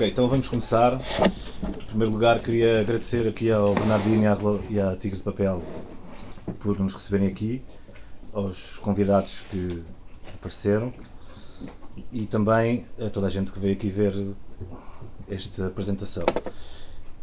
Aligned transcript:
Ok, 0.00 0.08
então 0.08 0.30
vamos 0.30 0.48
começar. 0.48 0.98
Em 1.62 1.84
primeiro 1.88 2.10
lugar, 2.10 2.40
queria 2.40 2.80
agradecer 2.80 3.28
aqui 3.28 3.50
ao 3.50 3.74
Bernardino 3.74 4.22
e 4.22 4.26
à, 4.26 4.38
e 4.70 4.80
à 4.80 4.96
Tigre 4.96 5.18
de 5.18 5.22
Papel 5.22 5.62
por 6.58 6.80
nos 6.80 6.94
receberem 6.94 7.28
aqui, 7.28 7.62
aos 8.32 8.78
convidados 8.78 9.44
que 9.50 9.82
apareceram 10.36 10.90
e 12.10 12.24
também 12.24 12.86
a 12.98 13.10
toda 13.10 13.26
a 13.26 13.28
gente 13.28 13.52
que 13.52 13.58
veio 13.58 13.74
aqui 13.74 13.90
ver 13.90 14.14
esta 15.28 15.66
apresentação. 15.66 16.24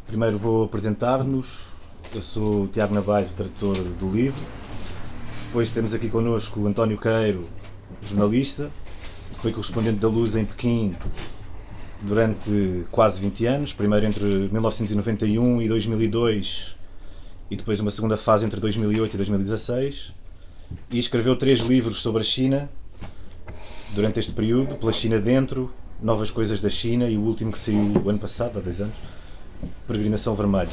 Primeiro 0.06 0.38
vou 0.38 0.66
apresentar-nos. 0.66 1.74
Eu 2.14 2.22
sou 2.22 2.66
o 2.66 2.68
Tiago 2.68 2.94
Navais, 2.94 3.32
o 3.32 3.34
tradutor 3.34 3.76
do 3.76 4.08
livro. 4.08 4.46
Depois 5.48 5.72
temos 5.72 5.96
aqui 5.96 6.10
connosco 6.10 6.60
o 6.60 6.68
António 6.68 7.00
Queiro, 7.00 7.50
jornalista, 8.04 8.70
que 9.34 9.40
foi 9.42 9.52
correspondente 9.52 9.98
da 9.98 10.08
Luz 10.08 10.36
em 10.36 10.46
Pequim 10.46 10.96
durante 12.02 12.86
quase 12.92 13.20
20 13.20 13.46
anos, 13.46 13.74
primeiro 13.74 14.06
entre 14.06 14.24
1991 14.24 15.62
e 15.62 15.68
2002 15.68 16.76
e 17.50 17.56
depois 17.56 17.80
uma 17.80 17.92
segunda 17.92 18.18
fase 18.18 18.46
entre 18.46 18.60
2008 18.60 19.14
e 19.14 19.18
2016 19.18 20.14
e 20.92 21.00
escreveu 21.00 21.36
três 21.36 21.60
livros 21.62 21.98
sobre 21.98 22.22
a 22.22 22.26
China 22.26 22.70
durante 23.94 24.20
este 24.20 24.34
período, 24.34 24.76
pela 24.76 24.92
China 24.92 25.20
dentro, 25.20 25.72
Novas 26.02 26.30
Coisas 26.30 26.62
da 26.62 26.70
China 26.70 27.10
e 27.10 27.18
o 27.18 27.22
último 27.22 27.52
que 27.52 27.60
saiu 27.60 28.02
o 28.04 28.10
ano 28.10 28.20
passado, 28.20 28.60
há 28.60 28.62
dois 28.62 28.82
anos, 28.82 28.96
Peregrinação 29.88 30.36
Vermelha. 30.36 30.70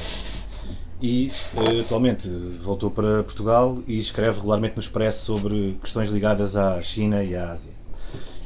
E 1.01 1.31
uh, 1.55 1.81
atualmente 1.81 2.29
voltou 2.63 2.91
para 2.91 3.23
Portugal 3.23 3.83
e 3.87 3.99
escreve 3.99 4.39
regularmente 4.39 4.77
no 4.77 4.81
Expresso 4.81 5.25
sobre 5.25 5.79
questões 5.81 6.11
ligadas 6.11 6.57
à 6.57 6.81
China 6.83 7.23
e 7.23 7.35
à 7.35 7.51
Ásia. 7.51 7.73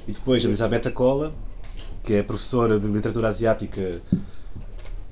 E 0.06 0.12
depois 0.12 0.45
Elisabetta 0.45 0.90
Cola, 0.90 1.34
que 2.08 2.14
é 2.14 2.22
professora 2.22 2.80
de 2.80 2.86
literatura 2.86 3.28
asiática 3.28 4.00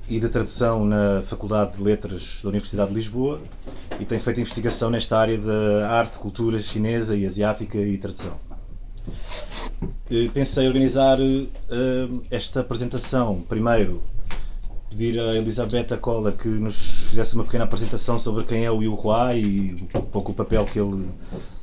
e 0.09 0.19
de 0.19 0.29
tradução 0.29 0.83
na 0.83 1.21
Faculdade 1.21 1.77
de 1.77 1.83
Letras 1.83 2.39
da 2.41 2.49
Universidade 2.49 2.89
de 2.89 2.95
Lisboa 2.95 3.39
e 3.99 4.05
tem 4.05 4.17
feito 4.17 4.39
investigação 4.39 4.89
nesta 4.89 5.15
área 5.15 5.37
da 5.37 5.91
arte, 5.91 6.17
cultura 6.17 6.59
chinesa 6.59 7.15
e 7.15 7.23
asiática 7.23 7.77
e 7.77 7.99
tradução. 7.99 8.35
Pensei 10.33 10.65
organizar 10.65 11.19
uh, 11.19 12.23
esta 12.31 12.61
apresentação 12.61 13.43
primeiro 13.47 14.01
pedir 14.89 15.19
a 15.19 15.35
Elisabetta 15.35 15.97
Cola 15.97 16.31
que 16.31 16.47
nos 16.47 17.09
fizesse 17.09 17.35
uma 17.35 17.43
pequena 17.43 17.65
apresentação 17.65 18.17
sobre 18.17 18.43
quem 18.43 18.65
é 18.65 18.71
o 18.71 18.81
Yu 18.81 18.95
Hua 18.95 19.35
e 19.35 19.75
um 19.93 20.01
pouco 20.01 20.31
o 20.31 20.33
papel 20.33 20.65
que 20.65 20.79
ele 20.79 21.07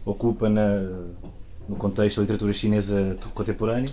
ocupa 0.06 0.48
na, 0.48 0.78
no 1.68 1.74
contexto 1.74 2.18
da 2.18 2.22
literatura 2.22 2.52
chinesa 2.52 3.16
contemporânea 3.34 3.90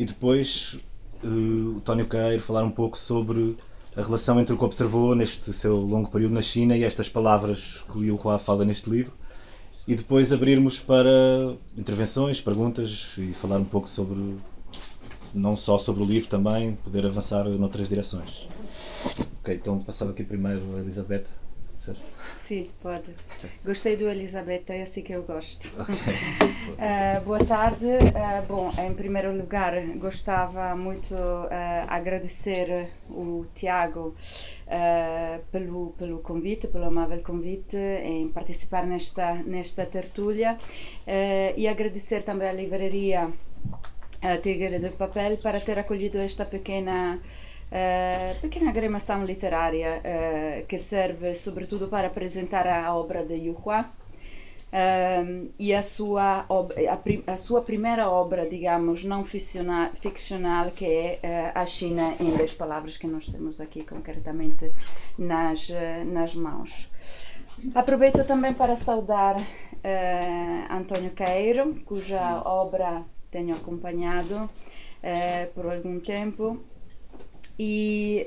e 0.00 0.04
depois 0.06 0.78
uh, 1.22 1.76
o 1.76 1.80
Tónio 1.82 2.08
Queiro 2.08 2.40
falar 2.40 2.64
um 2.64 2.70
pouco 2.70 2.96
sobre 2.96 3.54
a 3.94 4.00
relação 4.00 4.40
entre 4.40 4.54
o 4.54 4.56
que 4.56 4.64
observou 4.64 5.14
neste 5.14 5.52
seu 5.52 5.76
longo 5.76 6.10
período 6.10 6.32
na 6.32 6.40
China 6.40 6.74
e 6.74 6.82
estas 6.84 7.06
palavras 7.06 7.84
que 7.86 7.98
o 7.98 8.02
Yu 8.02 8.18
Hua 8.18 8.38
fala 8.38 8.64
neste 8.64 8.88
livro 8.88 9.12
e 9.86 9.94
depois 9.94 10.32
abrirmos 10.32 10.78
para 10.78 11.54
intervenções, 11.76 12.40
perguntas 12.40 13.14
e 13.18 13.34
falar 13.34 13.58
um 13.58 13.64
pouco 13.64 13.86
sobre 13.86 14.38
não 15.34 15.54
só 15.54 15.78
sobre 15.78 16.02
o 16.02 16.06
livro 16.06 16.30
também, 16.30 16.76
poder 16.76 17.04
avançar 17.04 17.44
noutras 17.44 17.86
direções. 17.86 18.48
Ok, 19.40 19.54
então 19.54 19.80
passava 19.80 20.12
aqui 20.12 20.24
primeiro 20.24 20.76
a 20.76 20.80
Elizabeth 20.80 21.26
ser? 21.80 21.96
Sim, 22.36 22.70
pode. 22.82 23.14
Gostei 23.64 23.96
do 23.96 24.08
Elizabeth, 24.08 24.64
é 24.68 24.82
assim 24.82 25.02
que 25.02 25.12
eu 25.12 25.22
gosto. 25.22 25.68
Okay. 25.80 25.94
uh, 25.94 27.20
boa 27.24 27.42
tarde. 27.44 27.86
Uh, 27.86 28.46
bom, 28.46 28.70
em 28.78 28.92
primeiro 28.92 29.34
lugar, 29.36 29.80
gostava 29.96 30.76
muito 30.76 31.14
uh, 31.14 31.48
agradecer 31.88 32.90
o 33.08 33.46
Tiago 33.54 34.14
pelo, 35.50 35.90
pelo 35.98 36.20
convite, 36.20 36.68
pelo 36.68 36.84
amável 36.84 37.20
convite 37.22 37.76
em 37.76 38.28
participar 38.28 38.86
nesta, 38.86 39.34
nesta 39.34 39.84
tertúlia 39.84 40.56
e 41.56 41.66
agradecer 41.66 42.22
também 42.22 42.48
à 42.48 42.52
livraria 42.52 43.32
Tigre 44.42 44.78
de 44.78 44.90
Papel 44.90 45.38
para 45.38 45.58
ter 45.58 45.76
acolhido 45.76 46.18
esta 46.18 46.44
pequena 46.44 47.18
Uh, 47.70 48.40
pequena 48.40 48.70
agremação 48.70 49.24
literária 49.24 50.02
uh, 50.02 50.66
que 50.66 50.76
serve 50.76 51.36
sobretudo 51.36 51.86
para 51.86 52.08
apresentar 52.08 52.66
a 52.66 52.92
obra 52.92 53.24
de 53.24 53.34
Yu 53.34 53.56
Hua 53.64 53.82
uh, 53.82 55.50
e 55.56 55.72
a 55.72 55.80
sua, 55.80 56.46
a, 56.48 57.32
a, 57.32 57.36
sua 57.36 57.62
primeira 57.62 58.10
obra, 58.10 58.44
digamos, 58.44 59.04
não 59.04 59.24
ficcional, 59.24 59.90
ficcional 59.94 60.72
que 60.72 60.84
é 60.84 61.52
A 61.54 61.64
China 61.64 62.16
em 62.18 62.36
10 62.36 62.54
palavras, 62.54 62.96
que 62.96 63.06
nós 63.06 63.28
temos 63.28 63.60
aqui 63.60 63.84
concretamente 63.84 64.72
nas, 65.16 65.70
nas 66.06 66.34
mãos. 66.34 66.90
Aproveito 67.72 68.24
também 68.24 68.52
para 68.52 68.74
saudar 68.74 69.36
António 70.68 71.12
Caeiro, 71.12 71.80
cuja 71.84 72.42
obra 72.44 73.04
tenho 73.30 73.54
acompanhado 73.54 74.50
por 75.54 75.72
algum 75.72 76.00
tempo 76.00 76.60
e 77.62 78.26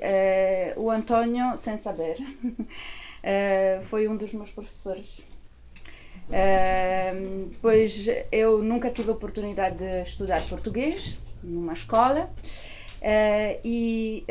uh, 0.78 0.80
o 0.80 0.92
Antônio, 0.92 1.58
sem 1.58 1.76
saber, 1.76 2.18
uh, 2.22 3.82
foi 3.90 4.08
um 4.08 4.16
dos 4.16 4.32
meus 4.32 4.52
professores. 4.52 5.24
Uh, 6.30 7.50
pois 7.60 8.08
eu 8.32 8.62
nunca 8.62 8.92
tive 8.92 9.10
a 9.10 9.14
oportunidade 9.14 9.80
de 9.80 10.04
estudar 10.04 10.48
português 10.48 11.18
numa 11.42 11.74
escola 11.74 12.30
e 13.66 14.24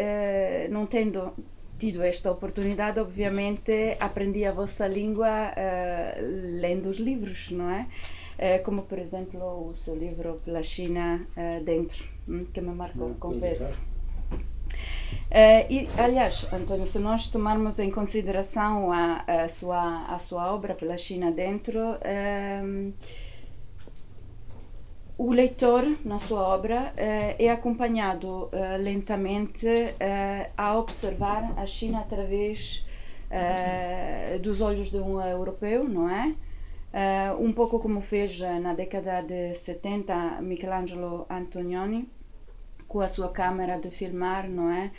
não 0.70 0.86
tendo 0.86 1.34
tido 1.78 2.00
esta 2.00 2.30
oportunidade, 2.30 3.00
obviamente 3.00 3.96
aprendi 3.98 4.46
a 4.46 4.52
vossa 4.52 4.86
língua 4.86 5.52
lendo 6.60 6.88
os 6.88 6.98
livros, 6.98 7.50
não 7.50 7.68
é? 7.70 8.58
como 8.60 8.82
por 8.82 8.98
exemplo 8.98 9.68
o 9.68 9.74
seu 9.74 9.94
livro 9.94 10.40
Pela 10.44 10.62
China 10.62 11.26
Dentro, 11.64 12.02
hum, 12.26 12.46
que 12.50 12.62
me 12.62 12.72
marcou, 12.72 13.14
confesso. 13.16 13.91
Uh, 15.32 15.64
e, 15.70 15.88
aliás, 15.96 16.46
António, 16.52 16.86
se 16.86 16.98
nós 16.98 17.26
tomarmos 17.28 17.78
em 17.78 17.90
consideração 17.90 18.92
a, 18.92 19.24
a, 19.26 19.48
sua, 19.48 20.04
a 20.06 20.18
sua 20.18 20.52
obra 20.52 20.74
pela 20.74 20.98
China 20.98 21.30
dentro, 21.30 21.78
uh, 21.80 22.92
o 25.16 25.32
leitor, 25.32 25.96
na 26.04 26.18
sua 26.18 26.42
obra, 26.42 26.92
uh, 26.92 27.36
é 27.38 27.48
acompanhado 27.48 28.50
lentamente 28.78 29.66
a 30.56 30.76
observar 30.76 31.54
a 31.56 31.66
China 31.66 32.00
através 32.00 32.84
dos 34.42 34.60
olhos 34.60 34.90
de 34.90 34.98
um 34.98 35.18
europeu, 35.18 35.88
não 35.88 36.10
é? 36.10 36.34
um 37.40 37.50
pouco 37.50 37.80
como 37.80 38.02
fez 38.02 38.38
na 38.38 38.74
década 38.74 39.22
de 39.22 39.54
70 39.54 40.42
Michelangelo 40.42 41.24
Antonioni 41.30 42.10
com 42.92 43.00
a 43.00 43.08
sua 43.08 43.30
câmera 43.30 43.78
de 43.78 43.90
filmar, 43.90 44.48
não 44.48 44.70
é? 44.70 44.92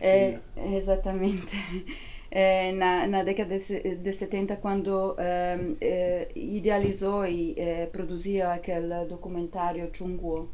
é 0.00 0.38
exatamente. 0.76 1.56
É, 2.32 2.70
na, 2.70 3.08
na 3.08 3.24
década 3.24 3.58
de, 3.58 3.96
de 3.96 4.12
70, 4.12 4.54
quando 4.58 5.16
é, 5.18 5.58
é, 5.80 6.28
idealizou 6.36 7.26
e 7.26 7.58
é, 7.58 7.86
produzia 7.86 8.52
aquele 8.52 9.04
documentário 9.06 9.90
Chungguo, 9.92 10.48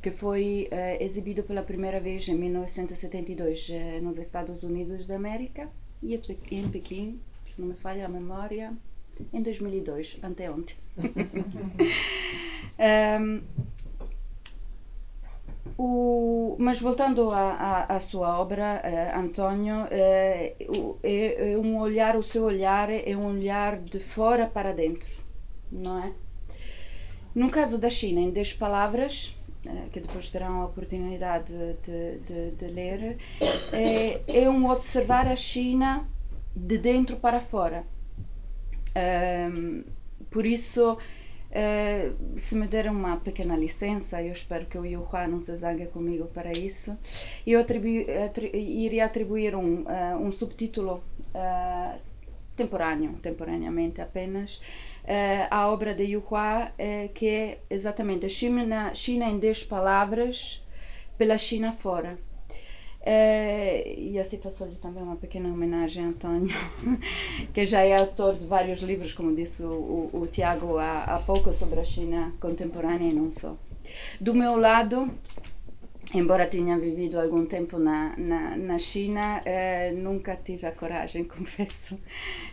que 0.00 0.12
foi 0.12 0.68
é, 0.70 1.02
exibido 1.02 1.42
pela 1.42 1.64
primeira 1.64 1.98
vez 1.98 2.28
em 2.28 2.36
1972 2.36 3.68
é, 3.68 4.00
nos 4.00 4.16
Estados 4.16 4.62
Unidos 4.62 5.08
da 5.08 5.16
América 5.16 5.68
e 6.00 6.14
em 6.52 6.68
Pequim, 6.68 7.18
se 7.44 7.60
não 7.60 7.66
me 7.66 7.74
falha 7.74 8.06
a 8.06 8.08
memória, 8.08 8.72
em 9.32 9.42
2002, 9.42 10.18
anteontem. 10.22 10.76
um, 13.20 13.42
O, 15.76 16.56
mas 16.58 16.80
voltando 16.80 17.30
à 17.32 17.98
sua 18.00 18.38
obra, 18.38 18.80
eh, 18.82 19.12
Antônio, 19.16 19.86
eh, 19.90 20.54
é, 21.02 21.52
é, 21.52 21.58
um 21.58 21.78
olhar, 21.78 22.16
o 22.16 22.22
seu 22.22 22.44
olhar 22.44 22.90
é 22.90 23.16
um 23.16 23.26
olhar 23.26 23.78
de 23.78 24.00
fora 24.00 24.46
para 24.46 24.72
dentro, 24.72 25.08
não 25.70 26.02
é? 26.02 26.12
No 27.34 27.50
caso 27.50 27.78
da 27.78 27.90
China, 27.90 28.20
em 28.20 28.30
10 28.30 28.54
palavras, 28.54 29.36
eh, 29.64 29.88
que 29.92 30.00
depois 30.00 30.30
terão 30.30 30.62
a 30.62 30.66
oportunidade 30.66 31.52
de, 31.84 32.18
de, 32.18 32.50
de 32.52 32.66
ler, 32.66 33.18
é, 33.72 34.20
é, 34.26 34.48
um 34.48 34.68
observar 34.70 35.26
a 35.26 35.36
China 35.36 36.08
de 36.54 36.78
dentro 36.78 37.16
para 37.16 37.40
fora. 37.40 37.84
Um, 38.96 39.84
por 40.30 40.46
isso, 40.46 40.98
Uh, 41.58 42.38
se 42.38 42.54
me 42.54 42.68
der 42.68 42.88
uma 42.88 43.16
pequena 43.16 43.56
licença, 43.56 44.22
eu 44.22 44.30
espero 44.30 44.66
que 44.66 44.78
o 44.78 44.84
Yuhua 44.84 45.26
não 45.26 45.40
se 45.40 45.56
zangue 45.56 45.86
comigo 45.86 46.26
para 46.26 46.52
isso, 46.52 46.96
eu 47.44 47.58
atribu 47.58 47.88
iria 48.54 49.04
atribuir 49.04 49.56
um, 49.56 49.82
uh, 49.82 50.16
um 50.20 50.30
subtítulo 50.30 51.02
uh, 51.34 51.98
temporâneo, 52.54 53.14
temporaneamente 53.20 54.00
apenas, 54.00 54.60
à 55.48 55.68
obra 55.68 55.94
de 55.94 56.02
Yuhua, 56.04 56.72
que 57.14 57.28
é 57.28 57.58
exatamente 57.70 58.28
China, 58.28 58.92
China 58.94 59.26
em 59.26 59.38
10 59.38 59.62
palavras, 59.64 60.60
pela 61.16 61.38
China 61.38 61.70
fora. 61.70 62.18
Uh, 63.08 63.88
e 63.96 64.18
assim 64.18 64.36
passou-lhe 64.36 64.76
também 64.76 65.02
uma 65.02 65.16
pequena 65.16 65.48
homenagem 65.48 66.04
a 66.04 66.08
António, 66.08 66.54
que 67.54 67.64
já 67.64 67.80
é 67.80 67.96
autor 67.96 68.36
de 68.36 68.44
vários 68.44 68.82
livros, 68.82 69.14
como 69.14 69.34
disse 69.34 69.62
o, 69.62 70.10
o, 70.12 70.20
o 70.20 70.26
Tiago 70.26 70.76
há, 70.76 71.04
há 71.04 71.18
pouco, 71.20 71.50
sobre 71.54 71.80
a 71.80 71.84
China 71.84 72.34
contemporânea 72.38 73.08
e 73.08 73.14
não 73.14 73.30
só. 73.30 73.56
Do 74.20 74.34
meu 74.34 74.56
lado, 74.56 75.10
embora 76.14 76.46
tenha 76.46 76.78
vivido 76.78 77.18
algum 77.18 77.46
tempo 77.46 77.78
na, 77.78 78.14
na, 78.18 78.54
na 78.58 78.78
China, 78.78 79.40
eh, 79.46 79.90
nunca 79.92 80.36
tive 80.36 80.66
a 80.66 80.72
coragem, 80.72 81.24
confesso, 81.34 81.98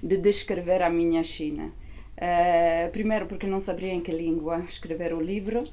de 0.02 0.16
descrever 0.16 0.82
a 0.82 0.90
minha 0.90 1.22
China. 1.22 1.74
Eh, 2.16 2.88
primeiro 2.94 3.26
porque 3.26 3.46
não 3.46 3.60
sabia 3.60 3.94
em 3.94 4.00
que 4.00 4.12
língua 4.14 4.60
escrever 4.70 5.14
o 5.14 5.20
livro 5.20 5.66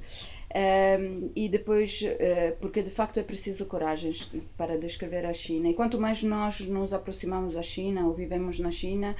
eh, 0.54 0.98
e 1.34 1.48
depois 1.48 2.02
eh, 2.04 2.54
porque 2.60 2.82
de 2.82 2.90
facto 2.90 3.18
é 3.18 3.22
preciso 3.22 3.64
coragem 3.66 4.12
para 4.56 4.78
descrever 4.78 5.24
a 5.24 5.32
China. 5.32 5.68
E 5.68 5.74
quanto 5.74 6.00
mais 6.00 6.22
nós 6.22 6.60
nos 6.60 6.92
aproximamos 6.92 7.54
da 7.54 7.62
China 7.62 8.06
ou 8.06 8.12
vivemos 8.12 8.58
na 8.58 8.70
China, 8.70 9.16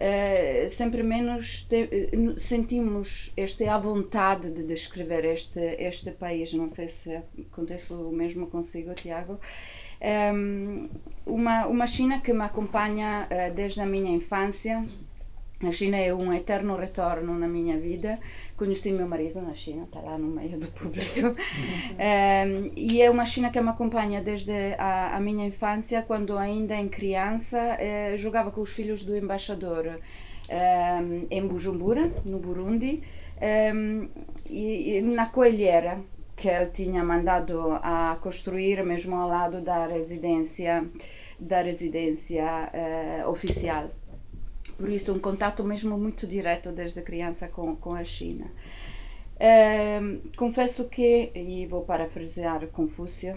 Uh, 0.00 0.70
sempre 0.70 1.02
menos 1.02 1.66
te, 1.68 1.82
uh, 1.82 2.38
sentimos 2.38 3.30
esta 3.36 3.74
a 3.74 3.76
vontade 3.76 4.50
de 4.50 4.62
descrever 4.62 5.26
este, 5.26 5.60
este 5.78 6.10
país. 6.12 6.54
Não 6.54 6.70
sei 6.70 6.88
se 6.88 7.20
acontece 7.52 7.92
o 7.92 8.10
mesmo 8.10 8.46
consigo, 8.46 8.94
Tiago. 8.94 9.38
Um, 10.00 10.88
uma, 11.26 11.66
uma 11.66 11.86
China 11.86 12.18
que 12.20 12.32
me 12.32 12.40
acompanha 12.40 13.28
uh, 13.30 13.54
desde 13.54 13.82
a 13.82 13.84
minha 13.84 14.10
infância 14.10 14.86
a 15.66 15.72
China 15.72 15.96
é 15.96 16.12
um 16.14 16.32
eterno 16.32 16.74
retorno 16.76 17.38
na 17.38 17.46
minha 17.46 17.78
vida. 17.78 18.18
Conheci 18.56 18.92
meu 18.92 19.06
marido 19.06 19.42
na 19.42 19.54
China, 19.54 19.84
está 19.84 20.00
lá 20.00 20.16
no 20.16 20.28
meio 20.28 20.58
do 20.58 20.68
público. 20.68 21.28
um, 21.28 22.72
e 22.74 23.02
é 23.02 23.10
uma 23.10 23.26
China 23.26 23.50
que 23.50 23.60
me 23.60 23.68
acompanha 23.68 24.22
desde 24.22 24.74
a, 24.78 25.16
a 25.16 25.20
minha 25.20 25.46
infância, 25.46 26.02
quando 26.02 26.38
ainda 26.38 26.74
em 26.74 26.88
criança 26.88 27.58
eh, 27.78 28.16
jogava 28.16 28.50
com 28.50 28.62
os 28.62 28.72
filhos 28.72 29.04
do 29.04 29.16
embaixador 29.16 30.00
um, 30.50 31.26
em 31.30 31.46
Bujumbura, 31.46 32.10
no 32.24 32.38
Burundi, 32.38 33.02
um, 33.74 34.08
e, 34.48 34.96
e 34.96 35.00
na 35.02 35.26
coelheira 35.26 36.00
que 36.36 36.48
ele 36.48 36.66
tinha 36.66 37.04
mandado 37.04 37.78
a 37.82 38.16
construir 38.22 38.82
mesmo 38.82 39.14
ao 39.14 39.28
lado 39.28 39.60
da 39.60 39.86
residência 39.86 40.86
da 41.38 41.62
residência 41.62 42.44
uh, 42.44 43.30
oficial 43.30 43.90
por 44.80 44.88
isso 44.88 45.12
um 45.12 45.18
contato 45.18 45.62
mesmo 45.62 45.98
muito 45.98 46.26
direto 46.26 46.72
desde 46.72 47.02
criança 47.02 47.46
com, 47.46 47.76
com 47.76 47.94
a 47.94 48.02
China. 48.02 48.46
Uh, 49.36 50.20
confesso 50.36 50.88
que, 50.88 51.30
e 51.34 51.66
vou 51.66 51.82
parafrasear 51.82 52.66
Confúcio, 52.68 53.36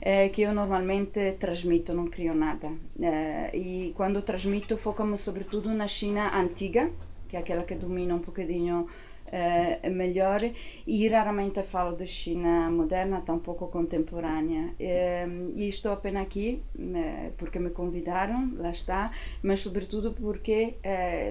é 0.00 0.28
que 0.32 0.42
eu 0.42 0.52
normalmente 0.54 1.32
transmito, 1.32 1.94
não 1.94 2.06
crio 2.06 2.34
nada. 2.34 2.68
Uh, 2.68 3.56
e 3.56 3.92
quando 3.96 4.22
transmito, 4.22 4.76
foco-me 4.76 5.16
sobretudo 5.16 5.70
na 5.70 5.88
China 5.88 6.30
antiga, 6.38 6.90
que 7.28 7.36
é 7.36 7.40
aquela 7.40 7.64
que 7.64 7.74
domina 7.74 8.14
um 8.14 8.18
bocadinho 8.18 8.86
uh, 9.30 9.90
melhor 9.90 10.40
e 10.86 11.08
raramente 11.08 11.62
falo 11.62 11.96
de 11.96 12.06
China 12.06 12.70
moderna, 12.70 13.20
tampouco 13.20 13.68
contemporânea. 13.68 14.74
Uh, 14.78 15.52
e 15.56 15.68
estou 15.68 15.92
apenas 15.92 16.22
aqui 16.22 16.62
uh, 16.76 17.32
porque 17.36 17.58
me 17.58 17.70
convidaram, 17.70 18.52
lá 18.56 18.70
está, 18.70 19.12
mas 19.42 19.60
sobretudo 19.60 20.12
porque 20.12 20.74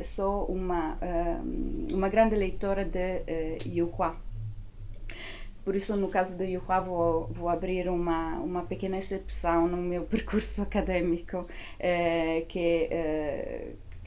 sou 0.03 0.45
uma, 0.45 0.97
uma 1.91 2.09
grande 2.09 2.35
leitora 2.35 2.85
de 2.85 3.17
uh, 3.17 3.67
Yuhua. 3.67 4.15
Por 5.65 5.75
isso, 5.75 5.95
no 5.95 6.07
caso 6.07 6.35
de 6.35 6.45
Yuhua, 6.45 6.79
vou, 6.79 7.27
vou 7.27 7.49
abrir 7.49 7.89
uma, 7.89 8.39
uma 8.39 8.63
pequena 8.63 8.97
exceção 8.97 9.67
no 9.67 9.77
meu 9.77 10.03
percurso 10.09 10.61
acadêmico, 10.61 11.45
que 12.47 12.89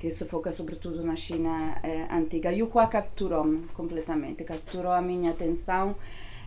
que 0.02 0.10
se 0.10 0.24
foca 0.24 0.50
sobretudo 0.50 1.04
na 1.04 1.14
China 1.14 1.78
eh, 1.80 2.08
antiga. 2.10 2.50
E 2.52 2.60
o 2.60 2.66
Hua 2.66 2.88
capturou-me 2.88 3.68
completamente, 3.68 4.42
capturou 4.42 4.90
a 4.90 5.00
minha 5.00 5.30
atenção 5.30 5.94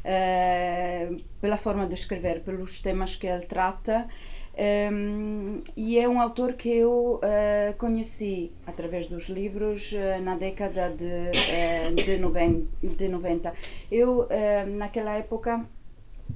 eh, 0.04 1.16
pela 1.40 1.56
forma 1.56 1.88
de 1.88 1.94
escrever, 1.94 2.42
pelos 2.44 2.82
temas 2.82 3.16
que 3.16 3.28
ele 3.28 3.46
trata. 3.46 4.10
Um, 4.58 5.62
eh, 5.68 5.72
e 5.78 5.98
é 5.98 6.06
um 6.10 6.20
autor 6.20 6.54
que 6.54 6.70
eu 6.70 7.22
uh, 7.24 7.74
conheci 7.78 8.52
através 8.68 9.08
dos 9.08 9.30
livros 9.30 9.94
uh, 9.94 10.22
na 10.22 10.36
década 10.36 10.90
de, 10.90 11.06
uh, 11.06 11.96
de, 11.96 12.18
noven 12.18 12.68
de 12.84 13.08
90. 13.08 13.54
Eu, 13.90 14.28
naquela 14.68 15.14
época, 15.14 15.66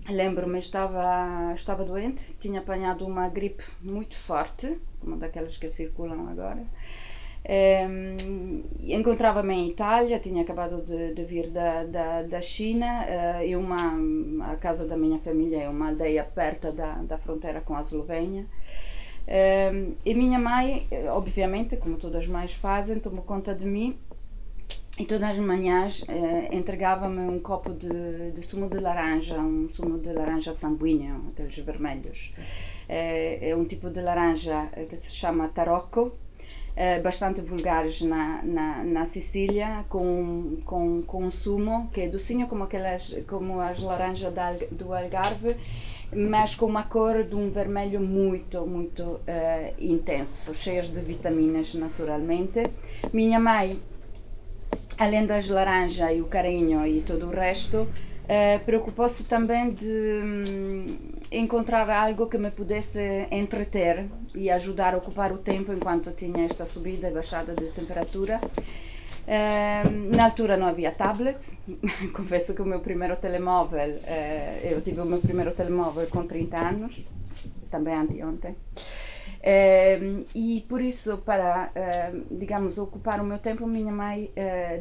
lembro-me, 0.10 0.60
estava, 0.60 1.52
estava 1.54 1.84
doente, 1.84 2.24
tinha 2.40 2.62
apanhado 2.62 3.06
uma 3.06 3.28
gripe 3.28 3.66
muito 3.82 4.16
forte, 4.16 4.80
uma 5.04 5.18
daquelas 5.18 5.58
que 5.58 5.68
circulam 5.68 6.30
agora. 6.30 6.66
Um, 7.48 8.64
Encontrava-me 8.82 9.54
em 9.54 9.70
Itália, 9.70 10.20
tinha 10.20 10.42
acabado 10.42 10.82
de, 10.82 11.14
de 11.14 11.24
vir 11.24 11.50
da, 11.50 11.84
da, 11.84 12.24
da 12.24 12.42
China 12.42 13.06
uh, 13.06 13.44
e 13.44 13.56
uma, 13.56 14.52
a 14.52 14.56
casa 14.56 14.88
da 14.88 14.98
minha 14.98 15.20
família 15.20 15.64
é 15.64 15.70
uma 15.70 15.90
aldeia 15.90 16.24
perto 16.24 16.72
da, 16.72 16.96
da 16.96 17.18
fronteira 17.18 17.62
com 17.62 17.76
a 17.76 17.82
Eslovénia. 17.82 18.46
Um, 19.28 19.94
e 20.04 20.14
minha 20.16 20.40
mãe, 20.40 20.88
obviamente, 21.12 21.78
como 21.78 21.98
todas 21.98 22.24
as 22.24 22.28
mães 22.28 22.54
fazem, 22.54 23.00
tomou 23.00 23.24
conta 23.24 23.54
de 23.54 23.66
mim 23.66 23.96
e 25.00 25.06
todas 25.06 25.30
as 25.30 25.40
manhãs 25.40 26.04
eh, 26.10 26.50
entregava-me 26.52 27.22
um 27.22 27.40
copo 27.40 27.74
de, 27.74 28.32
de, 28.32 28.42
sumo 28.44 28.70
de 28.70 28.80
laranja, 28.80 29.40
um 29.40 29.70
sumo 29.70 29.98
de 29.98 30.12
laranja 30.12 30.52
sanguíneo, 30.52 31.32
aqueles 31.32 31.58
vermelhos. 31.60 32.34
É, 32.88 33.50
é 33.50 33.56
um 33.56 33.64
tipo 33.64 33.90
de 33.90 34.02
laranja 34.02 34.68
que 34.90 34.98
se 34.98 35.12
chama 35.12 35.48
tarocco, 35.48 36.12
eh, 36.76 37.00
bastante 37.00 37.42
vulgares 37.42 38.02
na, 38.02 38.42
na, 38.44 38.84
na 38.84 39.06
Sicília, 39.06 39.86
com, 39.90 40.58
com, 40.66 41.02
com 41.02 41.24
um 41.24 41.32
sumo 41.32 41.90
que 41.94 42.02
é 42.02 42.08
docinho 42.08 42.48
como, 42.48 42.64
aquelas, 42.64 43.16
como 43.28 43.60
as 43.60 43.80
laranjas 43.80 44.34
do 44.72 44.94
Algarve, 44.94 45.56
mas 46.16 46.56
com 46.56 46.66
uma 46.66 46.84
cor 46.84 47.24
de 47.24 47.36
um 47.36 47.50
vermelho 47.50 48.00
muito, 48.00 48.66
muito 48.66 49.04
uh, 49.04 49.20
intenso, 49.78 50.54
cheias 50.54 50.90
de 50.90 51.00
vitaminas 51.00 51.74
naturalmente. 51.76 52.64
Minha 53.14 53.40
mãe, 53.40 53.80
além 54.98 55.26
das 55.26 55.50
laranjas 55.50 56.18
e 56.18 56.22
o 56.22 56.26
carinho 56.26 56.86
e 56.86 57.02
todo 57.02 57.28
o 57.28 57.30
resto, 57.30 57.88
uh, 58.30 58.64
preocupou-se 58.64 59.24
também 59.24 59.74
de 59.74 60.22
um, 60.24 60.98
encontrar 61.32 61.90
algo 61.90 62.28
que 62.28 62.38
me 62.38 62.52
pudesse 62.52 63.28
entreter 63.32 64.06
e 64.36 64.50
ajudar 64.50 64.94
a 64.94 64.98
ocupar 64.98 65.32
o 65.32 65.40
tempo 65.40 65.74
enquanto 65.74 66.12
tinha 66.12 66.46
esta 66.46 66.66
subida 66.66 67.10
e 67.10 67.12
baixada 67.12 67.56
de 67.56 67.66
temperatura. 67.72 68.40
Uh, 69.28 70.16
na 70.16 70.26
altura 70.26 70.58
não 70.58 70.68
havia 70.68 70.92
tablets, 70.92 71.56
confesso 72.14 72.56
que 72.56 72.62
o 72.62 72.66
meu 72.66 72.80
primeiro 72.80 73.16
telemóvel, 73.16 73.90
uh, 73.98 74.60
eu 74.64 74.82
tive 74.82 75.02
o 75.02 75.06
meu 75.06 75.20
primeiro 75.20 75.54
telemóvel 75.54 76.08
com 76.08 76.26
30 76.26 76.58
anos, 76.58 77.04
também 77.70 77.94
anteontem. 77.94 78.56
Uh, 79.40 80.26
e 80.36 80.66
por 80.68 80.82
isso, 80.82 81.18
para, 81.20 81.72
digamos, 82.30 82.78
ocupar 82.78 83.22
o 83.22 83.24
meu 83.24 83.40
tempo, 83.40 83.66
minha 83.66 83.92
mãe 83.92 84.32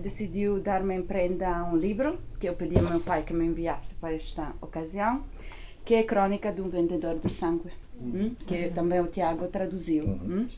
decidiu 0.03 0.61
dar-me 0.61 0.95
em 0.97 1.03
prenda 1.03 1.65
um 1.65 1.77
livro 1.77 2.19
que 2.41 2.49
eu 2.49 2.55
pedi 2.55 2.77
ao 2.77 2.85
meu 2.85 3.01
pai 3.01 3.23
que 3.23 3.33
me 3.33 3.47
enviasse 3.47 3.95
para 3.95 4.15
esta 4.15 4.53
ocasião, 4.61 5.23
que 5.85 5.95
é 5.95 6.01
a 6.01 6.05
Crônica 6.05 6.53
de 6.53 6.61
um 6.61 6.69
Vendedor 6.69 7.19
de 7.19 7.29
Sangue 7.31 7.71
hum? 8.01 8.35
que 8.47 8.71
também 8.71 9.01
o 9.01 9.07
Tiago 9.07 9.47
traduziu. 9.49 10.05
Hum? 10.05 10.49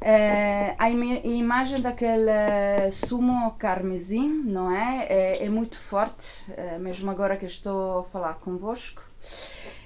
É, 0.00 0.74
a 0.78 0.90
im 0.90 1.02
imagem 1.24 1.80
daquele 1.80 2.90
sumo 2.90 3.52
carmesim, 3.52 4.28
não 4.44 4.70
é? 4.70 5.06
É, 5.08 5.44
é 5.44 5.48
muito 5.48 5.78
forte, 5.78 6.26
é, 6.56 6.78
mesmo 6.78 7.10
agora 7.10 7.36
que 7.36 7.46
estou 7.46 8.00
a 8.00 8.04
falar 8.04 8.34
convosco, 8.34 9.02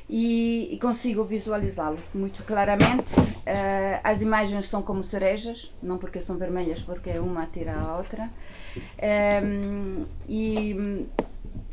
e, 0.09 0.69
e 0.73 0.79
consigo 0.79 1.25
visualizá-lo 1.25 1.99
muito 2.15 2.43
claramente. 2.45 3.15
É, 3.45 4.01
as 4.03 4.23
imagens 4.23 4.67
são 4.67 4.83
como 4.83 5.03
cerejas, 5.03 5.73
não 5.83 5.99
porque 5.99 6.21
são 6.21 6.37
vermelhas, 6.37 6.83
porque 6.83 7.19
uma 7.19 7.47
tira 7.47 7.79
a 7.79 7.97
outra. 7.99 8.31
É, 8.97 9.43
e 10.29 11.07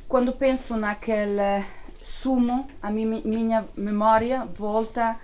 quando 0.08 0.34
penso 0.34 0.78
naquele 0.78 1.64
sumo, 2.06 2.68
a 2.82 2.92
mi, 2.92 3.06
minha 3.06 3.66
memória 3.76 4.46
volta 4.46 5.20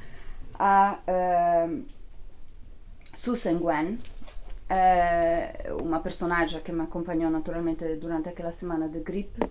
a 0.57 0.97
uh, 1.07 1.85
Susan 3.13 3.57
Gwen, 3.59 3.99
uh, 4.69 5.75
uma 5.81 5.99
personagem 5.99 6.61
que 6.61 6.71
me 6.71 6.81
acompanhou 6.81 7.29
naturalmente 7.29 7.95
durante 7.95 8.29
aquela 8.29 8.51
semana 8.51 8.89
de 8.89 8.99
gripe, 8.99 9.41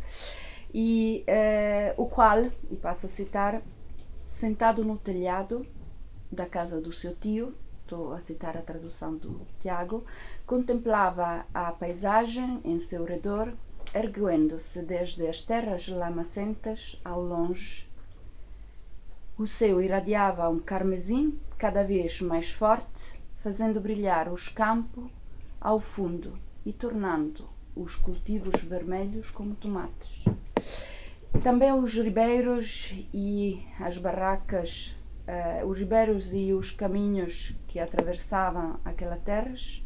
e 0.72 1.24
uh, 1.28 2.02
o 2.02 2.06
qual, 2.06 2.50
e 2.70 2.76
passo 2.76 3.06
a 3.06 3.08
citar, 3.08 3.62
sentado 4.24 4.84
no 4.84 4.96
telhado 4.96 5.66
da 6.30 6.46
casa 6.46 6.80
do 6.80 6.92
seu 6.92 7.14
tio, 7.16 7.54
estou 7.82 8.12
a 8.12 8.20
citar 8.20 8.56
a 8.56 8.62
tradução 8.62 9.16
do 9.16 9.40
Tiago, 9.58 10.04
contemplava 10.46 11.44
a 11.52 11.72
paisagem 11.72 12.60
em 12.64 12.78
seu 12.78 13.04
redor 13.04 13.52
erguendo-se 13.92 14.82
desde 14.82 15.26
as 15.26 15.42
terras 15.42 15.88
lamacentas 15.88 17.00
ao 17.04 17.20
longe. 17.20 17.88
O 19.36 19.46
céu 19.46 19.82
irradiava 19.82 20.48
um 20.48 20.58
carmesim 20.58 21.38
cada 21.58 21.82
vez 21.82 22.20
mais 22.20 22.50
forte, 22.50 23.20
fazendo 23.42 23.80
brilhar 23.80 24.32
os 24.32 24.48
campos 24.48 25.10
ao 25.60 25.80
fundo 25.80 26.38
e 26.64 26.72
tornando 26.72 27.48
os 27.74 27.96
cultivos 27.96 28.62
vermelhos 28.62 29.30
como 29.30 29.54
tomates. 29.54 30.24
Também 31.42 31.72
os 31.72 31.94
ribeiros 31.94 32.92
e 33.14 33.62
as 33.78 33.96
barracas, 33.96 34.96
uh, 35.26 35.66
os 35.66 35.78
ribeiros 35.78 36.34
e 36.34 36.52
os 36.52 36.70
caminhos 36.70 37.54
que 37.66 37.78
atravessavam 37.78 38.78
aquelas 38.84 39.22
terras, 39.22 39.82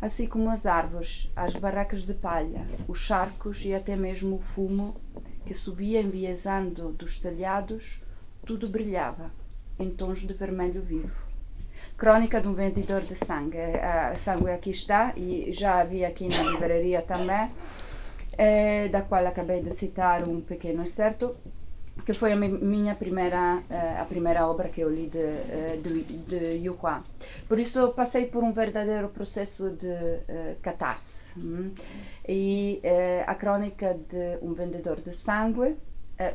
assim 0.00 0.26
como 0.26 0.48
as 0.50 0.66
árvores, 0.66 1.30
as 1.34 1.54
barracas 1.56 2.02
de 2.02 2.14
palha, 2.14 2.66
os 2.86 2.98
charcos 2.98 3.64
e 3.64 3.74
até 3.74 3.96
mesmo 3.96 4.36
o 4.36 4.40
fumo 4.40 4.96
que 5.44 5.52
subia 5.52 6.00
enviesando 6.00 6.92
dos 6.92 7.18
telhados, 7.18 8.00
tudo 8.46 8.68
brilhava 8.68 9.30
em 9.78 9.90
tons 9.90 10.20
de 10.20 10.32
vermelho 10.32 10.80
vivo. 10.80 11.23
Crônica 11.96 12.40
de 12.40 12.48
um 12.48 12.54
vendedor 12.54 13.02
de 13.02 13.14
sangue. 13.16 13.58
A 13.58 14.16
sangue 14.16 14.50
aqui 14.50 14.70
está 14.70 15.12
e 15.16 15.52
já 15.52 15.80
havia 15.80 16.08
aqui 16.08 16.28
na 16.28 16.42
livraria 16.50 17.00
também 17.02 17.50
eh, 18.36 18.88
da 18.88 19.02
qual 19.02 19.26
acabei 19.26 19.62
de 19.62 19.72
citar 19.72 20.28
um 20.28 20.40
pequeno 20.40 20.82
excerto, 20.82 21.36
que 22.04 22.12
foi 22.12 22.32
a 22.32 22.36
minha 22.36 22.94
primeira 22.94 23.62
uh, 23.70 24.02
a 24.02 24.04
primeira 24.04 24.46
obra 24.46 24.68
que 24.68 24.80
eu 24.80 24.90
li 24.90 25.06
de 25.08 25.18
uh, 25.18 25.80
de, 25.80 26.02
de. 26.02 26.70
Por 27.48 27.58
isso 27.58 27.92
passei 27.92 28.26
por 28.26 28.42
um 28.42 28.50
verdadeiro 28.50 29.08
processo 29.08 29.70
de 29.70 29.86
uh, 29.86 30.56
catarse. 30.60 31.38
Hum? 31.38 31.72
E 32.28 32.82
a 33.26 33.34
crônica 33.34 33.98
de 34.08 34.38
um 34.42 34.52
vendedor 34.52 35.00
de 35.00 35.12
sangue 35.12 35.76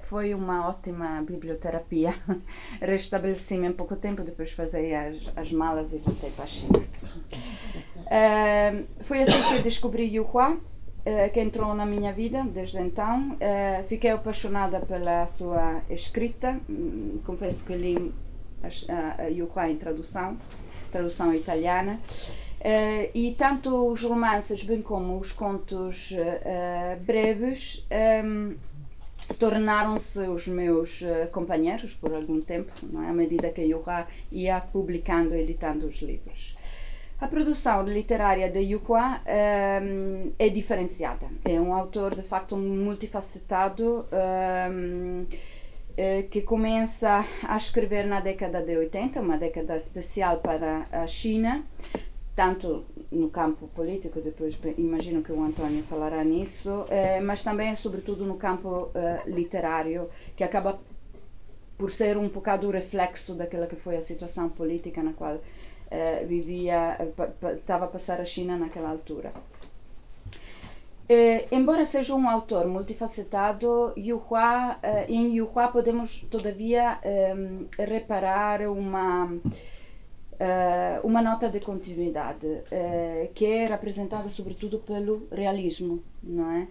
foi 0.03 0.33
uma 0.33 0.67
ótima 0.67 1.21
biblioterapia. 1.21 2.13
Restabeleci-me 2.81 3.67
em 3.67 3.73
pouco 3.73 3.95
tempo, 3.95 4.23
depois 4.23 4.51
fazei 4.51 4.93
as, 4.95 5.17
as 5.35 5.51
malas 5.51 5.93
e 5.93 5.99
voltei 5.99 6.31
para 6.31 6.43
a 6.43 6.47
China. 6.47 6.83
foi 9.01 9.21
assim 9.21 9.41
que 9.47 9.55
eu 9.55 9.61
descobri 9.61 10.05
Yu 10.05 10.23
Hua 10.23 10.57
eh, 11.05 11.29
que 11.29 11.39
entrou 11.39 11.73
na 11.73 11.85
minha 11.85 12.11
vida 12.11 12.43
desde 12.43 12.79
então. 12.79 13.31
Uh, 13.31 13.83
fiquei 13.87 14.11
apaixonada 14.11 14.79
pela 14.81 15.25
sua 15.27 15.81
escrita. 15.89 16.59
Um, 16.69 17.19
confesso 17.25 17.63
que 17.63 17.73
li 17.75 18.13
Yuhua 19.31 19.69
em 19.69 19.77
tradução, 19.77 20.37
tradução 20.91 21.33
italiana. 21.33 21.99
Uh, 22.59 23.09
e 23.13 23.33
tanto 23.37 23.91
os 23.91 24.03
romances, 24.03 24.63
bem 24.63 24.81
como 24.81 25.17
os 25.17 25.31
contos 25.31 26.13
breves, 27.05 27.87
um, 28.25 28.55
tornaram-se 29.37 30.19
os 30.27 30.47
meus 30.47 31.03
companheiros 31.31 31.93
por 31.95 32.13
algum 32.13 32.41
tempo, 32.41 32.71
não 32.83 33.03
é? 33.03 33.09
à 33.09 33.13
medida 33.13 33.49
que 33.49 33.61
Yuhua 33.61 34.07
ia 34.31 34.59
publicando 34.59 35.35
e 35.35 35.41
editando 35.41 35.87
os 35.87 36.01
livros. 36.01 36.57
A 37.19 37.27
produção 37.27 37.83
literária 37.83 38.49
de 38.49 38.59
Yuhua 38.59 39.19
um, 39.19 39.29
ehm, 39.29 40.31
é 40.39 40.47
diferenciada. 40.47 41.27
É 41.43 41.59
um 41.59 41.73
autor 41.73 42.15
de 42.15 42.23
facto 42.23 42.55
multifacetado 42.55 44.07
eh, 46.01 46.23
que 46.31 46.43
começa 46.43 47.25
a 47.43 47.57
escrever 47.57 48.05
na 48.05 48.21
década 48.21 48.61
de 48.61 48.77
80, 48.77 49.19
uma 49.19 49.37
década 49.37 49.75
especial 49.75 50.37
para 50.37 50.87
a 50.93 51.05
China, 51.05 51.65
tanto 52.39 52.85
no 53.11 53.29
campo 53.29 53.67
político, 53.67 54.21
depois 54.21 54.57
imagino 54.77 55.21
que 55.21 55.29
o 55.29 55.43
António 55.43 55.83
falará 55.83 56.23
nisso, 56.23 56.85
eh, 56.89 57.19
mas 57.19 57.43
também, 57.43 57.75
sobretudo, 57.75 58.23
no 58.23 58.37
campo 58.37 58.91
eh, 58.95 59.23
literário, 59.27 60.05
que 60.37 60.43
acaba 60.45 60.79
por 61.77 61.91
ser 61.91 62.15
um 62.17 62.29
bocado 62.29 62.69
o 62.69 62.71
reflexo 62.71 63.33
daquela 63.33 63.67
que 63.67 63.75
foi 63.75 63.97
a 63.97 64.01
situação 64.01 64.47
política 64.47 65.03
na 65.03 65.11
qual 65.11 65.35
uh, 65.35 66.27
vivia, 66.27 66.97
estava 67.57 67.85
a 67.85 67.87
passar 67.87 68.19
a 68.19 68.25
China 68.25 68.57
naquela 68.57 68.89
altura. 68.89 69.31
Embora 71.51 71.85
seja 71.85 72.13
um 72.13 72.29
autor 72.29 72.67
multifacetado, 72.67 73.93
Yuhua, 73.97 74.77
uh, 74.77 75.11
em 75.11 75.35
Yuhua 75.37 75.69
podemos 75.69 76.25
todavia 76.29 76.99
reparar 77.77 78.61
uma, 78.69 79.29
uh, 80.39 81.05
uma 81.05 81.21
nota 81.21 81.49
de 81.49 81.59
continuidade, 81.59 82.47
que 83.35 83.45
é 83.45 83.67
representada 83.67 84.29
sobretudo 84.29 84.79
pelo 84.79 85.27
realismo. 85.31 86.01
Não 86.23 86.51
é? 86.51 86.67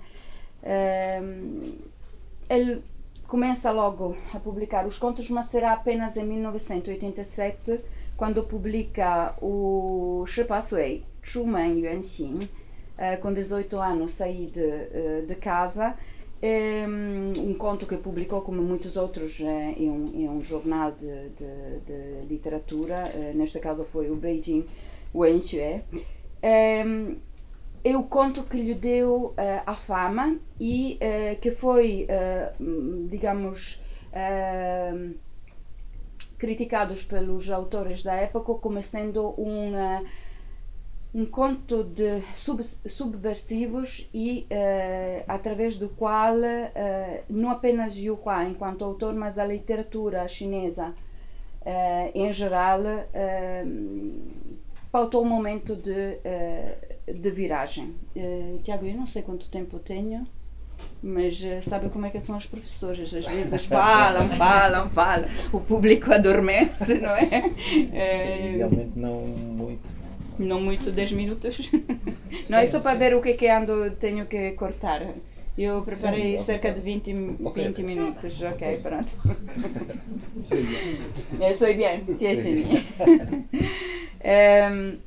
ele 2.48 2.82
começa 3.26 3.70
logo 3.70 4.16
a 4.32 4.40
publicar 4.40 4.86
os 4.86 4.98
contos, 4.98 5.28
mas 5.30 5.46
será 5.46 5.72
apenas 5.72 6.16
em 6.16 6.24
1987 6.24 7.80
quando 8.16 8.42
publica 8.42 9.36
o 9.40 10.24
Shipasui, 10.26 11.04
Truman 11.22 11.78
Yuanxin, 11.78 12.38
uh, 12.38 13.20
com 13.20 13.32
18 13.32 13.78
anos 13.78 14.12
saí 14.12 14.46
de, 14.46 14.60
uh, 14.60 15.26
de 15.26 15.34
casa, 15.36 15.94
um, 16.42 17.50
um, 17.50 17.54
conto 17.54 17.86
que 17.86 17.96
publicou, 17.96 18.42
como 18.42 18.62
muitos 18.62 18.96
outros, 18.96 19.40
uh, 19.40 19.44
em, 19.46 19.90
um, 19.90 20.06
em 20.14 20.28
um 20.28 20.40
jornal 20.40 20.92
de, 20.92 21.30
de, 21.30 21.80
de 21.84 22.26
literatura, 22.28 23.10
uh, 23.14 23.36
neste 23.36 23.58
caso 23.58 23.84
foi 23.84 24.10
o 24.10 24.16
Beijing 24.16 24.64
Wenxue. 25.14 25.82
Um, 26.42 27.16
é 27.84 27.96
o 27.96 28.02
conto 28.04 28.44
que 28.44 28.56
lhe 28.56 28.74
deu 28.74 29.26
uh, 29.26 29.34
a 29.66 29.74
fama 29.74 30.38
e 30.60 30.98
que 31.40 31.50
foi, 31.52 32.06
digamos, 33.08 33.80
criticados 36.38 37.02
pelos 37.02 37.50
autores 37.50 38.02
da 38.02 38.14
época 38.14 38.54
como 38.54 38.82
sendo 38.82 39.34
um, 39.38 39.74
uh, 39.74 40.06
um 41.14 41.24
conto 41.24 41.84
de 41.84 42.22
sub, 42.34 42.62
subversivos 42.62 44.08
e 44.12 44.46
uh, 44.50 45.24
através 45.26 45.76
do 45.76 45.88
qual 45.88 46.36
uh, 46.36 47.22
não 47.28 47.50
apenas 47.50 47.96
Yu 47.96 48.18
Hua 48.22 48.44
enquanto 48.44 48.84
autor, 48.84 49.14
mas 49.14 49.38
a 49.38 49.44
literatura 49.44 50.28
chinesa 50.28 50.94
em 52.14 52.32
geral 52.32 52.80
pautou 54.90 55.22
um 55.22 55.28
momento 55.28 55.76
de, 55.76 56.18
de 57.12 57.30
viragem. 57.30 57.94
Tiago, 58.62 58.86
eu 58.86 58.94
não 58.94 59.06
sei 59.06 59.20
quanto 59.20 59.50
tempo 59.50 59.78
tenho 59.78 60.26
mas 61.02 61.38
sabe 61.62 61.90
como 61.90 62.06
é 62.06 62.10
que 62.10 62.20
são 62.20 62.36
as 62.36 62.46
professoras? 62.46 63.12
Às 63.12 63.26
vezes 63.26 63.66
falam, 63.66 64.28
falam, 64.30 64.88
falam, 64.88 65.28
o 65.52 65.60
público 65.60 66.10
adormece, 66.12 66.94
não 67.00 67.10
é? 67.10 67.52
é 67.92 68.18
Sim, 68.18 68.54
idealmente 68.54 68.92
não 68.96 69.20
muito. 69.20 70.07
Não 70.38 70.60
muito, 70.60 70.90
10 70.92 71.12
minutos? 71.12 71.56
Sim, 71.56 72.52
não, 72.52 72.58
é 72.58 72.66
só 72.66 72.80
para 72.80 72.92
sim. 72.92 72.98
ver 72.98 73.16
o 73.16 73.20
que 73.20 73.30
é 73.30 73.32
que 73.32 73.48
ando, 73.48 73.90
tenho 73.92 74.26
que 74.26 74.52
cortar. 74.52 75.02
Eu 75.58 75.82
preparei 75.82 76.38
sim, 76.38 76.44
cerca 76.44 76.72
de 76.72 76.80
20, 76.80 77.12
20 77.12 77.44
okay. 77.44 77.84
minutos, 77.84 78.40
ok, 78.42 78.78
pronto. 78.80 79.10
Sim. 80.40 80.56
Sou 81.58 81.74
bem, 81.74 82.04
sim, 82.14 82.36
sim. 82.36 82.86
um, 84.62 84.98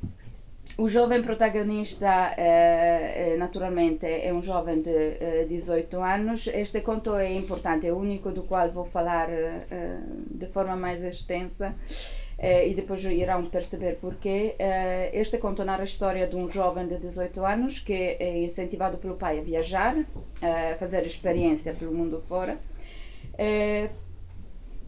o 0.84 0.88
jovem 0.90 1.22
protagonista, 1.22 2.34
eh, 2.36 3.32
eh, 3.32 3.36
naturalmente, 3.38 4.04
é 4.04 4.30
um 4.30 4.42
jovem 4.42 4.82
de 4.82 4.90
eh, 4.90 5.46
18 5.48 5.98
anos. 6.02 6.46
Este 6.48 6.82
conto 6.82 7.14
é 7.16 7.32
importante, 7.32 7.86
é 7.86 7.92
o 7.92 7.96
único 7.96 8.30
do 8.30 8.42
qual 8.42 8.70
vou 8.70 8.84
falar 8.84 9.30
eh, 9.30 9.66
eh 9.70 9.98
de 10.30 10.46
forma 10.48 10.76
mais 10.76 11.02
extensa 11.02 11.74
eh, 12.42 12.68
e 12.68 12.74
depois 12.74 13.02
irão 13.04 13.42
perceber 13.46 13.96
porquê. 14.00 14.56
este 15.12 15.38
conto 15.38 15.64
narra 15.64 15.82
a 15.82 15.84
história 15.84 16.26
de 16.26 16.36
um 16.36 16.50
jovem 16.50 16.86
de 16.86 16.98
18 16.98 17.44
anos 17.46 17.78
que 17.78 18.16
é 18.18 18.38
incentivado 18.44 18.98
pelo 18.98 19.14
pai 19.16 19.38
a 19.38 19.42
viajar, 19.42 19.96
a 20.42 20.76
fazer 20.76 21.06
experiência 21.06 21.72
pelo 21.72 21.92
mundo 21.92 22.20
fora. 22.20 22.58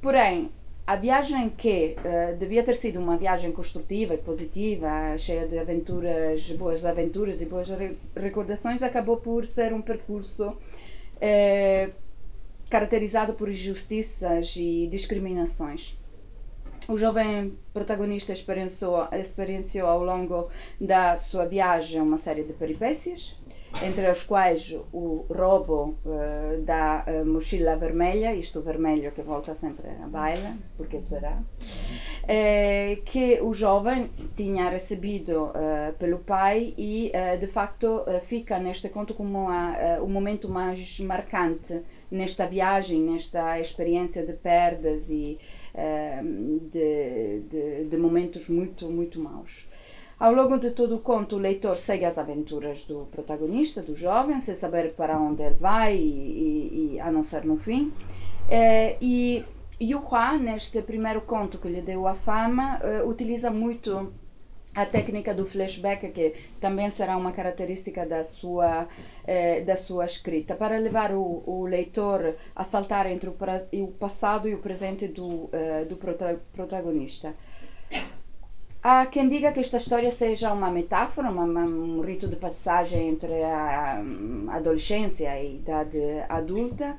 porém, 0.02 0.50
a 0.86 0.96
viagem 0.96 1.48
que 1.48 1.96
uh, 1.98 2.36
devia 2.36 2.62
ter 2.62 2.74
sido 2.74 3.00
uma 3.00 3.16
viagem 3.16 3.50
construtiva 3.50 4.12
e 4.12 4.18
positiva, 4.18 5.16
cheia 5.16 5.48
de 5.48 5.58
aventuras, 5.58 6.50
boas 6.50 6.84
aventuras 6.84 7.40
e 7.40 7.46
boas 7.46 7.70
re 7.70 7.96
recordações, 8.14 8.82
acabou 8.82 9.16
por 9.16 9.46
ser 9.46 9.72
um 9.72 9.80
percurso 9.80 10.50
uh, 10.50 11.92
caracterizado 12.68 13.32
por 13.32 13.48
injustiças 13.48 14.54
e 14.58 14.86
discriminações. 14.90 15.96
O 16.88 16.98
jovem 16.98 17.56
protagonista 17.72 18.32
experienciou, 18.32 19.08
experienciou 19.12 19.88
ao 19.88 20.04
longo 20.04 20.48
da 20.78 21.16
sua 21.16 21.46
viagem 21.46 22.00
uma 22.00 22.18
série 22.18 22.42
de 22.42 22.52
peripécias, 22.52 23.36
entre 23.82 24.06
as 24.06 24.22
quais 24.22 24.76
o 24.92 25.24
roubo 25.28 25.96
uh, 26.04 26.62
da 26.62 27.04
uh, 27.06 27.26
mochila 27.26 27.74
vermelha, 27.76 28.34
isto 28.34 28.60
vermelho 28.60 29.10
que 29.12 29.22
volta 29.22 29.54
sempre 29.54 29.88
à 30.02 30.06
baila, 30.06 30.56
porque 30.76 31.00
será, 31.02 31.38
uh, 31.42 33.02
que 33.04 33.40
o 33.40 33.52
jovem 33.52 34.10
tinha 34.36 34.68
recebido 34.68 35.52
pelo 35.98 36.18
pai 36.18 36.74
e 36.76 37.12
de 37.38 37.46
facto 37.46 38.04
fica 38.26 38.58
neste 38.58 38.88
conto 38.88 39.14
como 39.14 39.48
a, 39.48 39.98
o 40.02 40.08
momento 40.08 40.48
mais 40.48 40.98
marcante 41.00 41.80
nesta 42.10 42.46
viagem, 42.46 43.00
nesta 43.00 43.58
experiência 43.58 44.24
de 44.24 44.32
perdas 44.34 45.10
e 45.10 45.38
de, 46.70 47.40
de, 47.50 47.84
de 47.84 47.96
momentos 47.96 48.48
muito, 48.48 48.88
muito 48.88 49.20
maus. 49.20 49.66
Ao 50.18 50.32
longo 50.32 50.58
de 50.58 50.70
todo 50.70 50.96
o 50.96 51.00
conto, 51.00 51.36
o 51.36 51.38
leitor 51.38 51.76
segue 51.76 52.04
as 52.04 52.18
aventuras 52.18 52.84
do 52.84 53.06
protagonista, 53.10 53.82
do 53.82 53.96
jovem, 53.96 54.38
sem 54.38 54.54
saber 54.54 54.92
para 54.94 55.18
onde 55.18 55.42
ele 55.42 55.56
vai 55.56 55.96
e, 55.96 56.00
e, 56.00 56.94
e 56.94 57.00
a 57.00 57.10
não 57.10 57.22
ser 57.22 57.44
no 57.44 57.56
fim. 57.56 57.92
É, 58.48 58.96
e 59.00 59.44
Yuhua, 59.82 60.38
neste 60.38 60.80
primeiro 60.82 61.20
conto 61.22 61.58
que 61.58 61.68
lhe 61.68 61.82
deu 61.82 62.06
a 62.06 62.14
fama, 62.14 62.80
uh, 62.80 63.08
utiliza 63.08 63.50
muito 63.50 64.12
a 64.74 64.84
técnica 64.84 65.34
do 65.34 65.46
flashback, 65.46 66.08
que 66.10 66.34
também 66.60 66.90
será 66.90 67.16
uma 67.16 67.32
característica 67.32 68.04
da 68.04 68.22
sua, 68.24 68.88
eh, 69.26 69.62
da 69.62 69.76
sua 69.76 70.04
escrita, 70.04 70.54
para 70.54 70.78
levar 70.78 71.12
o, 71.12 71.42
o, 71.46 71.66
leitor 71.66 72.34
a 72.54 72.64
saltar 72.64 73.06
entre 73.06 73.28
o, 73.28 73.36
o 73.82 73.88
passado 73.88 74.48
e 74.48 74.54
o 74.54 74.58
presente 74.58 75.08
do, 75.08 75.48
eh, 75.52 75.84
do 75.84 75.96
prota 75.96 76.40
protagonista. 76.52 77.34
Há 78.82 79.06
quem 79.06 79.28
diga 79.30 79.50
que 79.50 79.60
esta 79.60 79.78
história 79.78 80.10
seja 80.10 80.52
uma 80.52 80.70
metáfora, 80.70 81.30
uma, 81.30 81.44
um 81.44 82.02
rito 82.02 82.28
de 82.28 82.36
passagem 82.36 83.08
entre 83.08 83.42
a, 83.42 84.02
a 84.48 84.56
adolescência 84.56 85.24
e 85.24 85.26
a 85.26 85.42
idade 85.42 85.98
adulta. 86.28 86.94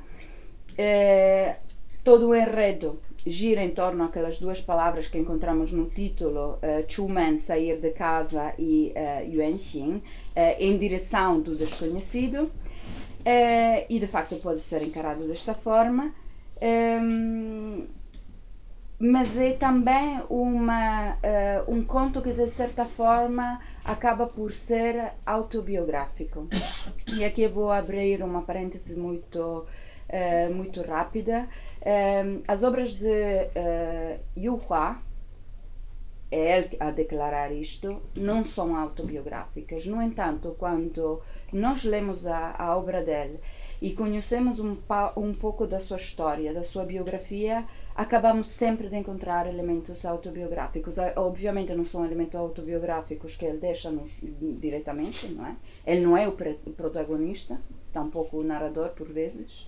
É, 0.76 1.58
todo 2.04 2.30
o 2.30 2.36
enredo 2.36 3.00
gira 3.26 3.64
em 3.64 3.72
torno 3.72 4.06
daquelas 4.06 4.38
duas 4.38 4.62
palavras 4.62 5.08
que 5.08 5.18
encontramos 5.18 5.74
no 5.74 5.86
título, 5.86 6.60
uh, 6.62 7.38
sair 7.38 7.80
de 7.80 7.90
casa, 7.92 8.54
e 8.60 8.94
uh, 8.96 9.34
Yuan 9.34 9.58
Xin, 9.58 9.96
uh, 9.96 10.02
em 10.60 10.78
direção 10.78 11.42
do 11.42 11.56
desconhecido. 11.56 12.52
Uh, 13.22 13.86
e 13.90 14.00
de 14.00 14.06
facto 14.06 14.36
pode 14.36 14.62
ser 14.62 14.84
encarado 14.84 15.28
desta 15.28 15.54
forma. 15.56 16.14
Um, 16.62 17.88
mas 18.98 19.38
é 19.38 19.52
também 19.52 20.22
uma, 20.30 21.18
um 21.68 21.84
conto 21.84 22.22
que, 22.22 22.32
de 22.32 22.48
certa 22.48 22.86
forma, 22.86 23.60
acaba 23.84 24.26
por 24.26 24.54
ser 24.54 25.12
autobiográfico. 25.26 26.48
E 27.14 27.26
aqui 27.26 27.42
eu 27.42 27.52
vou 27.52 27.70
abrir 27.70 28.24
uma 28.24 28.44
parêntese 28.44 28.96
muito 28.98 29.66
uh, 30.10 30.54
muito 30.54 30.82
rápida. 30.82 31.48
Uh, 31.82 32.44
as 32.48 32.64
obras 32.64 32.92
de 32.94 33.06
uh, 33.06 34.20
Yu 34.36 34.56
Hua, 34.68 35.00
é 36.32 36.58
ele 36.58 36.78
a 36.80 36.92
declarar 36.92 37.52
isto, 37.52 38.02
não 38.16 38.44
são 38.44 38.76
autobiográficas. 38.76 39.86
No 39.86 40.02
entanto, 40.02 40.56
quando 40.58 41.22
nós 41.54 41.84
lemos 41.86 42.26
a, 42.26 42.56
a 42.58 42.76
obra 42.76 43.04
dele 43.04 43.40
e 43.82 43.94
conhecemos 43.94 44.60
um, 44.60 44.76
um 45.16 45.34
pouco 45.34 45.68
da 45.68 45.80
sua 45.80 45.98
história, 45.98 46.54
da 46.54 46.64
sua 46.64 46.84
biografia, 46.84 47.66
acabamos 47.96 48.48
sempre 48.48 48.90
de 48.90 48.98
encontrar 48.98 49.48
elementos 49.48 50.06
autobiográficos. 50.06 50.96
Obviamente 51.16 51.74
não 51.74 51.86
são 51.86 52.04
elementos 52.04 52.36
autobiográficos 52.36 53.36
que 53.36 53.46
ele 53.46 53.60
deixa-nos 53.60 54.20
diretamente, 54.60 55.28
não 55.28 55.46
é? 55.46 55.56
Ele 55.86 56.02
não 56.02 56.18
é 56.18 56.28
o 56.28 56.36
protagonista, 56.76 57.62
tampouco 57.96 58.38
o 58.38 58.44
narrador 58.44 58.90
por 58.90 59.08
vezes. 59.08 59.66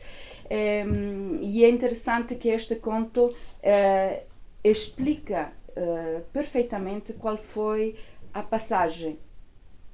Um, 0.52 1.40
e 1.42 1.64
é 1.64 1.70
interessante 1.70 2.36
que 2.36 2.50
este 2.50 2.76
conto 2.76 3.28
uh, 3.28 4.24
explica 4.62 5.54
uh, 5.70 6.22
perfeitamente 6.34 7.14
qual 7.14 7.38
foi 7.38 7.96
a 8.34 8.44
passagem 8.44 9.18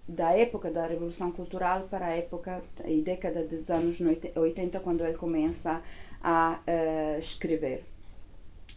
da 0.07 0.31
época 0.31 0.71
da 0.71 0.85
Revolução 0.85 1.31
Cultural 1.31 1.87
para 1.89 2.07
a 2.07 2.15
época 2.15 2.61
e 2.85 3.01
década 3.01 3.43
dos 3.43 3.69
anos 3.69 4.01
80, 4.35 4.79
quando 4.79 5.05
ele 5.05 5.17
começa 5.17 5.81
a 6.21 6.59
uh, 6.67 7.19
escrever. 7.19 7.85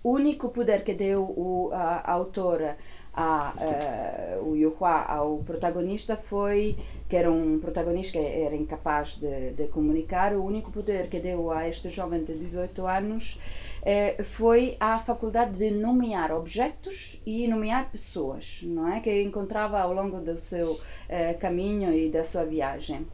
O 0.05 0.11
único 0.13 0.51
poder 0.51 0.85
que 0.85 0.95
deu 0.95 1.23
o, 1.23 1.71
a 1.73 2.13
autora 2.13 2.77
a, 3.17 3.55
uh, 3.57 4.51
o 4.51 4.57
Yuhua 4.57 5.05
ao 5.09 5.39
protagonista 5.39 6.17
foi 6.17 6.77
que 7.09 7.17
era 7.17 7.31
um 7.31 7.59
protagonista 7.59 8.19
que 8.19 8.25
era 8.25 8.55
incapaz 8.55 9.17
de, 9.17 9.53
de 9.53 9.69
comunicar 9.69 10.35
o 10.35 10.45
único 10.45 10.71
poder 10.71 11.09
que 11.09 11.19
deu 11.19 11.51
a 11.51 11.69
este 11.69 11.89
jovem 11.89 12.25
de 12.25 12.35
18 12.35 12.87
anos 12.87 13.41
uh, 13.83 14.23
foi 14.23 14.77
a 14.79 14.99
faculdade 14.99 15.57
de 15.57 15.71
nomear 15.71 16.31
objetos 16.31 17.21
e 17.25 17.49
nomear 17.49 17.91
pessoas 17.91 18.61
não 18.63 18.93
é? 18.93 19.01
Que 19.01 19.23
encontrava 19.23 19.81
ao 19.81 19.93
longo 19.93 20.21
do 20.21 20.37
seu 20.39 20.73
uh, 20.73 21.39
caminho 21.41 21.93
e 21.93 22.11
da 22.11 22.25
sua 22.25 22.45
viagem. 22.45 23.07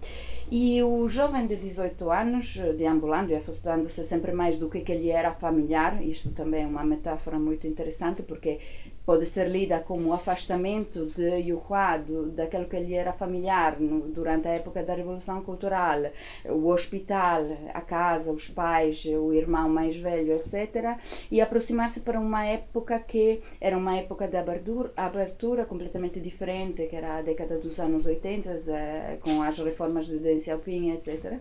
E 0.50 0.82
o 0.82 1.08
jovem 1.08 1.46
de 1.46 1.56
18 1.56 2.10
anos, 2.10 2.56
deambulando 2.76 3.32
e 3.32 3.34
afastando-se 3.34 4.04
sempre 4.04 4.32
mais 4.32 4.58
do 4.58 4.68
que, 4.68 4.80
que 4.80 4.92
ele 4.92 5.08
era 5.08 5.32
familiar, 5.32 6.02
isto 6.02 6.30
também 6.30 6.64
é 6.64 6.66
uma 6.66 6.84
metáfora 6.84 7.38
muito 7.38 7.66
interessante, 7.66 8.22
porque 8.22 8.60
pode 9.04 9.26
ser 9.26 9.48
lida 9.48 9.80
como 9.80 10.12
afastamento 10.12 11.06
de 11.06 11.28
Yuhua 11.40 11.98
do, 11.98 12.30
daquilo 12.30 12.66
que 12.66 12.78
lhe 12.78 12.94
era 12.94 13.12
familiar 13.12 13.80
no, 13.80 14.08
durante 14.08 14.46
a 14.46 14.52
época 14.52 14.82
da 14.82 14.94
Revolução 14.94 15.42
Cultural, 15.42 16.02
o 16.44 16.68
hospital, 16.68 17.44
a 17.74 17.80
casa, 17.80 18.32
os 18.32 18.48
pais, 18.48 19.04
o 19.04 19.32
irmão 19.32 19.68
mais 19.68 19.96
velho, 19.96 20.34
etc. 20.34 20.98
E 21.30 21.40
aproximar-se 21.40 22.00
para 22.00 22.20
uma 22.20 22.44
época 22.44 22.98
que 23.00 23.42
era 23.60 23.76
uma 23.76 23.96
época 23.96 24.28
de 24.28 24.36
abertura, 24.36 24.92
abertura 24.96 25.64
completamente 25.64 26.20
diferente, 26.20 26.86
que 26.86 26.94
era 26.94 27.18
a 27.18 27.22
década 27.22 27.58
dos 27.58 27.78
anos 27.80 28.06
80, 28.06 28.54
eh, 28.68 29.18
com 29.20 29.42
as 29.42 29.58
reformas 29.58 30.06
de 30.06 30.18
Deng 30.18 30.38
Xiaoping, 30.38 30.92
etc. 30.92 31.40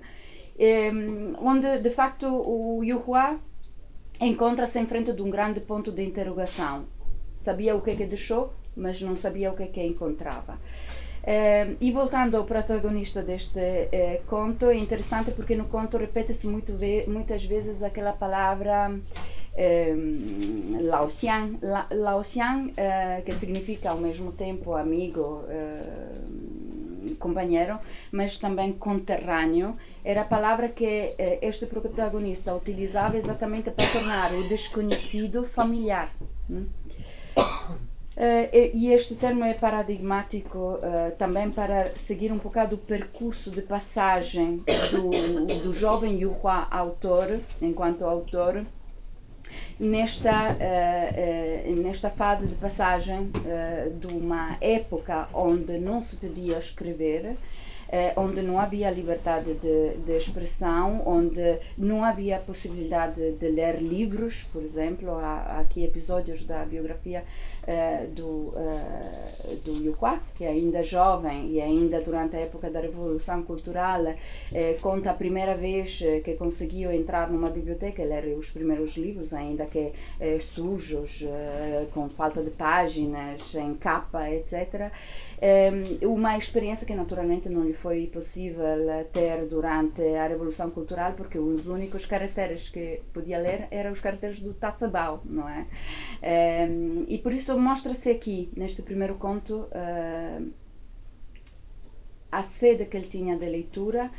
Onde, 1.40 1.80
de 1.80 1.90
facto, 1.90 2.26
o 2.28 2.84
Yuhua 2.84 3.40
encontra-se 4.20 4.80
em 4.80 4.86
frente 4.86 5.14
de 5.14 5.22
um 5.22 5.30
grande 5.30 5.60
ponto 5.62 5.92
de 5.92 6.04
interrogação 6.04 6.86
sabia 7.42 7.76
o 7.76 7.82
que 7.82 7.92
é 7.92 7.96
que 7.96 8.06
deixou, 8.06 8.54
mas 8.76 9.02
não 9.02 9.16
sabia 9.16 9.52
o 9.52 9.56
que 9.56 9.64
é 9.64 9.68
que 9.68 9.84
encontrava. 9.84 10.54
Uh, 11.22 11.78
e 11.80 11.92
voltando 11.92 12.36
ao 12.36 12.46
protagonista 12.46 13.22
deste 13.22 13.60
uh, 13.60 14.26
conto, 14.26 14.66
é 14.70 14.76
interessante 14.76 15.30
porque 15.32 15.56
no 15.56 15.66
conto 15.66 15.98
repete-se 15.98 16.48
ve 16.48 17.06
muitas 17.08 17.46
vezes 17.46 17.84
aquela 17.84 18.12
palavra 18.12 18.90
um, 18.90 20.88
Lao 20.88 21.08
Xiang, 21.08 21.60
La 21.62 21.86
Lao 21.92 22.24
Xiang 22.24 22.72
uh, 22.72 23.24
que 23.24 23.34
significa 23.34 23.92
ao 23.92 23.98
mesmo 23.98 24.32
tempo 24.32 24.74
amigo, 24.74 25.44
companheiro, 27.20 27.78
mas 28.12 28.40
também 28.40 28.74
conterrâneo, 28.74 29.76
era 30.04 30.22
a 30.22 30.26
palavra 30.26 30.70
que 30.70 31.16
este 31.42 31.66
protagonista 31.66 32.56
utilizava 32.56 33.18
exatamente 33.18 33.70
para 33.70 33.88
tornar 33.88 34.34
o 34.34 34.48
desconhecido 34.48 35.44
familiar. 35.46 36.12
Hum? 36.50 36.66
Uh, 37.38 38.52
e 38.74 38.92
este 38.92 39.16
termo 39.16 39.44
é 39.44 39.54
paradigmático 39.54 40.58
uh, 40.58 41.16
também 41.18 41.50
para 41.50 41.86
seguir 41.98 42.32
um 42.32 42.38
bocado 42.38 42.76
o 42.76 42.78
percurso 42.78 43.50
de 43.50 43.62
passagem 43.62 44.64
do, 44.92 45.46
do 45.64 45.74
jovem 45.74 46.20
Yuhua 46.20 46.68
autor, 46.70 47.40
enquanto 47.62 48.06
autor, 48.06 48.66
nesta, 49.80 50.52
uh, 50.52 51.76
nesta 51.82 52.10
fase 52.10 52.48
de 52.48 52.54
passagem 52.56 53.32
de 54.00 54.08
uma 54.08 54.58
época 54.60 55.28
onde 55.34 55.80
não 55.80 56.00
se 56.02 56.18
podia 56.18 56.60
escrever 56.60 57.38
onde 58.16 58.42
não 58.42 58.60
havia 58.60 58.90
liberdade 58.90 59.54
de, 59.56 59.98
de, 59.98 60.16
expressão, 60.16 61.02
onde 61.06 61.60
não 61.78 62.04
havia 62.04 62.40
possibilidade 62.40 63.34
de 63.34 63.48
ler 63.50 63.82
livros, 63.82 64.48
por 64.52 64.64
exemplo. 64.64 65.12
Há, 65.12 65.42
há 65.42 65.60
aqui 65.60 65.84
episódios 65.84 66.46
da 66.46 66.64
biografia 66.64 67.24
eh, 67.68 68.08
do, 68.12 68.54
eh, 68.58 69.56
do 69.64 69.72
Yuhua, 69.72 70.20
que 70.36 70.44
é 70.44 70.50
ainda 70.50 70.84
jovem 70.84 71.52
e 71.52 71.62
ainda 71.62 72.02
durante 72.02 72.36
a 72.36 72.40
época 72.40 72.72
da 72.72 72.80
Revolução 72.80 73.44
Cultural, 73.44 74.16
eh, 74.52 74.78
conta 74.82 75.12
a 75.12 75.14
primeira 75.14 75.56
vez 75.56 76.02
que 76.24 76.34
conseguiu 76.34 76.92
entrar 76.92 77.30
numa 77.30 77.52
biblioteca 77.52 78.02
e 78.02 78.06
ler 78.08 78.36
os 78.36 78.50
primeiros 78.50 78.98
livros, 78.98 79.32
ainda 79.32 79.66
que 79.66 79.92
sujos, 80.40 81.24
com 81.94 82.10
falta 82.10 82.42
de 82.42 82.50
páginas, 82.50 83.54
em 83.54 83.76
capa, 83.76 84.30
etc. 84.32 84.92
uma 86.02 86.38
experiência 86.38 86.86
que 86.86 86.94
naturalmente 86.94 87.50
não 87.50 87.64
lhe 87.64 87.74
foi 87.74 88.08
possível 88.08 89.06
ter 89.14 89.46
durante 89.46 90.02
a 90.02 90.28
Revolução 90.28 90.70
Cultural, 90.72 91.14
porque 91.14 91.38
os 91.38 91.68
únicos 91.68 92.06
caracteres 92.06 92.70
que 92.70 93.02
podia 93.14 93.38
ler 93.38 93.68
eram 93.72 93.92
os 93.92 94.00
caracteres 94.00 94.40
do 94.40 94.54
Tassabao, 94.54 95.22
não 95.26 95.48
é? 95.48 95.68
E 97.08 97.18
por 97.18 97.34
isso 97.34 97.51
mostra-se 97.60 98.10
aqui, 98.10 98.50
neste 98.56 98.82
primeiro 98.82 99.16
conto, 99.16 99.68
uh, 99.72 100.52
a 102.32 102.44
sede 102.44 102.86
que 102.86 102.96
ele 102.96 103.08
tinha 103.08 103.38
de 103.38 103.46
leitura, 103.46 104.10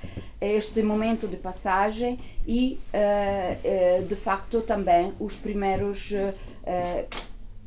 este 0.40 0.83
momento 0.83 1.27
de 1.27 1.37
passagem 1.37 2.18
e, 2.47 2.79
uh, 2.92 4.05
de 4.07 4.16
facto, 4.16 4.61
também 4.61 5.14
os 5.18 5.37
primeiros, 5.37 6.12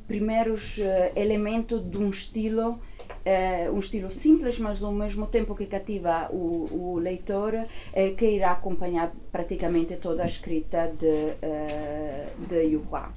primeiros 0.07 0.79
elementos 1.15 1.89
de 1.89 1.97
um 1.97 2.09
estilo 2.09 2.79
uh, 3.25 3.73
um 3.73 3.79
estilo 3.79 4.11
simples, 4.11 4.59
mas 4.59 4.83
ao 4.83 4.91
mesmo 4.91 5.27
tempo 5.27 5.55
que 5.55 5.65
cativa 5.65 6.29
o, 6.31 6.67
o 6.71 6.99
leitor, 6.99 7.53
uh, 7.55 8.15
que 8.15 8.25
irá 8.25 8.51
acompanhar 8.51 9.11
praticamente 9.31 9.95
toda 9.97 10.23
a 10.23 10.25
escrita 10.25 10.91
de, 10.97 11.07
uh, 11.07 12.47
de 12.47 12.61
Yuhua. 12.63 13.09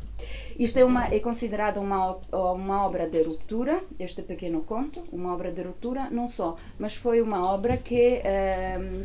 Isto 0.58 0.78
é, 0.80 0.84
uma, 0.84 1.06
é 1.14 1.20
considerado 1.20 1.78
uma, 1.78 2.18
uma 2.32 2.84
obra 2.84 3.08
de 3.08 3.22
ruptura, 3.22 3.80
este 4.00 4.22
pequeno 4.22 4.62
conto, 4.62 5.04
uma 5.12 5.32
obra 5.32 5.52
de 5.52 5.62
ruptura, 5.62 6.10
não 6.10 6.26
só, 6.26 6.56
mas 6.76 6.96
foi 6.96 7.22
uma 7.22 7.46
obra 7.54 7.76
que 7.76 8.20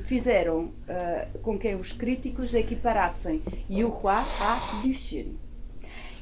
fizeram 0.06 0.72
com 1.44 1.60
que 1.60 1.76
os 1.76 1.94
críticos 1.94 2.56
equiparassem 2.56 3.44
Yuhua 3.70 4.26
a 4.42 4.82
Lucien. 4.84 5.38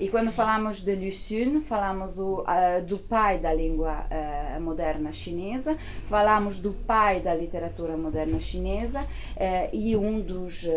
E 0.01 0.09
quando 0.09 0.31
falamos 0.31 0.81
de 0.81 0.95
Lu 0.95 1.61
falamos 1.61 2.17
o, 2.17 2.39
uh, 2.39 2.83
do 2.83 2.97
pai 2.97 3.37
da 3.37 3.53
língua 3.53 4.07
uh, 4.09 4.59
moderna 4.59 5.11
chinesa, 5.11 5.77
falamos 6.09 6.57
do 6.57 6.73
pai 6.73 7.19
da 7.19 7.35
literatura 7.35 7.95
moderna 7.95 8.39
chinesa 8.39 9.03
uh, 9.03 9.69
e 9.71 9.95
um 9.95 10.19
dos 10.19 10.67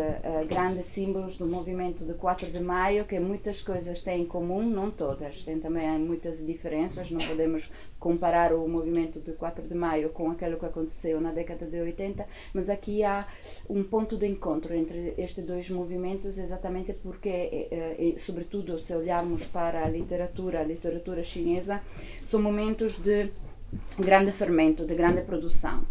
grandes 0.46 0.84
símbolos 0.84 1.38
do 1.38 1.46
movimento 1.46 2.04
de 2.04 2.12
4 2.12 2.50
de 2.50 2.60
maio, 2.60 3.06
que 3.06 3.18
muitas 3.18 3.62
coisas 3.62 4.02
têm 4.02 4.24
em 4.24 4.26
comum, 4.26 4.62
não 4.62 4.90
todas, 4.90 5.42
tem 5.42 5.58
também 5.58 5.88
muitas 5.98 6.44
diferenças, 6.44 7.10
não 7.10 7.26
podemos 7.26 7.70
comparar 7.98 8.52
o 8.52 8.68
movimento 8.68 9.20
de 9.20 9.32
4 9.32 9.66
de 9.66 9.74
maio 9.74 10.10
com 10.10 10.30
aquilo 10.30 10.58
que 10.58 10.66
aconteceu 10.66 11.18
na 11.18 11.32
década 11.32 11.64
de 11.64 11.80
80, 11.80 12.26
mas 12.52 12.68
aqui 12.68 13.02
há 13.02 13.26
um 13.70 13.82
ponto 13.82 14.18
de 14.18 14.26
encontro 14.26 14.74
entre 14.74 15.14
estes 15.16 15.42
dois 15.46 15.70
movimentos, 15.70 16.36
exatamente 16.36 16.92
porque, 16.92 18.14
sobretudo, 18.18 18.78
se 18.78 18.94
olhar 18.94 19.13
olharmos 19.14 19.46
para 19.46 19.84
a 19.84 19.88
literatura, 19.88 20.60
a 20.60 20.64
literatura 20.64 21.22
chinesa, 21.22 21.80
são 22.24 22.42
momentos 22.42 22.98
de 22.98 23.30
grande 23.98 24.32
fermento, 24.32 24.84
de 24.84 24.94
grande 24.94 25.22
produção. 25.22 25.84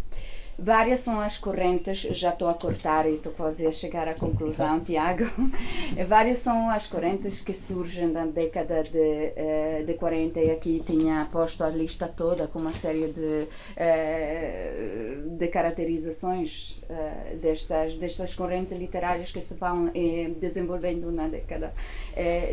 Várias 0.57 0.99
são 0.99 1.19
as 1.19 1.37
correntes, 1.37 2.01
já 2.01 2.29
estou 2.29 2.47
a 2.47 2.53
cortar 2.53 3.09
e 3.09 3.15
estou 3.15 3.33
quase 3.33 3.65
a 3.65 3.71
chegar 3.71 4.07
à 4.07 4.13
conclusão, 4.13 4.79
Tiago. 4.81 5.25
Várias 6.07 6.39
são 6.39 6.69
as 6.69 6.85
correntes 6.85 7.41
que 7.41 7.53
surgem 7.53 8.07
na 8.07 8.27
década 8.27 8.83
de, 8.83 9.33
eh, 9.35 9.83
de 9.85 9.93
40 9.95 10.39
e 10.39 10.51
aqui 10.51 10.83
tinha 10.85 11.27
posto 11.31 11.63
a 11.63 11.69
lista 11.69 12.07
toda 12.07 12.47
com 12.47 12.59
uma 12.59 12.71
série 12.71 13.11
de, 13.11 13.47
eh, 13.75 15.17
de 15.25 15.47
caracterizações 15.47 16.79
eh, 16.87 17.35
destas, 17.41 17.95
destas 17.95 18.35
correntes 18.35 18.77
literárias 18.77 19.31
que 19.31 19.41
se 19.41 19.55
vão 19.55 19.91
desenvolvendo 20.39 21.11
na 21.11 21.27
década 21.27 21.73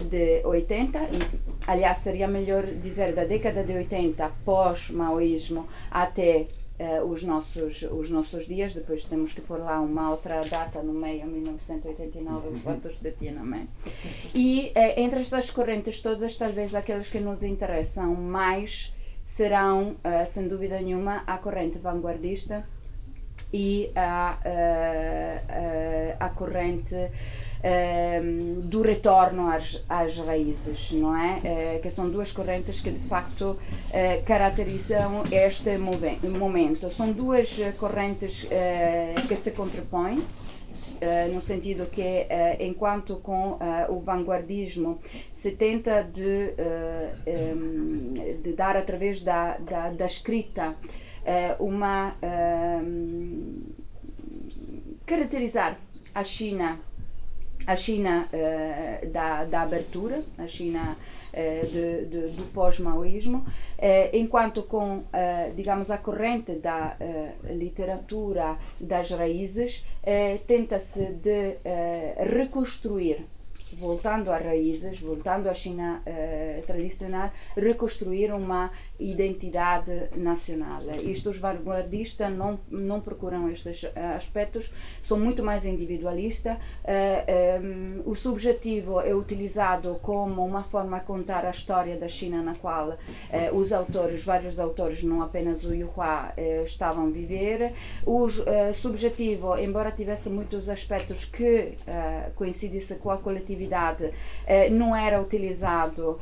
de 0.08 0.40
80. 0.44 0.98
aliás, 1.66 1.98
seria 1.98 2.26
melhor 2.26 2.64
dizer 2.64 3.14
da 3.14 3.24
década 3.24 3.62
de 3.62 3.72
80, 3.72 4.30
pós-maoísmo, 4.44 5.66
até 5.90 6.46
uh, 6.80 7.04
os, 7.04 7.22
nossos, 7.22 7.82
os 7.82 8.10
nossos 8.10 8.46
dias, 8.46 8.72
depois 8.72 9.04
temos 9.04 9.32
que 9.32 9.40
pôr 9.40 9.58
lá 9.58 9.80
uma 9.80 10.10
outra 10.10 10.40
data 10.42 10.82
no 10.82 10.94
meio, 10.94 11.26
1989, 11.26 12.48
os 12.48 12.60
votos 12.62 12.98
de 12.98 13.10
Tiananmen. 13.12 13.68
E 14.34 14.72
uh, 14.74 15.00
entre 15.00 15.20
estas 15.20 15.50
correntes 15.50 16.00
todas, 16.00 16.36
talvez 16.36 16.74
aquelas 16.74 17.08
que 17.08 17.20
nos 17.20 17.42
interessam 17.42 18.14
mais 18.14 18.92
serão, 19.22 19.92
uh, 19.92 20.26
sem 20.26 20.48
dúvida 20.48 20.80
nenhuma, 20.80 21.22
a 21.26 21.36
corrente 21.38 21.78
vanguardista 21.78 22.66
e 23.52 23.90
a, 23.94 24.38
a, 26.20 26.26
a 26.26 26.28
corrente 26.30 27.10
Ehm, 27.62 28.60
do 28.62 28.80
retorno 28.80 29.48
às, 29.48 29.84
às 29.86 30.16
raízes, 30.16 30.92
não 30.92 31.14
é? 31.14 31.40
Eh, 31.44 31.78
que 31.82 31.90
são 31.90 32.08
duas 32.08 32.32
correntes 32.32 32.80
que 32.80 32.90
de 32.90 33.00
facto 33.00 33.58
eh, 33.92 34.22
caracterizam 34.24 35.22
este 35.30 35.76
momento. 35.76 36.90
São 36.90 37.12
duas 37.12 37.60
correntes 37.78 38.46
eh, 38.50 39.14
que 39.28 39.36
se 39.36 39.50
contrapõem. 39.50 40.24
No 41.34 41.40
sentido 41.40 41.86
que, 41.86 42.28
enquanto 42.60 43.16
com 43.16 43.58
o 43.88 43.98
vanguardismo 43.98 45.00
se 45.32 45.50
tenta 45.50 46.04
de, 46.04 46.54
um, 47.26 48.12
de 48.40 48.52
dar 48.52 48.76
através 48.76 49.20
da, 49.20 49.56
da, 49.58 49.90
da 49.90 50.06
escrita 50.06 50.76
uma 51.58 52.14
um, 52.82 53.62
caracterizar 55.06 55.78
a 56.14 56.24
China 56.24 56.78
a 57.66 57.76
China 57.76 58.28
uh, 58.32 59.06
da, 59.10 59.44
da 59.44 59.62
abertura, 59.62 60.22
a 60.38 60.46
China 60.46 60.96
uh, 60.96 61.66
de, 61.66 62.06
de, 62.06 62.28
do 62.30 62.44
pós-maoísmo, 62.52 63.38
uh, 63.38 63.44
enquanto 64.12 64.62
com, 64.62 65.04
digamos, 65.54 65.90
a 65.90 65.98
corrente 65.98 66.52
da 66.52 66.96
literatura 67.50 68.56
das 68.80 69.10
raízes, 69.10 69.84
tenta-se 70.46 71.04
de 71.12 71.56
reconstruir 72.16 73.26
voltando 73.72 74.30
às 74.30 74.44
raízes, 74.44 75.00
voltando 75.00 75.48
à 75.48 75.54
China 75.54 76.02
eh, 76.06 76.62
tradicional, 76.66 77.30
reconstruir 77.56 78.32
uma 78.32 78.70
identidade 79.00 80.08
nacional. 80.16 80.82
Isto 81.02 81.30
os 81.30 81.38
vanguardistas 81.38 82.32
não, 82.32 82.60
não 82.70 83.00
procuram 83.00 83.48
estes 83.48 83.84
aspectos, 84.14 84.72
são 85.00 85.18
muito 85.18 85.42
mais 85.42 85.64
individualistas. 85.64 86.56
Eh, 86.84 87.24
eh, 87.26 87.60
o 88.04 88.14
subjetivo 88.14 89.00
é 89.00 89.14
utilizado 89.14 89.98
como 90.02 90.44
uma 90.44 90.62
forma 90.64 90.98
de 90.98 91.06
contar 91.06 91.44
a 91.44 91.50
história 91.50 91.96
da 91.96 92.08
China 92.08 92.42
na 92.42 92.54
qual 92.54 92.96
eh, 93.30 93.50
os 93.52 93.72
autores, 93.72 94.24
vários 94.24 94.58
autores, 94.58 95.02
não 95.02 95.22
apenas 95.22 95.64
o 95.64 95.74
Yuhua, 95.74 96.32
eh, 96.36 96.62
estavam 96.64 97.06
a 97.06 97.10
viver. 97.10 97.72
O 98.04 98.28
subjetivo, 98.74 99.56
embora 99.56 99.90
tivesse 99.90 100.28
muitos 100.28 100.68
aspectos 100.68 101.24
que 101.24 101.76
coincidissem 102.34 102.98
com 102.98 103.10
a 103.10 103.18
coletividade, 103.18 104.12
não 104.72 104.94
era 104.94 105.20
utilizado 105.20 106.18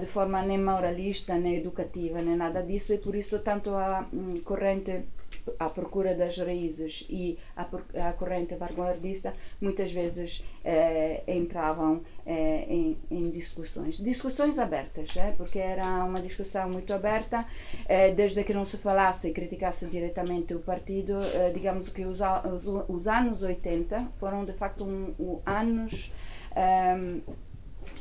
de 0.00 0.06
forma 0.06 0.42
nem 0.42 0.58
moralista, 0.58 1.34
nem 1.34 1.56
educativa, 1.56 1.95
nem 1.96 2.36
nada 2.36 2.62
disso, 2.62 2.92
e 2.92 2.98
por 2.98 3.14
isso 3.14 3.38
tanto 3.40 3.70
a 3.70 4.06
hum, 4.12 4.34
corrente 4.44 5.04
à 5.58 5.68
procura 5.68 6.14
das 6.14 6.36
raízes 6.38 7.06
e 7.08 7.38
a, 7.56 7.62
a 8.08 8.12
corrente 8.12 8.54
vanguardista 8.54 9.34
muitas 9.60 9.92
vezes 9.92 10.44
eh, 10.64 11.22
entravam 11.28 12.02
eh, 12.24 12.66
em, 12.68 12.98
em, 13.10 13.30
discussões. 13.30 13.98
Discussões 13.98 14.58
abertas, 14.58 15.16
eh, 15.16 15.34
porque 15.36 15.58
era 15.58 16.04
uma 16.04 16.20
discussão 16.20 16.68
muito 16.68 16.92
aberta, 16.92 17.46
eh, 17.88 18.12
desde 18.12 18.42
que 18.44 18.52
não 18.52 18.64
se 18.64 18.76
falasse 18.76 19.28
e 19.28 19.32
criticasse 19.32 19.86
diretamente 19.86 20.54
o 20.54 20.60
partido, 20.60 21.18
eh, 21.34 21.50
digamos 21.54 21.88
que 21.88 22.04
os, 22.04 22.20
os, 22.20 22.66
os, 22.88 23.06
anos 23.06 23.42
80 23.42 24.08
foram 24.18 24.44
de 24.44 24.52
facto 24.52 24.84
um, 24.84 25.14
um 25.18 25.40
anos 25.46 26.12
um, 26.56 27.20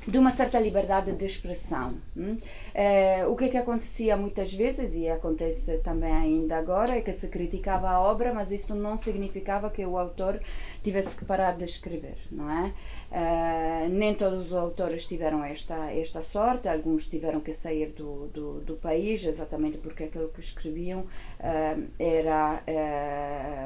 de 0.08 0.18
uma 0.18 0.32
certa 0.32 0.60
liberdade 0.60 1.12
de 1.13 1.26
expressão. 1.26 1.96
Hum? 2.15 2.38
Uh, 2.38 3.32
o 3.32 3.36
que 3.36 3.46
é 3.46 3.50
que 3.50 3.58
acontecia 3.58 4.15
muitas 4.15 4.54
vezes, 4.54 4.96
e 4.96 5.10
acontece 5.10 5.78
também 5.80 6.12
ainda 6.12 6.58
agora, 6.58 6.98
é 6.98 7.02
que 7.02 7.12
se 7.12 7.28
criticava 7.30 7.89
a 7.89 8.00
obra, 8.00 8.34
mas 8.34 8.52
isso 8.52 8.76
não 8.76 8.98
significava 8.98 9.70
que 9.70 9.86
o 9.86 9.98
autor 9.98 10.39
tivesse 10.84 11.15
que 11.15 11.26
parar 11.26 11.58
de 11.58 11.63
escrever, 11.63 12.18
não 12.32 12.50
é? 12.50 12.74
Uh, 13.15 13.88
nem 13.88 14.13
todos 14.13 14.47
os 14.47 14.54
autores 14.54 15.06
tiveram 15.06 15.41
esta, 15.41 15.89
esta 15.93 16.21
sorte, 16.21 16.67
alguns 16.67 17.08
tiveram 17.08 17.39
que 17.39 17.54
sair 17.54 17.93
do, 17.93 18.28
do, 18.28 18.60
do 18.60 18.75
país, 18.75 19.23
exatamente 19.23 19.78
porque 19.78 20.04
aquilo 20.04 20.28
que 20.28 20.41
escreviam 20.41 20.99
uh, 20.99 21.88
era 21.97 22.62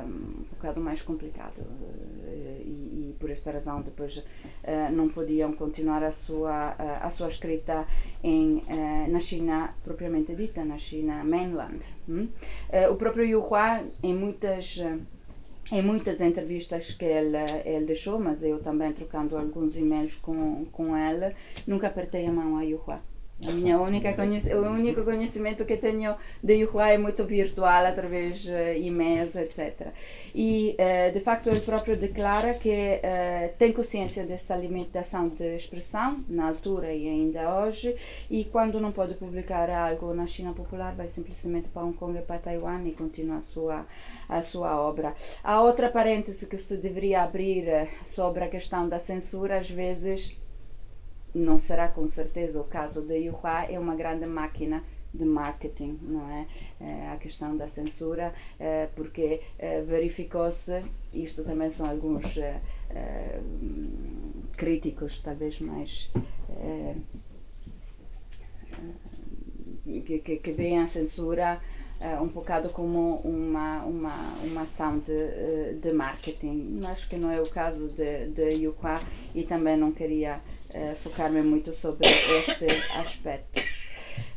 um 0.06 0.44
bocado 0.52 0.80
mais 0.80 1.02
complicado 1.02 1.64
e, 2.28 3.10
e, 3.10 3.16
por 3.20 3.32
esta 3.32 3.50
razão 3.52 3.82
depois 3.82 4.24
não 4.94 5.10
podiam 5.10 5.52
continuar 5.54 6.04
a 6.04 6.12
sua, 6.12 6.76
a 7.02 7.10
sua 7.10 7.28
escrita 7.28 7.88
em, 8.24 8.64
na 9.08 9.20
China 9.20 9.74
propriamente 9.84 10.36
dita, 10.36 10.64
na 10.64 10.78
China 10.78 11.24
mainland. 11.24 11.86
Hum? 12.08 12.30
o 12.92 12.96
próprio 12.96 13.26
Yu 13.26 13.42
Hua, 13.42 13.84
em 14.04 14.14
muitas 14.14 14.80
em 15.72 15.82
muitas 15.82 16.20
entrevistas 16.20 16.92
que 16.92 17.06
ele, 17.06 17.38
ele 17.66 17.86
deixou, 17.86 18.20
mas 18.20 18.44
eu 18.44 18.60
também 18.60 18.92
trocando 18.94 19.38
alguns 19.38 19.78
e-mails 19.78 20.16
com, 20.16 20.66
com 20.66 20.98
ele, 20.98 21.36
nunca 21.68 21.88
apertei 21.88 22.26
a 22.26 22.32
mão 22.32 22.58
a 22.58 22.64
Yuhua. 22.64 23.00
A 23.48 23.52
minha 23.52 23.80
única 23.80 24.10
o 24.10 24.62
único 24.70 25.04
conhecimento 25.04 25.66
que 25.66 25.78
tenho 25.78 26.16
de 26.44 26.56
Yuhua 26.56 26.90
é 26.90 26.98
muito 26.98 27.24
virtual, 27.24 27.86
através 27.86 28.40
de 28.40 28.52
uh, 28.52 28.78
e-mails, 28.78 29.36
etc. 29.36 29.88
E, 30.36 30.76
uh, 30.78 31.14
de 31.14 31.20
facto, 31.22 31.48
ele 31.48 31.62
próprio 31.62 31.96
declara 31.96 32.54
que 32.56 32.70
uh, 32.70 33.54
tem 33.58 33.72
consciência 33.72 34.26
desta 34.26 34.56
limitação 34.58 35.30
de 35.30 35.56
expressão, 35.56 36.24
na 36.28 36.50
altura 36.50 36.94
e 36.94 37.08
ainda 37.08 37.64
hoje, 37.64 37.96
e 38.30 38.44
quando 38.44 38.80
não 38.80 38.92
pode 38.92 39.14
publicar 39.14 39.70
algo 39.70 40.14
na 40.14 40.28
China 40.28 40.52
popular, 40.54 40.94
vai 40.94 41.08
simplesmente 41.08 41.70
para 41.70 41.84
Hong 41.84 41.96
Kong 41.96 42.18
e 42.18 42.22
para 42.22 42.40
Taiwan 42.40 42.84
e 42.86 42.92
continua 42.92 43.38
a 43.38 43.42
sua, 43.42 43.86
a 44.28 44.42
sua 44.42 44.82
obra. 44.82 45.16
Há 45.44 45.62
outra 45.62 45.90
parêntese 45.90 46.46
que 46.46 46.58
se 46.58 46.76
deveria 46.78 47.24
abrir 47.24 47.68
eh, 47.68 47.88
sobre 48.04 48.44
a 48.44 48.50
questão 48.50 48.88
da 48.88 49.00
censura, 49.00 49.58
às 49.58 49.70
vezes 49.70 50.38
não 51.40 51.58
será 51.58 51.88
com 51.88 52.06
certeza 52.06 52.60
o 52.60 52.64
caso 52.64 53.02
de 53.02 53.16
Yuhua, 53.16 53.66
é 53.70 53.80
uma 53.80 53.96
grande 53.96 54.26
máquina 54.26 54.84
de 55.14 55.26
marketing, 55.26 55.98
não 56.04 56.30
é? 56.30 56.46
a 57.12 57.18
questão 57.18 57.58
da 57.58 57.68
censura, 57.68 58.32
porque 58.96 59.42
verificou-se, 59.88 60.84
isto 61.12 61.44
também 61.44 61.70
são 61.70 61.90
alguns 61.90 62.36
críticos, 64.56 65.20
talvez 65.20 65.60
mais. 65.60 66.12
que, 69.84 70.20
que, 70.20 70.38
que 70.38 70.52
veem 70.52 70.80
a 70.80 70.88
censura 70.88 71.60
um 72.22 72.28
bocado 72.28 72.70
como 72.70 73.18
uma, 73.18 73.84
uma, 73.84 74.34
uma 74.44 74.62
ação 74.62 75.00
de, 75.00 75.74
de 75.82 75.92
marketing. 75.92 76.80
Acho 76.86 77.10
que 77.10 77.18
não 77.18 77.30
é 77.30 77.42
o 77.42 77.50
caso 77.50 77.90
de, 77.90 78.28
de 78.30 78.72
e 79.36 79.44
também 79.44 79.76
não 79.76 79.92
queria 79.92 80.40
uh, 80.76 80.96
focar-me 81.04 81.42
muito 81.42 81.74
sobre 81.74 82.08
este 82.08 82.66
aspecto. 82.96 83.62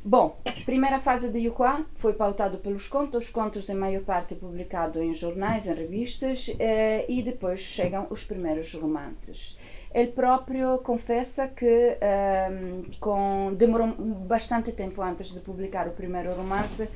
Bom, 0.05 0.37
primeira 0.65 0.99
fase 0.99 1.31
de 1.31 1.39
Yuhua 1.39 1.87
foi 1.95 2.13
pautado 2.13 2.59
pelos 2.59 2.89
contos, 2.89 3.31
contos 3.31 3.69
em 3.69 3.75
maior 3.75 4.03
parte 4.03 4.35
publicados 4.35 5.01
em 5.01 5.15
jornais, 5.15 5.67
em 5.67 5.75
revistas, 5.75 6.53
eh, 6.59 7.05
e 7.09 7.23
depois 7.23 7.61
chegam 7.61 8.09
os 8.11 8.25
primeiros 8.25 8.75
romances. 8.75 9.57
Ele 9.95 10.11
próprio 10.11 10.79
confessa 10.79 11.47
que 11.47 11.97
ehm, 12.01 12.83
com, 12.99 13.55
demorou 13.55 13.95
bastante 14.27 14.73
tempo 14.73 15.03
antes 15.03 15.33
de 15.33 15.41
publicar 15.41 15.87
o 15.87 15.93
primeiro 15.93 16.35
romance, 16.35 16.89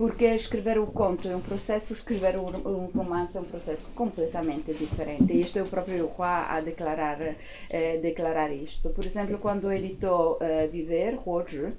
porque 0.00 0.24
escrever 0.24 0.78
o 0.78 0.86
conto 0.86 1.28
é 1.28 1.36
um 1.36 1.42
processo, 1.42 1.92
escrever 1.92 2.38
um, 2.38 2.86
romance 2.86 3.36
é 3.36 3.40
um 3.40 3.44
processo 3.44 3.90
completamente 3.90 4.72
diferente. 4.72 5.30
E 5.30 5.42
isto 5.42 5.58
é 5.58 5.62
o 5.62 5.68
próprio 5.68 6.10
Juan 6.16 6.46
a 6.48 6.58
declarar, 6.62 7.36
eh, 7.68 7.98
declarar 7.98 8.50
isto. 8.50 8.88
Por 8.88 9.04
exemplo, 9.04 9.36
quando 9.36 9.70
editou 9.70 10.38
uh, 10.40 10.70
Viver, 10.70 11.16
Roger, 11.16 11.74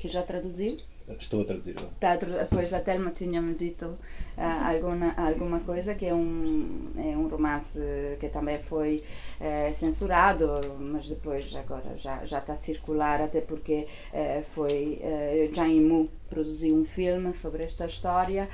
que 0.00 0.08
já 0.08 0.24
traduziu, 0.24 0.78
Estou 1.08 1.42
a 1.42 1.44
traduzir. 1.44 1.76
Tá, 2.00 2.18
pois 2.50 2.74
a 2.74 2.80
Telma 2.80 3.12
tinha-me 3.12 3.54
dito 3.54 3.86
uh, 3.86 3.96
alguma, 4.38 5.14
alguma 5.16 5.60
coisa 5.60 5.94
que 5.94 6.04
é 6.04 6.12
um, 6.12 6.90
é 6.96 7.16
um 7.16 7.28
romance 7.28 7.80
que 8.18 8.28
também 8.28 8.58
foi 8.58 9.04
uh, 9.40 9.72
censurado, 9.72 10.76
mas 10.80 11.08
depois 11.08 11.54
agora 11.54 11.96
já, 11.96 12.24
está 12.24 12.52
a 12.52 12.56
circular, 12.56 13.22
até 13.22 13.40
porque 13.40 13.86
uh, 14.12 14.42
foi 14.52 15.00
uh, 15.00 15.54
Jean 15.54 15.68
Imu 15.68 16.10
produziu 16.28 16.74
um 16.74 16.84
filme 16.84 17.32
sobre 17.34 17.62
esta 17.62 17.86
história. 17.86 18.48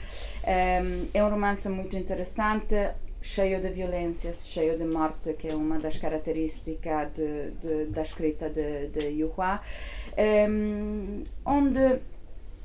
Um, 0.45 1.09
é 1.15 1.25
um 1.25 1.31
romance 1.31 1.67
muito 1.71 1.97
interessante, 1.97 2.75
cheio 3.23 3.63
de 3.63 3.71
violência, 3.71 4.33
cheio 4.35 4.77
de 4.77 4.85
morte, 4.85 5.33
que 5.35 5.49
é 5.49 5.55
uma 5.55 5.79
das 5.79 5.97
características 5.97 7.13
de, 7.15 7.51
de, 7.53 7.87
da 7.87 8.03
escrita 8.03 8.51
de, 8.51 8.89
de 8.89 9.07
Yuhua, 9.07 9.61
um, 10.19 11.23
onde 11.47 12.01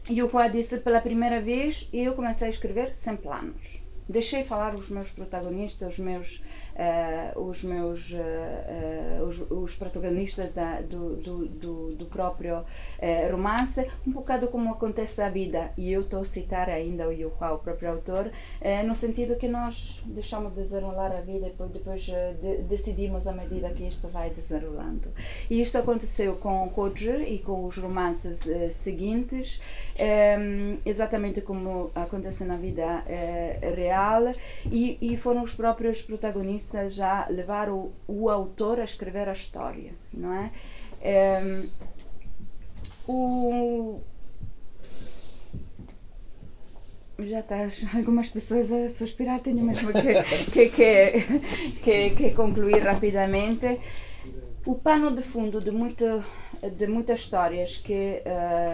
e 0.09 0.23
o 0.23 0.29
Juan 0.29 0.51
disse 0.51 0.77
pela 0.77 1.01
primeira 1.01 1.41
vez 1.41 1.87
eu 1.91 2.13
comecei 2.13 2.47
a 2.47 2.49
escrever 2.49 2.95
sem 2.95 3.15
planos. 3.15 3.81
Deixei 4.07 4.43
falar 4.43 4.73
os 4.73 4.89
meus 4.89 5.11
protagonistas, 5.11 5.93
os 5.93 5.99
meus 5.99 6.41
uh, 6.77 7.41
os 7.41 7.63
meus 7.63 8.11
uh, 8.11 9.23
os, 9.25 9.41
os, 9.49 9.75
protagonistas 9.75 10.53
da, 10.53 10.81
do, 10.81 11.15
do, 11.15 11.47
do, 11.47 11.95
do, 11.95 12.05
próprio 12.05 12.63
romance, 13.31 13.87
um 14.05 14.11
bocado 14.11 14.47
como 14.47 14.71
acontece 14.71 15.21
a 15.21 15.29
vida. 15.29 15.71
E 15.77 15.91
eu 15.91 16.01
estou 16.01 16.21
a 16.21 16.25
citar 16.25 16.69
ainda 16.69 17.07
o 17.07 17.11
Yuhua, 17.11 17.53
o 17.53 17.59
próprio 17.59 17.91
autor, 17.91 18.31
no 18.85 18.95
sentido 18.95 19.35
que 19.35 19.47
nós 19.47 20.01
deixamos 20.05 20.53
desenrolar 20.53 21.11
a 21.11 21.21
vida 21.21 21.47
e 21.47 21.67
depois, 21.69 22.01
de, 22.03 22.57
decidimos 22.63 23.27
à 23.27 23.33
medida 23.33 23.69
que 23.69 23.83
isto 23.83 24.07
vai 24.07 24.29
desenrolando. 24.29 25.09
E 25.49 25.61
isto 25.61 25.77
aconteceu 25.77 26.37
com 26.37 26.69
Koji 26.69 27.23
e 27.27 27.39
com 27.39 27.65
os 27.65 27.77
romances 27.77 28.47
seguintes, 28.71 29.61
um, 30.39 30.77
exatamente 30.85 31.41
como 31.41 31.91
acontece 31.93 32.45
na 32.45 32.57
vida 32.57 33.03
real, 33.75 34.23
e, 34.71 34.97
e 35.01 35.17
foram 35.17 35.43
os 35.43 35.53
próprios 35.53 36.01
protagonistas 36.01 36.66
já 36.89 37.27
levar 37.29 37.69
o, 37.69 37.91
o 38.07 38.29
autor 38.29 38.79
a 38.79 38.83
escrever 38.83 39.27
a 39.29 39.33
história, 39.33 39.93
não 40.13 40.33
é? 40.33 40.51
é 41.01 41.67
o 43.07 44.01
já 47.19 47.39
está 47.39 47.55
algumas 47.95 48.29
pessoas 48.29 48.71
a 48.71 48.89
suspirar, 48.89 49.39
tenho 49.39 49.63
mesmo 49.63 49.91
que, 49.91 50.23
que, 50.51 50.69
que, 50.69 51.81
que, 51.81 52.09
que 52.11 52.31
concluir 52.31 52.83
rapidamente. 52.83 53.79
O 54.65 54.75
pano 54.75 55.15
de 55.15 55.21
fundo 55.21 55.61
de, 55.61 55.71
muito, 55.71 56.23
de 56.77 56.87
muitas 56.87 57.19
histórias 57.19 57.77
que 57.77 58.21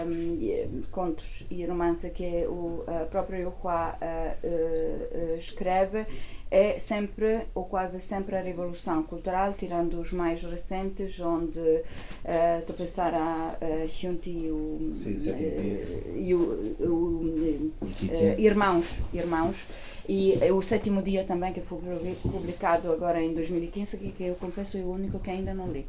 um, 0.07 0.81
contos 0.91 1.45
e 1.49 1.65
romance 1.65 2.09
que 2.09 2.45
o 2.47 2.83
uh, 2.87 3.07
próprio 3.09 3.41
Yuhua 3.41 3.95
uh, 4.01 4.47
uh, 4.47 5.37
escreve 5.37 6.05
é 6.53 6.77
sempre 6.77 7.47
ou 7.55 7.65
quase 7.65 7.99
sempre 7.99 8.35
a 8.35 8.41
revolução 8.41 9.01
cultural, 9.01 9.53
tirando 9.53 9.99
os 9.99 10.13
mais 10.13 10.43
recentes, 10.43 11.19
onde 11.19 11.59
uh, 11.59 12.59
estou 12.59 12.75
a 12.75 12.77
pensar 12.77 13.11
a 13.15 13.57
uh, 13.59 13.87
Xunti 13.87 14.29
e 14.29 14.51
o, 14.51 14.91
Sim, 14.93 15.15
uh, 15.15 16.15
e 16.15 16.35
o, 16.35 16.75
o, 16.79 17.81
uh, 17.81 18.39
Irmãos, 18.39 18.95
Irmãos. 19.11 19.67
E 20.07 20.37
o 20.51 20.61
sétimo 20.61 21.01
dia 21.01 21.23
também 21.23 21.53
que 21.53 21.61
foi 21.61 21.79
publicado 22.21 22.91
agora 22.91 23.23
em 23.23 23.33
2015 23.33 23.97
que, 23.97 24.11
que 24.11 24.23
eu 24.25 24.35
confesso 24.35 24.77
é 24.77 24.81
o 24.81 24.91
único 24.91 25.17
que 25.17 25.31
ainda 25.31 25.55
não 25.55 25.71
li. 25.71 25.87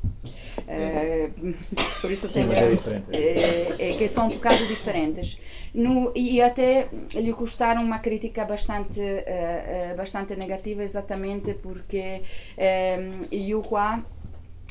Uh, 0.61 1.55
por 2.01 2.11
isso 2.11 2.29
Sim, 2.29 2.49
tenho, 2.49 2.53
é 2.53 2.71
diferente. 2.71 3.07
É, 3.13 3.77
é, 3.79 3.97
que 3.97 4.09
são 4.09 4.27
um 4.27 4.31
bocado 4.31 4.67
diferentes 4.67 5.39
no, 5.73 6.13
e 6.15 6.41
até 6.41 6.89
lhe 7.15 7.33
custaram 7.33 7.83
uma 7.83 7.99
crítica 7.99 8.45
bastante 8.45 9.01
uh, 9.01 9.97
bastante 9.97 10.37
negativa 10.37 10.83
exatamente 10.83 11.55
porque 11.55 12.23
uh, 12.57 13.35
Yuhua 13.35 14.05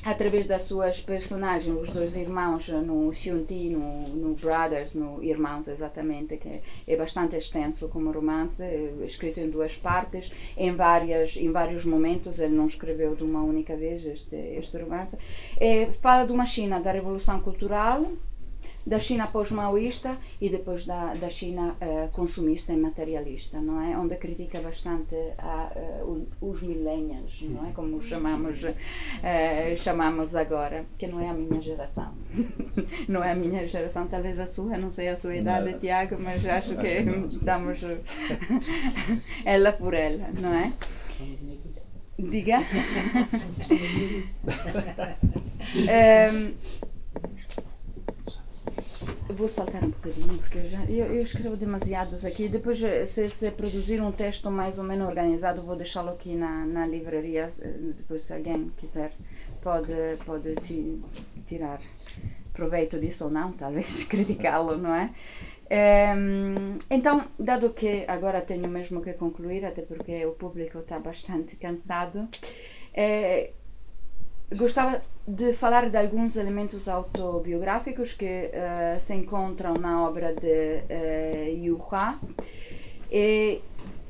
através 0.05 0.47
das 0.47 0.63
suas 0.63 0.99
personagens, 0.99 1.75
os 1.75 1.89
dois 1.89 2.15
irmãos 2.15 2.67
no 2.67 3.11
Xunti, 3.13 3.69
no, 3.69 4.07
no 4.09 4.35
Brothers, 4.35 4.95
no 4.95 5.23
Irmãos 5.23 5.67
exatamente, 5.67 6.37
que 6.37 6.61
é 6.87 6.95
bastante 6.97 7.35
extenso 7.35 7.87
como 7.87 8.11
romance, 8.11 8.61
é 8.63 8.91
escrito 9.05 9.39
em 9.39 9.49
duas 9.49 9.77
partes, 9.77 10.31
em, 10.57 10.75
várias, 10.75 11.37
em 11.37 11.51
vários 11.51 11.85
momentos, 11.85 12.39
ele 12.39 12.55
não 12.55 12.65
escreveu 12.65 13.15
de 13.15 13.23
uma 13.23 13.41
única 13.41 13.75
vez 13.75 14.05
este, 14.05 14.35
este 14.35 14.77
romance, 14.77 15.17
é, 15.57 15.87
fala 16.01 16.25
de 16.25 16.31
uma 16.31 16.45
China 16.45 16.79
da 16.79 16.91
Revolução 16.91 17.39
Cultural, 17.39 18.11
da 18.86 19.00
China 19.00 19.28
pós-maoísta 19.28 20.17
e 20.41 20.50
depois 20.50 20.86
da, 20.86 21.13
da 21.13 21.30
China 21.30 21.76
uh, 21.82 22.10
consumista 22.12 22.74
e 22.74 22.78
materialista, 22.78 23.60
não 23.60 23.82
é? 23.82 23.98
Onde 23.98 24.17
critica 24.17 24.62
bastante 24.62 25.15
a, 25.38 25.72
uh, 26.04 26.28
os 26.41 26.62
millennials, 26.62 27.41
não 27.43 27.67
é? 27.67 27.72
Como 27.72 28.02
chamamos, 28.02 28.62
uh, 28.63 29.76
chamamos 29.78 30.36
agora, 30.36 30.86
que 30.98 31.08
não 31.08 31.19
é 31.19 31.30
a 31.30 31.34
minha 31.34 31.62
geração. 31.62 32.13
não 33.08 33.24
é 33.24 33.32
a 33.32 33.36
minha 33.36 33.65
geração, 33.65 34.08
talvez 34.08 34.39
a 34.39 34.46
sua, 34.46 34.78
não 34.78 34.89
sei 34.89 35.08
a 35.10 35.15
sua 35.15 35.36
idade, 35.36 35.72
não. 35.72 35.80
Tiago, 35.80 36.17
mas 36.19 36.46
acho, 36.46 36.74
acho 36.74 36.76
que, 36.78 37.04
que 37.04 37.36
estamos 37.36 37.82
ela 39.46 39.72
por 39.72 39.93
ela, 39.93 40.28
não 40.39 40.54
é? 40.54 40.74
Diga. 42.19 42.60
um, 46.32 46.54
Vou 49.29 49.47
saltar 49.47 49.83
um 49.83 49.89
bocadinho, 49.89 50.38
porque 50.38 50.57
eu, 50.57 50.65
já, 50.65 50.83
eu, 50.86 51.05
eu 51.13 51.21
escrevo 51.21 51.55
demasiados 51.55 52.25
aqui. 52.25 52.49
Depois, 52.49 52.81
eh, 52.83 53.05
se, 53.05 53.29
se 53.29 53.51
produzir 53.51 54.01
um 54.01 54.12
texto 54.12 54.51
mais 54.51 54.77
ou 54.77 54.83
menos 54.83 55.07
organizado, 55.07 55.63
vou 55.63 55.75
deixá-lo 55.75 56.09
aqui 56.09 56.36
na, 56.36 56.65
na 56.65 56.86
livraria. 56.86 57.47
Depois, 57.95 58.23
se 58.23 58.33
alguém 58.33 58.71
quiser, 58.77 59.13
pode, 59.62 59.93
pode 60.25 60.55
tirar 61.47 61.79
proveito 62.53 62.99
disso 62.99 63.25
ou 63.25 63.31
não, 63.31 63.51
talvez 63.53 64.03
criticá-lo, 64.05 64.77
não 64.77 64.93
é? 64.93 65.13
é? 65.69 66.13
Então, 66.89 67.25
dado 67.39 67.73
que 67.73 68.05
agora 68.07 68.41
tenho 68.41 68.67
mesmo 68.67 69.01
que 69.01 69.13
concluir, 69.13 69.65
até 69.65 69.81
porque 69.81 70.25
o 70.25 70.33
público 70.33 70.79
está 70.79 70.99
bastante 70.99 71.55
cansado, 71.55 72.27
é, 72.93 73.51
Gostava 74.55 75.01
de 75.27 75.53
falar 75.53 75.89
de 75.89 75.97
alguns 75.97 76.35
elementos 76.35 76.87
autobiográficos 76.87 78.13
que 78.13 78.51
uh, 78.53 78.99
se 78.99 79.13
encontram 79.13 79.73
na 79.79 80.05
obra 80.05 80.33
de 80.33 80.83
uh, 80.89 81.65
Yuhua. 81.65 82.19
E, 83.09 83.61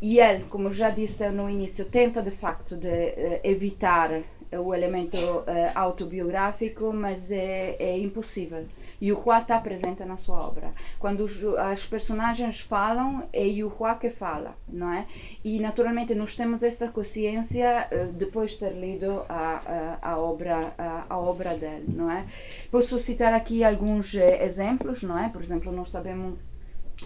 e 0.02 0.20
ele, 0.20 0.44
como 0.46 0.72
já 0.72 0.90
disse 0.90 1.30
no 1.30 1.50
início, 1.50 1.86
tenta 1.86 2.22
de 2.22 2.32
facto 2.32 2.76
de 2.76 2.88
uh, 2.88 3.40
evitar 3.44 4.24
o 4.60 4.74
elemento 4.74 5.18
uh, 5.18 5.46
autobiográfico, 5.76 6.92
mas 6.94 7.32
é, 7.32 7.76
é 7.80 7.98
impossível. 7.98 8.66
E 9.02 9.12
o 9.12 9.20
Hua 9.20 9.40
está 9.40 9.60
presente 9.60 10.04
na 10.06 10.18
sua 10.18 10.48
obra. 10.48 10.72
Quando 11.00 11.26
os, 11.26 11.44
as 11.58 11.86
personagens 11.86 12.60
falam, 12.60 13.24
é 13.34 13.46
o 13.64 13.68
Hua 13.68 13.96
que 13.96 14.10
fala, 14.10 14.56
não 14.68 14.92
é? 14.92 15.06
E 15.44 15.60
naturalmente 15.60 16.16
nós 16.16 16.36
temos 16.36 16.64
esta 16.64 16.88
consciência 16.88 17.88
uh, 17.92 18.14
depois 18.14 18.52
de 18.52 18.60
ter 18.60 18.74
lido 18.74 19.24
a, 19.28 19.98
a, 20.02 20.12
a 20.14 20.18
obra 20.18 20.74
a, 20.78 21.06
a, 21.10 21.18
obra 21.18 21.56
dele, 21.56 21.86
não 21.88 22.10
é? 22.10 22.26
Posso 22.72 22.98
citar 22.98 23.34
aqui 23.34 23.64
alguns 23.64 24.14
uh, 24.14 24.20
exemplos, 24.20 25.04
não 25.04 25.18
é? 25.18 25.30
Por 25.30 25.42
exemplo, 25.42 25.72
nós 25.72 25.90
sabemos 25.90 26.38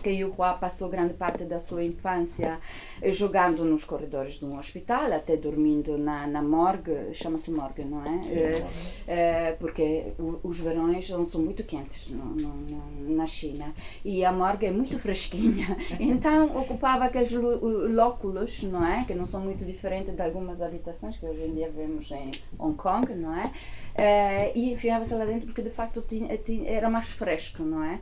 que 0.01 0.09
Yuhua 0.09 0.53
passou 0.53 0.89
grande 0.89 1.13
parte 1.13 1.43
da 1.43 1.59
sua 1.59 1.83
infância 1.83 2.59
jogando 3.05 3.63
nos 3.63 3.83
corredores 3.83 4.35
de 4.35 4.45
um 4.45 4.57
hospital, 4.57 5.11
até 5.13 5.35
dormindo 5.35 5.97
na, 5.97 6.27
na 6.27 6.41
morgue, 6.41 7.13
chama-se 7.13 7.51
morgue, 7.51 7.83
não 7.83 8.03
é? 8.03 8.23
Sim, 8.67 8.91
é, 9.07 9.49
é 9.49 9.51
porque 9.53 10.13
os 10.43 10.59
verões 10.59 11.09
não 11.09 11.25
são 11.25 11.41
muito 11.41 11.63
quentes 11.63 12.09
no, 12.09 12.25
no, 12.25 13.15
na 13.15 13.25
China 13.25 13.73
e 14.03 14.23
a 14.23 14.31
morgue 14.31 14.67
é 14.67 14.71
muito 14.71 14.97
fresquinha, 14.99 15.77
então 15.99 16.55
ocupava 16.57 17.05
aqueles 17.05 17.31
lóculos, 17.31 18.63
não 18.63 18.85
é? 18.85 19.05
Que 19.05 19.13
não 19.13 19.25
são 19.25 19.41
muito 19.41 19.65
diferentes 19.65 20.13
de 20.13 20.21
algumas 20.21 20.61
habitações 20.61 21.17
que 21.17 21.25
hoje 21.25 21.43
em 21.43 21.53
dia 21.53 21.69
vemos 21.69 22.09
em 22.11 22.31
Hong 22.59 22.75
Kong, 22.75 23.13
não 23.15 23.35
é? 23.35 23.51
é 23.95 24.51
e 24.55 24.73
enfiava-se 24.73 25.13
lá 25.13 25.25
dentro 25.25 25.47
porque 25.47 25.61
de 25.61 25.69
facto 25.69 26.03
tinha, 26.07 26.37
tinha, 26.37 26.69
era 26.69 26.89
mais 26.89 27.07
fresco, 27.07 27.63
não 27.63 27.83
é? 27.83 27.99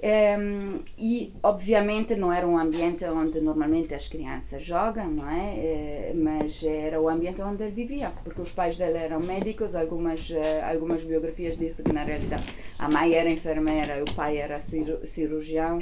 Um, 0.00 0.80
e 0.96 1.32
obviamente 1.42 2.14
não 2.14 2.32
era 2.32 2.46
um 2.46 2.56
ambiente 2.56 3.04
onde 3.04 3.40
normalmente 3.40 3.92
as 3.92 4.06
crianças 4.06 4.62
jogam, 4.62 5.10
não 5.10 5.28
é? 5.28 6.12
Uh, 6.12 6.22
mas 6.22 6.62
era 6.62 7.00
o 7.00 7.08
ambiente 7.08 7.42
onde 7.42 7.64
ele 7.64 7.72
vivia, 7.72 8.12
porque 8.22 8.40
os 8.40 8.52
pais 8.52 8.76
dele 8.76 8.96
eram 8.96 9.18
médicos, 9.18 9.74
algumas, 9.74 10.30
uh, 10.30 10.36
algumas 10.70 11.02
biografias 11.02 11.58
dizem 11.58 11.84
que 11.84 11.92
na 11.92 12.04
realidade 12.04 12.46
a 12.78 12.88
mãe 12.88 13.12
era 13.12 13.28
enfermeira 13.28 13.98
e 13.98 14.02
o 14.02 14.14
pai 14.14 14.36
era 14.36 14.60
cirurgião, 14.60 15.80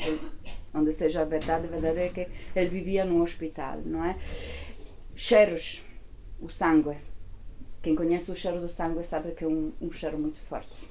onde 0.72 0.92
seja 0.92 1.20
a 1.20 1.24
verdade, 1.26 1.66
a 1.66 1.70
verdade 1.70 2.00
é 2.00 2.08
que 2.08 2.26
ele 2.58 2.70
vivia 2.70 3.04
num 3.04 3.20
hospital, 3.20 3.82
não 3.84 4.02
é? 4.02 4.16
Cheiros, 5.14 5.84
o 6.40 6.48
sangue. 6.48 6.96
Quem 7.82 7.94
conhece 7.94 8.32
o 8.32 8.34
cheiro 8.34 8.60
do 8.60 8.68
sangue 8.68 9.02
sabe 9.04 9.32
que 9.32 9.44
é 9.44 9.46
um, 9.46 9.72
um 9.78 9.92
cheiro 9.92 10.18
muito 10.18 10.40
forte. 10.40 10.88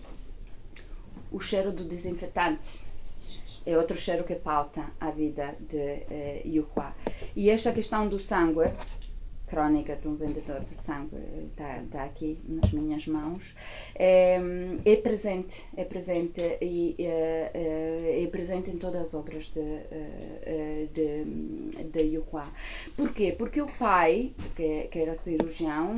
O 1.32 1.40
cheiro 1.40 1.72
do 1.72 1.84
desinfetante 1.84 2.85
é 3.66 3.78
outro 3.78 3.98
cheiro 3.98 4.24
que 4.24 4.36
pauta 4.36 4.92
a 5.00 5.10
vida 5.12 5.56
de 5.60 5.78
eh, 5.78 6.42
Yuhua. 6.46 6.96
E 7.36 7.50
esta 7.50 7.72
questão 7.72 8.08
do 8.08 8.20
sangue, 8.20 8.72
crónica 9.48 9.96
de 9.96 10.08
um 10.08 10.16
vendedor 10.16 10.62
de 10.62 10.76
sangue, 10.76 11.18
está 11.50 11.82
tá 11.92 12.04
aqui 12.04 12.40
nas 12.48 12.72
minhas 12.72 13.08
mãos, 13.08 13.56
é, 13.96 14.40
é 14.84 14.96
presente, 14.98 15.64
é 15.78 15.84
presente 15.84 16.42
e 16.62 16.96
é, 17.00 18.24
é, 18.24 18.28
presente 18.28 18.70
em 18.70 18.78
todas 18.78 19.02
as 19.02 19.14
obras 19.14 19.46
de, 19.46 19.60
eh, 19.60 20.88
de, 20.94 21.84
de 21.86 22.02
Yuhua. 22.02 22.48
Porquê? 22.96 23.34
Porque 23.38 23.62
o 23.62 23.68
pai, 23.68 24.34
que, 24.56 24.88
que 24.92 25.00
era 25.00 25.16
cirurgião, 25.16 25.96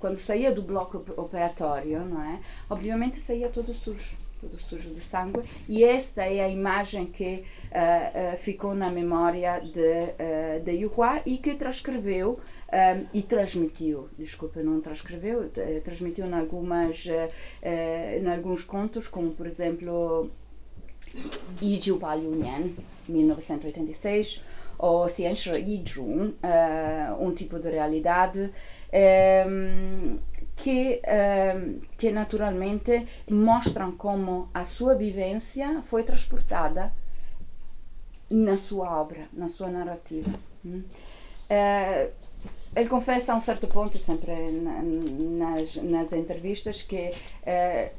quando 0.00 0.18
saía 0.18 0.52
do 0.52 0.62
bloco 0.62 1.04
operatório, 1.16 2.00
não 2.04 2.22
é? 2.22 2.40
Obviamente 2.68 3.20
saía 3.20 3.48
todo 3.48 3.72
sujo 3.74 4.25
tudo 4.40 4.58
sujo 4.58 4.90
de 4.90 5.00
sangue, 5.00 5.42
e 5.68 5.82
esta 5.84 6.24
é 6.24 6.44
a 6.44 6.48
imagem 6.48 7.06
que 7.06 7.44
uh, 7.66 8.34
uh, 8.34 8.36
ficou 8.36 8.74
na 8.74 8.90
memória 8.90 9.60
de, 9.60 9.80
uh, 9.80 10.64
de 10.64 10.72
Yuhua 10.72 11.22
e 11.24 11.38
que 11.38 11.54
transcreveu 11.54 12.38
um, 12.72 13.06
e 13.14 13.22
transmitiu, 13.22 14.08
desculpa, 14.18 14.62
não 14.62 14.80
transcreveu, 14.80 15.50
transmitiu 15.84 16.26
em, 16.26 16.34
algumas, 16.34 17.06
em 17.62 18.28
alguns 18.28 18.64
contos, 18.64 19.06
como 19.08 19.30
por 19.30 19.46
exemplo 19.46 20.30
Yijiu 21.62 21.98
Ba 21.98 22.14
Liu 22.14 22.32
Nian, 22.32 22.70
1986, 23.08 24.42
ou 24.78 25.08
Ciência 25.08 25.56
Yizhun, 25.58 26.34
um 27.18 27.32
tipo 27.32 27.58
de 27.58 27.70
realidade. 27.70 28.50
Um, 28.92 30.18
que, 30.56 31.00
uh, 31.04 31.80
que 31.98 32.10
naturalmente 32.10 33.06
mostram 33.30 33.92
como 33.92 34.48
a 34.52 34.64
sua 34.64 34.94
vivência 34.94 35.82
foi 35.82 36.02
transportada 36.02 36.92
na 38.28 38.56
sua 38.56 39.00
obra, 39.00 39.28
na 39.32 39.46
sua 39.46 39.68
narrativa. 39.68 40.30
Uh, 40.64 42.10
ele 42.74 42.88
confessa 42.88 43.32
a 43.32 43.36
um 43.36 43.40
certo 43.40 43.66
ponto, 43.68 43.98
sempre 43.98 44.32
na, 44.50 44.82
nas, 44.82 45.76
nas 45.76 46.12
entrevistas, 46.12 46.82
que 46.82 47.12
uh, 47.12 47.90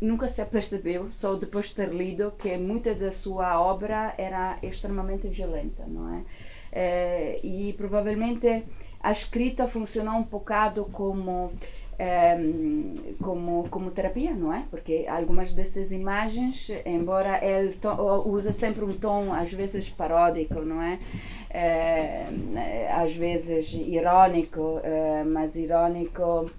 nunca 0.00 0.28
se 0.28 0.42
apercebeu, 0.42 1.10
só 1.10 1.34
depois 1.34 1.66
de 1.66 1.76
ter 1.76 1.90
lido, 1.90 2.32
que 2.32 2.56
muita 2.56 2.94
da 2.94 3.10
sua 3.10 3.60
obra 3.60 4.14
era 4.18 4.58
extremamente 4.62 5.28
violenta, 5.28 5.84
não 5.86 6.14
é? 6.14 6.20
Uh, 6.72 7.46
e 7.46 7.72
provavelmente 7.74 8.64
a 9.00 9.12
escrita 9.12 9.66
funcionou 9.66 10.14
um 10.14 10.22
bocado 10.22 10.84
como 10.86 11.52
um, 12.00 13.14
como, 13.22 13.68
como 13.68 13.90
terapia, 13.90 14.34
não 14.34 14.52
é? 14.52 14.64
Porque 14.70 15.04
algumas 15.06 15.52
dessas 15.52 15.92
imagens, 15.92 16.70
embora 16.86 17.44
ele 17.44 17.76
usa 18.24 18.52
sempre 18.52 18.84
um 18.84 18.94
tom 18.94 19.32
às 19.32 19.52
vezes 19.52 19.90
paródico, 19.90 20.60
não 20.60 20.80
é? 20.80 20.98
Uh, 21.50 23.02
às 23.02 23.14
vezes 23.14 23.72
irônico, 23.72 24.60
uh, 24.60 25.24
mas 25.26 25.56
irônico 25.56 26.50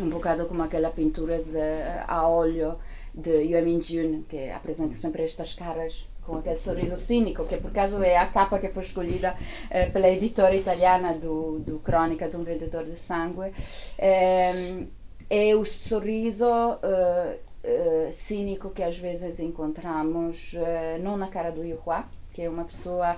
um 0.00 0.08
bocado 0.08 0.46
como 0.46 0.62
aquelas 0.62 0.92
pinturas 0.94 1.54
uh, 1.54 2.04
a 2.08 2.26
óleo 2.26 2.76
de 3.14 3.42
Yue 3.42 3.62
Minjun, 3.62 4.22
que 4.28 4.50
apresenta 4.50 4.96
sempre 4.96 5.22
estas 5.22 5.52
caras 5.54 6.08
com 6.26 6.36
aquele 6.36 6.56
sorriso 6.56 6.96
cínico, 6.96 7.44
que 7.46 7.56
por 7.56 7.70
acaso 7.70 8.02
é 8.02 8.16
a 8.16 8.26
capa 8.26 8.58
que 8.58 8.68
foi 8.68 8.82
escolhida 8.82 9.34
eh, 9.70 9.86
pela 9.86 10.08
editora 10.08 10.54
italiana 10.54 11.14
do, 11.14 11.58
do 11.58 11.78
Crônica 11.80 12.28
de 12.28 12.36
um 12.36 12.44
Vendedor 12.44 12.84
de 12.84 12.98
Sangue. 12.98 13.52
É, 13.98 14.84
é 15.28 15.54
o 15.56 15.64
sorriso 15.64 16.46
uh, 16.46 17.38
uh, 17.64 18.12
cínico 18.12 18.70
que 18.70 18.82
às 18.82 18.98
vezes 18.98 19.40
encontramos 19.40 20.54
uh, 20.54 21.02
não 21.02 21.16
na 21.16 21.28
cara 21.28 21.50
do 21.50 21.64
Yuhua, 21.64 22.04
que 22.32 22.42
é 22.42 22.48
uma 22.48 22.64
pessoa 22.64 23.16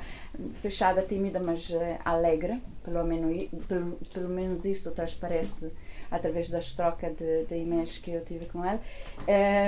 fechada, 0.54 1.02
tímida, 1.02 1.38
mas 1.38 1.70
alegre, 2.04 2.61
pelo 2.83 3.04
menos, 3.04 3.48
pelo, 3.68 3.98
pelo 4.12 4.28
menos 4.28 4.64
isto 4.64 4.90
transparece 4.90 5.70
através 6.14 6.48
das 6.48 6.72
trocas 6.72 7.16
de, 7.16 7.44
de 7.44 7.57
e-mails 7.57 7.98
que 7.98 8.12
eu 8.12 8.24
tive 8.24 8.46
com 8.46 8.64
ele. 8.64 8.80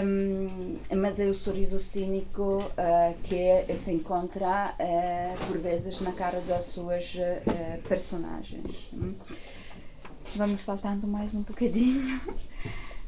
Um, 0.05 0.79
mas 0.97 1.19
é 1.19 1.27
o 1.27 1.35
sorriso 1.35 1.79
cínico 1.79 2.59
uh, 2.59 3.15
que 3.25 3.75
se 3.75 3.93
encontra 3.93 4.75
uh, 4.79 5.47
por 5.47 5.59
vezes 5.59 6.01
na 6.01 6.13
cara 6.13 6.41
das 6.41 6.67
suas 6.67 7.15
uh, 7.15 7.83
personagens. 7.89 8.91
Vamos 10.37 10.61
saltando 10.61 11.07
mais 11.07 11.35
um 11.35 11.43
bocadinho. 11.43 12.21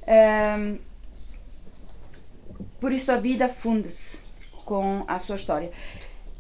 Um, 0.07 0.79
por 2.81 2.93
isso 2.93 3.11
a 3.11 3.17
vida 3.17 3.49
funde-se 3.49 4.19
com 4.65 5.05
a 5.07 5.19
sua 5.19 5.37
história. 5.37 5.71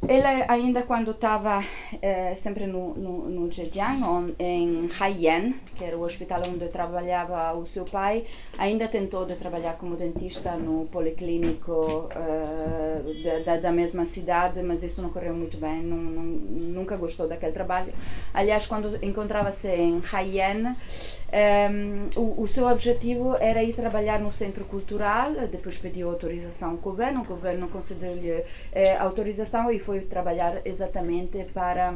Ele 0.07 0.25
ainda 0.47 0.83
quando 0.83 1.11
estava 1.11 1.63
eh, 2.01 2.33
sempre 2.35 2.67
no, 2.67 2.95
no, 2.95 3.29
no 3.29 3.53
Zhejiang, 3.53 4.35
em 4.39 4.89
Haiyan, 4.99 5.55
que 5.77 5.85
era 5.85 5.99
o 5.99 6.03
hospital 6.03 6.41
onde 6.47 6.69
trabalhava 6.69 7.53
o 7.55 7.67
seu 7.67 7.85
pai, 7.85 8.25
ainda 8.57 8.87
tentou 8.87 9.27
de 9.27 9.35
trabalhar 9.35 9.77
como 9.77 9.97
dentista 9.97 10.53
no 10.53 10.87
policlínico 10.87 12.09
eh, 12.15 13.43
da, 13.45 13.57
da, 13.57 13.73
mesma 13.73 14.05
cidade, 14.05 14.63
mas 14.63 14.85
isso 14.85 15.03
não 15.03 15.11
correu 15.11 15.35
muito 15.35 15.59
bem, 15.59 15.83
não, 15.83 15.97
não, 15.97 16.23
nunca 16.23 16.97
gostou 16.97 17.27
daquele 17.27 17.53
trabalho. 17.53 17.93
Aliás, 18.33 18.67
quando 18.67 19.05
encontrava-se 19.05 19.69
em 19.69 20.01
Haiyan, 20.11 20.77
um, 21.31 22.21
o, 22.21 22.43
o, 22.43 22.49
seu 22.49 22.67
objetivo 22.67 23.37
era 23.39 23.63
ir 23.63 23.75
trabalhar 23.75 24.19
no 24.19 24.31
centro 24.31 24.65
cultural, 24.65 25.33
depois 25.51 25.77
pediu 25.77 26.09
autorização 26.09 26.71
ao 26.71 26.77
governo, 26.77 27.21
o 27.21 27.25
governo 27.25 27.69
concedeu-lhe 27.69 28.45
eh, 28.73 28.97
autorização 28.97 29.71
e 29.71 29.79
foi 29.89 30.01
trabalhar 30.03 30.61
exatamente 30.67 31.47
para 31.55 31.95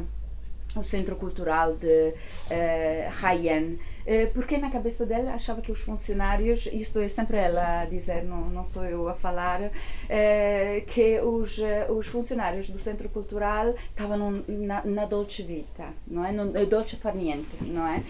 o 0.75 0.81
centro 0.81 1.15
cultural 1.15 1.75
de 1.75 2.15
eh, 2.49 3.07
Haiyan. 3.21 3.77
Eh, 4.05 4.27
porque 4.27 4.57
na 4.57 4.69
cabeça 4.69 5.05
dela 5.05 5.33
achava 5.33 5.61
que 5.61 5.71
os 5.71 5.79
funcionários, 5.79 6.67
isto 6.71 6.99
é 6.99 7.07
sempre 7.07 7.37
ela 7.37 7.81
a 7.81 7.85
dizer, 7.85 8.23
não, 8.23 8.49
não 8.49 8.65
sou 8.65 8.83
eu 8.85 9.07
a 9.07 9.13
falar, 9.13 9.71
eh, 10.09 10.83
que 10.87 11.19
os, 11.21 11.57
eh, 11.59 11.87
os 11.89 12.07
funcionários 12.07 12.69
do 12.69 12.77
Centro 12.77 13.07
Cultural 13.09 13.73
estavam 13.89 14.43
na, 14.47 14.85
na 14.85 15.05
dolce 15.05 15.43
vita, 15.43 15.87
não 16.07 16.25
é? 16.25 16.31
No, 16.31 16.65
dolce 16.65 16.95
far 16.97 17.15
niente, 17.15 17.55
não 17.61 17.87
é? 17.87 18.03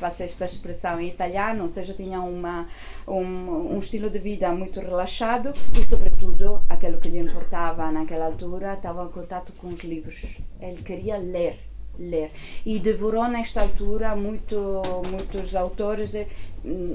Passei 0.00 0.26
esta 0.26 0.44
expressão 0.44 1.00
em 1.00 1.08
italiano, 1.08 1.62
ou 1.62 1.68
seja, 1.68 1.92
tinham 1.92 2.28
uma, 2.30 2.68
um, 3.06 3.74
um 3.74 3.78
estilo 3.78 4.10
de 4.10 4.18
vida 4.18 4.50
muito 4.52 4.80
relaxado 4.80 5.52
e, 5.78 5.84
sobretudo, 5.84 6.62
aquilo 6.68 6.98
que 6.98 7.08
lhe 7.08 7.18
importava 7.18 7.90
naquela 7.90 8.26
altura, 8.26 8.74
estava 8.74 9.04
em 9.04 9.08
contato 9.08 9.52
com 9.54 9.68
os 9.68 9.80
livros. 9.80 10.38
Ele 10.60 10.82
queria 10.82 11.16
ler 11.16 11.67
ler. 11.98 12.30
E 12.64 12.78
devorou 12.78 13.26
nesta 13.28 13.60
altura 13.60 14.14
muito, 14.14 14.82
muitos 15.10 15.54
autores, 15.56 16.14
eh, 16.14 16.26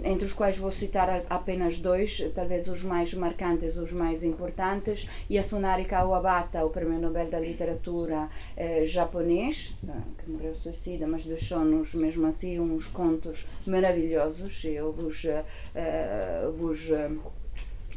entre 0.03 0.25
os 0.25 0.33
quais 0.33 0.57
vou 0.57 0.71
citar 0.71 1.23
apenas 1.29 1.79
dois, 1.79 2.25
talvez 2.33 2.67
os 2.67 2.83
mais 2.83 3.13
marcantes, 3.13 3.77
os 3.77 3.91
mais 3.91 4.23
importantes. 4.23 5.09
Yasunari 5.29 5.85
Kawabata, 5.85 6.65
o 6.65 6.69
Prêmio 6.69 6.99
Nobel 6.99 7.29
da 7.29 7.39
Literatura 7.39 8.29
eh, 8.55 8.85
japonês, 8.85 9.75
eh, 9.87 9.91
que 10.17 10.29
morreu 10.29 10.55
suicida, 10.55 11.05
mas 11.07 11.25
deixou-nos 11.25 11.93
mesmo 11.93 12.25
assim 12.27 12.59
uns 12.59 12.87
contos 12.87 13.47
maravilhosos. 13.65 14.63
Eu 14.63 14.91
vos, 14.91 15.23
uh, 15.25 16.51
vos 16.53 16.91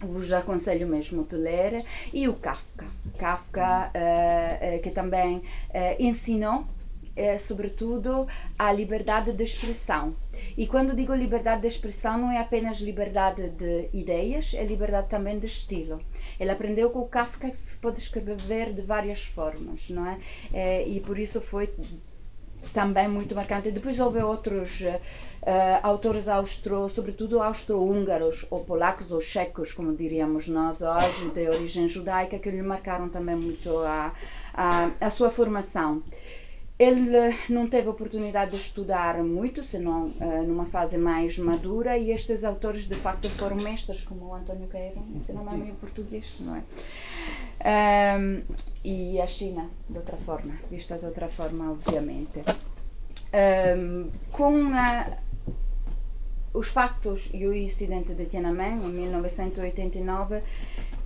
vos 0.01 0.31
aconselho 0.33 0.87
mesmo 0.87 1.25
de 1.25 1.37
ler, 1.37 1.85
e 2.13 2.29
o 2.29 2.35
Kafka. 2.35 2.87
Kafka, 3.19 3.91
uh, 3.91 4.83
que 4.83 4.91
também 4.91 5.39
uh, 5.39 5.43
ensinou, 7.17 7.39
sobretudo, 7.39 8.29
a 8.59 8.73
liberdade 8.73 9.33
de 9.33 9.43
expressão. 9.43 10.15
E 10.57 10.67
quando 10.67 10.95
digo 10.95 11.15
liberdade 11.15 11.63
de 11.63 11.69
expressão, 11.69 12.19
não 12.19 12.31
é 12.31 12.39
apenas 12.39 12.79
liberdade 12.79 13.49
de 13.51 13.89
ideias, 13.93 14.53
é 14.55 14.63
liberdade 14.63 15.09
também 15.09 15.39
de 15.39 15.47
estilo. 15.47 16.01
Ele 16.39 16.51
aprendeu 16.51 16.91
com 16.91 17.01
o 17.01 17.09
Kafka 17.09 17.49
que 17.49 17.57
se 17.57 17.79
pode 17.79 17.99
escrever 17.99 18.75
de 18.75 18.83
várias 18.83 19.25
formas, 19.25 19.89
não 19.89 20.07
é? 20.07 20.87
e 20.87 21.01
por 21.01 21.19
isso 21.19 21.41
foi 21.41 21.71
também 22.73 23.09
muito 23.09 23.35
marcante. 23.35 23.71
Depois 23.71 23.99
houve 23.99 24.21
outros 24.21 24.81
uh, 24.81 25.01
autores 25.83 26.29
austro, 26.29 26.89
sobretudo 26.89 27.43
austro-húngaros, 27.43 28.47
ou 28.51 28.65
polacos, 28.65 29.11
ou 29.11 29.21
checos, 29.21 29.73
como 29.73 29.95
diríamos 29.95 30.49
nós 30.49 30.83
hoje, 30.83 31.31
de 31.31 31.49
origem 31.49 31.89
judaica, 31.89 32.39
que 32.39 32.51
lhe 32.51 32.63
marcaram 32.63 33.09
também 33.09 33.37
muito 33.37 33.79
a, 33.79 34.13
a, 34.53 34.91
a 35.01 35.11
sua 35.11 35.31
formação. 35.31 36.03
Ele 36.79 37.35
não 37.49 37.67
teve 37.67 37.89
oportunidade 37.89 38.51
de 38.51 38.59
estudar 38.59 39.17
muito, 39.23 39.65
senão 39.65 40.09
uh, 40.09 40.43
numa 40.47 40.67
fase 40.67 40.99
mais 40.99 41.39
madura, 41.39 41.97
e 41.97 42.11
estes 42.11 42.45
autores 42.45 42.87
de 42.87 42.95
facto 42.97 43.31
foram 43.31 43.57
mestres, 43.57 44.05
como 44.05 44.27
o 44.27 44.35
António 44.35 44.69
Queiro, 44.69 45.03
ensinam 45.15 45.43
meio 45.57 45.75
português, 45.77 46.35
não 46.39 46.57
é? 46.57 46.63
Um, 48.19 48.43
e 48.85 49.19
a 49.21 49.27
China, 49.27 49.71
de 49.89 49.97
outra 49.97 50.19
forma, 50.19 50.55
vista 50.71 50.99
de 50.99 51.07
outra 51.07 51.29
forma, 51.29 51.73
obviamente. 51.73 52.43
Um, 53.33 54.11
com 54.31 54.69
a, 54.75 55.17
os 56.53 56.69
factos 56.69 57.31
e 57.33 57.47
o 57.47 57.55
incidente 57.55 58.15
de 58.15 58.27
Tiananmen, 58.27 58.85
em 58.85 58.89
1989, 58.89 60.43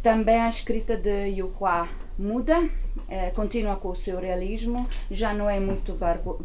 também 0.03 0.41
a 0.41 0.49
escrita 0.49 0.97
de 0.97 1.29
Yu 1.29 1.53
Hua 1.59 1.89
muda, 2.19 2.69
eh, 3.09 3.31
continua 3.31 3.77
com 3.77 3.89
o 3.89 3.97
seu 3.97 4.19
realismo, 4.19 4.89
já 5.11 5.33
não 5.33 5.49
é 5.49 5.59
muito 5.59 5.97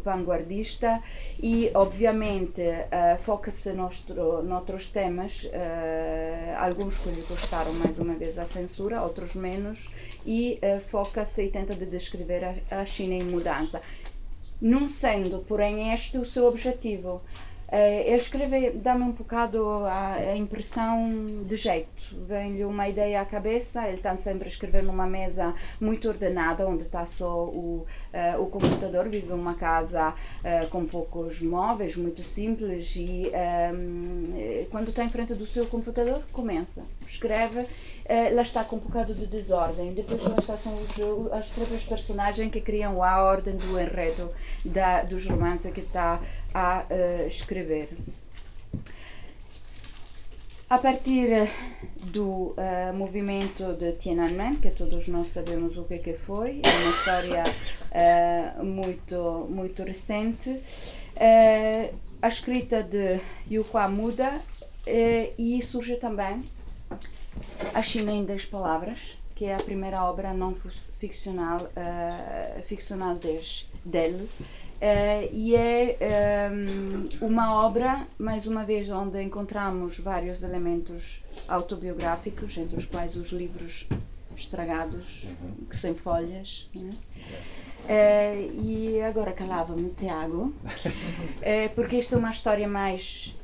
vanguardista 0.02 1.02
e, 1.42 1.70
obviamente, 1.74 2.60
eh, 2.60 3.18
foca-se 3.22 3.72
noutros 3.72 4.88
temas, 4.88 5.48
eh, 5.52 6.54
alguns 6.58 6.98
que 6.98 7.10
lhe 7.10 7.22
custaram 7.22 7.72
mais 7.74 7.98
uma 7.98 8.14
vez 8.14 8.38
a 8.38 8.44
censura, 8.44 9.02
outros 9.02 9.34
menos, 9.34 9.94
e 10.24 10.58
foca-se 10.88 11.44
e 11.44 11.50
tenta 11.50 11.74
de 11.74 11.86
descrever 11.86 12.62
a 12.70 12.84
China 12.84 13.14
em 13.14 13.24
mudança. 13.24 13.80
Não 14.60 14.88
sendo, 14.88 15.40
porém, 15.40 15.92
este 15.92 16.16
o 16.18 16.24
seu 16.24 16.46
objetivo. 16.46 17.20
Uh, 17.66 18.06
eu 18.06 18.72
dá-me 18.76 19.02
um 19.02 19.10
bocado 19.10 19.66
a, 19.86 20.14
a, 20.14 20.36
impressão 20.36 21.42
de 21.44 21.56
jeito. 21.56 21.88
Vem-lhe 22.12 22.64
uma 22.64 22.88
ideia 22.88 23.20
à 23.20 23.24
cabeça, 23.24 23.88
ele 23.88 23.96
está 23.96 24.14
sempre 24.14 24.44
a 24.44 24.48
escrever 24.48 24.84
numa 24.84 25.06
mesa 25.06 25.52
muito 25.80 26.08
ordenada, 26.08 26.66
onde 26.66 26.84
está 26.84 27.04
só 27.06 27.44
o, 27.44 27.84
uh, 28.14 28.40
o 28.40 28.46
computador. 28.46 29.08
Vive 29.08 29.26
numa 29.26 29.54
casa 29.54 30.10
uh, 30.10 30.68
com 30.68 30.86
poucos 30.86 31.42
móveis, 31.42 31.96
muito 31.96 32.22
simples, 32.22 32.94
e 32.96 33.32
um, 33.74 34.66
quando 34.70 34.90
está 34.90 35.04
em 35.04 35.10
frente 35.10 35.34
do 35.34 35.46
seu 35.46 35.66
computador, 35.66 36.22
começa, 36.32 36.84
escreve. 37.06 37.66
lá 38.32 38.42
está 38.42 38.62
com 38.62 38.76
um 38.76 38.78
bocado 38.78 39.12
de 39.12 39.26
desordem. 39.26 39.92
Depois, 39.92 40.22
lá 40.22 40.36
está, 40.38 40.56
são 40.56 40.76
os, 40.76 41.32
as 41.32 41.50
próprias 41.50 41.82
personagens 41.84 42.50
que 42.52 42.60
criam 42.60 43.02
a 43.02 43.22
ordem 43.22 43.56
do 43.56 43.78
enredo 43.80 44.30
da, 44.64 45.02
dos 45.02 45.26
romances 45.26 45.72
que 45.72 45.80
está 45.80 46.20
a 46.54 46.86
uh, 46.90 47.26
escrever. 47.26 47.90
A 50.68 50.78
partir 50.78 51.48
do 52.06 52.54
uh, 52.56 52.92
movimento 52.92 53.74
de 53.74 53.92
Tiananmen, 53.92 54.56
que 54.56 54.70
todos 54.70 55.06
nós 55.06 55.28
sabemos 55.28 55.76
o 55.76 55.84
que, 55.84 55.98
que 55.98 56.14
foi, 56.14 56.60
é 56.64 56.82
uma 56.82 56.90
história 56.90 57.44
uh, 57.92 58.64
muito, 58.64 59.46
muito 59.48 59.84
recente, 59.84 60.60
a 62.20 62.28
escrita 62.28 62.82
de 62.82 63.20
Yu 63.50 63.64
Hua 63.72 63.88
muda 63.88 64.42
e 65.38 65.62
surge 65.62 65.96
também 65.96 66.44
A 67.72 67.80
China 67.80 68.12
em 68.12 68.24
10 68.24 68.44
Palavras, 68.46 69.16
que 69.34 69.46
é 69.46 69.54
a 69.54 69.58
primeira 69.58 70.04
obra 70.04 70.34
não 70.34 70.54
ficcional, 70.98 71.70
ficcional 72.64 73.18
dele, 73.82 74.28
Uh, 74.76 75.32
e 75.32 75.56
é 75.56 75.96
um, 76.52 77.06
ehm, 77.06 77.08
uma 77.22 77.64
obra, 77.64 78.06
mais 78.18 78.46
uma 78.46 78.62
vez, 78.62 78.90
onde 78.90 79.22
encontramos 79.22 79.98
vários 79.98 80.42
elementos 80.42 81.22
autobiográficos, 81.48 82.58
entre 82.58 82.76
os 82.76 82.84
quais 82.84 83.16
os 83.16 83.30
livros 83.30 83.86
estragados, 84.36 85.24
uhum. 85.24 85.66
sem 85.72 85.94
folhas. 85.94 86.68
Né? 86.74 86.90
Uh, 87.86 88.60
e 88.60 89.00
agora 89.00 89.32
calava-me, 89.32 89.88
Tiago, 89.90 90.52
uh, 90.52 90.54
porque 91.74 91.96
esta 91.96 92.16
é 92.16 92.18
uma 92.18 92.30
história 92.30 92.68
mais 92.68 93.34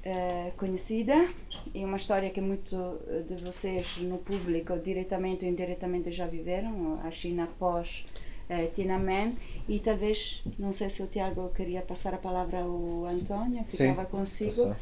conhecida 0.56 1.28
e 1.72 1.84
uma 1.84 1.96
história 1.96 2.28
que 2.28 2.40
muito 2.40 2.98
de 3.26 3.36
vocês 3.36 3.98
no 3.98 4.18
público, 4.18 4.76
diretamente 4.78 5.44
ou 5.44 5.50
indiretamente, 5.50 6.10
já 6.10 6.26
viveram, 6.26 7.00
a 7.04 7.10
China 7.10 7.44
após 7.44 8.04
uh, 8.50 8.74
Tiananmen 8.74 9.36
e 9.68 9.78
talvez, 9.78 10.42
não 10.58 10.72
sei 10.72 10.90
se 10.90 11.02
o 11.02 11.06
Tiago 11.06 11.50
queria 11.54 11.82
passar 11.82 12.14
a 12.14 12.18
palavra 12.18 12.62
ao 12.62 13.06
António, 13.06 13.64
ficava 13.68 14.04
Sim, 14.04 14.10
consigo. 14.10 14.76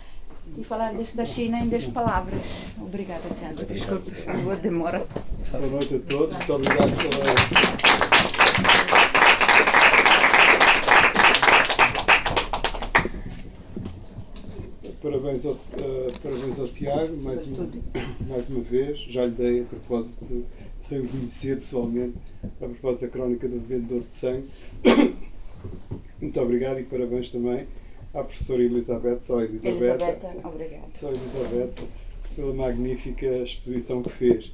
E 0.57 0.65
falar 0.65 0.95
desta 0.95 1.25
China 1.25 1.59
em 1.61 1.69
10 1.69 1.89
palavras. 1.89 2.43
Obrigada, 2.81 3.29
Tiago. 3.39 3.65
Desculpe 3.67 4.11
por 4.11 4.25
favor, 4.25 4.57
demora. 4.57 5.07
Boa 5.51 5.67
noite 5.67 5.95
a 5.97 6.01
todos. 6.01 6.35
Muito 6.35 6.53
obrigado 6.55 6.91
pela. 6.97 7.91
Parabéns 15.03 15.47
ao, 15.47 15.53
uh, 15.53 16.13
parabéns 16.23 16.59
ao 16.59 16.69
Tiago, 16.69 17.17
mais 17.23 17.47
uma, 17.47 17.69
mais 18.29 18.51
uma 18.51 18.61
vez. 18.61 18.99
Já 19.09 19.25
lhe 19.25 19.31
dei 19.31 19.61
a 19.63 19.65
propósito 19.65 20.45
sem 20.83 21.01
o 21.01 21.09
conhecer 21.09 21.61
pessoalmente, 21.61 22.17
a 22.45 22.67
propósito 22.67 23.03
da 23.03 23.09
crónica 23.09 23.49
do 23.49 23.61
vendedor 23.61 24.01
de 24.01 24.15
sangue. 24.15 24.49
Muito 26.21 26.41
obrigado 26.41 26.81
e 26.81 26.85
parabéns 26.85 27.31
também 27.31 27.67
à 28.13 28.23
professora 28.23 28.63
Elizabeth, 28.63 29.21
só 29.21 29.41
Elizabeth, 29.41 29.95
Elizabeth 29.95 30.47
obrigado. 30.47 30.93
só 30.93 31.09
Elizabeth, 31.09 31.89
pela 32.35 32.55
magnífica 32.55 33.27
exposição 33.27 34.03
que 34.03 34.11
fez. 34.11 34.53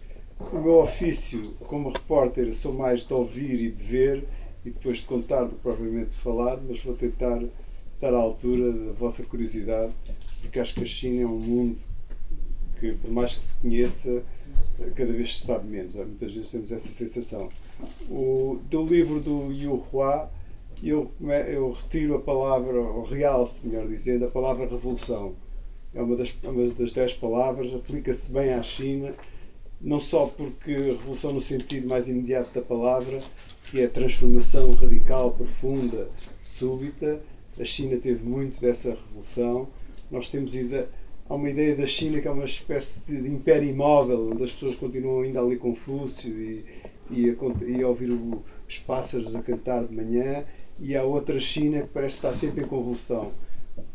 O 0.53 0.59
meu 0.59 0.81
ofício 0.81 1.55
como 1.61 1.89
repórter 1.89 2.55
sou 2.55 2.72
mais 2.72 3.07
de 3.07 3.14
ouvir 3.14 3.61
e 3.61 3.70
de 3.70 3.83
ver 3.83 4.24
e 4.64 4.70
depois 4.70 4.99
de 4.99 5.07
contar 5.07 5.45
do 5.45 5.55
que 5.55 5.62
propriamente 5.62 6.11
de 6.11 6.16
falar, 6.16 6.61
mas 6.61 6.83
vou 6.83 6.95
tentar 6.95 7.43
estar 7.95 8.12
à 8.12 8.18
altura 8.18 8.72
da 8.72 8.93
vossa 8.93 9.24
curiosidade, 9.24 9.93
porque 10.43 10.61
acho 10.61 10.74
que 10.74 10.83
a 10.83 10.87
China 10.87 11.22
é 11.22 11.27
um 11.27 11.39
mundo 11.39 11.79
que, 12.79 12.93
por 12.93 13.11
mais 13.11 13.35
que 13.35 13.45
se 13.45 13.61
conheça, 13.61 14.22
cada 14.95 15.12
vez 15.12 15.39
se 15.39 15.47
sabe 15.47 15.68
menos. 15.68 15.95
Muitas 15.95 16.33
vezes 16.33 16.51
temos 16.51 16.72
essa 16.72 16.89
sensação. 16.89 17.51
O, 18.09 18.59
do 18.70 18.85
livro 18.85 19.20
do 19.20 19.53
Yu 19.53 19.83
Hua, 19.93 20.31
eu, 20.83 21.11
eu 21.49 21.72
retiro 21.72 22.16
a 22.16 22.20
palavra, 22.20 22.79
ou 22.79 23.05
realço, 23.05 23.61
melhor 23.64 23.87
dizendo, 23.87 24.24
a 24.27 24.31
palavra 24.31 24.66
revolução. 24.66 25.35
É 25.95 26.03
uma 26.03 26.16
das, 26.16 26.35
uma 26.43 26.68
das 26.68 26.93
dez 26.93 27.14
palavras, 27.14 27.74
aplica-se 27.74 28.31
bem 28.31 28.53
à 28.53 28.62
China, 28.62 29.14
não 29.81 29.99
só 29.99 30.27
porque 30.27 30.72
revolução 30.72 31.33
no 31.33 31.41
sentido 31.41 31.89
mais 31.89 32.09
imediato 32.09 32.53
da 32.55 32.61
palavra, 32.61 33.20
que 33.70 33.81
é 33.81 33.89
transformação 33.89 34.74
radical, 34.74 35.33
profunda, 35.33 36.09
súbita. 36.43 37.20
A 37.59 37.64
China 37.64 37.97
teve 37.97 38.22
muito 38.22 38.61
dessa 38.61 38.91
revolução. 38.91 39.68
Nós 40.11 40.29
temos 40.29 40.55
ideia 40.55 40.89
há 41.29 41.35
uma 41.35 41.51
ideia 41.51 41.74
da 41.74 41.87
China 41.87 42.20
que 42.20 42.29
é 42.29 42.31
uma 42.31 42.45
espécie 42.45 42.99
de 43.01 43.29
império 43.29 43.68
imóvel, 43.68 44.31
onde 44.31 44.45
as 44.45 44.53
pessoas 44.53 44.77
continuam 44.77 45.22
ainda 45.22 45.41
ali 45.41 45.57
Confúcio 45.57 46.31
e, 46.31 46.64
e, 47.11 47.31
a, 47.31 47.64
e 47.66 47.83
a 47.83 47.89
ouvir 47.89 48.11
o, 48.11 48.43
os 48.68 48.79
pássaros 48.79 49.35
a 49.35 49.43
cantar 49.43 49.85
de 49.85 49.95
manhã, 49.95 50.45
e 50.79 50.97
há 50.97 51.03
outra 51.03 51.39
China 51.41 51.83
que 51.83 51.89
parece 51.89 52.16
estar 52.16 52.35
sempre 52.35 52.62
em 52.62 52.66
convulsão. 52.66 53.33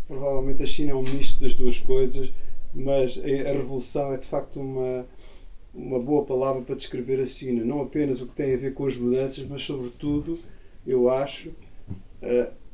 Provavelmente 0.08 0.64
a 0.64 0.66
China 0.66 0.92
é 0.92 0.96
um 0.96 1.04
misto 1.04 1.40
das 1.42 1.56
duas 1.56 1.80
coisas, 1.80 2.32
mas 2.74 3.18
a, 3.18 3.50
a 3.50 3.54
revolução 3.54 4.14
é 4.14 4.18
de 4.18 4.28
facto 4.28 4.60
uma, 4.60 5.06
uma 5.74 6.00
boa 6.00 6.26
palavra 6.26 6.62
para 6.62 6.76
descrever 6.76 7.22
a 7.22 7.26
China. 7.26 7.64
Não 7.64 7.82
apenas 7.82 8.22
o 8.22 8.28
que 8.28 8.34
tem 8.34 8.54
a 8.54 8.58
ver 8.58 8.74
com 8.74 8.86
as 8.86 8.98
mudanças, 8.98 9.46
mas 9.48 9.64
sobretudo, 9.64 10.40
eu 10.86 11.10
acho, 11.10 11.52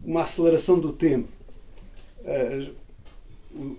uma 0.04 0.22
aceleração 0.22 0.80
do 0.80 0.94
tempo. 0.94 1.30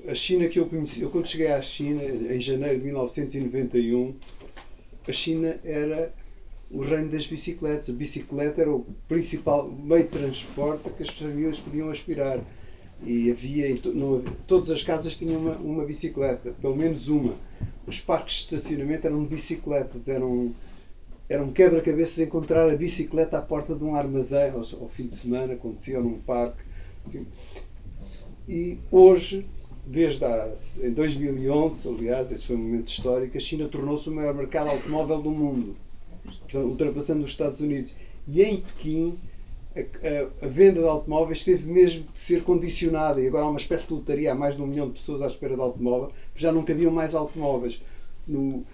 A 0.08 0.14
China 0.14 0.48
que 0.48 0.58
eu 0.58 0.66
conheci, 0.66 1.02
eu 1.02 1.10
quando 1.10 1.28
cheguei 1.28 1.48
à 1.48 1.60
China, 1.62 2.02
em 2.02 2.40
janeiro 2.40 2.78
de 2.78 2.84
1991, 2.84 4.14
a 5.06 5.12
China 5.12 5.58
era 5.64 6.12
o 6.70 6.82
reino 6.82 7.08
das 7.08 7.26
bicicletas. 7.26 7.88
A 7.88 7.92
bicicleta 7.92 8.60
era 8.60 8.72
o 8.72 8.84
principal 9.06 9.70
meio 9.70 10.04
de 10.04 10.10
transporte 10.10 10.90
que 10.90 11.02
as 11.02 11.10
famílias 11.10 11.58
podiam 11.58 11.90
aspirar. 11.90 12.40
E 13.04 13.30
havia, 13.30 13.78
não 13.94 14.22
todas 14.46 14.70
as 14.70 14.82
casas 14.82 15.16
tinham 15.16 15.40
uma, 15.40 15.54
uma 15.56 15.84
bicicleta, 15.84 16.52
pelo 16.60 16.76
menos 16.76 17.08
uma. 17.08 17.34
Os 17.86 18.00
parques 18.00 18.46
de 18.48 18.56
estacionamento 18.56 19.06
eram 19.06 19.24
bicicletas, 19.24 20.08
eram, 20.08 20.52
eram 21.28 21.52
quebra-cabeças 21.52 22.18
encontrar 22.18 22.68
a 22.68 22.74
bicicleta 22.76 23.38
à 23.38 23.42
porta 23.42 23.74
de 23.74 23.84
um 23.84 23.94
armazém 23.94 24.50
ao, 24.50 24.58
ao 24.82 24.88
fim 24.88 25.06
de 25.06 25.14
semana, 25.14 25.52
acontecia 25.52 26.00
num 26.00 26.18
parque. 26.18 26.60
Assim. 27.06 27.24
E 28.48 28.80
hoje, 28.90 29.46
desde 29.88 30.24
a, 30.24 30.54
em 30.82 30.90
2011, 30.90 31.88
aliás, 31.88 32.30
esse 32.30 32.46
foi 32.46 32.56
um 32.56 32.58
momento 32.58 32.88
histórico, 32.88 33.36
a 33.36 33.40
China 33.40 33.68
tornou-se 33.68 34.08
o 34.08 34.12
maior 34.12 34.34
mercado 34.34 34.68
automóvel 34.68 35.22
do 35.22 35.30
mundo, 35.30 35.76
ultrapassando 36.54 37.24
os 37.24 37.30
Estados 37.30 37.60
Unidos. 37.60 37.94
E 38.26 38.42
em 38.42 38.60
Pequim, 38.60 39.18
a, 39.74 39.80
a, 39.80 40.46
a, 40.46 40.48
venda 40.48 40.80
de 40.80 40.86
automóveis 40.86 41.42
teve 41.42 41.70
mesmo 41.70 42.04
de 42.12 42.18
ser 42.18 42.42
condicionada. 42.42 43.20
E 43.20 43.26
agora 43.26 43.44
há 43.44 43.48
uma 43.48 43.58
espécie 43.58 43.88
de 43.88 43.94
lotaria, 43.94 44.32
há 44.32 44.34
mais 44.34 44.56
de 44.56 44.62
um 44.62 44.66
milhão 44.66 44.88
de 44.88 44.94
pessoas 44.94 45.22
à 45.22 45.26
espera 45.26 45.54
de 45.54 45.60
automóvel, 45.60 46.12
já 46.36 46.52
não 46.52 46.62
cabiam 46.64 46.92
mais 46.92 47.14
automóveis. 47.14 47.80
No, 48.26 48.66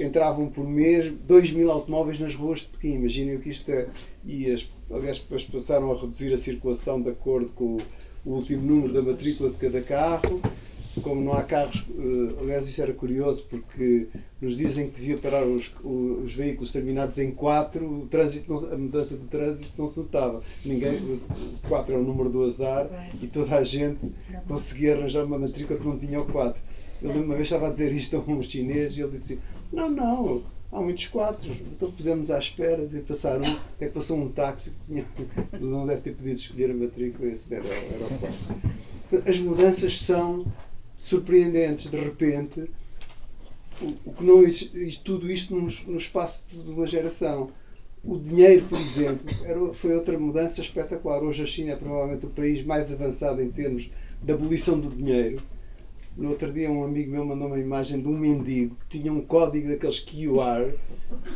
entravam 0.00 0.48
por 0.48 0.66
mês 0.66 1.12
2 1.26 1.52
mil 1.52 1.70
automóveis 1.70 2.18
nas 2.18 2.34
ruas 2.34 2.60
de 2.60 2.68
Pequim. 2.68 2.94
Imaginem 2.94 3.36
o 3.36 3.40
que 3.40 3.50
isto 3.50 3.70
é. 3.70 3.88
E 4.24 4.50
as, 4.50 4.66
aliás, 4.90 5.18
depois 5.18 5.44
passaram 5.44 5.92
a 5.92 6.00
reduzir 6.00 6.32
a 6.32 6.38
circulação 6.38 7.02
de 7.02 7.10
acordo 7.10 7.50
com 7.54 7.76
o, 7.76 7.78
o 8.24 8.30
último 8.30 8.62
número 8.62 8.92
da 8.92 9.02
matrícula 9.02 9.50
de 9.50 9.56
cada 9.56 9.82
carro 9.82 10.40
como 11.02 11.20
não 11.20 11.32
há 11.32 11.42
carros, 11.42 11.84
uh, 11.90 12.40
aliás, 12.40 12.68
isso 12.68 12.80
era 12.80 12.92
curioso 12.92 13.44
porque 13.48 14.06
nos 14.40 14.56
dizem 14.56 14.88
que 14.88 15.00
devia 15.00 15.18
parar 15.18 15.44
os, 15.44 15.74
os 15.82 16.32
veículos 16.32 16.72
terminados 16.72 17.18
em 17.18 17.32
4, 17.32 17.84
o 17.84 18.06
trânsito 18.06 18.52
não, 18.52 18.72
a 18.72 18.76
mudança 18.76 19.16
do 19.16 19.26
trânsito 19.26 19.72
não 19.76 19.86
se 19.86 20.00
notava. 20.00 20.42
Ninguém, 20.64 21.20
4 21.68 21.94
é 21.94 21.98
o 21.98 22.02
número 22.02 22.30
do 22.30 22.44
azar 22.44 22.88
e 23.20 23.26
toda 23.26 23.56
a 23.56 23.64
gente 23.64 24.12
conseguia 24.46 24.96
arranjar 24.96 25.24
uma 25.24 25.38
matrícula 25.38 25.78
que 25.78 25.86
não 25.86 25.98
tinha 25.98 26.20
o 26.20 26.26
4. 26.26 26.62
Eu 27.02 27.10
uma 27.10 27.34
vez 27.34 27.48
estava 27.48 27.68
a 27.68 27.70
dizer 27.70 27.92
isto 27.92 28.16
a 28.16 28.20
um 28.20 28.42
chinês 28.42 28.96
e 28.96 29.02
ele 29.02 29.12
disse: 29.12 29.38
Não, 29.72 29.90
não, 29.90 30.42
há 30.74 30.80
muitos 30.80 31.06
quatro. 31.06 31.50
Então 31.50 31.90
pusemos 31.90 32.30
à 32.30 32.38
espera 32.38 32.86
e 32.92 33.00
passaram. 33.00 33.44
Até 33.76 33.86
que 33.86 33.92
passou 33.92 34.18
um 34.18 34.28
táxi 34.28 34.70
que 34.70 34.86
tinha, 34.86 35.06
não 35.60 35.86
deve 35.86 36.02
ter 36.02 36.14
podido 36.14 36.36
escolher 36.36 36.70
a 36.72 36.74
matrícula, 36.74 37.30
esse 37.30 37.54
era, 37.54 37.66
era 37.66 38.04
o 38.04 38.18
4. 39.08 39.30
As 39.30 39.38
mudanças 39.38 40.00
são 40.00 40.44
surpreendentes 40.96 41.90
de 41.90 41.96
repente 41.98 42.70
o, 43.80 44.12
que 44.12 44.24
não 44.24 44.44
isto, 44.44 45.04
tudo 45.04 45.30
isto 45.30 45.54
no, 45.54 45.96
espaço 45.96 46.44
de 46.50 46.70
uma 46.70 46.86
geração 46.86 47.50
o 48.02 48.16
dinheiro 48.16 48.64
por 48.66 48.80
exemplo 48.80 49.26
era, 49.44 49.74
foi 49.74 49.94
outra 49.94 50.18
mudança 50.18 50.60
espetacular 50.60 51.22
hoje 51.22 51.42
a 51.42 51.46
China 51.46 51.72
é 51.72 51.76
provavelmente 51.76 52.26
o 52.26 52.30
país 52.30 52.64
mais 52.64 52.92
avançado 52.92 53.42
em 53.42 53.50
termos 53.50 53.90
de 54.22 54.32
abolição 54.32 54.78
do 54.78 54.88
dinheiro 54.88 55.38
no 56.16 56.30
outro 56.30 56.52
dia 56.52 56.70
um 56.70 56.84
amigo 56.84 57.10
meu 57.10 57.24
mandou 57.24 57.48
uma 57.48 57.58
imagem 57.58 58.00
de 58.00 58.08
um 58.08 58.16
mendigo 58.16 58.76
que 58.88 58.98
tinha 58.98 59.12
um 59.12 59.20
código 59.20 59.68
daqueles 59.68 60.00
QR 60.00 60.72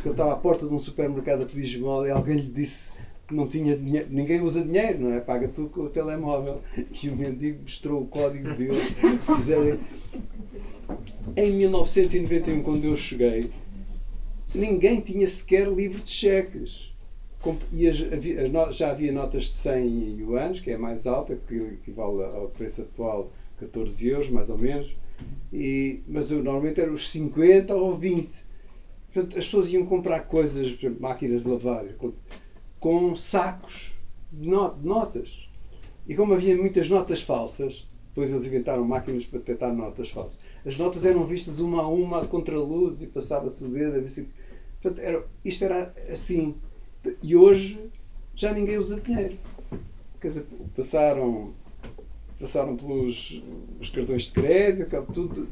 que 0.01 0.07
ele 0.07 0.11
estava 0.11 0.33
à 0.33 0.37
porta 0.37 0.67
de 0.67 0.73
um 0.73 0.79
supermercado 0.79 1.43
a 1.43 1.45
pedir 1.45 1.63
esmola 1.63 2.07
e 2.07 2.11
alguém 2.11 2.37
lhe 2.37 2.51
disse 2.51 2.91
não 3.31 3.47
tinha 3.47 3.77
dinheiro, 3.77 4.07
ninguém 4.09 4.41
usa 4.41 4.63
dinheiro, 4.63 5.01
não 5.01 5.13
é? 5.13 5.19
Paga 5.19 5.47
tudo 5.47 5.69
com 5.69 5.81
o 5.81 5.89
telemóvel. 5.89 6.61
E 6.75 7.09
o 7.09 7.15
mendigo 7.15 7.61
mostrou 7.61 8.01
o 8.01 8.07
código 8.07 8.55
dele, 8.55 8.75
se 9.21 9.35
quiserem. 9.35 9.79
Em 11.35 11.53
1991, 11.53 12.63
quando 12.63 12.85
eu 12.85 12.97
cheguei, 12.97 13.51
ninguém 14.53 14.99
tinha 15.01 15.27
sequer 15.27 15.67
livro 15.67 16.01
de 16.01 16.09
cheques. 16.09 16.89
Já 18.71 18.91
havia 18.91 19.11
notas 19.11 19.43
de 19.43 19.51
100 19.51 20.19
yuans, 20.19 20.59
que 20.59 20.71
é 20.71 20.77
mais 20.77 21.05
alta, 21.07 21.37
que 21.47 21.55
equivale 21.55 22.23
ao 22.23 22.49
preço 22.49 22.81
atual 22.81 23.31
14 23.59 24.07
euros, 24.07 24.29
mais 24.29 24.49
ou 24.49 24.57
menos. 24.57 24.95
E, 25.51 26.01
mas 26.07 26.31
eu, 26.31 26.43
normalmente 26.43 26.79
eram 26.79 26.93
os 26.93 27.09
50 27.09 27.75
ou 27.75 27.95
20. 27.95 28.29
Portanto, 29.13 29.37
as 29.37 29.45
pessoas 29.45 29.69
iam 29.69 29.85
comprar 29.85 30.21
coisas, 30.21 30.67
exemplo, 30.67 31.01
máquinas 31.01 31.43
de 31.43 31.49
lavar 31.49 31.85
com 32.79 33.15
sacos 33.15 33.93
de 34.31 34.47
notas. 34.47 35.49
E 36.07 36.15
como 36.15 36.33
havia 36.33 36.55
muitas 36.55 36.89
notas 36.89 37.21
falsas, 37.21 37.85
depois 38.09 38.31
eles 38.31 38.47
inventaram 38.47 38.83
máquinas 38.83 39.25
para 39.25 39.39
detectar 39.39 39.73
notas 39.73 40.09
falsas. 40.09 40.39
As 40.65 40.77
notas 40.77 41.05
eram 41.05 41.25
vistas 41.25 41.59
uma 41.59 41.83
a 41.83 41.87
uma 41.87 42.25
contra 42.25 42.55
a 42.55 42.59
luz 42.59 43.01
e 43.01 43.07
passava-se 43.07 43.63
o 43.63 43.67
dedo. 43.67 43.97
A. 43.97 44.81
Portanto, 44.81 44.99
era, 45.03 45.25
isto 45.43 45.63
era 45.63 45.93
assim. 46.11 46.55
E 47.21 47.35
hoje 47.35 47.79
já 48.35 48.53
ninguém 48.53 48.77
usa 48.77 48.99
dinheiro. 48.99 49.37
Quer 50.19 50.29
dizer, 50.29 50.45
passaram, 50.75 51.53
passaram 52.39 52.75
pelos 52.75 53.41
os 53.79 53.89
cartões 53.89 54.23
de 54.23 54.31
crédito, 54.31 55.05
tudo. 55.13 55.47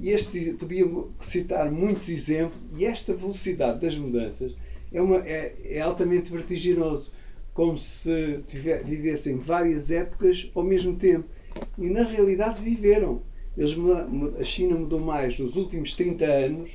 E 0.00 0.10
este, 0.10 0.52
podia 0.54 0.86
citar 1.20 1.70
muitos 1.70 2.08
exemplos, 2.08 2.68
e 2.76 2.84
esta 2.84 3.14
velocidade 3.14 3.80
das 3.80 3.96
mudanças 3.96 4.54
é, 4.92 5.00
uma, 5.00 5.16
é, 5.16 5.54
é 5.64 5.80
altamente 5.80 6.30
vertiginoso, 6.30 7.12
como 7.52 7.78
se 7.78 8.40
tiver, 8.46 8.84
vivessem 8.84 9.38
várias 9.38 9.90
épocas 9.90 10.50
ao 10.54 10.62
mesmo 10.62 10.96
tempo. 10.96 11.28
E 11.76 11.88
na 11.88 12.02
realidade 12.02 12.62
viveram. 12.62 13.22
Eles, 13.56 13.74
a 14.38 14.44
China 14.44 14.76
mudou 14.76 15.00
mais 15.00 15.38
nos 15.38 15.56
últimos 15.56 15.94
30 15.96 16.24
anos 16.24 16.70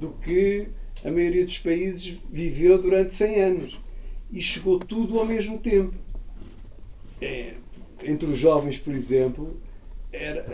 do 0.00 0.10
que 0.24 0.68
a 1.04 1.10
maioria 1.10 1.44
dos 1.44 1.58
países 1.58 2.18
viveu 2.30 2.80
durante 2.80 3.14
100 3.14 3.40
anos. 3.42 3.80
E 4.30 4.40
chegou 4.40 4.78
tudo 4.78 5.18
ao 5.18 5.26
mesmo 5.26 5.58
tempo. 5.58 5.94
É, 7.20 7.54
entre 8.04 8.26
os 8.26 8.38
jovens, 8.38 8.78
por 8.78 8.94
exemplo, 8.94 9.56
era, 10.12 10.46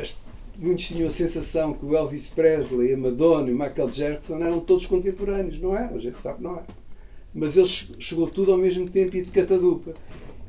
muitos 0.57 0.87
tinham 0.87 1.07
a 1.07 1.11
sensação 1.11 1.73
que 1.73 1.85
o 1.85 1.97
Elvis 1.97 2.31
Presley, 2.31 2.95
a 2.95 2.97
Madonna 2.97 3.51
e 3.51 3.53
Michael 3.53 3.89
Jackson 3.89 4.39
eram 4.39 4.61
todos 4.61 4.87
contemporâneos. 4.87 5.61
Não 5.61 5.77
é? 5.77 5.85
A 5.85 5.99
gente 5.99 6.21
sabe 6.21 6.39
que 6.39 6.45
não 6.45 6.57
é. 6.57 6.63
Mas 7.35 7.57
eles 7.57 7.91
chegou 7.99 8.29
tudo 8.29 8.53
ao 8.53 8.59
mesmo 8.59 8.89
tempo 8.89 9.17
e 9.17 9.25
de 9.25 9.31
catadupa. 9.31 9.95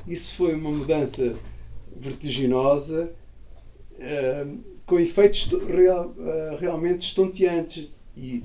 Isso 0.07 0.35
foi 0.35 0.55
uma 0.55 0.71
mudança 0.71 1.35
vertiginosa, 1.95 3.11
uh, 3.95 4.59
com 4.85 4.99
efeitos 4.99 5.47
real, 5.67 6.15
uh, 6.17 6.57
realmente 6.57 7.07
estonteantes. 7.07 7.91
E 8.15 8.43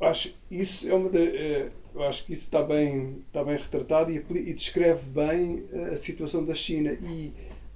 acho 0.00 0.34
isso 0.50 0.88
é 0.88 0.94
uma 0.94 1.08
da, 1.08 1.18
uh, 1.18 1.79
eu 1.94 2.02
acho 2.04 2.24
que 2.24 2.32
isso 2.32 2.42
está 2.42 2.62
bem, 2.62 3.22
está 3.26 3.42
bem 3.44 3.56
retratado 3.56 4.10
e, 4.10 4.24
e 4.30 4.54
descreve 4.54 5.02
bem 5.08 5.64
a 5.92 5.96
situação 5.96 6.44
da 6.44 6.54
China. 6.54 6.92
E, 7.02 7.32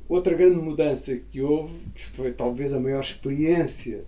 Outra 0.09 0.35
grande 0.35 0.57
mudança 0.57 1.17
que 1.17 1.41
houve, 1.41 1.79
que 1.95 2.05
foi 2.09 2.33
talvez 2.33 2.75
a 2.75 2.81
maior 2.81 3.01
experiência, 3.01 4.05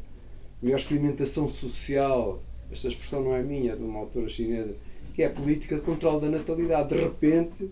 a 0.61 0.64
maior 0.64 0.76
experimentação 0.76 1.48
social, 1.48 2.42
esta 2.70 2.88
expressão 2.88 3.24
não 3.24 3.34
é 3.34 3.42
minha, 3.42 3.72
é 3.72 3.76
de 3.76 3.82
uma 3.82 4.00
autora 4.00 4.28
chinesa, 4.28 4.76
que 5.14 5.22
é 5.22 5.26
a 5.26 5.30
política 5.30 5.76
de 5.76 5.80
controle 5.80 6.20
da 6.20 6.28
natalidade. 6.28 6.90
De 6.90 7.00
repente, 7.00 7.70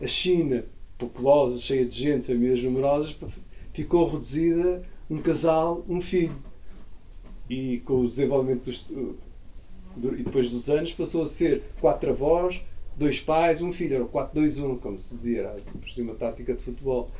a 0.00 0.06
China, 0.06 0.64
populosa, 0.96 1.58
cheia 1.58 1.84
de 1.84 1.98
gente, 1.98 2.28
famílias 2.28 2.62
numerosas, 2.62 3.16
ficou 3.72 4.08
reduzida 4.08 4.82
um 5.10 5.18
casal, 5.18 5.84
um 5.88 6.00
filho. 6.00 6.36
E 7.50 7.78
com 7.78 8.02
o 8.02 8.08
desenvolvimento 8.08 8.66
dos, 8.66 8.86
e 9.96 10.22
depois 10.22 10.50
dos 10.50 10.68
anos 10.68 10.92
passou 10.92 11.22
a 11.22 11.26
ser 11.26 11.62
quatro 11.80 12.10
avós, 12.10 12.60
dois 12.96 13.20
pais, 13.20 13.62
um 13.62 13.72
filho. 13.72 13.96
Era 13.96 14.04
o 14.04 14.08
4-2-1, 14.08 14.78
como 14.78 14.98
se 14.98 15.14
dizia, 15.14 15.40
era 15.40 15.56
por 15.80 15.90
cima 15.90 16.14
tática 16.14 16.54
de 16.54 16.62
futebol. 16.62 17.10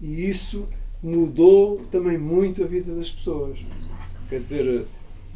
E 0.00 0.28
isso 0.28 0.68
mudou 1.02 1.84
também 1.90 2.18
muito 2.18 2.64
a 2.64 2.66
vida 2.66 2.94
das 2.94 3.10
pessoas. 3.10 3.58
Quer 4.28 4.40
dizer, 4.40 4.84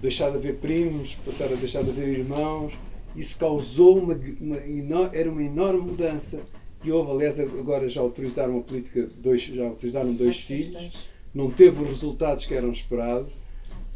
deixar 0.00 0.30
de 0.30 0.36
haver 0.36 0.56
primos, 0.56 1.14
passar 1.16 1.52
a 1.52 1.56
deixar 1.56 1.82
de 1.82 1.90
haver 1.90 2.08
irmãos, 2.18 2.72
isso 3.14 3.38
causou 3.38 3.98
uma, 3.98 4.14
uma 4.40 5.10
era 5.12 5.30
uma 5.30 5.42
enorme 5.42 5.80
mudança. 5.80 6.40
E 6.84 6.92
houve, 6.92 7.10
aliás, 7.10 7.40
agora 7.40 7.88
já 7.88 8.00
autorizaram 8.00 8.58
a 8.58 8.62
política, 8.62 9.08
dois, 9.16 9.42
já 9.42 9.64
autorizaram 9.64 10.12
dois 10.12 10.38
filhos, 10.38 10.92
não 11.34 11.50
teve 11.50 11.82
os 11.82 11.88
resultados 11.88 12.46
que 12.46 12.54
eram 12.54 12.70
esperados, 12.70 13.32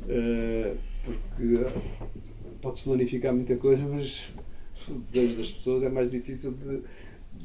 uh, 0.00 0.76
porque 1.04 1.64
pode-se 2.62 2.84
planificar 2.84 3.34
muita 3.34 3.56
coisa, 3.56 3.84
mas 3.84 4.32
o 4.88 4.94
desejo 4.94 5.36
das 5.36 5.50
pessoas 5.50 5.82
é 5.82 5.88
mais 5.88 6.10
difícil 6.10 6.52
de, 6.52 6.82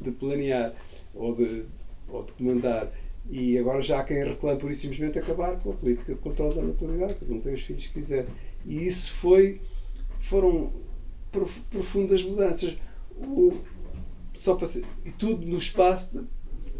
de 0.02 0.12
planear 0.12 0.74
ou 1.14 1.36
de, 1.36 1.66
ou 2.08 2.24
de 2.24 2.32
comandar. 2.34 2.90
E 3.30 3.58
agora 3.58 3.82
já 3.82 4.00
há 4.00 4.04
quem 4.04 4.24
reclame 4.24 4.60
por 4.60 4.72
isso 4.72 4.84
simplesmente 4.84 5.20
acabar 5.20 5.60
com 5.60 5.72
a 5.72 5.74
política 5.74 6.14
de 6.14 6.22
controle 6.22 6.56
da 6.56 6.62
naturalidade, 6.62 7.16
cada 7.16 7.34
um 7.34 7.42
tem 7.42 7.56
os 7.56 7.62
filhos 7.64 7.88
que 7.88 7.94
quiser. 7.94 8.26
E 8.66 8.86
isso 8.86 9.12
foi, 9.16 9.60
foram 10.22 10.72
profundas 11.70 12.24
mudanças. 12.24 12.78
O, 13.18 13.60
só 14.34 14.56
para 14.56 14.68
ser, 14.68 14.86
e 15.04 15.12
tudo 15.12 15.46
no 15.46 15.58
espaço, 15.58 16.26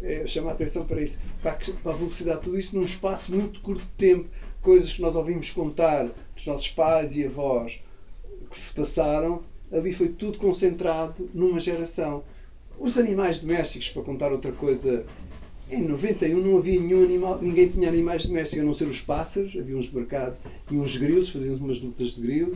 é, 0.00 0.26
chama 0.26 0.50
a 0.50 0.54
atenção 0.54 0.86
para 0.86 1.02
isso, 1.02 1.18
para 1.42 1.58
a 1.84 1.96
velocidade, 1.96 2.42
tudo 2.42 2.58
isso 2.58 2.74
num 2.74 2.82
espaço 2.82 3.34
muito 3.34 3.60
curto 3.60 3.80
de 3.80 3.90
tempo, 3.90 4.28
coisas 4.62 4.92
que 4.92 5.02
nós 5.02 5.16
ouvimos 5.16 5.50
contar 5.50 6.08
dos 6.34 6.46
nossos 6.46 6.70
pais 6.70 7.16
e 7.16 7.26
avós 7.26 7.80
que 8.48 8.56
se 8.56 8.72
passaram, 8.72 9.42
ali 9.72 9.92
foi 9.92 10.08
tudo 10.08 10.38
concentrado 10.38 11.28
numa 11.34 11.60
geração. 11.60 12.22
Os 12.78 12.96
animais 12.96 13.40
domésticos, 13.40 13.90
para 13.90 14.02
contar 14.02 14.32
outra 14.32 14.52
coisa, 14.52 15.04
em 15.70 15.82
91 15.82 16.40
não 16.40 16.58
havia 16.58 16.80
nenhum 16.80 17.04
animal, 17.04 17.38
ninguém 17.42 17.68
tinha 17.68 17.88
animais 17.88 18.24
domésticos, 18.24 18.60
a 18.60 18.64
não 18.64 18.74
ser 18.74 18.84
os 18.84 19.00
pássaros, 19.00 19.54
havia 19.58 19.76
uns 19.76 19.90
mercados 19.90 20.38
e 20.70 20.76
uns 20.76 20.96
grilos, 20.96 21.30
faziam 21.30 21.56
umas 21.56 21.80
lutas 21.80 22.12
de 22.12 22.20
grilo 22.20 22.52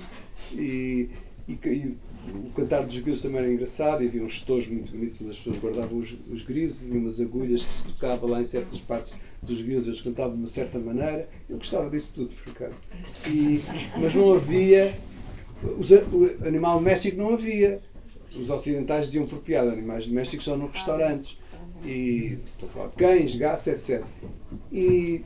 e, 0.55 1.11
e, 1.47 1.53
e 1.53 1.97
o 2.29 2.51
cantar 2.55 2.85
dos 2.85 2.99
grilos 2.99 3.21
também 3.21 3.39
era 3.39 3.53
engraçado 3.53 4.03
e 4.03 4.07
havia 4.07 4.23
uns 4.23 4.35
estojos 4.35 4.69
muito 4.69 4.93
bonitos 4.93 5.21
onde 5.21 5.31
as 5.33 5.39
pessoas 5.39 5.59
guardavam 5.59 5.99
os, 5.99 6.17
os 6.31 6.43
grilos 6.43 6.83
e 6.83 6.87
umas 6.87 7.21
agulhas 7.21 7.65
que 7.65 7.75
se 7.75 7.85
tocava 7.85 8.27
lá 8.27 8.41
em 8.41 8.45
certas 8.45 8.79
partes 8.81 9.13
dos 9.43 9.61
grilos, 9.61 9.89
eles 9.89 10.01
cantavam 10.01 10.33
de 10.33 10.39
uma 10.39 10.49
certa 10.49 10.79
maneira. 10.79 11.29
Eu 11.51 11.59
gostava 11.59 11.91
disso 11.91 12.13
tudo, 12.15 12.31
por 12.33 12.53
acaso. 12.53 12.77
E, 13.27 13.61
mas 14.01 14.15
não 14.15 14.33
havia, 14.33 14.97
os, 15.79 15.91
o 15.91 16.47
animal 16.47 16.79
doméstico 16.79 17.17
não 17.17 17.35
havia. 17.35 17.81
Os 18.35 18.49
ocidentais 18.49 19.07
diziam 19.07 19.27
por 19.27 19.39
piada, 19.41 19.73
animais 19.73 20.07
domésticos 20.07 20.45
são 20.45 20.57
nos 20.57 20.73
restaurantes. 20.73 21.37
E 21.85 22.39
estou 22.47 22.69
a 22.69 22.73
falar 22.73 22.89
de 22.89 22.97
cães, 22.97 23.37
gatos, 23.37 23.67
etc. 23.67 24.05
E 24.71 25.25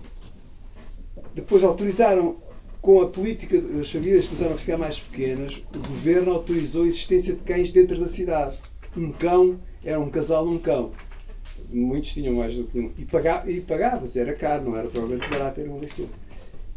depois 1.34 1.62
autorizaram 1.62 2.36
com 2.80 3.00
a 3.02 3.08
política, 3.08 3.60
as 3.80 3.90
famílias 3.90 4.26
começaram 4.26 4.54
a 4.54 4.58
ficar 4.58 4.78
mais 4.78 4.98
pequenas, 5.00 5.56
o 5.74 5.88
governo 5.88 6.32
autorizou 6.32 6.84
a 6.84 6.86
existência 6.86 7.34
de 7.34 7.40
cães 7.40 7.72
dentro 7.72 7.98
da 7.98 8.08
cidade. 8.08 8.58
Um 8.96 9.12
cão 9.12 9.58
era 9.84 9.98
um 10.00 10.08
casal 10.08 10.46
num 10.46 10.58
cão. 10.58 10.92
Muitos 11.68 12.12
tinham 12.12 12.34
mais 12.34 12.54
do 12.54 12.64
que 12.64 12.78
um. 12.78 12.92
E, 12.96 13.04
pagava, 13.04 13.50
e 13.50 14.18
era 14.18 14.34
caro, 14.34 14.64
não 14.66 14.76
era 14.76 14.88
provavelmente 14.88 15.28
barato 15.28 15.60
ter 15.60 15.68
uma 15.68 15.78
licença. 15.78 16.25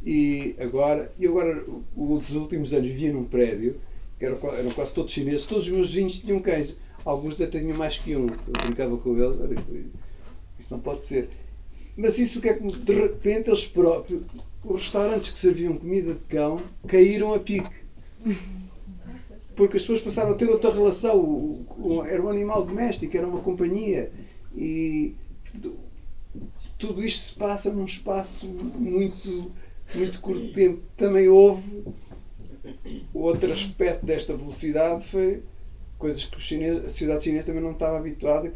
E 0.05 0.55
agora, 0.59 1.11
e 1.19 1.27
agora, 1.27 1.63
os 1.95 2.31
últimos 2.33 2.73
anos 2.73 2.87
vivia 2.87 3.11
num 3.11 3.25
prédio, 3.25 3.75
que 4.17 4.25
eram, 4.25 4.37
eram 4.53 4.71
quase 4.71 4.93
todos 4.93 5.11
chineses, 5.11 5.45
todos 5.45 5.65
os 5.65 5.71
meus 5.71 5.89
vizinhos 5.89 6.19
tinham 6.19 6.39
cães. 6.39 6.75
Alguns 7.03 7.39
até 7.39 7.59
tinham 7.59 7.77
mais 7.77 7.97
que 7.97 8.15
um. 8.15 8.27
Eu 8.27 8.65
brincava 8.65 8.97
com 8.97 9.17
eles, 9.17 9.57
isso 10.59 10.73
não 10.73 10.79
pode 10.79 11.05
ser. 11.05 11.29
Mas 11.95 12.17
isso 12.17 12.39
o 12.39 12.41
que 12.41 12.49
é 12.49 12.53
que 12.53 12.65
de 12.65 12.93
repente 12.93 13.49
eles 13.49 13.65
próprios 13.65 14.23
os 14.63 14.83
restaurantes 14.83 15.31
que 15.31 15.39
serviam 15.39 15.77
comida 15.77 16.13
de 16.13 16.19
cão 16.21 16.59
caíram 16.87 17.33
a 17.33 17.39
pique. 17.39 17.69
Porque 19.55 19.77
as 19.77 19.83
pessoas 19.83 20.01
passaram 20.01 20.31
a 20.31 20.35
ter 20.35 20.49
outra 20.49 20.71
relação. 20.71 21.17
O, 21.17 21.65
o, 21.77 22.03
era 22.05 22.21
um 22.21 22.29
animal 22.29 22.65
doméstico, 22.65 23.15
era 23.15 23.27
uma 23.27 23.41
companhia. 23.41 24.11
E 24.55 25.15
tudo 26.77 27.03
isto 27.03 27.25
se 27.25 27.35
passa 27.35 27.71
num 27.71 27.85
espaço 27.85 28.47
muito, 28.47 29.51
muito 29.93 30.19
curto 30.19 30.51
tempo. 30.53 30.81
Também 30.95 31.27
houve 31.27 31.83
outro 33.13 33.51
aspecto 33.51 34.05
desta 34.05 34.35
velocidade 34.35 35.05
foi 35.07 35.43
coisas 35.97 36.23
que 36.23 36.41
chinês, 36.41 36.77
a 36.77 36.89
sociedade 36.89 37.25
chinesa 37.25 37.47
também 37.47 37.61
não 37.61 37.71
estava 37.71 37.97
habituada 37.97 38.47
e, 38.47 38.51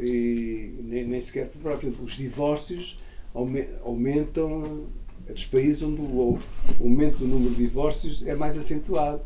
e, 0.00 0.06
e 0.06 0.82
nem, 0.82 1.06
nem, 1.06 1.20
sequer 1.20 1.48
por 1.48 1.60
próprio. 1.60 1.94
Os 2.02 2.16
divórcios 2.16 2.98
aumentam 3.34 4.86
dos 5.26 5.46
países 5.46 5.82
onde 5.82 6.00
o, 6.00 6.38
aumento 6.80 7.18
do 7.18 7.26
número 7.26 7.54
de 7.54 7.62
divórcios 7.62 8.26
é 8.26 8.34
mais 8.34 8.58
acentuado. 8.58 9.20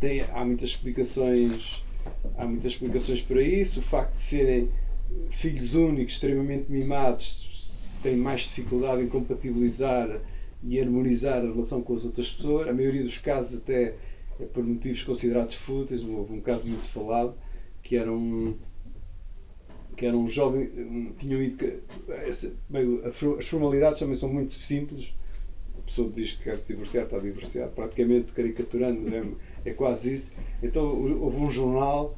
Tem, 0.00 0.22
há 0.32 0.44
muitas 0.44 0.70
explicações 0.70 1.84
há 2.36 2.44
muitas 2.46 2.72
explicações 2.72 3.22
para 3.22 3.42
isso. 3.42 3.80
O 3.80 3.82
facto 3.82 4.12
de 4.12 4.18
serem 4.18 4.70
filhos 5.30 5.74
únicos, 5.74 6.14
extremamente 6.14 6.70
mimados, 6.70 7.86
têm 8.02 8.16
mais 8.16 8.42
dificuldade 8.42 9.02
em 9.02 9.08
compatibilizar 9.08 10.08
e 10.62 10.80
harmonizar 10.80 11.38
a 11.38 11.52
relação 11.52 11.82
com 11.82 11.96
as 11.96 12.04
outras 12.04 12.30
pessoas. 12.30 12.68
A 12.68 12.72
maioria 12.72 13.02
dos 13.02 13.18
casos 13.18 13.58
até 13.58 13.94
é 14.38 14.44
por 14.44 14.64
motivos 14.64 15.02
considerados 15.02 15.54
fúteis. 15.54 16.02
Houve 16.02 16.34
um 16.34 16.40
caso 16.40 16.66
muito 16.66 16.86
falado 16.88 17.34
que 17.82 17.96
era 17.96 18.12
um 18.12 18.56
que 19.96 20.06
era 20.06 20.16
um 20.16 20.30
jovem, 20.30 21.12
tinham 21.18 21.42
ido, 21.42 21.82
as 23.36 23.46
formalidades 23.46 23.98
também 23.98 24.14
são 24.14 24.32
muito 24.32 24.54
simples, 24.54 25.12
pessoa 25.90 26.10
diz 26.14 26.32
que 26.34 26.44
quer 26.44 26.58
se 26.58 26.66
divorciar, 26.66 27.04
está 27.04 27.18
divorciado, 27.18 27.72
praticamente 27.72 28.32
caricaturando, 28.32 29.12
é, 29.14 29.70
é 29.70 29.72
quase 29.72 30.14
isso. 30.14 30.32
Então 30.62 30.84
houve 31.20 31.36
um 31.36 31.50
jornal 31.50 32.16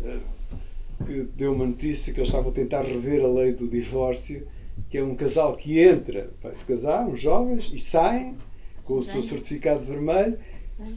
uh, 0.00 1.06
que 1.06 1.22
deu 1.36 1.52
uma 1.52 1.66
notícia 1.66 2.12
que 2.12 2.18
eles 2.18 2.28
estavam 2.28 2.50
a 2.50 2.54
tentar 2.54 2.82
rever 2.82 3.24
a 3.24 3.28
lei 3.28 3.52
do 3.52 3.68
divórcio, 3.68 4.46
que 4.90 4.98
é 4.98 5.02
um 5.02 5.14
casal 5.14 5.56
que 5.56 5.80
entra, 5.80 6.30
vai 6.42 6.54
se 6.54 6.66
casar, 6.66 7.06
uns 7.06 7.20
jovens, 7.20 7.70
e 7.72 7.78
saem 7.78 8.36
com 8.84 8.94
o 8.94 9.04
seu 9.04 9.22
certificado 9.22 9.84
vermelho, 9.84 10.38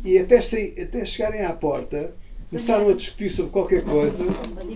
e 0.03 0.17
até, 0.17 0.38
até 0.38 1.05
chegarem 1.05 1.41
à 1.41 1.53
porta 1.53 2.13
começaram 2.49 2.89
a 2.89 2.93
discutir 2.93 3.32
sobre 3.32 3.51
qualquer 3.51 3.84
coisa 3.84 4.23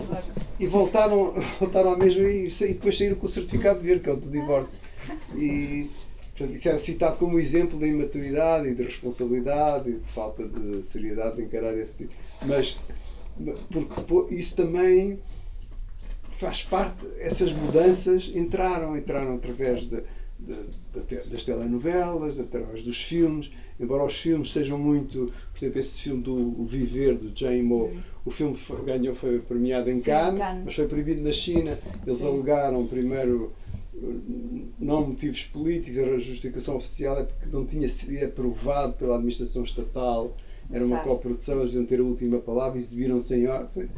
e 0.58 0.66
voltaram, 0.66 1.34
voltaram 1.58 1.92
à 1.92 1.96
mesma 1.96 2.22
e, 2.22 2.48
e 2.48 2.74
depois 2.74 2.96
saíram 2.96 3.16
com 3.16 3.26
o 3.26 3.28
certificado 3.28 3.80
verde, 3.80 4.02
que 4.02 4.10
é 4.10 4.12
o 4.12 4.16
do 4.16 4.30
divórcio. 4.30 4.70
E, 5.36 5.88
Portanto, 6.40 6.56
isso 6.56 6.68
era 6.70 6.78
citado 6.78 7.16
como 7.18 7.38
exemplo 7.38 7.78
de 7.78 7.86
imaturidade 7.86 8.68
e 8.68 8.74
de 8.74 8.82
responsabilidade 8.82 9.90
e 9.90 9.98
de 9.98 10.08
falta 10.08 10.42
de 10.42 10.82
seriedade 10.86 11.36
de 11.36 11.42
encarar 11.42 11.76
esse 11.76 11.94
tipo. 11.94 12.14
Mas 12.46 12.78
porque 13.70 14.34
isso 14.34 14.56
também 14.56 15.18
faz 16.40 16.62
parte, 16.62 17.06
essas 17.18 17.52
mudanças 17.52 18.32
entraram, 18.34 18.96
entraram 18.96 19.34
através 19.34 19.82
de, 19.82 20.02
de, 20.38 20.54
de, 21.06 21.30
das 21.30 21.44
telenovelas, 21.44 22.40
através 22.40 22.82
dos 22.82 23.00
filmes, 23.02 23.50
embora 23.78 24.04
os 24.04 24.16
filmes 24.16 24.50
sejam 24.50 24.78
muito, 24.78 25.30
por 25.52 25.58
exemplo, 25.58 25.78
esse 25.78 26.00
filme 26.00 26.22
do 26.22 26.64
Viver, 26.64 27.14
do 27.14 27.30
Jane 27.38 27.62
Moore, 27.62 28.00
o 28.24 28.30
filme 28.30 28.54
foi, 28.54 28.82
ganhou, 28.84 29.14
foi 29.14 29.38
premiado 29.38 29.90
em 29.90 29.98
Sim, 29.98 30.10
Cannes, 30.10 30.40
Cannes, 30.40 30.64
mas 30.64 30.74
foi 30.74 30.88
proibido 30.88 31.22
na 31.22 31.32
China. 31.32 31.78
Eles 32.06 32.18
Sim. 32.20 32.26
alegaram 32.26 32.86
primeiro 32.86 33.52
não 34.78 35.08
motivos 35.08 35.42
políticos, 35.42 35.98
a 35.98 36.18
justificação 36.18 36.76
oficial 36.76 37.18
é 37.18 37.24
porque 37.24 37.46
não 37.52 37.66
tinha 37.66 37.86
sido 37.86 38.24
aprovado 38.24 38.94
pela 38.94 39.16
administração 39.16 39.62
estatal, 39.62 40.34
era 40.72 40.84
uma 40.84 41.00
coprodução, 41.00 41.60
eles 41.60 41.74
iam 41.74 41.84
ter 41.84 42.00
a 42.00 42.02
última 42.02 42.38
palavra, 42.38 42.78
exibiram 42.78 43.20
sem 43.20 43.46
ordem. 43.46 43.90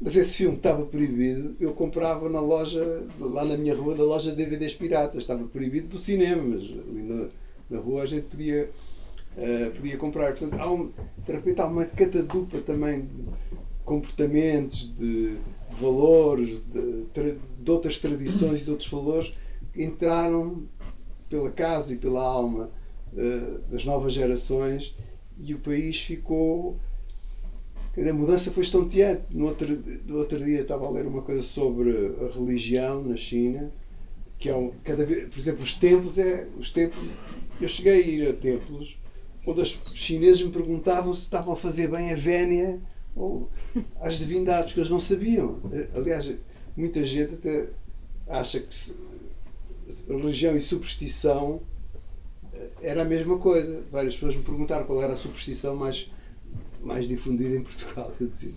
Mas 0.00 0.14
esse 0.14 0.36
filme 0.36 0.56
estava 0.56 0.84
proibido, 0.84 1.56
eu 1.58 1.72
comprava 1.72 2.28
na 2.28 2.40
loja, 2.40 3.04
lá 3.18 3.44
na 3.44 3.56
minha 3.56 3.74
rua, 3.74 3.96
da 3.96 4.04
loja 4.04 4.30
de 4.30 4.36
DVDs 4.36 4.74
piratas, 4.74 5.22
estava 5.22 5.44
proibido 5.44 5.88
do 5.88 5.98
cinema, 5.98 6.40
mas 6.42 6.62
ali 6.62 7.02
na, 7.02 7.28
na 7.68 7.80
rua 7.80 8.02
a 8.02 8.06
gente 8.06 8.26
podia, 8.26 8.70
uh, 9.36 9.70
podia 9.72 9.96
comprar. 9.96 10.36
Portanto, 10.36 10.60
há 10.60 10.72
um, 10.72 10.92
de 11.26 11.32
repente 11.32 11.60
há 11.60 11.66
uma 11.66 11.84
catadupa 11.84 12.58
também 12.58 13.00
de 13.00 13.24
comportamentos, 13.84 14.94
de 14.94 15.36
valores, 15.70 16.60
de, 16.72 17.36
de 17.58 17.70
outras 17.70 17.98
tradições, 17.98 18.64
de 18.64 18.70
outros 18.70 18.88
valores, 18.88 19.34
que 19.72 19.82
entraram 19.82 20.62
pela 21.28 21.50
casa 21.50 21.92
e 21.92 21.96
pela 21.96 22.22
alma 22.22 22.70
uh, 23.12 23.58
das 23.68 23.84
novas 23.84 24.14
gerações 24.14 24.94
e 25.40 25.54
o 25.54 25.58
país 25.58 26.00
ficou. 26.00 26.78
A 28.06 28.12
mudança 28.12 28.50
foi 28.50 28.62
estonteante. 28.62 29.22
No 29.30 29.46
outro, 29.46 29.82
no 30.06 30.18
outro 30.18 30.38
dia 30.38 30.60
estava 30.60 30.86
a 30.86 30.90
ler 30.90 31.06
uma 31.06 31.22
coisa 31.22 31.42
sobre 31.42 31.90
a 32.20 32.34
religião 32.34 33.02
na 33.02 33.16
China, 33.16 33.72
que 34.38 34.48
é 34.48 34.54
um, 34.54 34.72
cada 34.84 35.04
vez, 35.04 35.28
por 35.28 35.38
exemplo, 35.38 35.62
os 35.62 35.74
templos 35.74 36.18
é 36.18 36.46
os 36.58 36.70
templos. 36.70 37.08
Eu 37.60 37.68
cheguei 37.68 37.94
a 37.94 38.06
ir 38.06 38.28
a 38.28 38.32
templos 38.32 38.96
onde 39.46 39.62
os 39.62 39.78
chineses 39.94 40.42
me 40.42 40.50
perguntavam 40.50 41.12
se 41.14 41.22
estavam 41.22 41.54
a 41.54 41.56
fazer 41.56 41.88
bem 41.88 42.12
a 42.12 42.16
vénia 42.16 42.78
ou 43.16 43.48
às 44.00 44.18
divindades, 44.18 44.72
que 44.72 44.78
eles 44.78 44.90
não 44.90 45.00
sabiam. 45.00 45.58
Aliás, 45.94 46.30
muita 46.76 47.04
gente 47.04 47.34
até 47.34 47.68
acha 48.28 48.60
que 48.60 48.94
religião 50.08 50.56
e 50.56 50.60
superstição 50.60 51.60
eh, 52.52 52.68
era 52.82 53.02
a 53.02 53.04
mesma 53.04 53.38
coisa. 53.38 53.82
Várias 53.90 54.14
pessoas 54.14 54.36
me 54.36 54.42
perguntaram 54.42 54.84
qual 54.84 55.02
era 55.02 55.14
a 55.14 55.16
superstição 55.16 55.74
mais, 55.74 56.10
mais 56.82 57.06
difundida 57.08 57.56
em 57.56 57.62
Portugal. 57.62 58.12
Eu 58.20 58.28
disse, 58.28 58.54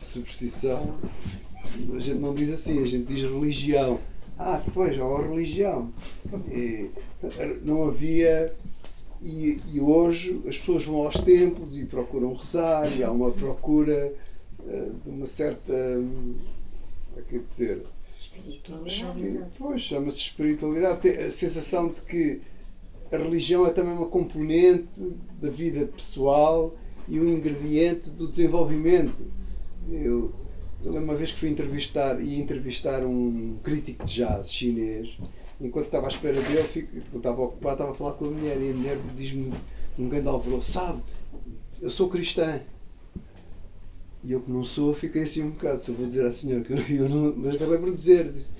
superstição, 0.00 0.98
a 1.94 1.98
gente 1.98 2.18
não 2.18 2.34
diz 2.34 2.50
assim, 2.50 2.82
a 2.82 2.86
gente 2.86 3.12
diz 3.12 3.22
religião. 3.22 4.00
Ah, 4.38 4.60
depois, 4.64 4.98
ou 4.98 5.22
religião. 5.22 5.90
E, 6.50 6.90
não 7.64 7.84
havia 7.84 8.54
e, 9.22 9.60
e, 9.72 9.80
hoje 9.80 10.42
as 10.48 10.58
pessoas 10.58 10.84
vão 10.84 10.96
aos 10.96 11.14
templos 11.20 11.78
e 11.78 11.84
procuram 11.84 12.34
rezar, 12.34 12.90
e 12.96 13.04
há 13.04 13.10
uma 13.10 13.30
procura 13.30 14.12
uh, 14.58 14.94
de 15.04 15.08
uma 15.08 15.26
certa. 15.26 15.72
Um, 15.72 16.34
é 17.16 17.22
que 17.22 17.38
dizer? 17.38 17.82
Pois, 19.56 19.82
chama-se 19.82 20.18
espiritualidade. 20.18 21.02
Tem 21.02 21.18
a 21.18 21.30
sensação 21.30 21.88
de 21.88 22.00
que 22.02 22.40
a 23.12 23.16
religião 23.16 23.64
é 23.64 23.70
também 23.70 23.92
uma 23.92 24.08
componente 24.08 25.00
da 25.40 25.50
vida 25.50 25.86
pessoal 25.86 26.74
e 27.08 27.18
um 27.20 27.28
ingrediente 27.28 28.10
do 28.10 28.28
desenvolvimento. 28.28 29.24
Eu, 29.90 30.32
Eu 30.84 30.90
lembro 30.92 31.04
uma 31.10 31.14
vez 31.14 31.30
que 31.32 31.38
fui 31.38 31.48
entrevistar, 31.48 32.20
ia 32.20 32.38
entrevistar 32.42 33.04
um 33.04 33.56
crítico 33.62 34.04
de 34.04 34.14
jazz 34.14 34.52
chinês. 34.52 35.16
Enquanto 35.60 35.86
estava 35.86 36.06
à 36.06 36.08
espera 36.08 36.40
dele, 36.40 36.64
fico, 36.64 36.88
eu 37.12 37.18
estava 37.18 37.40
ocupado, 37.42 37.74
estava 37.74 37.90
a 37.92 37.94
falar 37.94 38.12
com 38.14 38.24
a 38.26 38.30
mulher 38.30 38.60
e 38.60 38.70
a 38.70 38.74
mulher 38.74 38.98
diz-me 39.16 39.52
um 39.98 40.08
grande 40.08 40.26
alvoroço: 40.28 40.72
Sabe, 40.72 41.02
eu 41.80 41.90
sou 41.90 42.08
cristã. 42.08 42.60
E 44.24 44.32
eu 44.32 44.40
que 44.40 44.50
não 44.50 44.64
sou, 44.64 44.94
fiquei 44.94 45.22
assim 45.22 45.42
um 45.42 45.50
bocado. 45.50 45.80
Se 45.80 45.88
eu 45.88 45.94
vou 45.94 46.06
dizer 46.06 46.24
à 46.24 46.32
senhora 46.32 46.64
que 46.64 46.72
eu, 46.72 46.78
eu 46.78 47.08
não. 47.08 47.34
Mas 47.36 47.54
acabei 47.56 47.78
por 47.78 47.92
dizer: 47.92 48.32
disse, 48.32 48.50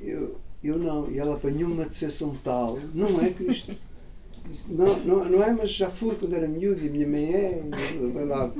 eu, 0.00 0.36
eu 0.62 0.78
não. 0.78 1.10
E 1.10 1.18
ela 1.18 1.34
apanhou 1.34 1.70
uma 1.70 1.84
decepção 1.84 2.34
tal: 2.44 2.78
Não 2.94 3.20
é 3.20 3.30
cristã. 3.30 3.74
Não, 4.68 4.98
não, 5.00 5.24
não 5.24 5.42
é, 5.42 5.52
mas 5.52 5.70
já 5.70 5.90
fui 5.90 6.14
quando 6.14 6.34
era 6.34 6.46
miúdo 6.46 6.84
e 6.84 6.88
a 6.88 6.90
minha 6.90 7.06
mãe 7.06 7.34
é. 7.34 7.62
Lá, 8.24 8.52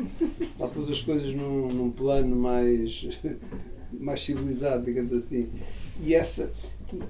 lá 0.59 0.68
pus 0.68 0.91
as 0.91 1.01
coisas 1.01 1.32
num, 1.32 1.68
num 1.68 1.91
plano 1.91 2.34
mais, 2.34 3.09
mais 3.93 4.24
civilizado, 4.24 4.84
digamos 4.84 5.12
assim. 5.12 5.49
E 6.01 6.14
essa 6.14 6.53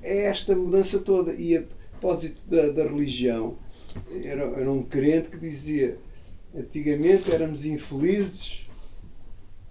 é 0.03 0.27
esta 0.27 0.55
mudança 0.55 0.99
toda. 0.99 1.33
E 1.35 1.57
a 1.57 1.65
propósito 1.93 2.43
da, 2.49 2.69
da 2.69 2.85
religião, 2.85 3.57
era, 4.11 4.43
era 4.43 4.71
um 4.71 4.83
crente 4.83 5.31
que 5.31 5.39
dizia: 5.39 5.99
antigamente 6.55 7.33
éramos 7.33 7.65
infelizes 7.65 8.67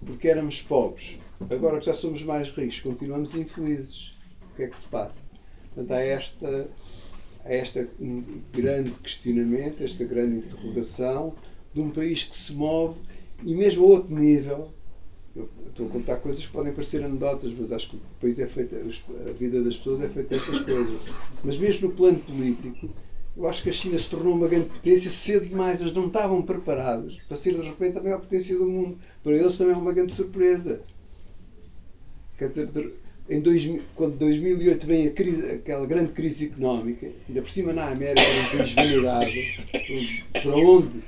porque 0.06 0.28
éramos 0.28 0.62
pobres. 0.62 1.18
Agora 1.50 1.80
que 1.80 1.86
já 1.86 1.94
somos 1.94 2.24
mais 2.24 2.50
ricos, 2.50 2.80
continuamos 2.80 3.36
infelizes. 3.36 4.14
O 4.52 4.56
que 4.56 4.64
é 4.64 4.68
que 4.68 4.80
se 4.80 4.88
passa? 4.88 5.20
Portanto, 5.74 5.92
há 5.92 6.00
esta 6.00 6.70
a 7.46 7.54
este 7.54 7.88
grande 8.52 8.92
questionamento, 8.92 9.84
esta 9.84 10.04
grande 10.04 10.38
interrogação 10.38 11.36
de 11.74 11.80
um 11.80 11.92
país 11.92 12.24
que 12.24 12.36
se 12.36 12.52
move 12.54 13.00
e 13.44 13.54
mesmo 13.54 13.86
a 13.86 13.88
outro 13.88 14.16
nível. 14.16 14.70
Eu 15.36 15.50
estou 15.68 15.88
a 15.88 15.90
contar 15.90 16.16
coisas 16.18 16.46
que 16.46 16.52
podem 16.52 16.74
parecer 16.74 17.04
anedotas, 17.04 17.54
mas 17.58 17.72
acho 17.72 17.90
que 17.90 17.98
o 17.98 18.02
país 18.22 18.40
é 18.40 18.48
feito, 18.48 18.74
a 18.76 19.34
vida 19.34 19.62
das 19.62 19.76
pessoas 19.76 20.02
é 20.02 20.08
feita 20.08 20.36
dessas 20.36 20.62
coisas. 20.62 21.02
Mas 21.44 21.58
mesmo 21.58 21.90
no 21.90 21.94
plano 21.94 22.20
político, 22.20 22.90
eu 23.36 23.48
acho 23.48 23.62
que 23.62 23.70
a 23.70 23.74
China 23.74 24.00
se 24.00 24.10
tornou 24.10 24.34
uma 24.34 24.48
grande 24.48 24.70
potência 24.70 25.12
cedo 25.12 25.46
demais. 25.46 25.82
Eles 25.82 25.94
não 25.94 26.08
estavam 26.08 26.42
preparados 26.42 27.20
para 27.28 27.36
ser 27.36 27.54
de 27.54 27.62
repente 27.62 27.98
a 27.98 28.02
maior 28.02 28.22
potência 28.22 28.58
do 28.58 28.66
mundo. 28.66 28.98
Para 29.22 29.36
eles 29.36 29.58
também 29.58 29.74
é 29.74 29.78
uma 29.78 29.94
grande 29.94 30.14
surpresa. 30.14 30.82
Quer 32.38 32.50
dizer, 32.50 32.70
em 33.30 33.40
2000, 33.40 33.82
quando 33.96 34.18
2008 34.18 34.86
vem 34.86 35.10
crise, 35.12 35.52
aquela 35.52 35.86
grande 35.86 36.12
crise 36.12 36.46
económica, 36.46 37.10
ainda 37.28 37.42
por 37.42 37.50
cima 37.50 37.74
na 37.74 37.88
América, 37.88 38.22
um 38.22 38.58
país 38.58 38.72
venerado, 38.72 39.32
para 40.32 40.56
onde 40.56 41.04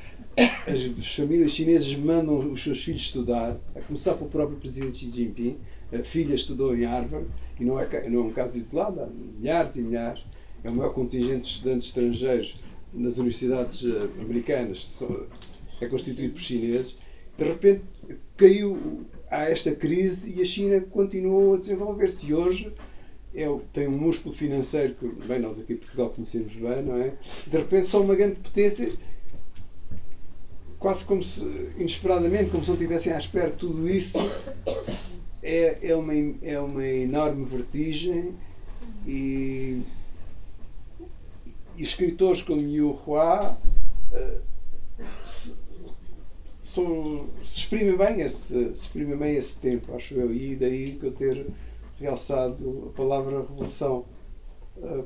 as 0.68 1.16
famílias 1.16 1.52
chinesas 1.52 1.96
mandam 1.96 2.40
os 2.52 2.62
seus 2.62 2.84
filhos 2.84 3.02
estudar, 3.02 3.58
a 3.76 3.82
começar 3.82 4.16
pelo 4.16 4.30
próprio 4.30 4.58
presidente 4.58 5.00
Xi 5.00 5.12
Jinping, 5.12 5.58
a 5.94 6.00
filha 6.00 6.36
estudou 6.36 6.76
em 6.76 6.86
Harvard, 6.86 7.28
e 7.60 7.64
não 7.64 7.80
é, 7.80 8.10
não 8.10 8.22
é 8.22 8.24
um 8.24 8.32
caso 8.32 8.58
isolado, 8.58 9.02
há 9.02 9.08
milhares 9.08 9.76
e 9.76 9.82
milhares, 9.82 10.24
é 10.64 10.70
o 10.70 10.74
maior 10.74 10.94
contingente 10.94 11.44
de 11.44 11.56
estudantes 11.56 11.88
estrangeiros 11.88 12.60
nas 12.94 13.18
universidades 13.18 13.84
eh, 13.86 14.22
americanas, 14.22 14.88
é 15.80 15.86
constituído 15.88 16.34
por 16.34 16.42
chineses, 16.42 16.96
de 17.38 17.44
repente 17.44 17.84
caiu 18.36 19.06
há 19.30 19.50
esta 19.50 19.74
crise 19.76 20.34
e 20.36 20.42
a 20.42 20.46
China 20.46 20.82
continuou 20.82 21.56
a 21.56 21.58
desenvolver-se. 21.58 22.28
E 22.28 22.34
hoje 22.34 22.74
é, 23.34 23.46
tem 23.74 23.88
um 23.88 23.98
músculo 23.98 24.34
financeiro 24.34 24.96
que, 24.96 25.08
bem, 25.28 25.40
nós 25.40 25.60
aqui 25.60 25.74
em 25.74 25.78
Portugal 25.78 26.10
conhecemos 26.10 26.54
bem, 26.54 26.84
não 26.84 26.98
é? 26.98 27.14
De 27.46 27.58
repente 27.58 27.88
são 27.88 28.02
uma 28.02 28.16
grande 28.16 28.36
potência, 28.36 28.92
quase 30.80 31.06
como 31.06 31.24
se, 31.24 31.44
inesperadamente, 31.78 32.50
como 32.50 32.64
se 32.64 32.70
não 32.70 32.76
estivessem 32.76 33.14
à 33.14 33.20
espera, 33.20 33.50
tudo 33.50 33.90
isso 33.90 34.18
é, 35.44 35.78
é, 35.82 35.96
uma, 35.96 36.14
é 36.42 36.60
uma 36.60 36.86
enorme 36.86 37.46
vertigem 37.46 38.34
e, 39.06 39.82
e 41.78 41.84
escritores 41.84 42.42
como 42.42 42.62
Yu 42.62 43.00
Hua 43.06 43.58
uh, 44.12 45.67
são, 46.68 47.30
se 47.46 47.60
exprime 47.60 47.96
bem 47.96 48.20
esse, 48.20 48.76
se 48.76 48.82
exprime 48.82 49.16
bem 49.16 49.38
esse 49.38 49.58
tempo, 49.58 49.96
acho 49.96 50.14
eu, 50.16 50.34
e 50.34 50.54
daí 50.54 50.98
que 51.00 51.06
eu 51.06 51.14
ter 51.14 51.48
realçado 51.98 52.90
a 52.90 52.98
palavra 52.98 53.40
revolução. 53.40 54.06
Ah, 54.84 55.04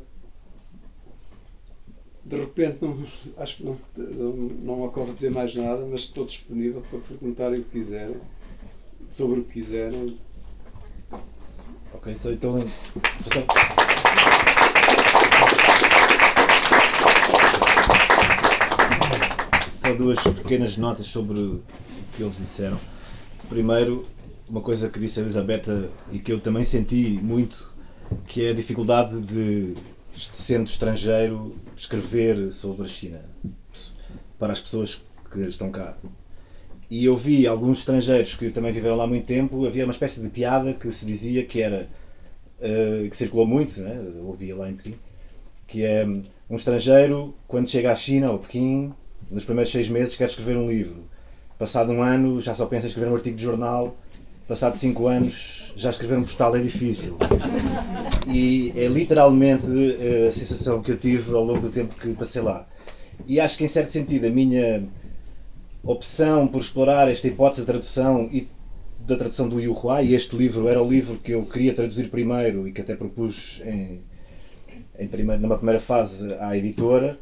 de 2.25 2.37
repente, 2.37 2.77
não, 2.81 3.05
acho 3.37 3.57
que 3.57 3.63
não, 3.63 3.77
não, 3.95 4.33
não 4.33 4.83
ocorre 4.83 5.11
dizer 5.11 5.29
mais 5.29 5.53
nada, 5.55 5.85
mas 5.85 6.01
estou 6.01 6.25
disponível 6.25 6.81
para 6.89 6.99
perguntarem 6.99 7.59
o 7.59 7.63
que 7.63 7.69
quiserem, 7.69 8.17
sobre 9.05 9.41
o 9.41 9.43
que 9.43 9.53
quiserem. 9.53 10.17
Ok, 11.93 12.15
so, 12.15 12.31
então. 12.31 12.59
Duas 20.01 20.23
pequenas 20.23 20.77
notas 20.77 21.05
sobre 21.05 21.39
o 21.39 21.63
que 22.15 22.23
eles 22.23 22.37
disseram. 22.37 22.79
Primeiro, 23.47 24.07
uma 24.49 24.59
coisa 24.59 24.89
que 24.89 24.99
disse 24.99 25.19
a 25.19 25.21
Elisabetta 25.21 25.89
e 26.11 26.17
que 26.17 26.33
eu 26.33 26.39
também 26.39 26.63
senti 26.63 27.19
muito, 27.21 27.71
que 28.25 28.45
é 28.47 28.49
a 28.49 28.53
dificuldade 28.53 29.21
de, 29.21 29.75
sendo 30.33 30.65
estrangeiro, 30.65 31.55
escrever 31.77 32.51
sobre 32.51 32.85
a 32.85 32.87
China 32.87 33.21
para 34.39 34.51
as 34.51 34.59
pessoas 34.59 35.03
que 35.31 35.39
estão 35.41 35.71
cá. 35.71 35.95
E 36.89 37.05
eu 37.05 37.15
vi 37.15 37.45
alguns 37.45 37.79
estrangeiros 37.79 38.33
que 38.33 38.49
também 38.49 38.71
viveram 38.71 38.95
lá 38.95 39.05
muito 39.05 39.25
tempo, 39.25 39.65
havia 39.67 39.85
uma 39.85 39.93
espécie 39.93 40.19
de 40.19 40.29
piada 40.29 40.73
que 40.73 40.91
se 40.91 41.05
dizia 41.05 41.45
que 41.45 41.61
era, 41.61 41.87
uh, 42.57 43.07
que 43.07 43.15
circulou 43.15 43.45
muito, 43.45 43.79
né? 43.79 44.01
ouvia 44.23 44.55
lá 44.55 44.69
em 44.69 44.75
Pequim, 44.75 44.95
que 45.67 45.83
é 45.83 46.03
um 46.05 46.55
estrangeiro, 46.55 47.35
quando 47.47 47.69
chega 47.69 47.91
à 47.91 47.95
China 47.95 48.31
ou 48.31 48.39
Pequim, 48.39 48.93
nos 49.31 49.45
primeiros 49.45 49.71
seis 49.71 49.87
meses 49.87 50.13
quer 50.15 50.25
escrever 50.25 50.57
um 50.57 50.69
livro. 50.69 51.05
Passado 51.57 51.91
um 51.91 52.03
ano 52.03 52.41
já 52.41 52.53
só 52.53 52.65
pensa 52.65 52.85
em 52.85 52.89
escrever 52.89 53.09
um 53.09 53.15
artigo 53.15 53.37
de 53.37 53.43
jornal. 53.43 53.95
Passado 54.47 54.75
cinco 54.75 55.07
anos 55.07 55.71
já 55.75 55.89
escrever 55.89 56.17
um 56.17 56.23
postal 56.23 56.55
é 56.55 56.59
difícil. 56.59 57.17
E 58.27 58.73
é 58.75 58.87
literalmente 58.87 59.65
eh, 59.99 60.27
a 60.27 60.31
sensação 60.31 60.81
que 60.81 60.91
eu 60.91 60.97
tive 60.97 61.33
ao 61.33 61.43
longo 61.43 61.61
do 61.61 61.69
tempo 61.69 61.95
que 61.95 62.13
passei 62.13 62.41
lá. 62.41 62.67
E 63.25 63.39
acho 63.39 63.57
que 63.57 63.63
em 63.63 63.67
certo 63.67 63.89
sentido 63.91 64.27
a 64.27 64.29
minha 64.29 64.83
opção 65.83 66.47
por 66.47 66.59
explorar 66.59 67.09
esta 67.09 67.27
hipótese 67.27 67.61
de 67.61 67.67
tradução 67.67 68.29
e 68.31 68.49
da 68.99 69.15
tradução 69.15 69.47
do 69.47 69.59
Yu 69.59 69.73
Hua, 69.73 70.03
e 70.03 70.13
este 70.13 70.35
livro 70.35 70.67
era 70.67 70.81
o 70.81 70.87
livro 70.87 71.17
que 71.17 71.31
eu 71.31 71.43
queria 71.45 71.73
traduzir 71.73 72.09
primeiro 72.09 72.67
e 72.67 72.71
que 72.71 72.81
até 72.81 72.95
propus 72.95 73.61
em, 73.65 74.01
em 74.99 75.09
numa 75.39 75.57
primeira 75.57 75.79
fase 75.79 76.33
à 76.39 76.55
editora, 76.55 77.19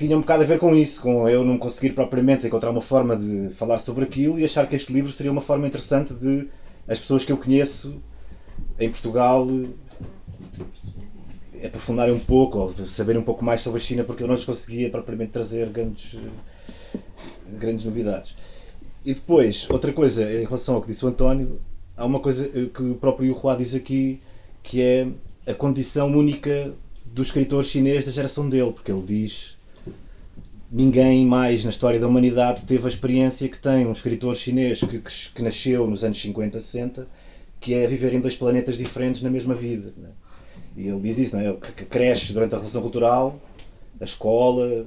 tinha 0.00 0.16
um 0.16 0.20
bocado 0.20 0.44
a 0.44 0.46
ver 0.46 0.58
com 0.58 0.74
isso, 0.74 1.02
com 1.02 1.28
eu 1.28 1.44
não 1.44 1.58
conseguir 1.58 1.90
propriamente 1.90 2.46
encontrar 2.46 2.70
uma 2.70 2.80
forma 2.80 3.14
de 3.14 3.50
falar 3.50 3.76
sobre 3.76 4.04
aquilo 4.04 4.38
e 4.38 4.44
achar 4.46 4.66
que 4.66 4.74
este 4.74 4.90
livro 4.90 5.12
seria 5.12 5.30
uma 5.30 5.42
forma 5.42 5.66
interessante 5.66 6.14
de 6.14 6.48
as 6.88 6.98
pessoas 6.98 7.22
que 7.22 7.30
eu 7.30 7.36
conheço 7.36 8.00
em 8.78 8.88
Portugal 8.88 9.46
aprofundarem 11.62 12.14
um 12.14 12.18
pouco 12.18 12.58
ou 12.58 12.86
saberem 12.86 13.20
um 13.20 13.24
pouco 13.24 13.44
mais 13.44 13.60
sobre 13.60 13.78
a 13.78 13.84
China 13.84 14.02
porque 14.02 14.22
eu 14.22 14.26
não 14.26 14.36
conseguia 14.38 14.88
propriamente 14.88 15.32
trazer 15.32 15.68
grandes, 15.68 16.16
grandes 17.58 17.84
novidades. 17.84 18.34
E 19.04 19.12
depois, 19.12 19.68
outra 19.68 19.92
coisa 19.92 20.32
em 20.32 20.44
relação 20.44 20.76
ao 20.76 20.80
que 20.80 20.86
disse 20.86 21.04
o 21.04 21.08
António, 21.08 21.60
há 21.94 22.06
uma 22.06 22.20
coisa 22.20 22.48
que 22.48 22.82
o 22.82 22.94
próprio 22.94 23.28
Yu 23.34 23.56
diz 23.58 23.74
aqui 23.74 24.18
que 24.62 24.80
é 24.80 25.08
a 25.46 25.52
condição 25.52 26.10
única 26.10 26.72
do 27.04 27.20
escritor 27.20 27.62
chinês 27.64 28.06
da 28.06 28.12
geração 28.12 28.48
dele, 28.48 28.72
porque 28.72 28.90
ele 28.90 29.02
diz 29.02 29.59
ninguém 30.70 31.26
mais 31.26 31.64
na 31.64 31.70
história 31.70 31.98
da 31.98 32.06
humanidade 32.06 32.62
teve 32.62 32.84
a 32.84 32.88
experiência 32.88 33.48
que 33.48 33.58
tem 33.58 33.86
um 33.86 33.92
escritor 33.92 34.36
chinês 34.36 34.80
que, 34.80 35.00
que, 35.00 35.30
que 35.34 35.42
nasceu 35.42 35.86
nos 35.86 36.04
anos 36.04 36.20
50, 36.20 36.60
60, 36.60 37.08
que 37.58 37.74
é 37.74 37.86
viver 37.86 38.14
em 38.14 38.20
dois 38.20 38.36
planetas 38.36 38.78
diferentes 38.78 39.20
na 39.20 39.30
mesma 39.30 39.54
vida. 39.54 39.92
Né? 39.96 40.10
E 40.76 40.86
ele 40.86 41.00
diz 41.00 41.18
isso, 41.18 41.36
não 41.36 41.42
é? 41.42 41.52
que 41.54 41.84
cresce 41.84 42.32
durante 42.32 42.52
a 42.52 42.56
Revolução 42.56 42.82
Cultural, 42.82 43.40
a 44.00 44.04
escola, 44.04 44.86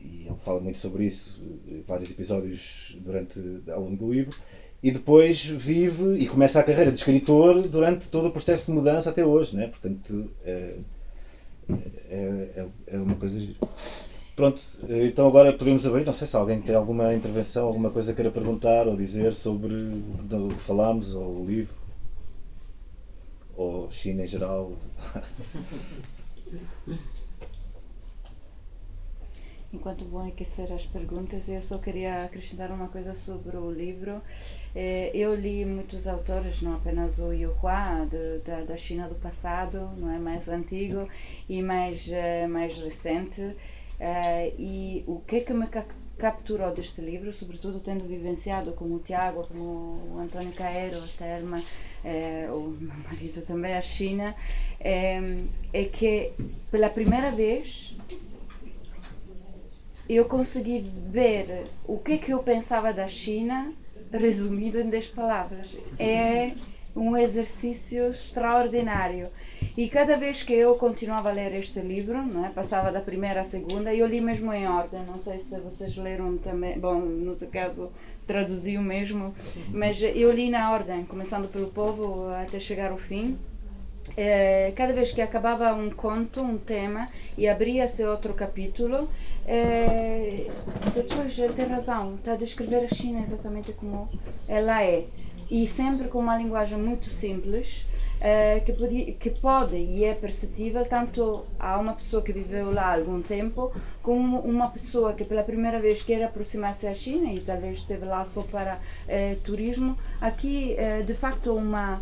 e 0.00 0.26
ele 0.26 0.36
fala 0.44 0.60
muito 0.60 0.78
sobre 0.78 1.04
isso, 1.04 1.40
vários 1.86 2.10
episódios 2.10 2.96
durante, 3.00 3.40
ao 3.68 3.80
longo 3.80 3.96
do 3.96 4.12
livro, 4.12 4.36
e 4.82 4.90
depois 4.90 5.44
vive 5.44 6.18
e 6.18 6.26
começa 6.26 6.60
a 6.60 6.62
carreira 6.62 6.90
de 6.90 6.98
escritor 6.98 7.66
durante 7.68 8.08
todo 8.08 8.28
o 8.28 8.30
processo 8.30 8.66
de 8.66 8.72
mudança 8.72 9.10
até 9.10 9.24
hoje, 9.24 9.56
né? 9.56 9.68
portanto 9.68 10.30
é, 10.44 10.76
é, 12.10 12.48
é, 12.56 12.66
é 12.88 12.98
uma 12.98 13.14
coisa 13.14 13.38
Pronto, 14.36 14.60
então 14.90 15.26
agora 15.26 15.54
podemos 15.54 15.86
abrir. 15.86 16.04
Não 16.04 16.12
sei 16.12 16.26
se 16.26 16.36
alguém 16.36 16.60
tem 16.60 16.74
alguma 16.74 17.14
intervenção, 17.14 17.66
alguma 17.66 17.90
coisa 17.90 18.12
queira 18.12 18.30
perguntar 18.30 18.86
ou 18.86 18.94
dizer 18.94 19.32
sobre 19.32 19.74
o 19.74 20.48
que 20.54 20.60
falámos, 20.60 21.14
ou 21.14 21.40
o 21.40 21.46
livro, 21.46 21.74
ou 23.56 23.90
China 23.90 24.24
em 24.24 24.26
geral. 24.26 24.72
enquanto 29.76 30.04
vou 30.06 30.26
aquecer 30.26 30.72
as 30.72 30.86
perguntas, 30.86 31.48
eu 31.48 31.60
só 31.60 31.78
queria 31.78 32.24
acrescentar 32.24 32.70
uma 32.70 32.88
coisa 32.88 33.14
sobre 33.14 33.56
o 33.56 33.70
livro. 33.70 34.20
Eh, 34.74 35.10
eu 35.14 35.34
li 35.34 35.64
muitos 35.64 36.06
autores, 36.06 36.62
não 36.62 36.74
apenas 36.74 37.18
o 37.18 37.32
Yu 37.32 37.54
Hua, 37.62 38.06
da, 38.44 38.60
da 38.62 38.76
China 38.76 39.08
do 39.08 39.14
passado, 39.14 39.90
não 39.96 40.10
é 40.10 40.18
mais 40.18 40.48
antigo 40.48 41.08
e 41.48 41.62
mais 41.62 42.10
eh, 42.10 42.46
mais 42.46 42.76
recente. 42.78 43.54
Eh, 43.98 44.52
e 44.58 45.04
o 45.06 45.20
que 45.20 45.36
é 45.36 45.40
que 45.40 45.52
me 45.52 45.66
capturou 46.18 46.72
deste 46.72 47.00
livro, 47.00 47.32
sobretudo 47.32 47.80
tendo 47.80 48.04
vivenciado 48.06 48.72
como 48.72 48.96
o 48.96 48.98
Tiago, 49.00 49.46
como 49.46 50.14
o 50.14 50.18
António 50.18 50.52
Caero, 50.52 50.98
a 50.98 51.06
Terma, 51.18 51.62
eh, 52.04 52.48
o 52.50 52.76
meu 52.80 52.96
marido 53.04 53.42
também, 53.42 53.74
a 53.74 53.82
China, 53.82 54.34
é, 54.80 55.20
é 55.72 55.84
que 55.84 56.32
pela 56.70 56.88
primeira 56.88 57.30
vez 57.30 57.94
eu 60.08 60.24
consegui 60.26 60.80
ver 61.08 61.66
o 61.84 61.98
que 61.98 62.12
é 62.12 62.18
que 62.18 62.32
eu 62.32 62.42
pensava 62.42 62.92
da 62.92 63.08
China 63.08 63.72
resumido 64.12 64.80
em 64.80 64.88
10 64.88 65.08
palavras. 65.08 65.76
É 65.98 66.52
um 66.94 67.16
exercício 67.16 68.10
extraordinário. 68.10 69.28
E 69.76 69.90
cada 69.90 70.16
vez 70.16 70.42
que 70.42 70.54
eu 70.54 70.74
continuava 70.76 71.28
a 71.28 71.32
ler 71.32 71.54
este 71.54 71.80
livro, 71.80 72.18
é? 72.44 72.48
passava 72.48 72.90
da 72.90 73.00
primeira 73.00 73.42
à 73.42 73.44
segunda, 73.44 73.94
eu 73.94 74.06
li 74.06 74.22
mesmo 74.22 74.50
em 74.50 74.66
ordem. 74.66 75.04
Não 75.04 75.18
sei 75.18 75.38
se 75.38 75.60
vocês 75.60 75.94
leram 75.98 76.38
também, 76.38 76.78
bom, 76.78 76.98
no 76.98 77.34
seu 77.34 77.48
caso 77.48 77.92
traduziu 78.26 78.80
mesmo, 78.80 79.34
mas 79.68 80.00
eu 80.02 80.32
li 80.32 80.48
na 80.48 80.72
ordem, 80.72 81.04
começando 81.04 81.46
pelo 81.48 81.68
povo 81.68 82.26
até 82.30 82.58
chegar 82.58 82.90
ao 82.90 82.96
fim. 82.96 83.38
É, 84.16 84.72
cada 84.74 84.94
vez 84.94 85.12
que 85.12 85.20
acabava 85.20 85.74
um 85.74 85.90
conto, 85.90 86.40
um 86.40 86.56
tema, 86.56 87.10
e 87.36 87.46
abria-se 87.46 88.02
outro 88.04 88.32
capítulo, 88.32 89.10
é, 89.46 90.46
depois 90.94 91.38
ele 91.38 91.52
tem 91.52 91.66
razão, 91.66 92.14
está 92.14 92.32
a 92.32 92.36
descrever 92.36 92.84
a 92.84 92.88
China 92.88 93.20
exatamente 93.20 93.72
como 93.72 94.08
ela 94.48 94.82
é. 94.82 95.04
E 95.50 95.66
sempre 95.66 96.08
com 96.08 96.18
uma 96.20 96.36
linguagem 96.36 96.78
muito 96.78 97.10
simples, 97.10 97.84
uh, 98.26 98.64
que, 98.64 98.72
pode, 98.72 99.12
que 99.20 99.30
pode 99.30 99.76
e 99.76 100.04
é 100.04 100.14
perceptível 100.14 100.84
tanto 100.84 101.44
a 101.58 101.78
uma 101.78 101.92
pessoa 101.92 102.22
que 102.22 102.32
viveu 102.32 102.72
lá 102.72 102.86
há 102.86 102.94
algum 102.94 103.22
tempo, 103.22 103.72
como 104.02 104.40
uma 104.40 104.68
pessoa 104.68 105.12
que 105.12 105.24
pela 105.24 105.42
primeira 105.42 105.78
vez 105.80 106.02
quer 106.02 106.22
aproximar-se 106.24 106.86
à 106.86 106.94
China 106.94 107.32
e 107.32 107.40
talvez 107.40 107.78
esteve 107.78 108.04
lá 108.04 108.26
só 108.26 108.42
para 108.42 108.76
uh, 108.76 109.40
turismo. 109.42 109.96
Aqui, 110.20 110.76
uh, 110.78 111.04
de 111.04 111.14
facto, 111.14 111.54
uma, 111.54 112.00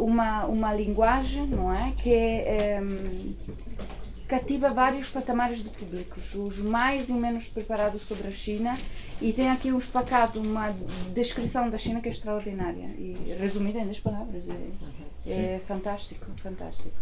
uma, 0.00 0.46
uma 0.46 0.74
linguagem, 0.74 1.46
não 1.46 1.72
é? 1.72 1.92
Que 1.92 2.44
um, 2.82 3.34
cativa 4.26 4.70
vários 4.70 5.10
patamares 5.10 5.62
de 5.62 5.68
públicos, 5.70 6.34
os 6.34 6.58
mais 6.58 7.08
e 7.08 7.14
menos 7.14 7.48
preparados 7.48 8.02
sobre 8.02 8.28
a 8.28 8.30
China, 8.30 8.78
e 9.20 9.32
tem 9.32 9.50
aqui 9.50 9.72
um 9.72 9.78
espacado, 9.78 10.40
uma 10.40 10.72
descrição 11.12 11.68
da 11.68 11.76
China 11.76 12.00
que 12.00 12.08
é 12.08 12.12
extraordinária, 12.12 12.94
e 12.96 13.36
resumida 13.38 13.80
em 13.80 13.86
10 13.86 13.98
palavras. 14.00 14.48
É, 14.48 15.09
é 15.26 15.60
fantástico, 15.66 16.26
fantástico. 16.42 16.96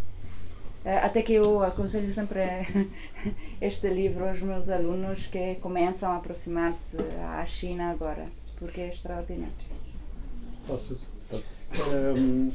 É, 0.85 0.99
até 0.99 1.23
que 1.23 1.33
eu 1.33 1.63
aconselho 1.63 2.13
sempre 2.13 2.41
este 3.61 3.89
livro 3.89 4.29
aos 4.29 4.41
meus 4.41 4.71
alunos 4.71 5.27
que 5.27 5.57
começam 5.57 6.13
a 6.13 6.17
aproximar-se 6.17 6.97
à 7.21 7.45
China 7.47 7.91
agora, 7.91 8.27
porque 8.57 8.81
é 8.81 8.89
extraordinário. 8.89 9.53
Posso? 10.67 10.99
Posso. 11.29 11.53
Um, 11.91 12.51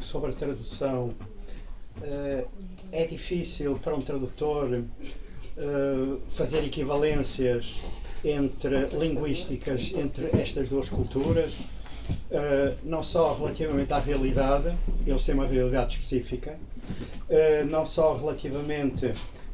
sobre 0.00 0.30
a 0.30 0.34
tradução, 0.34 1.14
uh, 1.98 2.48
é 2.92 3.06
difícil 3.06 3.78
para 3.78 3.94
um 3.94 4.02
tradutor 4.02 4.78
uh, 4.78 6.20
fazer 6.28 6.64
equivalências 6.64 7.80
entre 8.24 8.86
linguísticas 8.86 9.92
entre 9.94 10.30
estas 10.40 10.68
duas 10.68 10.88
culturas, 10.88 11.54
uh, 12.30 12.76
não 12.82 13.02
só 13.02 13.34
relativamente 13.34 13.92
à 13.92 13.98
realidade, 13.98 14.74
eles 15.06 15.24
têm 15.24 15.34
uma 15.34 15.46
realidade 15.46 15.94
específica, 15.94 16.58
uh, 17.28 17.66
não 17.68 17.84
só 17.86 18.16
relativamente 18.16 19.12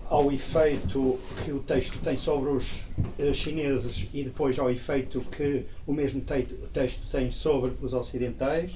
ao 0.08 0.32
efeito 0.32 1.18
que 1.44 1.52
o 1.52 1.60
texto 1.60 1.98
tem 1.98 2.16
sobre 2.16 2.50
os 2.50 2.80
uh, 3.18 3.34
chineses 3.34 4.08
e 4.12 4.24
depois 4.24 4.58
ao 4.58 4.70
efeito 4.70 5.20
que 5.20 5.66
o 5.86 5.92
mesmo 5.92 6.20
texto, 6.22 6.54
texto 6.72 7.10
tem 7.10 7.30
sobre 7.30 7.72
os 7.82 7.92
ocidentais. 7.92 8.72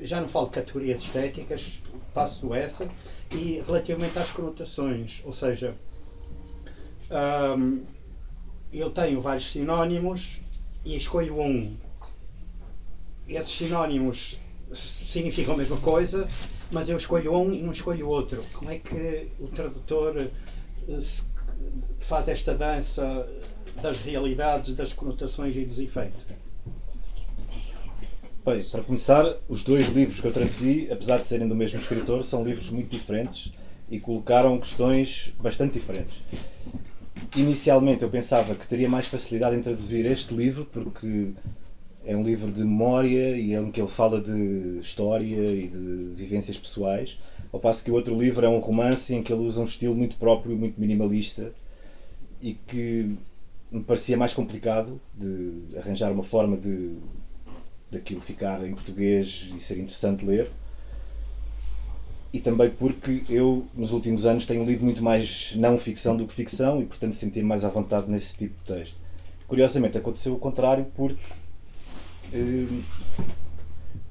Já 0.00 0.20
não 0.20 0.28
falo 0.28 0.46
de 0.46 0.52
categorias 0.52 1.00
estéticas, 1.00 1.80
passo 2.12 2.54
essa 2.54 2.86
e 3.32 3.62
relativamente 3.66 4.18
às 4.18 4.30
conotações, 4.30 5.22
ou 5.24 5.32
seja, 5.32 5.74
um, 7.58 7.82
eu 8.72 8.90
tenho 8.90 9.20
vários 9.20 9.50
sinónimos 9.50 10.38
e 10.84 10.96
escolho 10.96 11.40
um. 11.40 11.76
Esses 13.28 13.50
sinónimos 13.50 14.38
significam 14.72 15.54
a 15.54 15.56
mesma 15.56 15.76
coisa, 15.78 16.28
mas 16.70 16.88
eu 16.88 16.96
escolho 16.96 17.34
um 17.34 17.52
e 17.52 17.62
não 17.62 17.72
escolho 17.72 18.08
outro. 18.08 18.42
Como 18.52 18.70
é 18.70 18.78
que 18.78 19.28
o 19.40 19.48
tradutor 19.48 20.28
eh, 20.88 20.98
faz 21.98 22.28
esta 22.28 22.54
dança 22.54 23.28
das 23.82 23.98
realidades, 23.98 24.74
das 24.74 24.92
conotações 24.92 25.56
e 25.56 25.64
dos 25.64 25.78
efeitos? 25.78 26.24
Bem, 28.44 28.62
para 28.62 28.82
começar, 28.84 29.36
os 29.48 29.64
dois 29.64 29.88
livros 29.88 30.20
que 30.20 30.26
eu 30.26 30.32
traduzi, 30.32 30.88
apesar 30.88 31.18
de 31.18 31.26
serem 31.26 31.48
do 31.48 31.54
mesmo 31.56 31.80
escritor, 31.80 32.22
são 32.22 32.44
livros 32.44 32.70
muito 32.70 32.88
diferentes 32.88 33.52
e 33.90 33.98
colocaram 33.98 34.56
questões 34.60 35.32
bastante 35.40 35.72
diferentes. 35.74 36.22
Inicialmente 37.36 38.04
eu 38.04 38.08
pensava 38.08 38.54
que 38.54 38.64
teria 38.66 38.88
mais 38.88 39.08
facilidade 39.08 39.56
em 39.56 39.60
traduzir 39.60 40.06
este 40.06 40.32
livro 40.32 40.64
porque 40.64 41.32
é 42.06 42.16
um 42.16 42.22
livro 42.22 42.52
de 42.52 42.60
memória 42.60 43.36
e 43.36 43.52
é 43.52 43.60
um 43.60 43.70
que 43.70 43.80
ele 43.80 43.88
fala 43.88 44.20
de 44.20 44.78
história 44.78 45.52
e 45.52 45.66
de 45.66 46.14
vivências 46.14 46.56
pessoais, 46.56 47.18
ao 47.52 47.58
passo 47.58 47.84
que 47.84 47.90
o 47.90 47.94
outro 47.94 48.16
livro 48.18 48.46
é 48.46 48.48
um 48.48 48.60
romance 48.60 49.12
em 49.12 49.22
que 49.22 49.32
ele 49.32 49.42
usa 49.42 49.60
um 49.60 49.64
estilo 49.64 49.94
muito 49.94 50.16
próprio, 50.16 50.56
muito 50.56 50.80
minimalista 50.80 51.52
e 52.40 52.54
que 52.54 53.16
me 53.70 53.82
parecia 53.82 54.16
mais 54.16 54.32
complicado 54.32 55.00
de 55.12 55.76
arranjar 55.76 56.12
uma 56.12 56.22
forma 56.22 56.56
de 56.56 56.96
daquilo 57.90 58.20
ficar 58.20 58.64
em 58.66 58.72
português 58.72 59.48
e 59.54 59.60
ser 59.60 59.78
interessante 59.78 60.24
ler. 60.24 60.50
E 62.32 62.40
também 62.40 62.70
porque 62.70 63.24
eu, 63.28 63.66
nos 63.74 63.92
últimos 63.92 64.26
anos, 64.26 64.44
tenho 64.44 64.64
lido 64.64 64.84
muito 64.84 65.02
mais 65.02 65.54
não 65.56 65.78
ficção 65.78 66.16
do 66.16 66.26
que 66.26 66.34
ficção 66.34 66.82
e, 66.82 66.86
portanto, 66.86 67.14
senti-me 67.14 67.46
mais 67.46 67.64
à 67.64 67.68
vontade 67.68 68.10
nesse 68.10 68.36
tipo 68.36 68.58
de 68.58 68.74
texto. 68.74 68.96
Curiosamente, 69.46 69.96
aconteceu 69.96 70.34
o 70.34 70.38
contrário, 70.38 70.86
porque 70.94 71.22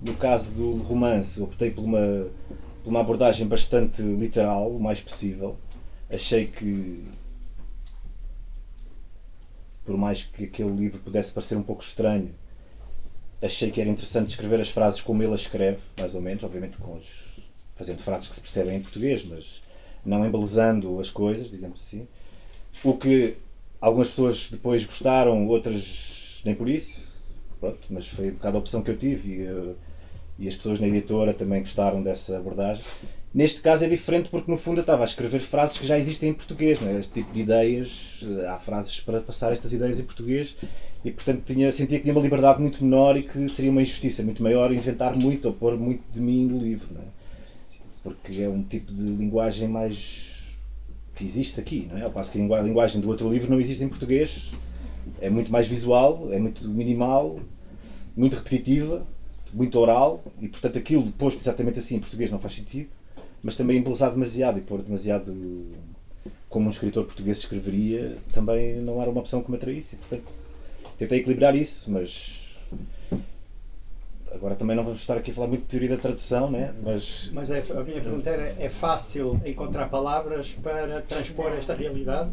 no 0.01 0.13
caso 0.16 0.51
do 0.51 0.76
romance, 0.78 1.41
optei 1.41 1.72
por 1.72 1.84
uma, 1.84 2.28
por 2.84 2.89
uma 2.89 2.99
abordagem 2.99 3.47
bastante 3.47 4.01
literal, 4.01 4.70
o 4.72 4.80
mais 4.80 4.99
possível. 4.99 5.57
Achei 6.09 6.47
que, 6.47 7.03
por 9.84 9.97
mais 9.97 10.24
que 10.24 10.45
aquele 10.45 10.72
livro 10.72 10.99
pudesse 10.99 11.32
parecer 11.32 11.57
um 11.57 11.63
pouco 11.63 11.84
estranho, 11.84 12.34
achei 13.41 13.72
que 13.72 13.82
era 13.82 13.89
interessante 13.89 14.30
escrever 14.30 14.59
as 14.59 14.70
frases 14.70 15.01
como 15.01 15.22
ele 15.24 15.34
as 15.34 15.41
escreve, 15.41 15.80
mais 15.99 16.13
ou 16.13 16.22
menos, 16.22 16.43
obviamente 16.43 16.78
com 16.78 16.97
os, 16.97 17.09
fazendo 17.76 18.01
frases 18.01 18.28
que 18.28 18.36
se 18.36 18.41
percebem 18.41 18.78
em 18.78 18.82
português, 18.82 19.24
mas 19.26 19.61
não 20.05 20.26
embelezando 20.26 20.99
as 20.99 21.09
coisas, 21.09 21.49
digamos 21.49 21.82
assim. 21.82 22.07
O 22.84 22.95
que 22.95 23.38
algumas 23.82 24.09
pessoas 24.09 24.49
depois 24.49 24.86
gostaram, 24.86 25.47
outras 25.47 26.41
nem 26.45 26.53
por 26.53 26.70
isso, 26.70 27.05
pronto, 27.66 27.88
mas 27.89 28.07
foi 28.07 28.30
um 28.30 28.34
bocado 28.34 28.57
a 28.57 28.59
opção 28.59 28.82
que 28.82 28.91
eu 28.91 28.97
tive 28.97 29.34
e, 29.34 29.41
eh, 29.41 29.74
e 30.38 30.47
as 30.47 30.55
pessoas 30.55 30.80
na 30.80 30.88
editora 30.88 31.34
também 31.34 31.61
gostaram 31.61 32.03
dessa 32.03 32.38
abordagem. 32.38 32.84
Neste 33.34 33.61
caso 33.61 33.84
é 33.84 33.89
diferente 33.89 34.30
porque 34.30 34.49
no 34.49 34.57
fundo 34.57 34.78
eu 34.78 34.82
estava 34.82 35.01
a 35.01 35.05
escrever 35.05 35.39
frases 35.39 35.78
que 35.78 35.86
já 35.86 35.97
existem 35.97 36.30
em 36.30 36.34
português, 36.34 36.80
não 36.80 36.88
é? 36.89 36.99
este 36.99 37.13
tipo 37.13 37.34
de 37.34 37.41
ideias, 37.41 38.24
eh, 38.24 38.47
há 38.47 38.59
frases 38.59 38.99
para 38.99 39.20
passar 39.20 39.51
estas 39.51 39.74
ideias 39.74 39.99
em 39.99 40.03
português 40.03 40.55
e 41.03 41.11
portanto 41.11 41.43
tinha, 41.43 41.72
sentia 41.72 41.97
que 41.97 42.03
tinha 42.03 42.13
uma 42.13 42.22
liberdade 42.22 42.61
muito 42.61 42.84
menor 42.84 43.18
e 43.18 43.24
que 43.24 43.47
seria 43.47 43.72
uma 43.72 43.82
injustiça 43.82 44.24
muito 44.24 44.41
maior 44.43 44.72
inventar 44.72 45.16
muito 45.16 45.45
ou 45.45 45.53
pôr 45.53 45.78
muito 45.78 46.03
de 46.11 46.22
mim 46.22 46.45
no 46.45 46.59
livro, 46.59 46.88
não 46.93 47.01
é? 47.01 47.05
porque 48.03 48.39
é 48.39 48.47
um 48.47 48.61
tipo 48.61 48.93
de 48.93 49.01
linguagem 49.01 49.68
mais 49.68 50.34
que 51.16 51.24
existe 51.24 51.59
aqui, 51.59 51.88
não 51.89 51.97
é? 51.97 52.03
Ao 52.03 52.11
passo 52.11 52.32
que 52.32 52.39
a 52.39 52.61
linguagem 52.61 53.01
do 53.01 53.07
outro 53.07 53.28
livro 53.28 53.49
não 53.49 53.59
existe 53.59 53.84
em 53.84 53.88
português, 53.88 54.51
é 55.22 55.30
muito 55.30 55.51
mais 55.51 55.68
visual, 55.68 56.30
é 56.32 56.39
muito 56.39 56.68
minimal, 56.68 57.39
muito 58.16 58.36
repetitiva, 58.36 59.05
muito 59.53 59.80
oral 59.80 60.24
e 60.41 60.47
portanto 60.47 60.78
aquilo 60.78 61.11
posto 61.11 61.39
exatamente 61.39 61.80
assim 61.80 61.95
em 61.95 61.99
português 61.99 62.30
não 62.30 62.39
faz 62.39 62.53
sentido, 62.53 62.89
mas 63.43 63.55
também 63.55 63.78
embelezar 63.78 64.11
demasiado 64.11 64.59
e 64.59 64.61
pôr 64.61 64.82
demasiado 64.82 65.36
como 66.49 66.68
um 66.68 66.70
escritor 66.70 67.05
português 67.05 67.38
escreveria 67.38 68.18
também 68.32 68.76
não 68.82 69.01
era 69.01 69.09
uma 69.09 69.20
opção 69.20 69.41
que 69.41 69.49
me 69.49 69.57
atraísse, 69.57 69.95
portanto 69.97 70.32
tentei 70.97 71.20
equilibrar 71.20 71.55
isso, 71.55 71.89
mas 71.91 72.45
Agora 74.36 74.53
também 74.53 74.76
não 74.76 74.84
vamos 74.84 74.99
estar 74.99 75.16
aqui 75.16 75.32
a 75.32 75.34
falar 75.34 75.47
muito 75.47 75.61
de 75.61 75.68
teoria 75.68 75.89
da 75.89 75.97
tradução, 75.97 76.51
né? 76.51 76.74
mas 76.84 77.30
Mas 77.32 77.49
é, 77.49 77.59
a 77.59 77.84
minha 77.84 78.01
pergunta 78.01 78.30
era: 78.30 78.53
é 78.61 78.68
fácil 78.68 79.39
encontrar 79.45 79.88
palavras 79.88 80.51
para 80.61 81.01
transpor 81.03 81.53
esta 81.53 81.74
realidade? 81.74 82.32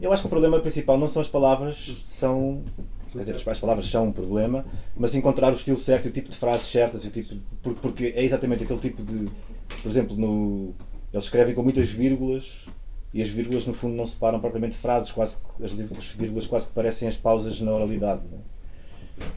eu 0.00 0.12
acho 0.12 0.22
que 0.22 0.26
o 0.28 0.30
problema 0.30 0.60
principal 0.60 0.96
não 0.96 1.08
são 1.08 1.20
as 1.20 1.26
palavras, 1.26 1.96
são. 2.02 2.62
As- 3.14 3.46
as 3.48 3.58
palavras 3.58 3.86
são 3.88 4.08
um 4.08 4.12
problema, 4.12 4.64
mas 4.96 5.14
encontrar 5.14 5.52
o 5.52 5.56
estilo 5.56 5.78
certo 5.78 6.06
o 6.08 6.10
tipo 6.10 6.28
de 6.28 6.36
frases 6.36 6.66
certas, 6.68 7.04
o 7.04 7.10
tipo, 7.10 7.34
por- 7.62 7.74
porque 7.74 8.12
é 8.16 8.22
exatamente 8.22 8.64
aquele 8.64 8.80
tipo 8.80 9.02
de. 9.02 9.28
Por 9.82 9.88
exemplo, 9.88 10.16
no, 10.16 10.74
eles 11.12 11.24
escrevem 11.24 11.54
com 11.54 11.62
muitas 11.62 11.88
vírgulas 11.88 12.66
e 13.14 13.22
as 13.22 13.28
vírgulas 13.28 13.64
no 13.66 13.72
fundo 13.72 13.94
não 13.94 14.06
separam 14.06 14.40
propriamente 14.40 14.76
frases, 14.76 15.10
quase 15.10 15.38
as 15.62 15.72
vírgulas 16.14 16.46
quase 16.46 16.66
que 16.66 16.72
parecem 16.72 17.06
as 17.08 17.16
pausas 17.16 17.60
na 17.60 17.72
oralidade. 17.72 18.22
né? 18.30 18.38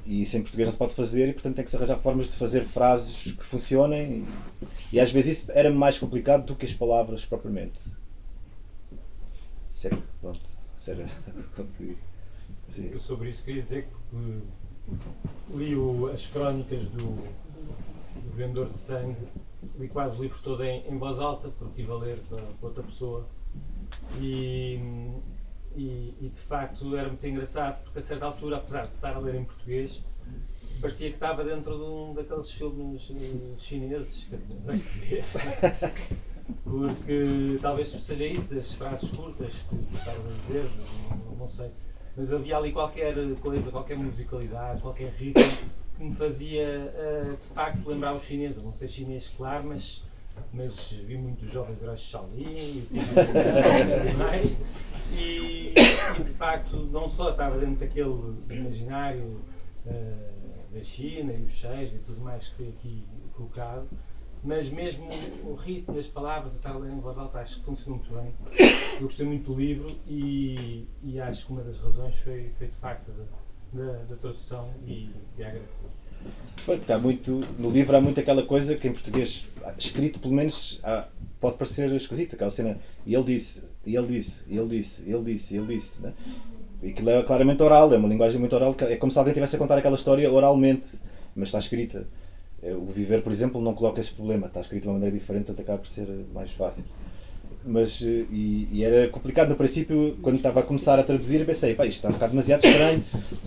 E 0.05 0.21
isso 0.21 0.37
em 0.37 0.41
português 0.41 0.67
não 0.67 0.73
se 0.73 0.77
pode 0.77 0.93
fazer 0.93 1.29
e 1.29 1.33
portanto 1.33 1.55
tem 1.55 1.65
que 1.65 1.71
se 1.71 1.75
arranjar 1.75 1.97
formas 1.97 2.27
de 2.27 2.35
fazer 2.35 2.63
frases 2.65 3.31
que 3.31 3.43
funcionem 3.45 4.25
e, 4.91 4.95
e 4.97 4.99
às 4.99 5.11
vezes 5.11 5.39
isso 5.39 5.51
era 5.53 5.71
mais 5.71 5.97
complicado 5.97 6.45
do 6.45 6.55
que 6.55 6.65
as 6.65 6.73
palavras 6.73 7.25
propriamente. 7.25 7.79
Sério, 9.75 10.03
pronto. 10.21 10.39
Sério, 10.77 11.05
consegui. 11.55 11.97
Sim. 12.71 12.89
Eu 12.93 13.01
sobre 13.01 13.29
isso 13.29 13.43
queria 13.43 13.61
dizer 13.63 13.85
que 14.09 15.57
li 15.57 15.75
o- 15.75 16.07
as 16.07 16.25
crónicas 16.27 16.85
do, 16.85 17.15
do 17.17 18.33
vendedor 18.33 18.69
de 18.69 18.77
sangue, 18.77 19.17
li 19.77 19.89
quase 19.89 20.17
o 20.17 20.21
livro 20.21 20.39
todo 20.41 20.63
em, 20.63 20.87
em 20.87 20.97
voz 20.97 21.19
alta, 21.19 21.49
porque 21.49 21.81
estive 21.81 21.91
a 21.91 21.95
ler 21.95 22.19
para, 22.29 22.41
para 22.41 22.67
outra 22.69 22.81
pessoa. 22.83 23.27
E, 24.21 24.79
e, 25.75 26.15
e, 26.21 26.31
de 26.33 26.39
facto 26.43 26.95
era 26.95 27.09
muito 27.09 27.27
engraçado, 27.27 27.83
porque 27.83 27.99
a 27.99 28.01
certa 28.01 28.25
altura, 28.25 28.55
apesar 28.55 28.87
de 28.87 28.93
estar 28.95 29.15
a 29.17 29.19
ler 29.19 29.35
em 29.35 29.43
português, 29.43 30.01
parecia 30.79 31.09
que 31.09 31.15
estava 31.15 31.43
dentro 31.43 31.75
de 31.77 31.83
um 31.83 32.13
daqueles 32.13 32.51
filmes 32.51 33.11
eh, 33.11 33.53
chineses 33.57 34.29
que 34.29 34.37
vais 34.65 34.81
te 34.81 34.97
ver. 34.97 35.25
Porque 36.63 37.59
talvez 37.61 37.89
seja 37.89 38.25
isso, 38.25 38.57
as 38.57 38.73
frases 38.73 39.09
curtas 39.11 39.51
que 39.51 39.75
tu 39.75 39.95
estavas 39.95 40.25
a 40.25 40.47
dizer, 40.47 40.69
não, 41.25 41.35
não 41.35 41.49
sei. 41.49 41.69
Mas 42.15 42.33
havia 42.33 42.57
ali 42.57 42.71
qualquer 42.71 43.15
coisa, 43.41 43.71
qualquer 43.71 43.97
musicalidade, 43.97 44.81
qualquer 44.81 45.11
ritmo 45.11 45.43
que 45.97 46.03
me 46.03 46.15
fazia 46.15 46.63
eh, 46.63 47.35
de 47.39 47.47
facto 47.49 47.87
lembrar 47.87 48.15
os 48.15 48.23
chineses. 48.23 48.57
Eu 48.57 48.63
não 48.63 48.71
sei 48.71 48.87
chinês, 48.87 49.33
claro, 49.35 49.67
mas, 49.67 50.03
mas 50.53 50.91
vi 50.91 51.17
muitos 51.17 51.51
jovens 51.51 51.79
de 51.79 51.97
Shaolin 51.97 52.87
e 52.91 54.13
mais. 54.17 54.57
E, 55.13 55.73
e 56.19 56.23
de 56.23 56.31
facto 56.31 56.75
não 56.91 57.09
só 57.09 57.31
estava 57.31 57.57
dentro 57.57 57.75
daquele 57.75 58.35
imaginário 58.49 59.41
eh, 59.85 60.31
da 60.73 60.81
China 60.83 61.33
e 61.33 61.43
os 61.43 61.51
cheiros 61.51 61.93
e 61.93 61.97
tudo 61.99 62.21
mais 62.21 62.47
que 62.47 62.55
foi 62.55 62.69
aqui 62.69 63.05
colocado, 63.35 63.87
mas 64.43 64.69
mesmo 64.69 65.07
o 65.45 65.53
ritmo 65.53 65.93
das 65.95 66.07
palavras, 66.07 66.53
eu 66.53 66.71
a 66.71 66.77
ler 66.77 66.91
em 66.91 66.99
voz 66.99 67.17
alta, 67.17 67.39
acho 67.39 67.59
que 67.59 67.65
funciona 67.65 67.97
muito 67.97 68.13
bem. 68.13 68.33
Eu 68.95 69.03
gostei 69.03 69.25
muito 69.25 69.53
do 69.53 69.59
livro 69.59 69.87
e, 70.07 70.85
e 71.03 71.19
acho 71.19 71.45
que 71.45 71.51
uma 71.51 71.61
das 71.61 71.79
razões 71.79 72.15
foi, 72.23 72.51
foi 72.57 72.67
de 72.67 72.75
facto 72.75 73.11
da, 73.73 73.83
da, 74.03 74.15
tradução 74.15 74.69
e, 74.85 75.11
e 75.37 75.43
agradecer. 75.43 75.85
Há 76.87 76.97
muito, 76.97 77.41
no 77.57 77.69
livro 77.69 77.95
há 77.95 78.01
muito 78.01 78.19
aquela 78.19 78.43
coisa 78.43 78.75
que 78.75 78.87
em 78.87 78.93
português, 78.93 79.47
escrito 79.77 80.19
pelo 80.19 80.33
menos, 80.33 80.79
há- 80.83 81.07
pode 81.39 81.57
parecer 81.57 81.91
esquisito, 81.91 82.35
aquela 82.35 82.51
cena. 82.51 82.79
E 83.05 83.13
ele 83.13 83.23
disse, 83.23 83.63
e 83.85 83.95
ele 83.95 84.07
disse, 84.07 84.43
e 84.47 84.57
ele 84.57 84.67
disse, 84.67 85.09
e 85.09 85.13
ele 85.13 85.23
disse, 85.23 85.55
e 85.55 85.57
ele 85.57 85.67
disse. 85.67 86.01
Né? 86.01 86.13
E 86.81 86.89
aquilo 86.89 87.09
é 87.11 87.23
claramente 87.23 87.61
oral, 87.61 87.93
é 87.93 87.97
uma 87.97 88.07
linguagem 88.07 88.39
muito 88.39 88.55
oral, 88.55 88.75
é 88.79 88.95
como 88.95 89.11
se 89.11 89.17
alguém 89.19 89.31
estivesse 89.31 89.55
a 89.55 89.59
contar 89.59 89.77
aquela 89.77 89.95
história 89.95 90.31
oralmente, 90.31 90.99
mas 91.35 91.49
está 91.49 91.59
escrita. 91.59 92.07
É, 92.63 92.73
O 92.73 92.85
Viver, 92.85 93.21
por 93.21 93.31
exemplo, 93.31 93.61
não 93.61 93.73
coloca 93.73 93.99
esse 93.99 94.11
problema, 94.11 94.47
está 94.47 94.61
escrito 94.61 94.83
de 94.83 94.87
uma 94.89 94.93
maneira 94.95 95.15
diferente, 95.15 95.45
portanto 95.45 95.65
acaba 95.65 95.79
por 95.79 95.87
ser 95.87 96.07
mais 96.33 96.51
fácil. 96.51 96.83
Mas, 97.63 98.01
eh, 98.01 98.25
e, 98.31 98.67
e 98.71 98.83
era 98.83 99.07
complicado 99.09 99.49
no 99.49 99.55
princípio, 99.55 100.17
quando 100.21 100.37
estava 100.37 100.61
a 100.61 100.63
começar 100.63 100.97
a 100.97 101.03
traduzir, 101.03 101.45
pensei, 101.45 101.75
pá, 101.75 101.85
isto 101.85 101.97
está 101.97 102.09
a 102.09 102.13
ficar 102.13 102.27
demasiado 102.27 102.65
estranho. 102.65 103.03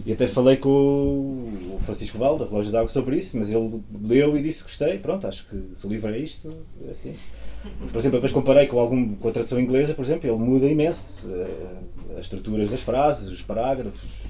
E 0.06 0.12
até 0.12 0.28
falei 0.28 0.56
com 0.56 0.70
o 0.70 1.78
Francisco 1.80 2.16
Val, 2.16 2.38
da 2.38 2.44
Relógio 2.44 2.70
d'Água, 2.70 2.88
sobre 2.88 3.16
isso, 3.16 3.36
mas 3.36 3.50
ele 3.50 3.82
leu 4.02 4.36
e 4.36 4.42
disse 4.42 4.62
gostei, 4.62 4.98
pronto, 4.98 5.26
acho 5.26 5.48
que 5.48 5.60
se 5.74 5.86
o 5.86 5.90
livro 5.90 6.12
é 6.14 6.18
isto, 6.18 6.56
é 6.86 6.90
assim. 6.90 7.14
Por 7.90 7.98
exemplo, 7.98 8.18
depois 8.18 8.30
comparei 8.30 8.66
com, 8.66 8.78
algum, 8.78 9.14
com 9.16 9.26
a 9.28 9.32
tradução 9.32 9.58
inglesa, 9.58 9.94
por 9.94 10.04
exemplo, 10.04 10.30
ele 10.30 10.38
muda 10.38 10.66
imenso 10.66 11.28
eh, 11.32 12.16
as 12.18 12.26
estruturas 12.26 12.70
das 12.70 12.82
frases, 12.82 13.28
os 13.28 13.42
parágrafos, 13.42 14.22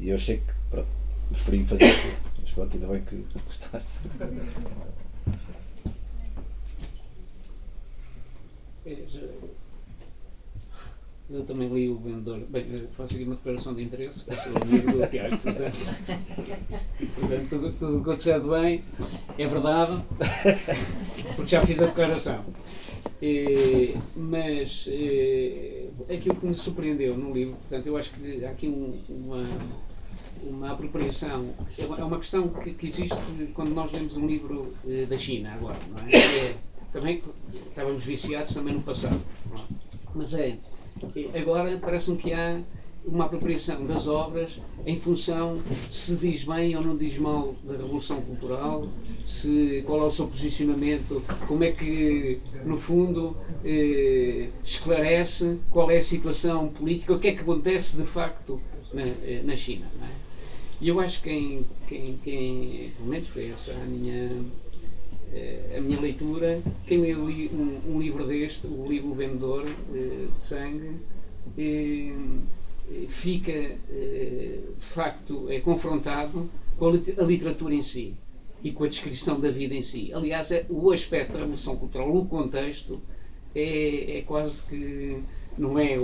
e 0.00 0.08
eu 0.08 0.16
achei 0.16 0.38
que, 0.38 0.52
pronto, 0.70 0.88
preferi 1.28 1.62
fazer 1.64 1.84
isso. 1.84 2.22
Mas 2.44 2.52
pronto, 2.52 2.74
ainda 2.76 2.86
bem 2.88 3.02
que 3.04 3.24
gostaste. 3.46 3.88
Eu 11.30 11.42
também 11.44 11.68
li 11.72 11.88
o 11.88 11.96
vendedor. 11.98 12.40
Bem, 12.50 12.66
eu 12.70 12.88
faço 12.88 13.14
aqui 13.14 13.24
uma 13.24 13.34
declaração 13.36 13.74
de 13.74 13.82
interesse, 13.82 14.24
que 14.24 14.32
eu 14.32 14.36
sou 14.36 14.56
amigo 14.62 14.92
do 14.92 15.06
Tiago, 15.08 15.38
portanto, 15.38 15.76
portanto 17.18 17.74
tudo, 17.78 17.98
o 17.98 18.04
que 18.04 18.10
eu 18.10 18.14
disser 18.14 18.40
de 18.40 18.48
bem 18.48 18.84
é 19.38 19.46
verdade, 19.46 20.04
porque 21.34 21.48
já 21.48 21.64
fiz 21.64 21.80
a 21.80 21.86
declaração. 21.86 22.44
Eh, 23.22 23.94
mas 24.14 24.86
eh, 24.92 25.86
aquilo 26.12 26.34
que 26.36 26.46
me 26.46 26.52
surpreendeu 26.52 27.16
no 27.16 27.32
livro, 27.32 27.54
portanto, 27.56 27.86
eu 27.86 27.96
acho 27.96 28.10
que 28.12 28.44
há 28.44 28.50
aqui 28.50 28.68
um- 28.68 29.00
uma, 29.08 29.46
uma 30.48 30.72
apropriação, 30.72 31.50
é 31.78 31.84
uma, 31.84 31.98
é 31.98 32.04
uma 32.04 32.18
questão 32.18 32.48
que, 32.48 32.72
que 32.74 32.86
existe 32.86 33.16
quando 33.54 33.72
nós 33.72 33.90
lemos 33.92 34.16
um 34.16 34.26
livro 34.26 34.74
eh, 34.86 35.06
da 35.06 35.16
China 35.16 35.52
agora, 35.52 35.78
não 35.90 36.00
é? 36.00 36.12
É, 36.12 36.56
também 36.92 37.22
estávamos 37.68 38.04
viciados 38.04 38.54
também 38.54 38.74
no 38.74 38.82
passado, 38.82 39.20
é? 39.52 39.60
mas 40.14 40.34
é, 40.34 40.58
é, 41.32 41.38
agora 41.38 41.76
parece-me 41.78 42.16
que 42.16 42.32
há 42.32 42.62
uma 43.06 43.26
apropriação 43.26 43.86
das 43.86 44.06
obras 44.06 44.60
em 44.86 44.98
função 44.98 45.60
se 45.90 46.16
diz 46.16 46.44
bem 46.44 46.74
ou 46.74 46.82
não 46.82 46.96
diz 46.96 47.18
mal 47.18 47.54
da 47.62 47.72
Revolução 47.72 48.20
Cultural, 48.22 48.88
se, 49.22 49.82
qual 49.86 50.00
é 50.00 50.04
o 50.04 50.10
seu 50.10 50.26
posicionamento, 50.26 51.22
como 51.46 51.64
é 51.64 51.72
que, 51.72 52.40
no 52.64 52.78
fundo, 52.78 53.36
eh, 53.64 54.48
esclarece 54.62 55.58
qual 55.70 55.90
é 55.90 55.98
a 55.98 56.02
situação 56.02 56.68
política, 56.68 57.12
o 57.12 57.18
que 57.18 57.28
é 57.28 57.32
que 57.34 57.42
acontece 57.42 57.96
de 57.96 58.04
facto 58.04 58.60
na, 58.92 59.02
eh, 59.02 59.42
na 59.44 59.54
China. 59.54 59.86
é? 60.02 60.13
E 60.84 60.88
eu 60.88 61.00
acho 61.00 61.22
que 61.22 61.30
quem, 61.30 61.66
quem, 61.88 62.18
quem, 62.22 62.92
pelo 62.94 63.08
menos 63.08 63.26
foi 63.28 63.48
essa 63.48 63.72
a 63.72 63.86
minha, 63.86 64.30
eh, 65.32 65.76
a 65.78 65.80
minha 65.80 65.98
leitura, 65.98 66.60
quem 66.86 67.00
lê 67.00 67.14
um, 67.14 67.80
um 67.88 67.98
livro 67.98 68.26
deste, 68.26 68.66
o 68.66 68.86
livro 68.86 69.12
O 69.12 69.14
Vendedor 69.14 69.66
eh, 69.66 70.26
de 70.30 70.44
Sangue, 70.44 70.96
eh, 71.56 72.12
fica 73.08 73.78
de 73.88 74.84
facto 74.84 75.50
é 75.50 75.58
confrontado 75.58 76.50
com 76.78 76.88
a 76.88 77.22
literatura 77.24 77.74
em 77.74 77.80
si 77.80 78.14
e 78.62 78.70
com 78.70 78.84
a 78.84 78.86
descrição 78.86 79.40
da 79.40 79.50
vida 79.50 79.74
em 79.74 79.80
si. 79.80 80.12
Aliás, 80.12 80.50
é, 80.50 80.66
o 80.68 80.90
aspecto 80.90 81.32
da 81.32 81.38
revolução 81.38 81.76
cultural, 81.76 82.14
o 82.14 82.26
contexto, 82.26 83.00
é, 83.54 84.18
é 84.18 84.22
quase 84.22 84.62
que 84.64 85.22
não 85.56 85.78
é 85.78 85.96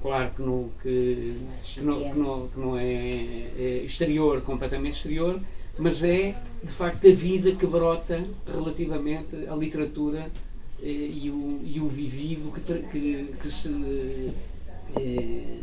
claro 0.00 0.30
que 0.34 0.42
não, 0.42 0.70
que, 0.82 1.34
que 1.62 1.80
não, 1.80 1.98
que 1.98 2.18
não, 2.18 2.48
que 2.48 2.58
não 2.58 2.78
é, 2.78 3.10
é 3.58 3.82
exterior, 3.84 4.40
completamente 4.42 4.94
exterior, 4.94 5.40
mas 5.78 6.02
é 6.02 6.34
de 6.62 6.72
facto 6.72 7.06
a 7.06 7.10
vida 7.10 7.52
que 7.52 7.66
brota 7.66 8.16
relativamente 8.46 9.46
à 9.48 9.54
literatura 9.54 10.30
eh, 10.82 10.86
e, 10.88 11.30
o, 11.30 11.60
e 11.62 11.80
o 11.80 11.88
vivido 11.88 12.50
que, 12.52 12.60
que, 12.60 13.34
que 13.40 13.50
se 13.50 14.32
eh, 14.96 15.60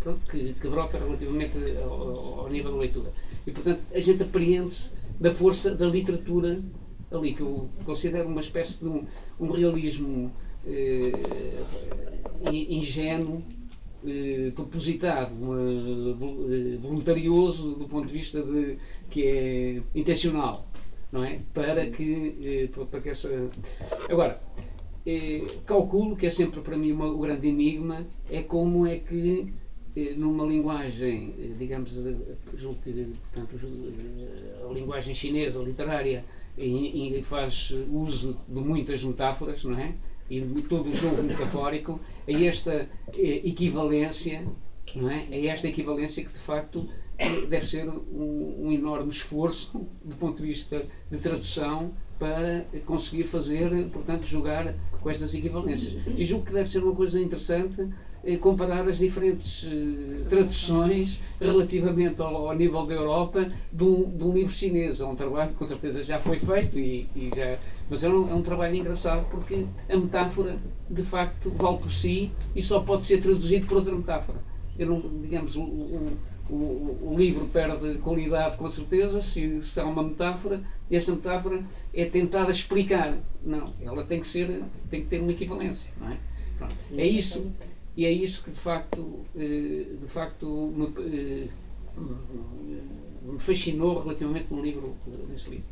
pronto, 0.00 0.20
que, 0.30 0.54
que 0.54 0.68
brota 0.68 0.98
relativamente 0.98 1.56
ao, 1.82 2.40
ao 2.40 2.50
nível 2.50 2.72
da 2.72 2.78
leitura. 2.78 3.12
E 3.46 3.50
portanto 3.50 3.80
a 3.94 4.00
gente 4.00 4.22
apreende-se 4.22 4.92
da 5.20 5.30
força 5.30 5.74
da 5.74 5.86
literatura 5.86 6.60
ali, 7.10 7.34
que 7.34 7.42
eu 7.42 7.68
considero 7.84 8.28
uma 8.28 8.40
espécie 8.40 8.80
de 8.80 8.86
um, 8.86 9.06
um 9.38 9.50
realismo 9.50 10.32
ingênuo, 12.50 13.42
eh, 14.06 14.50
propositado, 14.54 15.32
eh, 15.34 16.12
vol- 16.14 16.52
eh, 16.52 16.76
voluntarioso 16.80 17.74
do 17.74 17.86
ponto 17.88 18.06
de 18.06 18.12
vista 18.12 18.42
de 18.42 18.76
que 19.10 19.26
é 19.26 19.82
intencional, 19.94 20.66
não 21.10 21.22
é? 21.24 21.40
Para 21.54 21.86
que, 21.86 22.68
para- 22.90 23.00
que 23.00 23.08
essa. 23.10 23.28
Agora, 24.08 24.40
calculo 25.66 26.16
que 26.16 26.26
é 26.26 26.30
sempre 26.30 26.60
para 26.60 26.76
mim 26.76 26.92
uma- 26.92 27.06
o 27.12 27.18
grande 27.18 27.48
enigma 27.48 28.06
é 28.30 28.42
como 28.42 28.86
é 28.86 28.98
que 28.98 29.52
numa 30.16 30.44
linguagem, 30.46 31.34
digamos, 31.58 31.92
julgo 32.56 32.78
que, 32.82 32.92
portanto, 33.32 33.56
a 34.68 34.72
linguagem 34.72 35.12
chinesa 35.14 35.62
literária 35.62 36.24
e, 36.56 37.18
e 37.18 37.22
faz 37.22 37.70
uso 37.92 38.38
de 38.48 38.60
muitas 38.60 39.04
metáforas, 39.04 39.62
não 39.64 39.78
é? 39.78 39.94
E 40.32 40.62
todo 40.62 40.88
o 40.88 40.92
jogo 40.92 41.22
metafórico, 41.22 42.00
a 42.26 42.32
esta 42.32 42.88
eh, 43.14 43.42
equivalência, 43.44 44.46
não 44.96 45.10
é? 45.10 45.26
A 45.30 45.46
esta 45.52 45.68
equivalência 45.68 46.24
que 46.24 46.32
de 46.32 46.38
facto 46.38 46.88
eh, 47.18 47.42
deve 47.42 47.66
ser 47.66 47.86
um, 47.86 48.66
um 48.66 48.72
enorme 48.72 49.10
esforço 49.10 49.86
do 50.02 50.16
ponto 50.16 50.40
de 50.40 50.48
vista 50.48 50.86
de 51.10 51.18
tradução 51.18 51.92
para 52.18 52.64
conseguir 52.86 53.24
fazer, 53.24 53.88
portanto, 53.88 54.24
jogar 54.24 54.74
com 55.00 55.10
estas 55.10 55.34
equivalências. 55.34 55.96
E 56.16 56.24
julgo 56.24 56.46
que 56.46 56.52
deve 56.52 56.70
ser 56.70 56.82
uma 56.82 56.94
coisa 56.94 57.20
interessante 57.20 57.88
eh, 58.24 58.36
comparar 58.36 58.86
as 58.86 58.98
diferentes 58.98 59.66
eh, 59.66 60.24
traduções 60.28 61.20
relativamente 61.40 62.22
ao, 62.22 62.48
ao, 62.48 62.54
nível 62.54 62.86
da 62.86 62.94
Europa 62.94 63.50
um, 63.80 64.32
livro 64.32 64.52
chinês. 64.52 65.00
É 65.00 65.04
um 65.04 65.16
trabalho 65.16 65.50
que 65.50 65.56
com 65.56 65.64
certeza 65.64 66.02
já 66.02 66.20
foi 66.20 66.38
feito, 66.38 66.78
e, 66.78 67.08
e 67.16 67.30
já, 67.34 67.58
mas 67.88 68.02
é 68.02 68.08
um, 68.08 68.30
é 68.30 68.34
um, 68.34 68.42
trabalho 68.42 68.74
engraçado 68.74 69.26
porque 69.30 69.66
a 69.88 69.96
metáfora 69.96 70.58
de 70.88 71.02
facto 71.02 71.50
vale 71.50 71.78
por 71.78 71.90
si 71.90 72.30
e 72.54 72.62
só 72.62 72.80
pode 72.80 73.04
ser 73.04 73.20
traduzido 73.20 73.66
por 73.66 73.78
outra 73.78 73.94
metáfora. 73.94 74.38
Eu 74.78 74.88
não, 74.88 75.20
digamos, 75.20 75.56
o, 75.56 75.62
o, 75.62 76.18
o, 76.50 77.14
livro 77.16 77.46
perde 77.46 77.98
qualidade 77.98 78.56
com 78.56 78.68
certeza 78.68 79.20
se, 79.20 79.60
se 79.60 79.78
há 79.80 79.84
uma 79.84 80.02
metáfora 80.02 80.62
e 80.90 80.96
esta 80.96 81.12
metáfora 81.12 81.64
é 81.92 82.04
tentada 82.04 82.50
explicar. 82.50 83.18
Não, 83.44 83.72
ela 83.80 84.04
tem 84.04 84.20
que 84.20 84.26
ser, 84.26 84.62
tem 84.88 85.02
que 85.02 85.08
ter 85.08 85.20
uma 85.20 85.32
equivalência, 85.32 85.90
não 86.00 86.10
é? 86.10 86.18
Pronto. 86.58 86.74
É 86.96 87.06
isso 87.06 87.50
e 87.96 88.06
é 88.06 88.10
isso 88.10 88.42
que 88.42 88.50
de 88.50 88.58
facto, 88.58 89.20
eh, 89.36 89.86
de 90.00 90.08
facto 90.08 90.46
me, 90.74 90.86
eh, 90.98 91.48
me 93.22 93.38
fascinou 93.38 94.02
relativamente 94.02 94.46
no 94.50 94.62
livro, 94.62 94.96
nesse 95.28 95.50
livro. 95.50 95.66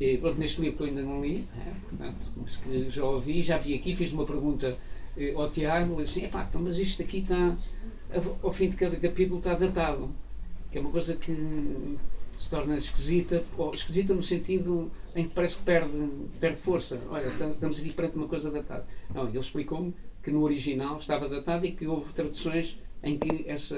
E, 0.00 0.16
pronto, 0.18 0.38
neste 0.38 0.60
livro 0.60 0.76
que 0.76 0.82
eu 0.82 0.86
ainda 0.88 1.02
não 1.02 1.22
li, 1.22 1.46
é, 1.56 1.88
portanto, 1.88 2.32
mas 2.36 2.56
que 2.56 2.90
já 2.90 3.04
ouvi, 3.04 3.42
já 3.42 3.58
vi 3.58 3.74
aqui, 3.74 3.94
fiz 3.94 4.12
uma 4.12 4.24
pergunta 4.24 4.78
eh, 5.16 5.32
ao 5.34 5.50
Tiago, 5.50 6.00
assim, 6.00 6.24
epá, 6.24 6.46
então, 6.48 6.60
mas 6.60 6.78
isto 6.78 7.02
aqui 7.02 7.18
está, 7.18 7.56
ao 8.42 8.52
fim 8.52 8.68
de 8.68 8.76
cada 8.76 8.96
capítulo 8.96 9.38
está 9.38 9.54
datado, 9.54 10.10
que 10.70 10.78
é 10.78 10.80
uma 10.80 10.90
coisa 10.90 11.16
que 11.16 11.34
se 12.36 12.48
torna 12.48 12.76
esquisita, 12.76 13.44
ou 13.56 13.70
esquisita 13.70 14.14
no 14.14 14.22
sentido 14.22 14.90
em 15.14 15.24
que 15.26 15.34
parece 15.34 15.56
que 15.56 15.62
perde, 15.62 16.08
perde 16.38 16.60
força. 16.60 17.00
Olha, 17.10 17.26
estamos 17.26 17.80
aqui 17.80 17.92
perante 17.92 18.16
uma 18.16 18.28
coisa 18.28 18.50
datada. 18.50 18.86
Não, 19.12 19.28
ele 19.28 19.38
explicou-me 19.38 19.92
que 20.22 20.30
no 20.30 20.42
original 20.42 20.98
estava 20.98 21.28
datado 21.28 21.66
e 21.66 21.72
que 21.72 21.86
houve 21.86 22.12
traduções 22.12 22.78
em 23.02 23.18
que 23.18 23.44
essa 23.48 23.76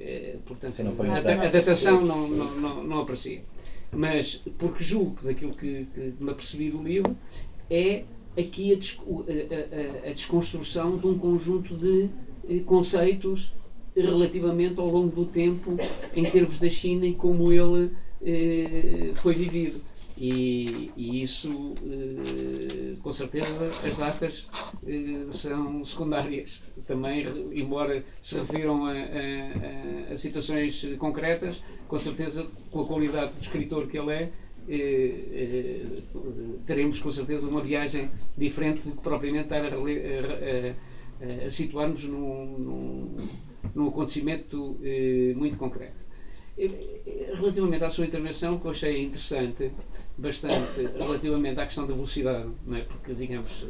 eh, 0.00 0.38
portanto, 0.44 0.74
a, 0.80 1.44
a, 1.46 1.48
datação 1.48 2.04
não, 2.04 2.28
não, 2.28 2.60
não, 2.60 2.84
não, 2.84 3.00
aparecia. 3.00 3.42
Mas, 3.94 4.42
porque 4.56 4.82
julgo 4.82 5.16
que 5.16 5.24
daquilo 5.24 5.54
que, 5.54 5.86
que 5.94 6.14
me 6.18 6.30
apercebi 6.30 6.70
do 6.70 6.82
livro, 6.82 7.14
é 7.70 8.04
aqui 8.38 8.72
a, 8.72 10.06
a, 10.06 10.08
a, 10.08 10.12
desconstrução 10.12 10.96
de 10.96 11.06
um 11.06 11.18
conjunto 11.18 11.76
de 11.76 12.08
eh, 12.48 12.60
conceitos 12.60 13.52
relativamente 13.94 14.80
ao 14.80 14.88
longo 14.88 15.14
do 15.14 15.26
tempo 15.26 15.76
em 16.16 16.24
termos 16.24 16.58
da 16.58 16.70
China 16.70 17.04
e 17.04 17.14
como 17.14 17.52
ele 17.52 17.90
eh, 18.22 19.12
foi 19.16 19.34
vivido. 19.34 19.82
E, 20.24 20.92
e 20.96 21.20
isso, 21.20 21.74
eh, 21.84 22.94
com 23.02 23.10
certeza, 23.10 23.72
as 23.84 23.96
datas 23.96 24.48
eh, 24.86 25.26
são 25.30 25.82
secundárias. 25.82 26.70
Também, 26.86 27.26
embora 27.52 28.04
se 28.20 28.36
refiram 28.36 28.86
a, 28.86 28.92
a, 28.92 30.12
a, 30.12 30.16
situações 30.16 30.86
concretas, 30.96 31.60
com 31.88 31.98
certeza, 31.98 32.46
com 32.70 32.82
a 32.82 32.86
qualidade 32.86 33.32
de 33.32 33.40
escritor 33.40 33.88
que 33.88 33.98
ele 33.98 34.12
é, 34.12 34.30
eh, 34.68 36.02
teremos 36.66 37.00
com 37.00 37.10
certeza 37.10 37.48
uma 37.48 37.60
viagem 37.60 38.08
diferente 38.38 38.82
do 38.88 38.94
que 38.94 39.02
propriamente 39.02 39.46
estar 39.52 39.64
a, 39.64 41.46
a, 41.46 41.50
situar-nos 41.50 42.04
num, 42.04 42.58
num, 42.58 43.16
num 43.74 43.88
acontecimento 43.88 44.78
muito 45.34 45.56
concreto. 45.58 46.00
Relativamente 47.34 47.82
à 47.82 47.90
sua 47.90 48.04
intervenção, 48.04 48.58
que 48.58 48.66
eu 48.66 48.70
achei 48.70 49.02
interessante, 49.02 49.72
bastante, 50.16 50.82
relativamente 50.98 51.60
à 51.60 51.64
questão 51.64 51.86
da 51.86 51.94
velocidade, 51.94 52.48
não 52.66 52.76
é? 52.76 52.82
porque, 52.82 53.14
digamos, 53.14 53.66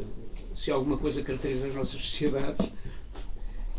se 0.52 0.70
alguma 0.70 0.98
coisa 0.98 1.22
caracteriza 1.22 1.66
as 1.66 1.74
nossas 1.74 2.00
sociedades 2.00 2.72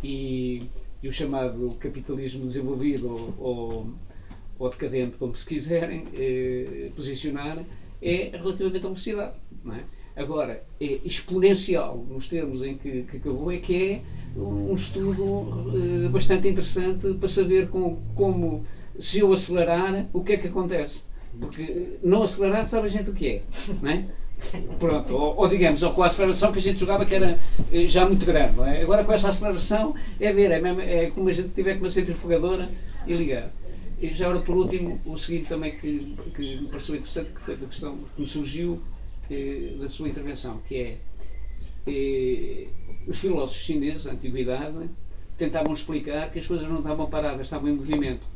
e, 0.03 0.63
e 1.01 1.07
o 1.07 1.13
chamado 1.13 1.75
capitalismo 1.79 2.41
desenvolvido 2.45 3.09
ou, 3.09 3.35
ou, 3.37 3.93
ou 4.57 4.69
decadente, 4.69 5.17
como 5.17 5.35
se 5.35 5.45
quiserem 5.45 6.07
eh, 6.15 6.91
posicionar, 6.95 7.63
é 8.01 8.31
relativamente 8.33 8.85
à 8.85 8.89
velocidade. 8.89 9.39
Não 9.63 9.75
é? 9.75 9.83
Agora, 10.15 10.63
é 10.79 10.99
exponencial 11.03 11.97
nos 12.09 12.27
termos 12.27 12.61
em 12.61 12.77
que, 12.77 13.03
que 13.03 13.17
acabou, 13.17 13.51
é 13.51 13.57
que 13.57 13.75
é 13.75 14.01
um 14.35 14.73
estudo 14.73 15.71
eh, 15.75 16.07
bastante 16.09 16.47
interessante 16.47 17.13
para 17.15 17.27
saber 17.27 17.69
com, 17.69 18.01
como 18.13 18.65
se 18.97 19.19
eu 19.19 19.31
acelerar, 19.31 20.07
o 20.13 20.23
que 20.23 20.33
é 20.33 20.37
que 20.37 20.47
acontece? 20.47 21.03
Porque 21.39 21.97
não 22.03 22.23
acelerar 22.23 22.67
sabe 22.67 22.87
a 22.87 22.89
gente 22.89 23.09
o 23.09 23.13
que 23.13 23.27
é, 23.27 23.43
não 23.81 23.89
é? 23.89 24.05
Pronto, 24.77 25.13
ou, 25.15 25.37
ou, 25.37 25.47
digamos, 25.47 25.81
ou 25.83 25.93
com 25.93 26.03
a 26.03 26.07
aceleração 26.07 26.51
que 26.51 26.59
a 26.59 26.61
gente 26.61 26.79
jogava 26.79 27.05
que 27.05 27.15
era 27.15 27.39
eh, 27.71 27.87
já 27.87 28.05
muito 28.05 28.25
grande, 28.25 28.59
é? 28.61 28.81
Agora 28.81 29.03
com 29.03 29.11
essa 29.11 29.29
aceleração 29.29 29.95
é 30.19 30.31
ver, 30.33 30.51
é, 30.51 30.59
mesmo, 30.59 30.81
é 30.81 31.09
como 31.11 31.29
a 31.29 31.31
gente 31.31 31.49
tiver 31.49 31.75
com 31.75 31.79
uma 31.79 31.89
centrifugadora 31.89 32.69
e 33.07 33.13
ligar. 33.13 33.51
E 34.01 34.13
já 34.13 34.25
agora 34.25 34.41
por 34.41 34.55
último, 34.55 34.99
o 35.05 35.15
seguinte 35.15 35.47
também 35.47 35.77
que, 35.77 36.15
que 36.35 36.57
me 36.57 36.67
pareceu 36.67 36.95
interessante, 36.95 37.31
que 37.31 37.41
foi 37.41 37.53
a 37.53 37.57
questão 37.57 37.97
que 38.15 38.21
me 38.21 38.27
surgiu 38.27 38.81
eh, 39.29 39.75
da 39.79 39.87
sua 39.87 40.09
intervenção, 40.09 40.59
que 40.65 40.75
é 40.75 40.97
eh, 41.87 42.67
os 43.07 43.17
filósofos 43.19 43.63
chineses, 43.63 44.03
da 44.03 44.11
antiguidade, 44.11 44.89
tentavam 45.37 45.73
explicar 45.73 46.31
que 46.31 46.39
as 46.39 46.47
coisas 46.47 46.67
não 46.67 46.79
estavam 46.79 47.09
paradas, 47.09 47.47
estavam 47.47 47.69
em 47.69 47.73
movimento. 47.73 48.27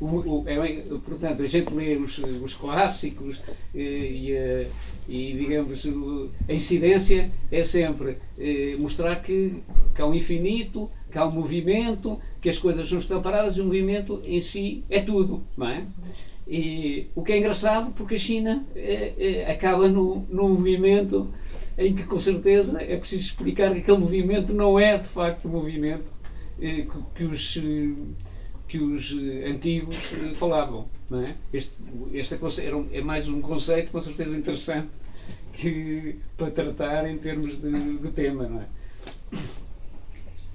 O, 0.00 0.06
o, 0.06 0.44
é, 0.46 0.82
portanto, 1.04 1.42
a 1.42 1.46
gente 1.46 1.72
lê 1.72 1.96
os, 1.96 2.18
os 2.18 2.54
clássicos 2.54 3.40
e, 3.74 3.80
e, 4.28 4.68
e, 5.08 5.32
digamos, 5.38 5.86
a 6.48 6.52
incidência 6.52 7.30
é 7.50 7.62
sempre 7.62 8.18
eh, 8.38 8.76
mostrar 8.78 9.16
que, 9.22 9.62
que 9.94 10.02
há 10.02 10.06
um 10.06 10.14
infinito, 10.14 10.90
que 11.10 11.16
há 11.16 11.26
um 11.26 11.30
movimento, 11.30 12.18
que 12.40 12.48
as 12.48 12.58
coisas 12.58 12.90
não 12.90 12.98
estão 12.98 13.22
paradas 13.22 13.56
e 13.56 13.60
o 13.60 13.64
movimento 13.64 14.20
em 14.24 14.40
si 14.40 14.84
é 14.90 15.00
tudo, 15.00 15.42
não 15.56 15.68
é? 15.68 15.84
E 16.46 17.08
o 17.14 17.22
que 17.22 17.32
é 17.32 17.38
engraçado, 17.38 17.92
porque 17.92 18.14
a 18.14 18.18
China 18.18 18.64
eh, 18.76 19.14
eh, 19.18 19.50
acaba 19.50 19.88
no 19.88 20.26
movimento 20.30 21.32
em 21.78 21.94
que, 21.94 22.04
com 22.04 22.18
certeza, 22.18 22.80
é 22.82 22.96
preciso 22.96 23.24
explicar 23.24 23.72
que 23.72 23.80
aquele 23.80 23.98
movimento 23.98 24.52
não 24.52 24.78
é, 24.78 24.96
de 24.98 25.08
facto, 25.08 25.46
o 25.46 25.48
movimento 25.48 26.10
que, 26.58 26.88
que 27.14 27.24
os 27.24 27.58
que 28.68 28.78
os 28.78 29.12
eh, 29.12 29.48
antigos 29.48 30.12
eh, 30.12 30.34
falavam. 30.34 30.86
Não 31.08 31.22
é? 31.22 31.36
Este, 31.52 31.72
este 32.12 32.34
é, 32.34 32.74
um, 32.74 32.88
é 32.92 33.00
mais 33.00 33.28
um 33.28 33.40
conceito 33.40 33.90
com 33.90 34.00
certeza 34.00 34.36
interessante 34.36 34.88
que, 35.52 36.18
para 36.36 36.50
tratar 36.50 37.08
em 37.08 37.16
termos 37.18 37.60
de, 37.60 37.98
de 37.98 38.10
tema. 38.10 38.48
Não 38.48 38.60
é? 38.60 38.66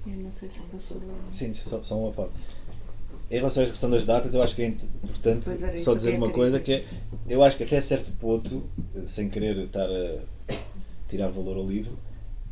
Eu 0.06 0.16
não 0.16 0.30
sei 0.30 0.48
se 0.48 0.60
passou. 0.60 1.00
Sim, 1.30 1.54
só, 1.54 1.82
só 1.82 1.98
uma 1.98 2.12
parte. 2.12 2.32
Em 3.30 3.36
relação 3.36 3.62
à 3.62 3.66
questão 3.66 3.88
das 3.88 4.04
datas, 4.04 4.34
eu 4.34 4.42
acho 4.42 4.54
que 4.54 4.62
é 4.62 4.66
importante 4.66 5.48
só 5.78 5.94
dizer 5.94 6.14
uma 6.16 6.28
coisa 6.30 6.60
que 6.60 6.72
é, 6.72 6.84
eu 7.26 7.42
acho 7.42 7.56
que 7.56 7.64
até 7.64 7.80
certo 7.80 8.12
ponto, 8.12 8.68
sem 9.06 9.30
querer 9.30 9.56
estar 9.56 9.88
a 9.88 10.52
tirar 11.08 11.28
valor 11.28 11.56
ao 11.56 11.66
livro, 11.66 11.98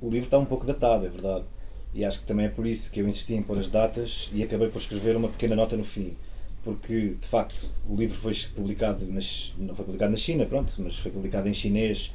o 0.01 0.09
livro 0.09 0.25
está 0.25 0.39
um 0.39 0.47
pouco 0.47 0.65
datado, 0.65 1.05
é 1.05 1.11
verdade 1.11 1.45
e 1.93 2.05
acho 2.05 2.21
que 2.21 2.27
também 2.27 2.47
é 2.47 2.49
por 2.49 2.67
isso 2.67 2.91
que 2.91 3.01
eu 3.01 3.09
insisti 3.09 3.35
em 3.35 3.43
pôr 3.43 3.59
as 3.59 3.69
datas 3.69 4.31
e 4.33 4.43
acabei 4.43 4.69
por 4.69 4.79
escrever 4.79 5.17
uma 5.17 5.29
pequena 5.29 5.57
nota 5.57 5.77
no 5.77 5.85
fim. 5.85 6.17
Porque, 6.63 7.17
de 7.21 7.27
facto, 7.27 7.69
o 7.89 7.97
livro 7.97 8.17
foi 8.17 8.35
publicado, 8.55 9.05
nas, 9.07 9.55
não 9.59 9.75
foi 9.75 9.85
publicado 9.85 10.13
na 10.13 10.19
China, 10.19 10.45
pronto, 10.45 10.73
mas 10.79 10.99
foi 10.99 11.11
publicado 11.11 11.49
em 11.49 11.55
chinês 11.55 12.13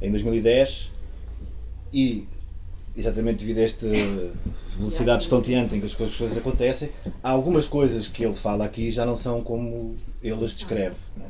em 0.00 0.10
2010 0.10 0.90
e, 1.92 2.26
exatamente 2.96 3.40
devido 3.40 3.58
a 3.58 3.62
esta 3.62 3.86
velocidade 4.78 5.24
estonteante 5.24 5.74
em 5.74 5.80
que 5.80 5.86
as 5.86 5.94
coisas, 5.94 6.14
as 6.14 6.18
coisas 6.18 6.38
acontecem, 6.38 6.90
há 7.22 7.30
algumas 7.30 7.66
coisas 7.66 8.06
que 8.06 8.24
ele 8.24 8.34
fala 8.34 8.64
aqui 8.64 8.90
já 8.90 9.04
não 9.04 9.16
são 9.16 9.42
como 9.42 9.96
ele 10.22 10.44
as 10.44 10.52
descreve. 10.52 10.96
Né? 11.16 11.26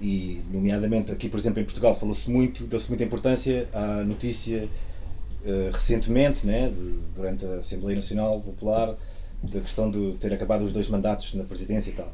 E, 0.00 0.42
nomeadamente, 0.50 1.12
aqui, 1.12 1.28
por 1.28 1.38
exemplo, 1.38 1.60
em 1.60 1.64
Portugal, 1.64 1.98
falou-se 1.98 2.28
muito, 2.30 2.66
deu-se 2.66 2.88
muita 2.88 3.04
importância 3.04 3.68
à 3.72 4.02
notícia 4.02 4.68
eh, 5.46 5.70
recentemente, 5.72 6.46
né, 6.46 6.70
de, 6.70 6.98
durante 7.14 7.44
a 7.44 7.56
Assembleia 7.56 7.96
Nacional 7.96 8.40
Popular, 8.40 8.96
da 9.42 9.60
questão 9.60 9.90
de 9.90 10.14
ter 10.18 10.32
acabado 10.32 10.64
os 10.64 10.72
dois 10.72 10.88
mandatos 10.88 11.34
na 11.34 11.44
presidência 11.44 11.90
e 11.90 11.92
tal. 11.92 12.10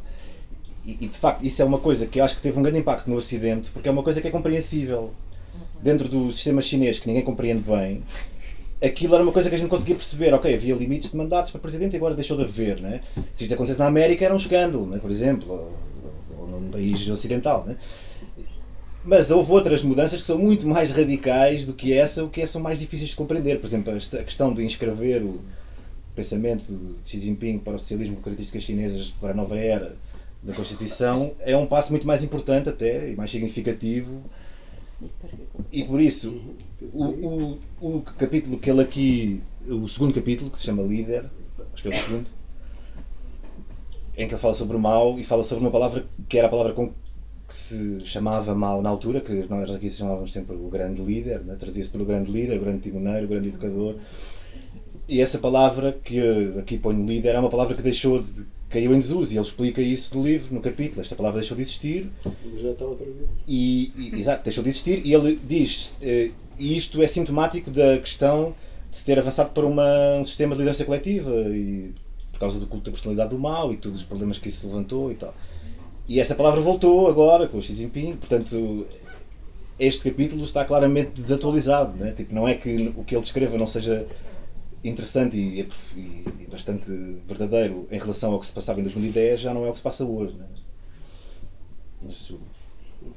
E, 0.84 0.98
e, 1.00 1.06
de 1.06 1.16
facto, 1.16 1.44
isso 1.44 1.62
é 1.62 1.64
uma 1.64 1.78
coisa 1.78 2.06
que 2.06 2.20
acho 2.20 2.34
que 2.34 2.42
teve 2.42 2.58
um 2.58 2.62
grande 2.62 2.80
impacto 2.80 3.08
no 3.08 3.16
Ocidente, 3.16 3.70
porque 3.70 3.88
é 3.88 3.92
uma 3.92 4.02
coisa 4.02 4.20
que 4.20 4.26
é 4.26 4.30
compreensível. 4.30 5.12
Dentro 5.82 6.08
do 6.08 6.30
sistema 6.32 6.60
chinês, 6.60 6.98
que 6.98 7.06
ninguém 7.06 7.22
compreende 7.22 7.62
bem, 7.62 8.02
aquilo 8.82 9.14
era 9.14 9.22
uma 9.22 9.32
coisa 9.32 9.48
que 9.48 9.54
a 9.54 9.58
gente 9.58 9.68
conseguia 9.68 9.94
perceber. 9.94 10.34
Ok, 10.34 10.52
havia 10.52 10.74
limites 10.74 11.10
de 11.10 11.16
mandatos 11.16 11.50
para 11.50 11.60
presidente 11.60 11.94
e 11.94 11.96
agora 11.96 12.14
deixou 12.14 12.36
de 12.36 12.44
haver. 12.44 12.80
Né? 12.80 13.00
Se 13.32 13.44
isto 13.44 13.54
acontecesse 13.54 13.78
na 13.78 13.86
América, 13.86 14.24
era 14.24 14.34
um 14.34 14.36
escândalo, 14.36 14.86
né? 14.86 14.98
por 14.98 15.10
exemplo, 15.10 15.52
ou, 15.52 16.40
ou 16.40 16.46
num 16.48 16.70
país 16.70 17.08
ocidental. 17.08 17.64
Né? 17.64 17.76
Mas 19.10 19.28
houve 19.32 19.50
outras 19.50 19.82
mudanças 19.82 20.20
que 20.20 20.26
são 20.28 20.38
muito 20.38 20.68
mais 20.68 20.92
radicais 20.92 21.66
do 21.66 21.74
que 21.74 21.92
essa, 21.92 22.22
o 22.22 22.30
que 22.30 22.42
é, 22.42 22.46
são 22.46 22.60
mais 22.60 22.78
difíceis 22.78 23.10
de 23.10 23.16
compreender. 23.16 23.58
Por 23.58 23.66
exemplo, 23.66 23.92
a 23.92 24.22
questão 24.22 24.54
de 24.54 24.64
inscrever 24.64 25.20
o 25.20 25.40
pensamento 26.14 26.72
de 26.72 27.10
Xi 27.10 27.18
Jinping 27.18 27.58
para 27.58 27.74
o 27.74 27.78
socialismo 27.80 28.14
com 28.14 28.22
características 28.22 28.62
chinesas 28.62 29.12
para 29.20 29.32
a 29.32 29.34
nova 29.34 29.58
era 29.58 29.96
da 30.40 30.54
Constituição 30.54 31.32
é 31.40 31.56
um 31.56 31.66
passo 31.66 31.90
muito 31.90 32.06
mais 32.06 32.22
importante 32.22 32.68
até 32.68 33.10
e 33.10 33.16
mais 33.16 33.32
significativo 33.32 34.22
e 35.72 35.84
por 35.84 36.00
isso 36.00 36.40
o, 36.92 37.04
o, 37.04 37.58
o 37.80 38.00
capítulo 38.02 38.58
que 38.58 38.70
ele 38.70 38.80
aqui, 38.80 39.42
o 39.68 39.88
segundo 39.88 40.14
capítulo 40.14 40.50
que 40.50 40.58
se 40.58 40.64
chama 40.64 40.82
Líder, 40.82 41.26
acho 41.74 41.82
que 41.82 41.88
é 41.88 41.90
o 41.90 42.04
segundo, 42.04 42.26
em 44.16 44.28
que 44.28 44.34
ele 44.34 44.40
fala 44.40 44.54
sobre 44.54 44.76
o 44.76 44.80
mal 44.80 45.18
e 45.18 45.24
fala 45.24 45.42
sobre 45.42 45.64
uma 45.64 45.70
palavra 45.70 46.06
que 46.28 46.38
era 46.38 46.46
a 46.46 46.50
palavra 46.50 46.72
com 46.72 46.92
que 47.50 47.54
se 47.54 48.00
chamava 48.04 48.54
mal 48.54 48.80
na 48.80 48.88
altura, 48.88 49.20
que 49.20 49.44
nós 49.50 49.68
aqui 49.72 49.90
chamávamos 49.90 50.30
sempre 50.30 50.54
o 50.54 50.68
grande 50.68 51.02
líder, 51.02 51.40
né? 51.40 51.56
trazia-se 51.58 51.90
pelo 51.90 52.04
grande 52.04 52.30
líder, 52.30 52.58
o 52.58 52.60
grande 52.60 52.82
timoneiro, 52.82 53.26
o 53.26 53.28
grande 53.28 53.48
educador. 53.48 53.96
E 55.08 55.20
essa 55.20 55.36
palavra 55.36 55.98
que 56.04 56.20
aqui 56.56 56.78
põe 56.78 56.94
líder 57.04 57.34
é 57.34 57.40
uma 57.40 57.50
palavra 57.50 57.74
que 57.74 57.82
deixou 57.82 58.22
de 58.22 58.46
caiu 58.68 58.94
em 58.94 59.00
desuso 59.00 59.34
e 59.34 59.36
ele 59.36 59.44
explica 59.44 59.82
isso 59.82 60.16
no 60.16 60.24
livro, 60.24 60.54
no 60.54 60.60
capítulo. 60.60 61.00
Esta 61.00 61.16
palavra 61.16 61.40
deixou 61.40 61.56
de 61.56 61.62
existir. 61.64 62.08
Já 62.62 62.70
está 62.70 62.84
outra 62.84 63.04
vez. 63.04 63.28
E, 63.48 63.92
e, 63.96 64.14
exato, 64.16 64.44
deixou 64.44 64.62
de 64.62 64.70
existir 64.70 65.04
e 65.04 65.12
ele 65.12 65.40
diz, 65.44 65.90
eh, 66.00 66.30
e 66.56 66.76
isto 66.76 67.02
é 67.02 67.08
sintomático 67.08 67.68
da 67.68 67.98
questão 67.98 68.54
de 68.88 68.96
se 68.96 69.04
ter 69.04 69.18
avançado 69.18 69.50
para 69.50 69.66
uma, 69.66 70.18
um 70.20 70.24
sistema 70.24 70.54
de 70.54 70.60
liderança 70.60 70.84
coletiva 70.84 71.32
e 71.48 71.92
por 72.30 72.38
causa 72.38 72.60
do 72.60 72.66
culto 72.68 72.84
da 72.84 72.92
personalidade 72.92 73.30
do 73.30 73.38
mal 73.38 73.72
e 73.72 73.76
todos 73.76 73.98
os 73.98 74.04
problemas 74.04 74.38
que 74.38 74.48
isso 74.48 74.68
levantou 74.68 75.10
e 75.10 75.16
tal. 75.16 75.34
E 76.10 76.18
essa 76.18 76.34
palavra 76.34 76.60
voltou 76.60 77.06
agora 77.06 77.46
com 77.46 77.58
o 77.58 77.62
Xi 77.62 77.72
Jinping, 77.72 78.16
portanto, 78.16 78.84
este 79.78 80.10
capítulo 80.10 80.42
está 80.42 80.64
claramente 80.64 81.12
desatualizado. 81.12 81.96
Não 81.96 82.04
é, 82.04 82.10
tipo, 82.10 82.34
não 82.34 82.48
é 82.48 82.54
que 82.54 82.92
o 82.96 83.04
que 83.04 83.14
ele 83.14 83.22
descreva 83.22 83.56
não 83.56 83.64
seja 83.64 84.08
interessante 84.82 85.36
e, 85.36 85.60
e, 85.60 86.24
e, 86.40 86.46
bastante 86.50 86.90
verdadeiro 87.24 87.86
em 87.92 87.98
relação 88.00 88.32
ao 88.32 88.40
que 88.40 88.46
se 88.46 88.52
passava 88.52 88.80
em 88.80 88.82
2010, 88.82 89.38
já 89.38 89.54
não 89.54 89.64
é 89.64 89.68
o 89.68 89.70
que 89.70 89.78
se 89.78 89.84
passa 89.84 90.04
hoje. 90.04 90.34
Não 90.34 90.46
é? 90.46 90.48
Mas, 92.02 92.32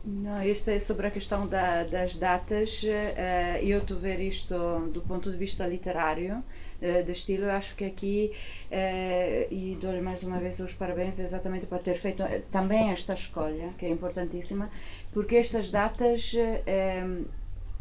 não, 0.06 0.44
isto 0.44 0.70
é 0.70 0.78
sobre 0.78 1.08
a 1.08 1.10
questão 1.10 1.48
da, 1.48 1.86
das 1.86 2.16
datas. 2.16 2.84
Uh, 2.84 3.66
eu 3.66 3.80
estou 3.80 3.98
a 3.98 4.00
ver 4.00 4.20
isto 4.20 4.56
do 4.94 5.02
ponto 5.02 5.32
de 5.32 5.38
vista 5.38 5.66
literário, 5.66 6.44
uh, 6.84 7.04
de 7.04 7.12
estilo. 7.12 7.46
Eu 7.46 7.52
acho 7.52 7.76
que 7.76 7.86
aqui, 7.86 8.32
uh, 8.70 9.54
e 9.54 9.78
dou-lhe 9.80 10.02
mais 10.02 10.22
uma 10.24 10.38
vez 10.38 10.60
os 10.60 10.74
parabéns 10.74 11.18
exatamente 11.18 11.66
por 11.66 11.80
ter 11.80 11.96
feito 11.96 12.24
também 12.52 12.92
esta 12.92 13.14
escolha, 13.14 13.70
que 13.78 13.86
é 13.86 13.90
importantíssima, 13.90 14.70
porque 15.12 15.38
estas 15.38 15.72
datas 15.72 16.36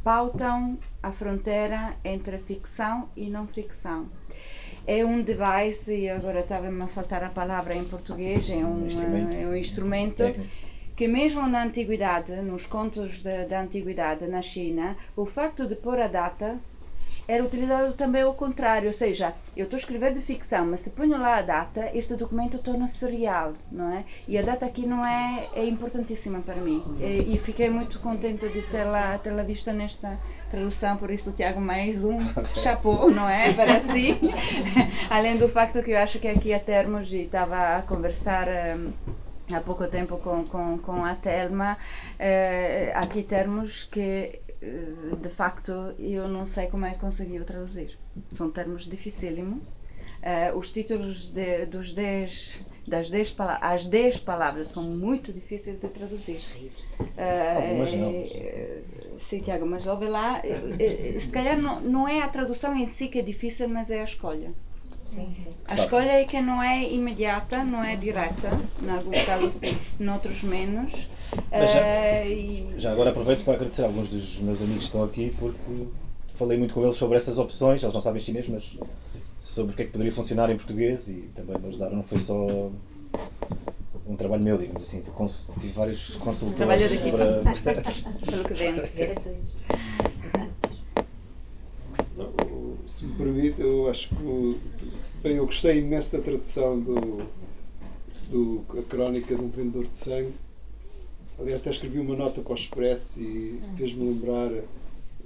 pautam 0.03 0.79
a 1.03 1.12
fronteira 1.12 1.95
entre 2.05 2.39
ficção 2.39 3.09
e 3.16 3.29
não 3.29 3.47
ficção. 3.47 4.09
É 4.87 5.05
um 5.05 5.23
device, 5.23 5.97
e 5.97 6.11
agora 6.11 6.41
estava-me 6.41 6.83
a 6.83 6.89
faltar 6.89 7.23
a 7.23 7.29
palavra 7.29 7.74
em 7.74 7.85
português, 7.85 8.51
é 8.51 8.57
um, 8.57 8.83
um 8.83 8.87
instrumento, 8.87 9.37
é 9.37 9.47
um 9.47 9.55
instrumento 9.55 10.24
que 10.97 11.07
mesmo 11.09 11.47
na 11.47 11.65
antiguidade, 11.65 12.35
nos 12.43 12.66
contos 12.66 13.23
da 13.23 13.61
antiguidade 13.61 14.27
na 14.27 14.43
China, 14.43 14.97
o 15.16 15.24
facto 15.24 15.66
de 15.66 15.77
pôr 15.77 16.01
a 16.01 16.09
data 16.09 16.59
era 17.27 17.44
utilizado 17.44 17.93
também 17.94 18.23
ao 18.23 18.35
contrário, 18.35 18.89
ou 18.89 18.93
seja, 18.93 19.35
eu 19.57 19.65
estou 19.65 19.77
a 19.77 19.81
escrever 19.81 20.15
de 20.15 20.20
ficção, 20.20 20.66
mas 20.66 20.81
se 20.81 20.90
ponho 20.90 21.19
lá 21.19 21.36
a 21.36 21.43
data, 21.43 21.90
este 21.94 22.15
documento 22.15 22.59
torna-se 22.59 23.05
real, 23.07 23.55
não 23.70 23.93
é? 23.93 24.05
E 24.27 24.36
a 24.36 24.43
data 24.43 24.66
aqui 24.66 24.86
não 24.86 25.05
é, 25.05 25.49
é 25.55 25.65
importantíssima 25.65 26.40
para 26.40 26.57
mim. 26.57 26.82
E, 27.01 27.35
e 27.35 27.39
fiquei 27.39 27.70
muito 27.70 27.99
contente 28.01 28.49
de 28.49 28.62
tê-la 28.62 29.19
tê 29.19 29.31
vista 29.43 29.73
nesta 29.73 30.19
tradução, 30.51 30.97
por 30.97 31.11
isso, 31.11 31.32
Tiago, 31.32 31.61
mais 31.61 32.03
um 32.05 32.19
chapéu, 32.57 33.11
não 33.11 33.28
é? 33.28 33.53
Para 33.53 33.81
si. 33.81 34.19
Além 35.11 35.36
do 35.36 35.49
facto 35.49 35.82
que 35.82 35.93
eu 35.93 35.99
acho 35.99 36.19
que 36.19 36.28
aqui 36.28 36.53
a 36.53 36.61
termos, 36.61 37.12
e 37.12 37.23
estava 37.23 37.78
a 37.78 37.82
conversar. 37.82 38.49
Um, 38.49 38.93
há 39.53 39.61
pouco 39.61 39.86
tempo 39.89 40.16
com, 40.19 40.44
com, 40.44 40.78
com 40.78 41.05
a 41.05 41.15
Telma, 41.15 41.77
eh, 42.19 42.93
aqui 42.94 43.23
termos 43.23 43.82
que 43.82 44.40
de 45.21 45.29
facto 45.29 45.73
eu 45.99 46.29
não 46.29 46.47
sei 46.47 46.67
como 46.67 46.87
é 46.87 46.93
que 46.93 47.01
conseguiu 47.01 47.45
traduzir. 47.45 47.99
São 48.35 48.51
termos 48.51 48.85
dificílimos. 48.85 49.63
Uh, 50.23 50.57
os 50.57 50.71
títulos 50.71 51.27
de, 51.27 51.67
dos 51.67 51.93
10 51.93 52.61
das 52.87 53.11
10 53.11 53.37
as 53.61 53.87
10 53.87 54.19
palavras 54.21 54.69
são 54.69 54.85
muito 54.85 55.33
difíceis 55.33 55.79
de 55.81 55.89
traduzir. 55.89 56.41
Uh, 57.01 57.79
mas 57.79 57.93
não. 57.93 58.13
sim, 59.17 59.41
Tiago, 59.41 59.67
mas 59.67 59.87
ouve 59.87 60.07
lá, 60.07 60.43
se 61.19 61.31
calhar 61.31 61.61
não, 61.61 61.81
não 61.81 62.09
é 62.09 62.23
a 62.23 62.29
tradução 62.29 62.77
em 62.77 62.87
si 62.87 63.09
que 63.09 63.19
é 63.19 63.23
difícil, 63.23 63.69
mas 63.69 63.91
é 63.91 64.01
a 64.01 64.05
escolha. 64.05 64.53
Sim, 65.05 65.31
sim. 65.31 65.51
A 65.67 65.75
escolha 65.75 66.13
é 66.13 66.25
que 66.25 66.41
não 66.41 66.63
é 66.63 66.85
imediata, 66.91 67.63
não 67.65 67.83
é 67.85 67.97
direta, 67.97 68.59
em 68.83 68.91
alguns 68.91 69.23
casos 69.25 69.53
sim, 69.55 69.77
noutros 69.99 70.43
menos. 70.43 71.09
Já, 71.33 71.81
uh, 71.81 72.29
e... 72.29 72.75
já, 72.77 72.93
agora 72.93 73.11
aproveito 73.11 73.45
para 73.45 73.55
agradecer 73.55 73.83
a 73.83 73.87
alguns 73.87 74.09
dos 74.09 74.39
meus 74.39 74.61
amigos 74.61 74.81
que 74.81 74.85
estão 74.85 75.03
aqui 75.03 75.35
porque 75.39 75.87
falei 76.35 76.59
muito 76.59 76.75
com 76.75 76.85
eles 76.85 76.97
sobre 76.97 77.17
essas 77.17 77.39
opções, 77.39 77.83
eles 77.83 77.95
não 77.95 78.01
sabem 78.01 78.21
chinês, 78.21 78.49
mas 78.49 78.77
sobre 79.39 79.73
o 79.73 79.77
que 79.77 79.83
é 79.83 79.85
que 79.87 79.93
poderia 79.93 80.13
funcionar 80.13 80.51
em 80.51 80.57
português 80.57 81.09
e 81.09 81.31
também 81.35 81.59
me 81.59 81.69
ajudaram, 81.69 81.97
não 81.97 82.03
foi 82.03 82.19
só 82.19 82.71
um 84.07 84.17
trabalho 84.17 84.43
meu, 84.43 84.59
digamos 84.59 84.83
assim, 84.83 85.03
tive 85.59 85.73
vários 85.73 86.17
consultores 86.17 87.01
para... 87.01 87.83
Pelo 88.27 88.45
que 88.45 88.55
vence. 88.55 89.15
Se 92.87 93.05
me 93.07 93.15
permite, 93.15 93.61
eu 93.61 93.89
acho 93.89 94.09
que 94.09 94.61
bem, 95.23 95.37
eu 95.37 95.47
gostei 95.47 95.79
imenso 95.79 96.17
da 96.17 96.23
tradução 96.23 96.79
do, 96.79 97.27
do 98.31 98.65
a 98.79 98.83
crónica 98.83 99.35
de 99.35 99.41
um 99.41 99.49
vendedor 99.49 99.87
de 99.87 99.97
sangue 99.97 100.35
Aliás, 101.43 101.60
até 101.60 101.70
escrevi 101.70 101.98
uma 101.98 102.14
nota 102.14 102.40
para 102.40 102.52
o 102.52 102.55
Express 102.55 103.16
e 103.16 103.60
ah. 103.60 103.74
fez-me 103.77 104.05
lembrar, 104.05 104.48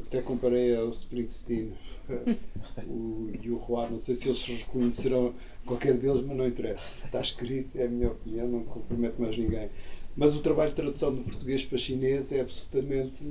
até 0.07 0.23
comparei 0.23 0.75
ao 0.75 0.89
Springsteen 0.89 1.75
o, 2.89 3.31
e 3.43 3.51
o 3.51 3.63
Juan, 3.67 3.91
não 3.91 3.99
sei 3.99 4.15
se 4.15 4.27
eles 4.27 4.43
reconhecerão 4.43 5.35
qualquer 5.67 5.93
deles, 5.93 6.25
mas 6.27 6.35
não 6.35 6.49
interessa. 6.49 6.83
Está 7.05 7.21
escrito, 7.21 7.79
é 7.79 7.85
a 7.85 7.89
minha 7.89 8.09
opinião, 8.09 8.49
não 8.49 8.65
comprometo 8.65 9.21
mais 9.21 9.37
ninguém. 9.37 9.69
Mas 10.17 10.35
o 10.35 10.41
trabalho 10.41 10.71
de 10.71 10.77
tradução 10.77 11.15
do 11.15 11.21
português 11.23 11.63
para 11.63 11.77
chinês 11.77 12.33
é 12.33 12.41
absolutamente 12.41 13.23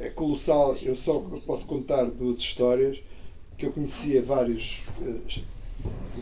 é 0.00 0.08
colossal. 0.10 0.76
Eu 0.82 0.96
só 0.96 1.20
posso 1.46 1.64
contar 1.64 2.06
duas 2.06 2.38
histórias 2.38 2.98
que 3.56 3.66
eu 3.66 3.72
conhecia 3.72 4.20
vários 4.20 4.82
uh, 5.00 5.20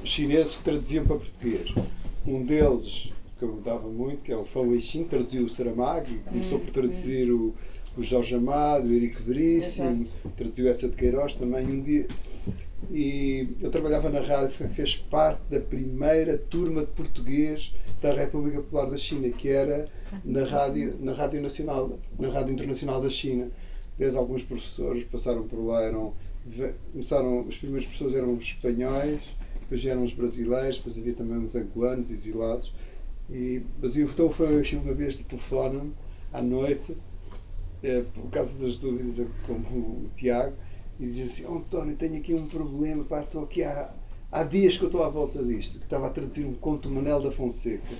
chineses 0.05 0.59
que 0.59 0.65
traduziam 0.65 1.07
para 1.07 1.17
português. 1.17 1.73
Um 2.27 2.45
deles 2.45 3.11
que 3.39 3.45
eu 3.45 3.61
dava 3.63 3.89
muito, 3.89 4.23
que 4.23 4.33
é 4.33 4.37
o 4.37 4.45
Fão 4.45 4.69
Weixin, 4.69 5.05
traduziu 5.05 5.45
o 5.45 5.49
Saramago, 5.49 6.07
começou 6.27 6.59
por 6.59 6.71
traduzir 6.71 7.31
o, 7.31 7.55
o 7.97 8.03
Jorge 8.03 8.35
Amado, 8.35 8.89
o 8.89 8.93
Eric 8.93 9.23
Veríssimo, 9.23 10.03
Exato. 10.03 10.33
traduziu 10.37 10.69
essa 10.69 10.89
de 10.89 10.97
Queiroz 10.97 11.37
também 11.37 11.67
um 11.67 11.83
dia. 11.83 12.07
E 12.91 13.49
ele 13.61 13.71
trabalhava 13.71 14.09
na 14.09 14.21
rádio, 14.21 14.51
fez 14.69 14.97
parte 14.97 15.41
da 15.51 15.61
primeira 15.61 16.39
turma 16.39 16.83
de 16.83 16.89
português 16.89 17.75
da 18.01 18.13
República 18.13 18.59
Popular 18.59 18.91
da 18.91 18.97
China, 18.97 19.29
que 19.31 19.49
era 19.49 19.89
na 20.25 20.45
rádio, 20.45 20.97
na 21.01 21.13
rádio 21.13 21.43
nacional, 21.43 21.99
na 22.19 22.29
rádio 22.29 22.53
internacional 22.53 23.01
da 23.01 23.11
China. 23.11 23.51
Desde 23.99 24.17
alguns 24.17 24.45
professores 24.45 25.05
passaram 25.05 25.47
por 25.47 25.59
lá, 25.59 25.83
eram 25.83 26.15
começaram 26.93 27.41
os 27.41 27.57
primeiros 27.59 27.87
professores 27.87 28.15
eram 28.15 28.35
os 28.35 28.45
espanhóis, 28.45 29.21
depois 29.61 29.85
eram 29.85 30.05
os 30.05 30.13
brasileiros, 30.13 30.77
depois 30.77 30.97
havia 30.97 31.13
também 31.13 31.39
os 31.39 31.57
angolanos 31.57 32.11
exilados 32.11 32.73
e, 33.31 33.63
mas 33.81 33.97
eu, 33.97 34.09
então 34.09 34.31
foi 34.31 34.63
uma 34.75 34.95
vez 34.95 35.17
de 35.19 35.25
telefone 35.25 35.93
à 36.33 36.41
noite, 36.41 36.97
é, 37.83 38.03
por 38.03 38.31
causa 38.31 38.55
das 38.55 38.79
dúvidas, 38.79 39.27
como 39.47 39.69
o 39.69 40.11
Tiago, 40.15 40.57
e 40.99 41.07
dizia 41.07 41.27
assim: 41.27 41.45
oh, 41.47 41.59
António, 41.59 41.97
tenho 41.97 42.17
aqui 42.17 42.35
um 42.35 42.47
problema, 42.47 43.05
pá, 43.05 43.23
estou 43.23 43.45
aqui 43.45 43.63
há, 43.63 43.93
há 44.31 44.45
dias 44.45 44.79
que 44.79 44.85
eu 44.85 44.89
estou 44.89 45.03
à 45.03 45.09
volta 45.09 45.43
disto, 45.43 45.79
que 45.79 45.85
estava 45.85 46.07
a 46.07 46.11
traduzir 46.11 46.47
um 46.47 46.55
conto 46.55 46.91
Manel 46.91 47.21
da 47.21 47.31
Fonseca. 47.31 47.97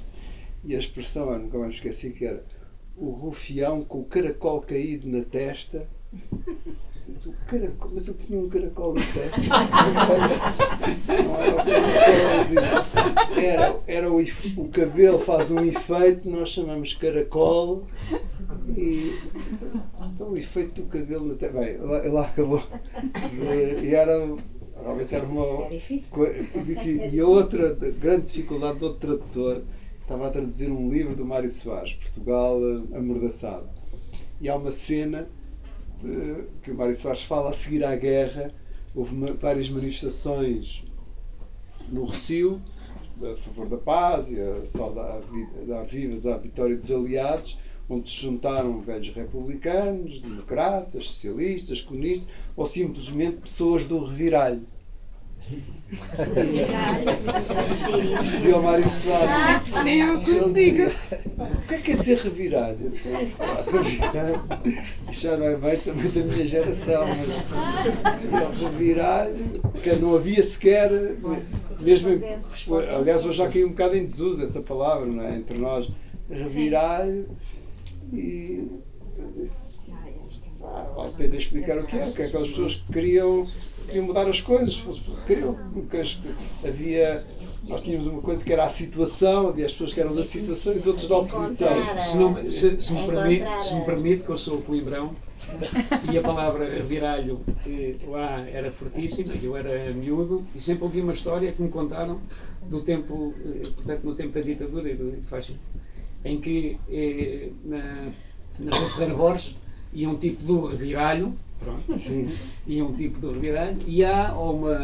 E 0.65 0.75
a 0.75 0.79
expressão, 0.79 1.33
eu 1.33 1.39
nunca 1.39 1.59
mais 1.59 1.75
esqueci, 1.75 2.11
que 2.11 2.25
era 2.25 2.45
o 2.97 3.11
rufião 3.11 3.85
com 3.85 4.01
o 4.01 4.05
caracol 4.05 4.61
caído 4.63 5.07
na 5.07 5.23
testa 5.23 5.87
o 7.09 7.33
caracol, 7.47 7.91
mas 7.95 8.09
eu 8.09 8.15
tinha 8.15 8.39
um 8.39 8.49
caracol 8.49 8.95
no 8.95 9.01
testa. 9.01 9.41
era, 13.41 13.81
era 13.87 14.13
o, 14.13 14.21
o 14.21 14.69
cabelo 14.69 15.21
faz 15.21 15.51
um 15.51 15.61
efeito, 15.61 16.29
nós 16.29 16.49
chamamos 16.49 16.95
caracol 16.95 17.87
e 18.69 19.19
então 20.15 20.31
o 20.31 20.37
efeito 20.37 20.83
do 20.83 20.89
cabelo 20.89 21.35
testa. 21.37 21.59
Bem, 21.59 21.79
lá, 21.79 22.03
lá 22.05 22.23
acabou. 22.23 22.63
E, 23.33 23.87
e 23.87 23.95
era 23.95 24.27
realmente 24.83 25.15
era 25.15 25.27
uma. 25.27 25.67
É 25.67 25.71
difícil. 25.71 26.09
E 27.13 27.21
a 27.21 27.27
outra 27.27 27.75
grande 27.75 28.27
dificuldade 28.27 28.79
do 28.79 28.87
outro 28.87 29.01
tradutor 29.01 29.63
estava 30.01 30.29
a 30.29 30.31
traduzir 30.31 30.71
um 30.71 30.89
livro 30.89 31.17
do 31.17 31.25
Mário 31.25 31.51
Soares, 31.51 31.95
Portugal 31.95 32.61
Amordaçado. 32.95 33.69
E 34.41 34.49
há 34.49 34.57
uma 34.57 34.71
cena 34.71 35.29
que 36.63 36.71
o 36.71 36.75
Mário 36.75 36.95
Soares 36.95 37.23
fala 37.23 37.51
a 37.51 37.53
seguir 37.53 37.85
à 37.85 37.95
guerra, 37.97 38.53
houve 38.95 39.15
várias 39.33 39.69
manifestações 39.69 40.85
no 41.89 42.05
Recio, 42.05 42.61
a 43.23 43.37
favor 43.37 43.69
da 43.69 43.79
paz 43.79 44.31
e 44.31 44.41
a 44.41 44.67
saudar, 44.67 45.21
dar 45.67 45.85
vivas 45.85 46.27
à 46.27 46.37
vitória 46.37 46.77
dos 46.77 46.91
aliados, 46.91 47.59
onde 47.89 48.11
se 48.11 48.17
juntaram 48.17 48.81
velhos 48.81 49.15
republicanos, 49.15 50.21
democratas, 50.21 51.07
socialistas, 51.07 51.81
comunistas 51.81 52.29
ou 52.57 52.67
simplesmente 52.67 53.37
pessoas 53.37 53.87
do 53.87 54.05
reviralho. 54.05 54.67
Dizia 58.23 58.57
o 58.57 58.63
Mário 58.63 58.91
Soares. 58.91 59.85
Nem 59.85 60.01
eu 60.01 60.21
consigo. 60.21 60.91
O 61.39 61.69
que 61.69 61.75
é 61.75 61.79
que 61.79 61.83
quer 61.83 61.97
dizer 61.99 62.19
reviralho? 62.19 62.79
Eu 62.83 62.91
disse, 62.91 63.09
"Ah. 63.39 64.61
Isto 65.11 65.23
já 65.23 65.37
não 65.37 65.47
é 65.47 65.57
bem 65.57 65.77
também 65.79 66.11
da 66.11 66.23
minha 66.23 66.47
geração, 66.47 67.05
mas 68.31 68.61
reviralho, 68.61 69.61
que 69.83 69.95
não 69.97 70.17
havia 70.17 70.43
sequer, 70.43 70.91
mesmo, 71.81 72.09
aliás, 72.99 73.25
hoje 73.25 73.39
já 73.39 73.49
caiu 73.49 73.67
um 73.67 73.71
bocado 73.71 73.97
em 73.97 74.05
desuso 74.05 74.43
essa 74.43 74.61
palavra, 74.61 75.07
não 75.07 75.23
é? 75.23 75.37
Entre 75.37 75.59
nós, 75.59 75.89
reviralho 76.29 77.29
e 78.13 78.67
eu 79.19 79.33
disse, 79.37 79.73
ah, 80.63 81.09
tentei 81.17 81.39
explicar 81.39 81.79
o 81.79 81.87
que 81.87 81.97
é, 81.97 82.11
que 82.11 82.23
é 82.23 82.27
aquelas 82.27 82.49
pessoas 82.49 82.77
que 82.77 82.93
queriam, 82.93 83.47
queriam 83.87 84.05
mudar 84.07 84.29
as 84.29 84.41
coisas, 84.41 84.77
fosse- 84.77 85.01
queriam, 85.27 85.55
porque 85.73 86.03
havia, 86.65 87.25
nós 87.67 87.83
tínhamos 87.83 88.07
uma 88.07 88.21
coisa 88.23 88.45
que 88.45 88.53
era 88.53 88.65
a 88.65 88.69
situação, 88.69 89.49
havia 89.49 89.67
as 89.67 89.73
pessoas 89.73 89.95
que 89.95 90.01
eram 90.01 90.15
da 90.15 90.25
situação 90.25 90.73
e 90.73 90.77
os 90.77 90.87
outros 90.87 91.09
da 91.09 91.17
oposição. 91.19 91.69
Se, 92.01 92.17
não, 92.17 92.51
se, 92.51 92.81
se 92.81 92.93
me 92.93 93.07
permite, 93.07 93.65
se 93.65 93.75
me 93.75 93.85
permite, 93.85 94.23
que 94.25 94.29
eu 94.31 94.37
sou 94.37 94.61
coimbrão, 94.63 95.15
e 96.13 96.19
a 96.19 96.23
palavra 96.23 96.65
reviralho 96.69 97.41
que 97.63 97.99
lá 98.09 98.41
era 98.49 98.73
fortíssima, 98.73 99.33
eu 99.43 99.57
era 99.57 99.93
miúdo, 99.93 100.45
e 100.55 100.61
sempre 100.61 100.85
ouvi 100.85 101.01
uma 101.01 101.13
história 101.13 101.53
que 101.53 101.63
me 101.63 101.69
contaram 101.69 102.21
do 102.69 102.81
tempo, 102.83 103.33
eh, 103.45 103.63
portanto, 103.77 104.03
no 104.05 104.15
tempo 104.15 104.33
da 104.33 104.41
ditadura 104.41 104.91
e 104.91 104.95
do, 104.95 105.23
fascismo, 105.23 105.61
em 106.25 106.41
que 106.41 106.79
eh, 106.91 107.51
na, 107.65 108.09
na 108.59 108.77
Rua 108.77 108.89
Ferreira 108.91 109.15
Borges 109.15 109.57
ia 109.93 110.09
um 110.09 110.17
tipo 110.17 110.43
do 110.43 110.67
reviralho, 110.67 111.35
pronto, 111.59 111.83
ia 112.67 112.85
um 112.85 112.93
tipo 112.95 113.19
do 113.19 113.33
reviralho, 113.33 113.79
e 113.87 114.05
há 114.05 114.35
ou 114.35 114.57
uma, 114.57 114.79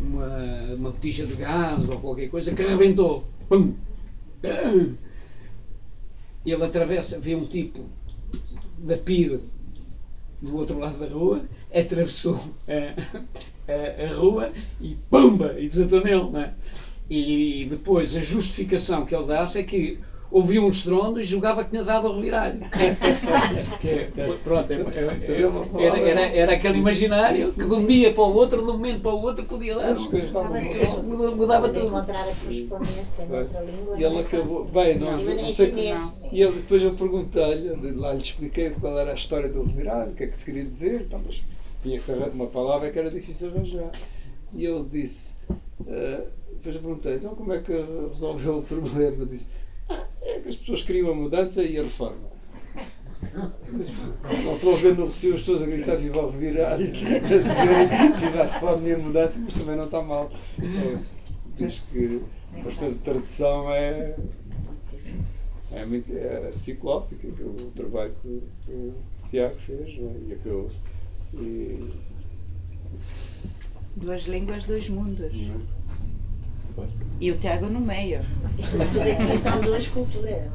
uma, 0.00 0.74
uma 0.74 0.90
botija 0.90 1.26
de 1.26 1.34
gás 1.36 1.88
ou 1.88 1.98
qualquer 1.98 2.28
coisa 2.28 2.54
que 2.54 2.62
arrebentou. 2.62 3.24
Pum! 3.48 3.74
Ele 6.44 6.64
atravessa, 6.64 7.18
vê 7.18 7.34
um 7.34 7.46
tipo 7.46 7.84
da 8.78 8.98
PIDE 8.98 9.40
do 10.42 10.56
outro 10.56 10.78
lado 10.78 10.98
da 10.98 11.06
rua, 11.06 11.44
atravessou 11.74 12.38
a, 12.68 13.72
a, 13.72 14.04
a 14.04 14.16
rua 14.16 14.52
e 14.80 14.96
pumba! 15.10 15.54
E 15.58 15.62
desatou 15.62 16.02
nele. 16.02 16.36
É? 16.36 16.52
E 17.08 17.66
depois 17.68 18.14
a 18.16 18.20
justificação 18.20 19.04
que 19.04 19.14
ele 19.14 19.26
dá 19.26 19.44
é 19.54 19.62
que 19.62 19.98
ouvia 20.30 20.60
um 20.60 20.68
estrondo 20.68 21.20
e 21.20 21.22
julgava 21.22 21.62
que 21.64 21.70
tinha 21.70 21.84
dado 21.84 22.08
ao 22.08 22.14
é- 22.24 22.38
pronto, 24.42 24.70
é- 24.72 24.76
é- 24.76 25.86
era, 25.86 25.98
era, 25.98 26.20
era 26.20 26.52
aquele 26.54 26.78
imaginário 26.78 27.52
que 27.52 27.64
de 27.64 27.72
um 27.72 27.86
dia 27.86 28.12
para 28.12 28.24
o 28.24 28.34
outro, 28.34 28.62
de 28.62 28.68
um 28.68 28.72
momento 28.72 29.00
para 29.00 29.12
o 29.12 29.22
outro, 29.22 29.44
podia 29.44 29.74
dar. 29.76 29.94
Mudava 29.94 31.68
tudo. 31.68 31.86
encontrar 31.86 32.20
a 32.20 32.24
correspondência 32.24 33.26
noutra 33.26 33.60
língua. 33.60 33.96
E 33.98 34.04
é 34.04 34.08
acabou. 34.20 34.46
fácil. 34.46 34.64
Bem, 34.66 34.98
não, 34.98 35.12
não 35.12 35.34
nem 35.34 35.52
sei. 35.52 35.66
chinês. 35.70 36.14
E 36.32 36.42
ele, 36.42 36.56
depois 36.56 36.82
eu 36.82 36.94
perguntei-lhe, 36.94 37.92
lá 37.92 38.12
lhe 38.12 38.20
expliquei 38.20 38.70
qual 38.70 38.98
era 38.98 39.12
a 39.12 39.14
história 39.14 39.48
do 39.48 39.62
reviralho, 39.62 40.10
o 40.12 40.14
que 40.14 40.24
é 40.24 40.26
que 40.26 40.36
se 40.36 40.44
queria 40.44 40.64
dizer, 40.64 41.02
então, 41.02 41.20
mas 41.24 41.42
tinha 41.82 41.98
que 42.00 42.06
saber 42.06 42.30
uma 42.30 42.46
palavra 42.46 42.90
que 42.90 42.98
era 42.98 43.10
difícil 43.10 43.50
arranjar. 43.50 43.92
E 44.52 44.64
ele 44.64 44.84
disse, 44.90 45.30
ah, 45.50 46.24
depois 46.52 46.74
eu 46.76 46.80
perguntei, 46.82 47.14
então 47.16 47.34
como 47.34 47.52
é 47.52 47.60
que 47.60 47.72
resolveu 48.10 48.58
o 48.58 48.62
problema? 48.62 49.26
Disse, 49.26 49.46
é 49.88 50.40
que 50.40 50.48
as 50.48 50.56
pessoas 50.56 50.82
queriam 50.82 51.10
a 51.10 51.14
mudança 51.14 51.62
e 51.62 51.78
a 51.78 51.82
reforma. 51.82 52.34
Não 54.44 54.54
estou 54.54 54.72
a 54.72 54.76
ver 54.76 54.96
no 54.96 55.06
Recio 55.06 55.34
as 55.34 55.40
pessoas 55.40 55.62
a 55.62 55.66
gritar 55.66 55.96
tive 56.00 56.18
ao 56.18 56.30
revirar, 56.30 56.74
a 56.74 56.76
dizer 56.76 57.00
tive 58.18 58.40
a 58.40 58.44
reforma 58.44 58.88
e 58.88 58.92
a 58.92 58.98
mudança, 58.98 59.38
mas 59.38 59.54
também 59.54 59.76
não 59.76 59.86
está 59.86 60.02
mal. 60.02 60.30
É, 60.60 60.98
Diz 61.56 61.80
que 61.90 62.20
bastante 62.64 62.98
tradição 62.98 63.70
é, 63.70 64.16
é, 65.72 65.86
muito, 65.86 66.12
é 66.12 66.50
ciclópica, 66.52 67.28
que 67.28 67.42
o 67.42 67.54
trabalho 67.74 68.14
que, 68.22 68.42
que 68.64 68.72
o 68.72 68.94
Tiago 69.26 69.56
fez 69.58 69.88
é? 69.88 70.12
e 70.28 70.32
aquele. 70.32 70.66
E, 71.34 72.14
Duas 73.96 74.22
línguas, 74.22 74.64
dois 74.64 74.88
mundos. 74.88 75.32
não 75.32 75.60
é? 76.82 76.88
E 77.20 77.30
o 77.30 77.38
Tiago 77.38 77.66
no 77.66 77.80
meio. 77.80 78.20
Isto 78.58 78.78
tudo 78.78 79.00
aqui 79.00 79.38
são 79.38 79.60
duas 79.60 79.86
culturas. 79.86 80.50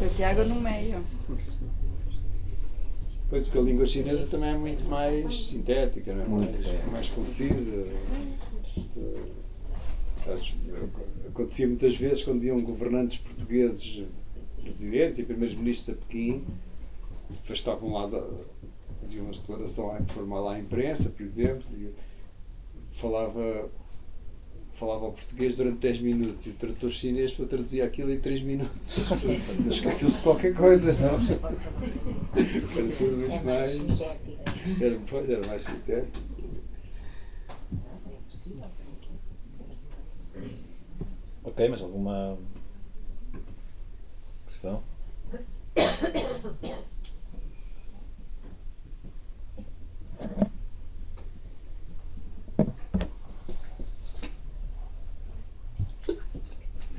O 0.00 0.16
Tiago 0.16 0.44
no 0.44 0.60
meio. 0.60 1.04
Pois 3.28 3.46
porque 3.46 3.58
a 3.58 3.62
língua 3.62 3.86
chinesa 3.86 4.26
também 4.26 4.50
é 4.50 4.56
muito 4.56 4.84
mais 4.84 5.48
sintética, 5.48 6.12
não 6.14 6.22
é? 6.22 6.28
Muito, 6.28 6.52
mais, 6.52 6.66
é. 6.66 6.82
mais 6.90 7.08
concisa. 7.08 7.86
Acontecia 11.28 11.66
muitas 11.66 11.96
vezes 11.96 12.22
quando 12.22 12.44
iam 12.44 12.60
governantes 12.62 13.18
portugueses, 13.18 14.04
presidentes 14.62 15.18
e 15.18 15.24
primeiros 15.24 15.56
ministros 15.56 15.96
a 15.96 15.98
Pequim, 15.98 16.44
afastavam 17.42 17.92
lá. 17.92 18.04
Havia 19.02 19.22
uma 19.22 19.32
declaração 19.32 19.94
formal 20.14 20.48
à 20.48 20.58
imprensa, 20.58 21.10
por 21.10 21.22
exemplo, 21.22 21.64
e 21.72 21.92
falava, 22.98 23.68
falava 24.84 25.10
português 25.12 25.56
durante 25.56 25.78
10 25.78 26.00
minutos 26.00 26.44
e 26.46 26.50
o 26.50 26.54
tradutor 26.54 26.90
chinês 26.90 27.32
para 27.32 27.46
traduzir 27.46 27.80
aquilo 27.80 28.12
em 28.12 28.20
3 28.20 28.42
minutos. 28.42 28.98
Esqueceu-se 29.70 30.16
de 30.16 30.22
qualquer 30.22 30.54
coisa, 30.54 30.92
não? 30.92 31.14
Era 32.36 32.96
tudo 32.96 33.16
muito 33.16 33.32
É 33.32 33.42
mais. 33.42 33.78
Era, 34.80 35.00
pois, 35.08 35.30
era 35.30 35.46
mais 35.46 35.64
sintético. 35.64 36.34
Ok, 41.44 41.68
mas 41.68 41.80
alguma 41.80 42.38
questão? 44.48 44.82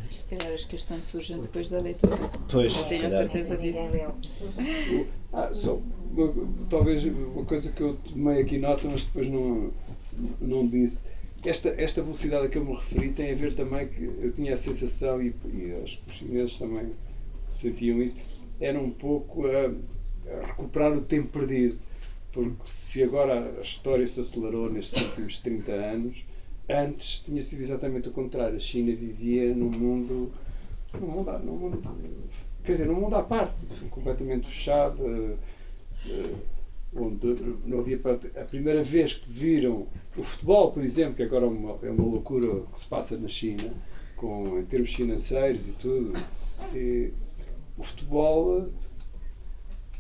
Se 0.10 0.24
calhar 0.38 0.54
as 0.54 0.66
questões 0.66 1.06
surgem 1.06 1.40
depois 1.42 1.70
da 1.70 1.80
leitura. 1.80 2.18
Pois, 2.50 2.76
Eu 2.76 2.84
se 2.84 2.90
tenho 2.90 3.02
a 3.02 3.10
calhar. 3.10 3.30
certeza 3.30 3.58
disso. 3.58 3.80
Ah, 5.34 5.50
só, 5.54 5.80
talvez 6.70 7.04
uma 7.06 7.46
coisa 7.46 7.72
que 7.72 7.82
eu 7.82 7.96
tomei 7.96 8.42
aqui 8.42 8.58
nota, 8.58 8.88
mas 8.88 9.04
depois 9.04 9.30
não, 9.30 9.72
não 10.40 10.68
disse. 10.68 11.04
Esta, 11.44 11.70
esta 11.78 12.02
velocidade 12.02 12.48
a 12.48 12.50
que 12.50 12.58
eu 12.58 12.66
me 12.66 12.74
referi 12.74 13.12
tem 13.12 13.32
a 13.32 13.36
ver 13.36 13.54
também 13.54 13.88
que 13.88 14.04
eu 14.04 14.32
tinha 14.34 14.54
a 14.56 14.58
sensação, 14.58 15.22
e, 15.22 15.36
e 15.46 15.74
acho 15.84 16.00
que 16.02 16.10
os 16.10 16.18
chineses 16.18 16.58
também 16.58 16.92
sentiam 17.50 18.02
isso, 18.02 18.18
era 18.60 18.80
um 18.80 18.90
pouco 18.90 19.46
a, 19.46 19.72
a 20.32 20.48
recuperar 20.48 20.94
o 20.98 21.02
tempo 21.02 21.28
perdido. 21.28 21.78
Porque 22.32 22.56
se 22.64 23.02
agora 23.04 23.54
a 23.60 23.62
história 23.62 24.06
se 24.08 24.20
acelerou 24.20 24.70
nestes 24.70 25.02
últimos 25.02 25.38
30 25.40 25.72
anos, 25.72 26.18
antes 26.70 27.20
tinha 27.20 27.44
sido 27.44 27.62
exatamente 27.62 28.10
o 28.10 28.12
contrário. 28.12 28.58
A 28.58 28.60
China 28.60 28.96
vivia 28.96 29.54
num 29.54 29.70
mundo, 29.70 30.32
num 31.00 31.08
mundo, 31.08 31.40
num 31.40 31.58
mundo 31.58 31.82
quer 32.64 32.74
dizer, 32.74 32.88
num 32.88 33.00
mundo 33.00 33.16
à 33.16 33.24
parte, 33.24 33.66
completamente 33.90 34.48
fechado, 34.48 35.06
eh, 35.06 35.36
eh, 36.08 36.34
onde 36.96 37.58
não 37.66 37.80
havia. 37.80 38.00
A 38.42 38.44
primeira 38.46 38.84
vez 38.84 39.14
que 39.14 39.30
viram 39.30 39.88
o 40.18 40.24
futebol, 40.24 40.72
por 40.72 40.84
exemplo, 40.84 41.16
que 41.16 41.24
agora 41.24 41.46
é 41.46 41.48
uma, 41.48 41.78
é 41.84 41.90
uma 41.90 42.04
loucura 42.04 42.64
que 42.74 42.80
se 42.80 42.88
passa 42.88 43.18
na 43.18 43.28
China, 43.28 43.74
com, 44.16 44.60
em 44.60 44.66
termos 44.66 44.94
financeiros 44.94 45.68
e 45.68 45.72
tudo, 45.74 46.14
e 46.74 47.12
o 47.78 47.84
futebol. 47.84 48.70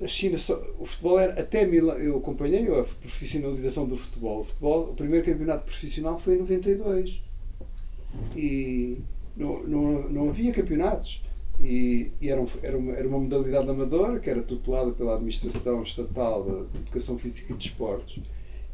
A 0.02 0.08
China, 0.08 0.38
só, 0.38 0.62
o 0.78 0.86
futebol 0.86 1.20
era 1.20 1.40
até 1.40 1.66
Milão, 1.66 1.98
eu 1.98 2.18
acompanhei 2.18 2.68
a 2.68 2.84
profissionalização 2.84 3.88
do 3.88 3.96
futebol. 3.96 4.42
O, 4.42 4.44
futebol. 4.44 4.90
o 4.92 4.94
primeiro 4.94 5.26
campeonato 5.26 5.66
profissional 5.66 6.20
foi 6.20 6.36
em 6.36 6.40
92 6.40 7.22
e 8.36 8.98
não, 9.36 9.64
não, 9.64 10.10
não 10.10 10.30
havia 10.30 10.52
campeonatos. 10.54 11.22
E, 11.62 12.12
e 12.20 12.30
era, 12.30 12.42
um- 12.42 12.48
era, 12.62 12.78
uma, 12.78 12.92
era 12.94 13.08
uma 13.08 13.20
modalidade 13.20 13.70
amadora 13.70 14.20
que 14.20 14.30
era 14.30 14.42
tutelada 14.42 14.92
pela 14.92 15.16
Administração 15.16 15.84
Estatal 15.84 16.44
de 16.74 16.80
Educação 16.80 17.18
Física 17.18 17.54
e 17.54 17.56
Desportos. 17.56 18.20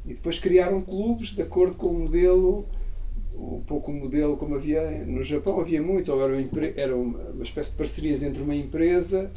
E 0.06 0.10
depois 0.16 0.40
criaram 0.40 0.82
clubes 0.82 1.30
de 1.30 1.42
acordo 1.44 1.76
com 1.76 1.88
o 1.88 2.00
modelo, 2.00 2.66
um 3.36 3.62
pouco 3.62 3.92
o 3.92 3.94
modelo 3.94 4.36
como 4.36 4.56
havia 4.56 5.06
no 5.06 5.24
Japão, 5.24 5.60
havia 5.60 5.80
muitos, 5.82 6.10
ou 6.10 6.20
era 6.24 6.34
uma, 6.36 6.66
era 6.76 6.96
uma 6.96 7.44
espécie 7.44 7.70
de 7.70 7.78
parcerias 7.78 8.24
entre 8.24 8.42
uma 8.42 8.56
empresa 8.56 9.30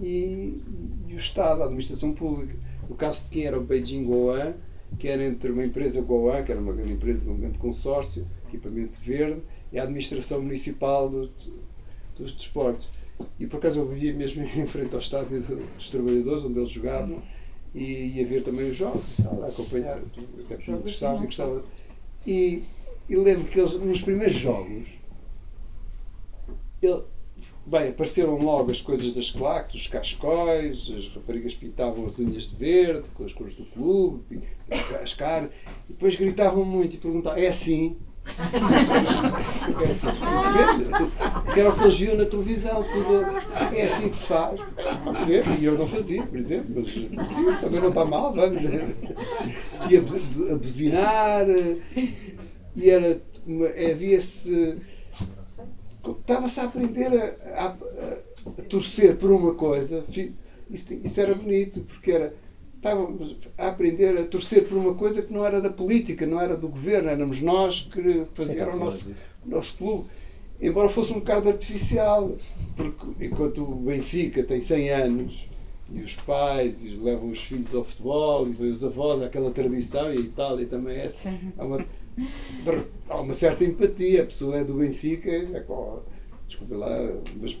e, 0.00 0.60
e 1.08 1.14
o 1.14 1.16
Estado, 1.16 1.62
a 1.62 1.66
administração 1.66 2.12
pública. 2.12 2.54
No 2.88 2.96
caso 2.96 3.24
de 3.24 3.30
quem 3.30 3.44
era 3.46 3.58
o 3.58 3.62
Beijing 3.62 4.04
Goan, 4.04 4.54
que 4.98 5.08
era 5.08 5.24
entre 5.24 5.50
uma 5.52 5.64
empresa 5.64 6.00
Goan, 6.00 6.42
que 6.42 6.50
era 6.52 6.60
uma 6.60 6.72
grande 6.72 6.92
empresa 6.92 7.22
de 7.22 7.30
um 7.30 7.36
grande 7.36 7.58
consórcio, 7.58 8.26
equipamento 8.48 9.00
verde, 9.00 9.40
e 9.72 9.78
a 9.78 9.84
administração 9.84 10.40
municipal 10.42 11.08
do- 11.08 11.30
dos 12.16 12.32
desportos. 12.34 12.88
E 13.38 13.46
por 13.46 13.58
acaso 13.58 13.78
eu 13.80 13.86
vivia 13.86 14.12
mesmo 14.12 14.42
em 14.56 14.66
frente 14.66 14.92
ao 14.94 15.00
estádio 15.00 15.40
do- 15.42 15.74
dos 15.76 15.90
trabalhadores, 15.90 16.44
onde 16.44 16.58
eles 16.58 16.70
jogavam, 16.70 17.22
e 17.74 17.82
ia 18.16 18.26
ver 18.26 18.42
também 18.42 18.68
os 18.70 18.76
jogos, 18.76 19.08
estava 19.16 19.46
a 19.46 19.48
acompanhar, 19.48 19.98
até 19.98 20.56
porque 20.56 20.70
me 20.72 20.78
interessava 20.78 21.22
e 21.22 21.26
gostava. 21.26 21.64
E, 22.26 22.64
e 23.08 23.16
lembro 23.16 23.44
que 23.44 23.60
eles, 23.60 23.74
nos 23.74 24.02
primeiros 24.02 24.36
jogos, 24.36 24.88
ele, 26.82 27.02
bem, 27.70 27.88
apareceram 27.90 28.36
logo 28.36 28.70
as 28.70 28.80
coisas 28.82 29.14
das 29.14 29.30
claques, 29.30 29.74
os 29.74 29.86
cascóis, 29.86 30.90
as 30.96 31.08
raparigas 31.14 31.54
pintavam 31.54 32.06
as 32.06 32.18
unhas 32.18 32.48
de 32.50 32.56
verde, 32.56 33.08
com 33.14 33.24
as 33.24 33.32
cores 33.32 33.54
do 33.54 33.64
clube, 33.64 34.42
as 35.02 35.14
caras, 35.14 35.50
e 35.88 35.92
depois 35.92 36.16
gritavam 36.16 36.64
muito 36.64 36.96
e 36.96 36.98
perguntavam, 36.98 37.38
é 37.38 37.46
assim? 37.48 37.96
É 39.80 39.90
assim. 39.90 40.06
Que 41.52 41.60
era 41.60 41.70
o 41.70 41.76
que 41.76 41.82
eles 41.84 41.98
viam 41.98 42.16
na 42.16 42.24
televisão, 42.26 42.84
tudo 42.84 43.24
é 43.74 43.82
assim 43.82 44.08
que 44.08 44.16
se 44.16 44.26
faz. 44.26 44.60
Pode 45.04 45.22
ser, 45.22 45.44
e 45.58 45.64
eu 45.64 45.78
não 45.78 45.86
fazia, 45.88 46.22
por 46.22 46.38
exemplo, 46.38 46.74
mas 46.76 46.90
sim, 46.92 47.08
também 47.60 47.80
não 47.80 47.88
está 47.88 48.04
mal, 48.04 48.32
vamos. 48.34 48.60
E 49.90 49.96
a, 49.96 50.00
bu- 50.00 50.52
a 50.52 50.54
buzinar, 50.56 51.46
e 52.76 52.90
era, 52.90 53.20
uma- 53.46 53.66
havia-se. 53.68 54.76
Estava-se 56.20 56.60
a 56.60 56.64
aprender 56.64 57.12
a, 57.12 57.66
a- 57.66 57.76
a 58.58 58.62
torcer 58.68 59.16
por 59.16 59.30
uma 59.30 59.54
coisa, 59.54 60.04
isso, 60.70 60.92
isso 61.04 61.20
era 61.20 61.34
bonito, 61.34 61.80
porque 61.80 62.10
era. 62.12 62.34
Estávamos 62.76 63.36
a 63.58 63.68
aprender 63.68 64.18
a 64.18 64.24
torcer 64.24 64.66
por 64.66 64.78
uma 64.78 64.94
coisa 64.94 65.20
que 65.20 65.30
não 65.32 65.44
era 65.44 65.60
da 65.60 65.68
política, 65.68 66.26
não 66.26 66.40
era 66.40 66.56
do 66.56 66.66
governo, 66.68 67.10
éramos 67.10 67.42
nós 67.42 67.82
que 67.92 68.24
fazíamos 68.32 68.74
o 68.74 68.78
nosso, 68.78 69.10
o 69.44 69.50
nosso 69.50 69.76
clube. 69.76 70.06
Embora 70.58 70.88
fosse 70.88 71.12
um 71.12 71.18
bocado 71.18 71.48
artificial, 71.50 72.34
porque 72.76 73.26
enquanto 73.26 73.62
o 73.62 73.74
Benfica 73.74 74.42
tem 74.42 74.60
100 74.60 74.88
anos 74.90 75.46
e 75.92 76.00
os 76.00 76.14
pais 76.14 76.82
e 76.82 76.90
levam 76.90 77.28
os 77.30 77.40
filhos 77.42 77.74
ao 77.74 77.84
futebol 77.84 78.48
e 78.48 78.52
os 78.70 78.82
avós, 78.82 79.20
aquela 79.22 79.50
tradição 79.50 80.06
e 80.14 80.16
a 80.16 80.20
Itália 80.20 80.66
também 80.66 80.96
é 80.98 81.06
assim. 81.06 81.52
Há 81.58 81.64
uma, 81.66 81.84
há 83.08 83.20
uma 83.20 83.34
certa 83.34 83.64
empatia, 83.64 84.22
a 84.22 84.26
pessoa 84.26 84.58
é 84.58 84.64
do 84.64 84.74
Benfica, 84.74 85.30
é 85.30 85.60
com, 85.60 86.02
desculpa 86.50 86.76
lá, 86.76 86.88
mas 87.40 87.56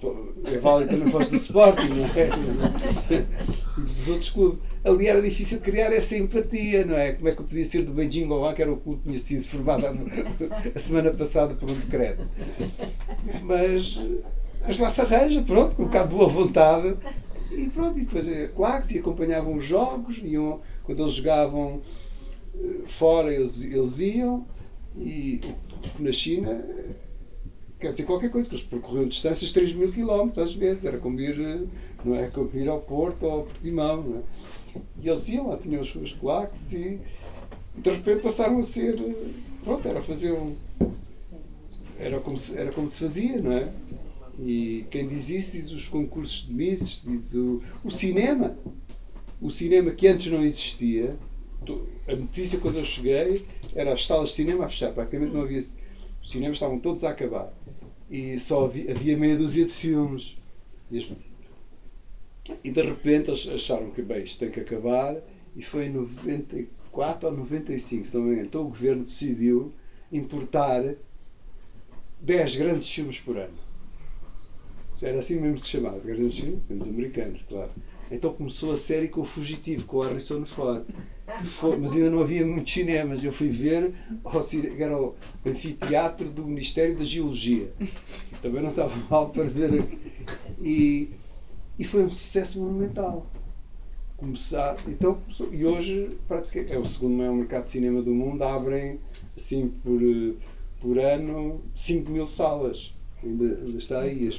é 0.52 0.58
válido 0.58 0.90
também 0.90 1.10
para 1.12 1.22
os 1.22 1.28
do 1.28 1.36
Sporting, 1.36 1.88
não 1.88 2.06
é? 2.06 3.26
Dos 3.78 4.08
outros 4.08 4.30
clubes. 4.30 4.60
Ali 4.84 5.06
era 5.06 5.22
difícil 5.22 5.60
criar 5.60 5.92
essa 5.92 6.16
empatia, 6.16 6.84
não 6.84 6.96
é? 6.96 7.12
Como 7.12 7.28
é 7.28 7.32
que 7.32 7.40
eu 7.40 7.46
podia 7.46 7.64
ser 7.64 7.82
do 7.82 7.92
Beijing 7.92 8.26
Goan, 8.26 8.52
que 8.52 8.62
era 8.62 8.72
o 8.72 8.76
clube 8.76 9.02
que 9.02 9.08
tinha 9.08 9.18
sido 9.18 9.44
formado 9.44 9.86
a 10.74 10.78
semana 10.78 11.10
passada 11.12 11.54
por 11.54 11.70
um 11.70 11.74
decreto. 11.74 12.28
Mas, 13.42 13.98
mas 14.66 14.78
lá 14.78 14.90
se 14.90 15.00
arranja, 15.00 15.42
pronto, 15.42 15.76
com 15.76 15.82
um 15.82 15.86
bocado 15.86 16.08
de 16.08 16.14
boa 16.16 16.28
vontade. 16.28 16.96
E 17.52 17.68
pronto, 17.68 17.98
e 17.98 18.04
depois 18.04 18.28
é 18.28 18.48
claro 18.48 18.84
se 18.84 18.98
acompanhavam 18.98 19.56
os 19.56 19.64
jogos, 19.64 20.18
iam, 20.22 20.60
quando 20.84 21.02
eles 21.02 21.14
jogavam 21.14 21.80
eh, 21.82 22.09
fora, 22.86 23.32
eles, 23.34 23.62
eles 23.62 23.98
iam, 23.98 24.46
e 24.96 25.40
na 25.98 26.12
China 26.12 26.64
quer 27.80 27.92
dizer 27.92 28.04
qualquer 28.04 28.30
coisa, 28.30 28.48
que 28.48 28.56
eles 28.56 28.66
percorriam 28.66 29.08
distâncias 29.08 29.48
de 29.48 29.54
3 29.54 29.74
mil 29.74 29.90
quilómetros 29.90 30.50
às 30.50 30.54
vezes, 30.54 30.84
era 30.84 30.98
como 30.98 31.18
ir, 31.18 31.66
não 32.04 32.14
é, 32.14 32.28
como 32.28 32.50
ir 32.54 32.68
ao 32.68 32.80
Porto 32.80 33.24
ou 33.24 33.30
ao 33.30 33.42
Portimão, 33.44 34.22
é? 34.74 34.80
E 35.02 35.08
eles 35.08 35.28
iam 35.28 35.48
lá, 35.48 35.56
tinham 35.56 35.82
as 35.82 35.88
suas 35.88 36.12
claques 36.12 36.72
e, 36.72 37.00
de 37.76 37.90
repente 37.90 38.22
passaram 38.22 38.58
a 38.58 38.62
ser, 38.62 38.96
pronto, 39.64 39.88
era 39.88 40.02
fazer 40.02 40.32
um, 40.32 40.54
era 41.98 42.20
como 42.20 42.38
se, 42.38 42.56
era 42.56 42.70
como 42.70 42.88
se 42.88 43.00
fazia, 43.00 43.40
não 43.40 43.52
é? 43.52 43.72
E 44.38 44.86
quem 44.90 45.06
diz 45.06 45.28
isso 45.28 45.52
diz 45.52 45.70
os 45.70 45.88
concursos 45.88 46.46
de 46.46 46.52
misses, 46.52 47.02
diz 47.04 47.34
o, 47.34 47.62
o 47.84 47.90
cinema. 47.90 48.56
O 49.40 49.50
cinema 49.50 49.90
que 49.90 50.06
antes 50.06 50.30
não 50.30 50.42
existia, 50.44 51.16
a 52.08 52.16
notícia 52.16 52.58
quando 52.58 52.78
eu 52.78 52.84
cheguei 52.84 53.46
era 53.74 53.92
as 53.92 54.06
salas 54.06 54.30
de 54.30 54.36
cinema 54.36 54.64
a 54.64 54.68
fechar, 54.68 54.92
praticamente 54.92 55.32
não 55.32 55.42
havia. 55.42 55.64
Os 56.22 56.30
cinemas 56.30 56.56
estavam 56.56 56.78
todos 56.78 57.04
a 57.04 57.10
acabar. 57.10 57.52
E 58.10 58.38
só 58.38 58.64
havia, 58.64 58.90
havia 58.90 59.16
meia 59.16 59.36
dúzia 59.36 59.64
de 59.64 59.72
filmes. 59.72 60.36
E, 60.90 62.70
de 62.70 62.82
repente 62.82 63.30
eles 63.30 63.46
acharam 63.48 63.90
que 63.90 64.02
bem, 64.02 64.24
isto 64.24 64.40
tem 64.40 64.50
que 64.50 64.60
acabar. 64.60 65.16
E 65.56 65.62
foi 65.62 65.86
em 65.86 65.90
94 65.90 67.28
ou 67.28 67.36
95, 67.36 68.04
se 68.04 68.16
não 68.16 68.24
me 68.24 68.32
engano. 68.32 68.46
Então 68.46 68.62
o 68.62 68.68
governo 68.68 69.04
decidiu 69.04 69.72
importar 70.10 70.94
10 72.20 72.56
grandes 72.56 72.90
filmes 72.90 73.20
por 73.20 73.36
ano. 73.36 73.70
Era 75.02 75.20
assim 75.20 75.36
mesmo 75.36 75.58
que 75.58 75.64
se 75.64 75.72
chamava, 75.72 75.98
grandes 76.00 76.38
filmes, 76.38 76.62
filmes 76.68 76.88
americanos, 76.88 77.40
claro. 77.48 77.70
Então 78.10 78.34
começou 78.34 78.72
a 78.72 78.76
série 78.76 79.08
com 79.08 79.22
o 79.22 79.24
Fugitivo, 79.24 79.86
com 79.86 79.96
o 79.98 80.02
Harrison 80.02 80.44
Ford. 80.44 80.84
Que 81.38 81.46
foi- 81.46 81.76
mas 81.76 81.92
ainda 81.92 82.10
não 82.10 82.20
havia 82.20 82.46
muitos 82.46 82.72
cinemas. 82.72 83.22
Eu 83.22 83.32
fui 83.32 83.48
ver 83.48 83.94
ao 84.24 84.40
era 84.78 84.96
o 85.00 85.14
anfiteatro 85.46 86.28
do 86.30 86.44
Ministério 86.44 86.96
da 86.98 87.04
Geologia. 87.04 87.72
Também 88.42 88.62
não 88.62 88.70
estava 88.70 88.94
mal 89.10 89.30
para 89.30 89.44
ver. 89.44 89.84
E, 90.60 91.10
e 91.78 91.84
foi 91.84 92.04
um 92.04 92.10
sucesso 92.10 92.58
monumental. 92.60 93.26
Começar, 94.16 94.76
então, 94.86 95.16
e 95.50 95.64
hoje 95.64 96.18
praticamente, 96.28 96.74
é 96.74 96.78
o 96.78 96.84
segundo 96.84 97.14
maior 97.16 97.32
mercado 97.34 97.64
de 97.64 97.70
cinema 97.70 98.02
do 98.02 98.10
mundo. 98.10 98.42
Abrem 98.42 99.00
assim 99.34 99.68
por, 99.82 99.98
por 100.78 100.98
ano 100.98 101.62
5 101.74 102.10
mil 102.10 102.26
salas. 102.26 102.92
Ainda, 103.22 103.44
ainda 103.44 103.78
está 103.78 104.00
aí. 104.00 104.30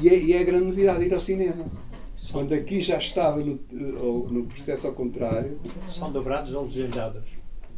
E 0.00 0.08
é, 0.08 0.18
e 0.18 0.32
é 0.32 0.40
a 0.40 0.44
grande 0.44 0.64
novidade 0.64 1.04
ir 1.04 1.12
ao 1.12 1.20
cinema. 1.20 1.66
Quando 2.32 2.52
aqui 2.54 2.80
já 2.80 2.98
estava 2.98 3.38
no, 3.40 3.54
eh, 3.72 4.32
no 4.32 4.44
processo 4.46 4.86
ao 4.86 4.92
contrário, 4.94 5.58
São 5.90 6.10
dobrados 6.10 6.54
ou 6.54 6.64
legendados? 6.64 7.22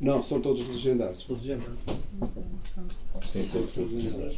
não, 0.00 0.22
são 0.22 0.40
todos 0.40 0.66
legendados. 0.68 1.26
Legendados. 1.28 1.78
Sim, 3.30 3.48
São 3.50 3.66
todos 3.66 3.92
legendados. 3.92 4.36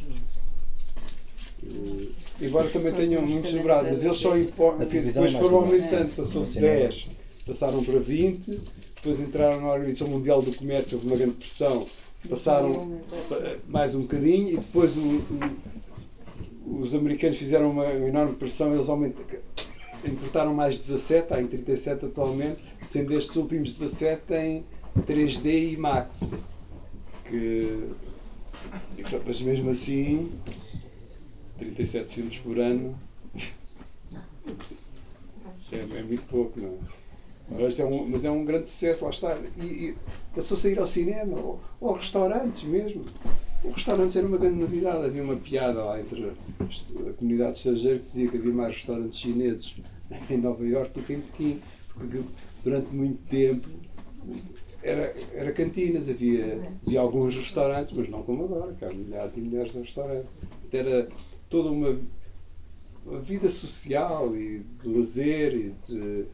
Embora 2.41 2.67
também 2.69 2.91
tenham 2.91 3.21
muitos 3.25 3.53
dobrados, 3.53 3.91
mas 3.91 4.03
eles 4.03 4.17
só 4.17 4.35
importam. 4.37 4.87
Depois 4.87 5.15
é 5.15 5.19
mais 5.19 5.33
foram 5.33 5.57
aumentando, 5.57 6.15
passou 6.15 6.43
de 6.43 6.49
cinema. 6.49 6.73
10, 6.75 7.07
passaram 7.45 7.83
para 7.83 7.99
20, 7.99 8.61
depois 8.95 9.19
entraram 9.19 9.61
na 9.61 9.71
Organização 9.73 10.07
Mundial 10.07 10.41
do 10.41 10.51
Comércio, 10.55 10.95
houve 10.97 11.07
uma 11.07 11.15
grande 11.17 11.33
pressão, 11.35 11.85
passaram 12.27 12.99
pa- 13.29 13.55
mais 13.67 13.93
um 13.93 14.01
bocadinho 14.01 14.49
e 14.49 14.57
depois 14.57 14.97
o- 14.97 15.21
o- 16.65 16.79
os 16.81 16.95
americanos 16.95 17.37
fizeram 17.37 17.69
uma 17.69 17.85
enorme 17.93 18.35
pressão, 18.35 18.73
eles 18.73 18.89
aumentaram, 18.89 19.27
importaram 20.05 20.53
mais 20.53 20.77
17, 20.77 21.33
há 21.33 21.41
em 21.41 21.47
37 21.47 22.05
atualmente, 22.05 22.63
sendo 22.83 23.13
estes 23.17 23.35
últimos 23.35 23.77
17 23.77 24.33
em 24.33 24.65
3D 24.99 25.73
e 25.73 25.77
Max. 25.77 26.33
Que, 27.25 27.89
mas 29.25 29.41
mesmo 29.41 29.69
assim, 29.69 30.31
37 31.57 32.13
filmes 32.13 32.37
por 32.39 32.59
ano 32.59 32.97
é, 35.71 35.77
é 35.77 36.03
muito 36.03 36.23
pouco, 36.27 36.59
não 36.59 36.69
é? 36.69 37.01
Mas 37.49 37.79
é, 37.79 37.85
um, 37.85 38.07
mas 38.07 38.23
é 38.23 38.31
um 38.31 38.45
grande 38.45 38.69
sucesso, 38.69 39.03
lá 39.03 39.09
está. 39.09 39.37
E, 39.57 39.63
e 39.63 39.97
passou-se 40.33 40.67
a 40.67 40.71
ir 40.71 40.79
ao 40.79 40.87
cinema, 40.87 41.37
ou, 41.37 41.59
ou 41.81 41.93
restaurantes 41.93 42.63
mesmo. 42.63 43.05
Os 43.63 43.75
restaurantes 43.75 44.15
era 44.15 44.27
uma 44.27 44.37
grande 44.37 44.59
novidade. 44.59 45.05
Havia 45.05 45.23
uma 45.23 45.35
piada 45.35 45.83
lá 45.83 45.99
entre 45.99 46.25
a, 46.25 47.09
a 47.09 47.13
comunidade 47.13 47.57
estrangeira 47.57 47.97
que 47.97 48.03
dizia 48.03 48.27
que 48.29 48.37
havia 48.37 48.53
mais 48.53 48.75
restaurantes 48.75 49.19
chineses 49.19 49.75
em 50.29 50.37
Nova 50.37 50.65
Iorque 50.65 50.99
do 50.99 51.05
que 51.05 51.13
em 51.13 51.21
Pequim. 51.21 51.61
Porque 51.93 52.21
durante 52.63 52.93
muito 52.95 53.19
tempo 53.29 53.67
era, 54.83 55.13
era 55.33 55.51
cantinas, 55.51 56.09
havia, 56.09 56.59
havia 56.85 56.99
alguns 56.99 57.35
restaurantes, 57.35 57.95
mas 57.95 58.09
não 58.09 58.23
como 58.23 58.45
agora, 58.45 58.73
que 58.73 58.83
há 58.83 58.89
milhares 58.89 59.37
e 59.37 59.41
milhares 59.41 59.71
de 59.71 59.79
restaurantes. 59.79 60.31
Era 60.71 61.07
toda 61.49 61.69
uma, 61.69 61.99
uma 63.05 63.19
vida 63.19 63.49
social 63.49 64.35
e 64.35 64.65
de 64.81 64.89
lazer 64.89 65.53
e 65.53 65.73
de, 65.87 66.25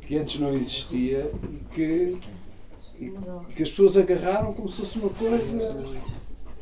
que 0.00 0.16
antes 0.16 0.40
não 0.40 0.56
existia 0.56 1.30
e 1.44 1.74
que, 1.74 2.18
e 3.00 3.12
que 3.54 3.62
as 3.62 3.70
pessoas 3.70 3.96
agarraram 3.96 4.52
como 4.52 4.68
se 4.68 4.80
fosse 4.80 4.98
uma 4.98 5.10
coisa. 5.10 5.86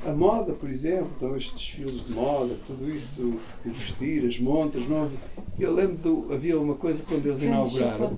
A 0.06 0.12
moda, 0.12 0.52
por 0.52 0.68
exemplo, 0.68 1.10
então 1.16 1.36
estes 1.36 1.54
desfiles 1.54 2.04
de 2.06 2.12
moda, 2.12 2.54
tudo 2.66 2.90
isso, 2.90 3.34
o 3.64 3.70
vestir, 3.70 4.26
as 4.26 4.38
montas, 4.38 4.86
não 4.86 5.10
Eu 5.58 5.72
lembro, 5.72 5.96
do, 5.96 6.32
havia 6.32 6.60
uma 6.60 6.74
coisa 6.74 7.02
quando 7.08 7.26
eles 7.26 7.42
inauguraram. 7.42 8.16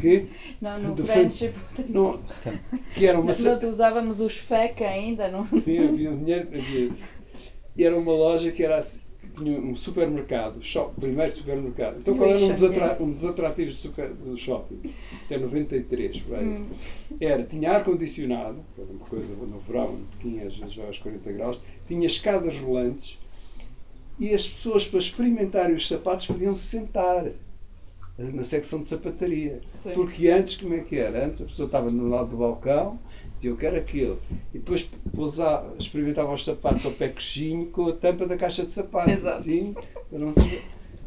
Que, 0.00 0.26
Não, 0.60 0.78
no 0.80 0.96
Friendship. 0.96 1.52
não, 1.88 2.20
que 2.94 3.06
era 3.06 3.18
uma 3.18 3.26
Nós 3.26 3.62
usávamos 3.62 4.20
os 4.20 4.38
FEC 4.38 4.82
ainda, 4.84 5.28
não 5.28 5.46
Sim, 5.60 5.88
havia 5.88 6.10
um 6.10 6.18
dinheiro. 6.18 6.48
Havia, 6.48 6.90
e 7.76 7.84
era 7.84 7.96
uma 7.96 8.12
loja 8.12 8.50
que 8.50 8.64
era 8.64 8.78
assim, 8.78 8.98
tinha 9.38 9.58
um 9.58 9.74
supermercado, 9.76 10.62
shop, 10.62 10.94
primeiro 11.00 11.32
supermercado. 11.32 11.98
Então 12.00 12.16
qual 12.16 12.28
era 12.30 12.38
um 12.38 12.52
dos, 12.52 12.64
atra- 12.64 12.96
um 13.00 13.12
dos 13.12 13.24
atrativos 13.24 13.82
do, 13.84 14.36
shopping? 14.36 14.80
Isto 15.22 15.34
é 15.34 15.38
93, 15.38 16.20
por 16.20 16.36
aí. 16.36 16.46
Hum. 16.46 16.66
Era, 17.20 17.42
tinha 17.44 17.70
ar-condicionado, 17.72 18.58
que 18.74 18.80
era 18.80 18.90
uma 18.90 19.06
coisa 19.06 19.32
no 19.34 19.58
verão, 19.60 19.98
tinha 20.20 20.46
às 20.46 20.56
vezes 20.56 20.78
aos 20.78 20.98
40 20.98 21.32
graus, 21.32 21.60
tinha 21.86 22.06
escadas 22.06 22.56
rolantes 22.58 23.18
e 24.18 24.34
as 24.34 24.48
pessoas 24.48 24.86
para 24.86 24.98
experimentarem 24.98 25.76
os 25.76 25.86
sapatos 25.86 26.26
podiam 26.26 26.54
se 26.54 26.66
sentar 26.66 27.26
na 28.18 28.42
secção 28.42 28.80
de 28.82 28.88
sapataria. 28.88 29.60
Sim. 29.74 29.90
Porque 29.92 30.28
antes, 30.28 30.56
como 30.56 30.74
é 30.74 30.80
que 30.80 30.96
era? 30.96 31.26
Antes 31.26 31.40
a 31.40 31.44
pessoa 31.44 31.66
estava 31.66 31.88
no 31.90 32.08
lado 32.08 32.30
do 32.30 32.36
balcão, 32.36 32.98
dizia 33.38 33.50
eu 33.50 33.56
quero 33.56 33.76
aquilo. 33.76 34.20
E 34.52 34.58
depois 34.58 34.88
pousava, 35.14 35.74
experimentava 35.78 36.32
os 36.34 36.44
sapatos 36.44 36.84
ao 36.84 36.92
pé 36.92 37.08
coxinho 37.08 37.66
com 37.66 37.86
a 37.88 37.92
tampa 37.92 38.26
da 38.26 38.36
caixa 38.36 38.64
de 38.64 38.70
sapatos. 38.70 39.14
Exato. 39.14 39.38
Assim, 39.38 39.74
para 40.10 40.18
não 40.18 40.32
se... 40.34 40.40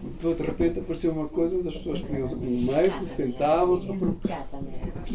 E 0.04 0.08
depois 0.08 0.36
de 0.36 0.44
repente 0.44 0.80
apareceu 0.80 1.12
uma 1.12 1.28
coisa 1.28 1.56
onde 1.56 1.68
as 1.68 1.76
pessoas 1.76 2.00
punham 2.02 2.28
um 2.28 2.62
meio, 2.64 3.06
sentavam-se. 3.06 3.88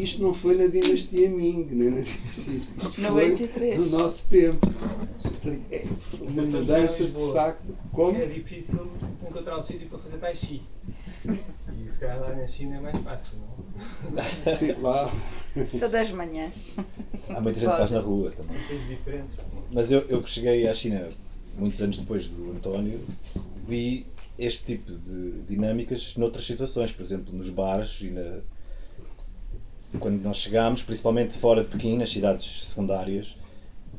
Isto 0.01 0.23
não 0.23 0.33
foi 0.33 0.55
na 0.55 0.67
dinastia 0.67 1.29
Ming, 1.29 1.67
nem 1.71 1.89
na 1.89 1.99
dinastia. 1.99 2.53
Isto 2.55 2.93
foi 2.93 3.03
93. 3.03 3.79
no 3.81 3.85
nosso 3.87 4.29
tempo. 4.29 4.65
É 5.69 5.83
uma 6.21 6.43
mudança 6.43 7.03
de 7.03 7.33
facto. 7.33 7.75
Como? 7.91 8.17
É 8.17 8.27
difícil 8.27 8.81
encontrar 9.29 9.59
um 9.59 9.63
sítio 9.63 9.89
para 9.89 9.99
fazer 9.99 10.17
tai 10.19 10.37
chi. 10.37 10.61
E 11.27 11.91
se 11.91 11.99
calhar 11.99 12.19
lá 12.19 12.33
na 12.33 12.47
China 12.47 12.77
é 12.77 12.79
mais 12.79 12.97
fácil, 12.99 13.37
não? 13.39 14.57
Sim, 14.57 14.81
lá. 14.81 15.13
Todas 15.79 16.01
as 16.01 16.11
manhãs. 16.11 16.53
Há 17.29 17.41
muita 17.41 17.59
gente 17.59 17.69
que 17.69 17.77
faz 17.77 17.91
na 17.91 17.99
rua 17.99 18.31
também. 18.31 18.67
Coisas 18.67 18.87
diferentes. 18.87 19.37
Mas 19.71 19.91
eu, 19.91 20.01
eu 20.07 20.21
que 20.21 20.29
cheguei 20.29 20.67
à 20.67 20.73
China 20.73 21.09
muitos 21.57 21.81
anos 21.81 21.97
depois 21.97 22.27
do 22.27 22.51
António, 22.51 23.01
vi 23.67 24.05
este 24.37 24.77
tipo 24.77 24.91
de 24.91 25.41
dinâmicas 25.47 26.15
noutras 26.15 26.45
situações, 26.45 26.91
por 26.91 27.01
exemplo, 27.01 27.33
nos 27.33 27.49
bares 27.49 27.99
e 28.01 28.09
na... 28.09 28.39
quando 29.99 30.21
nós 30.21 30.37
chegámos, 30.37 30.83
principalmente 30.83 31.37
fora 31.37 31.63
de 31.63 31.69
Pequim, 31.69 31.97
nas 31.97 32.11
cidades 32.11 32.67
secundárias, 32.67 33.35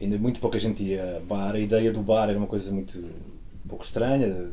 ainda 0.00 0.16
muito 0.16 0.38
pouca 0.38 0.58
gente 0.58 0.82
ia 0.82 1.16
a 1.16 1.20
bar, 1.20 1.54
a 1.56 1.58
ideia 1.58 1.92
do 1.92 2.00
bar 2.00 2.28
era 2.28 2.38
uma 2.38 2.46
coisa 2.46 2.70
muito 2.70 2.98
um 2.98 3.68
pouco 3.68 3.84
estranha. 3.84 4.52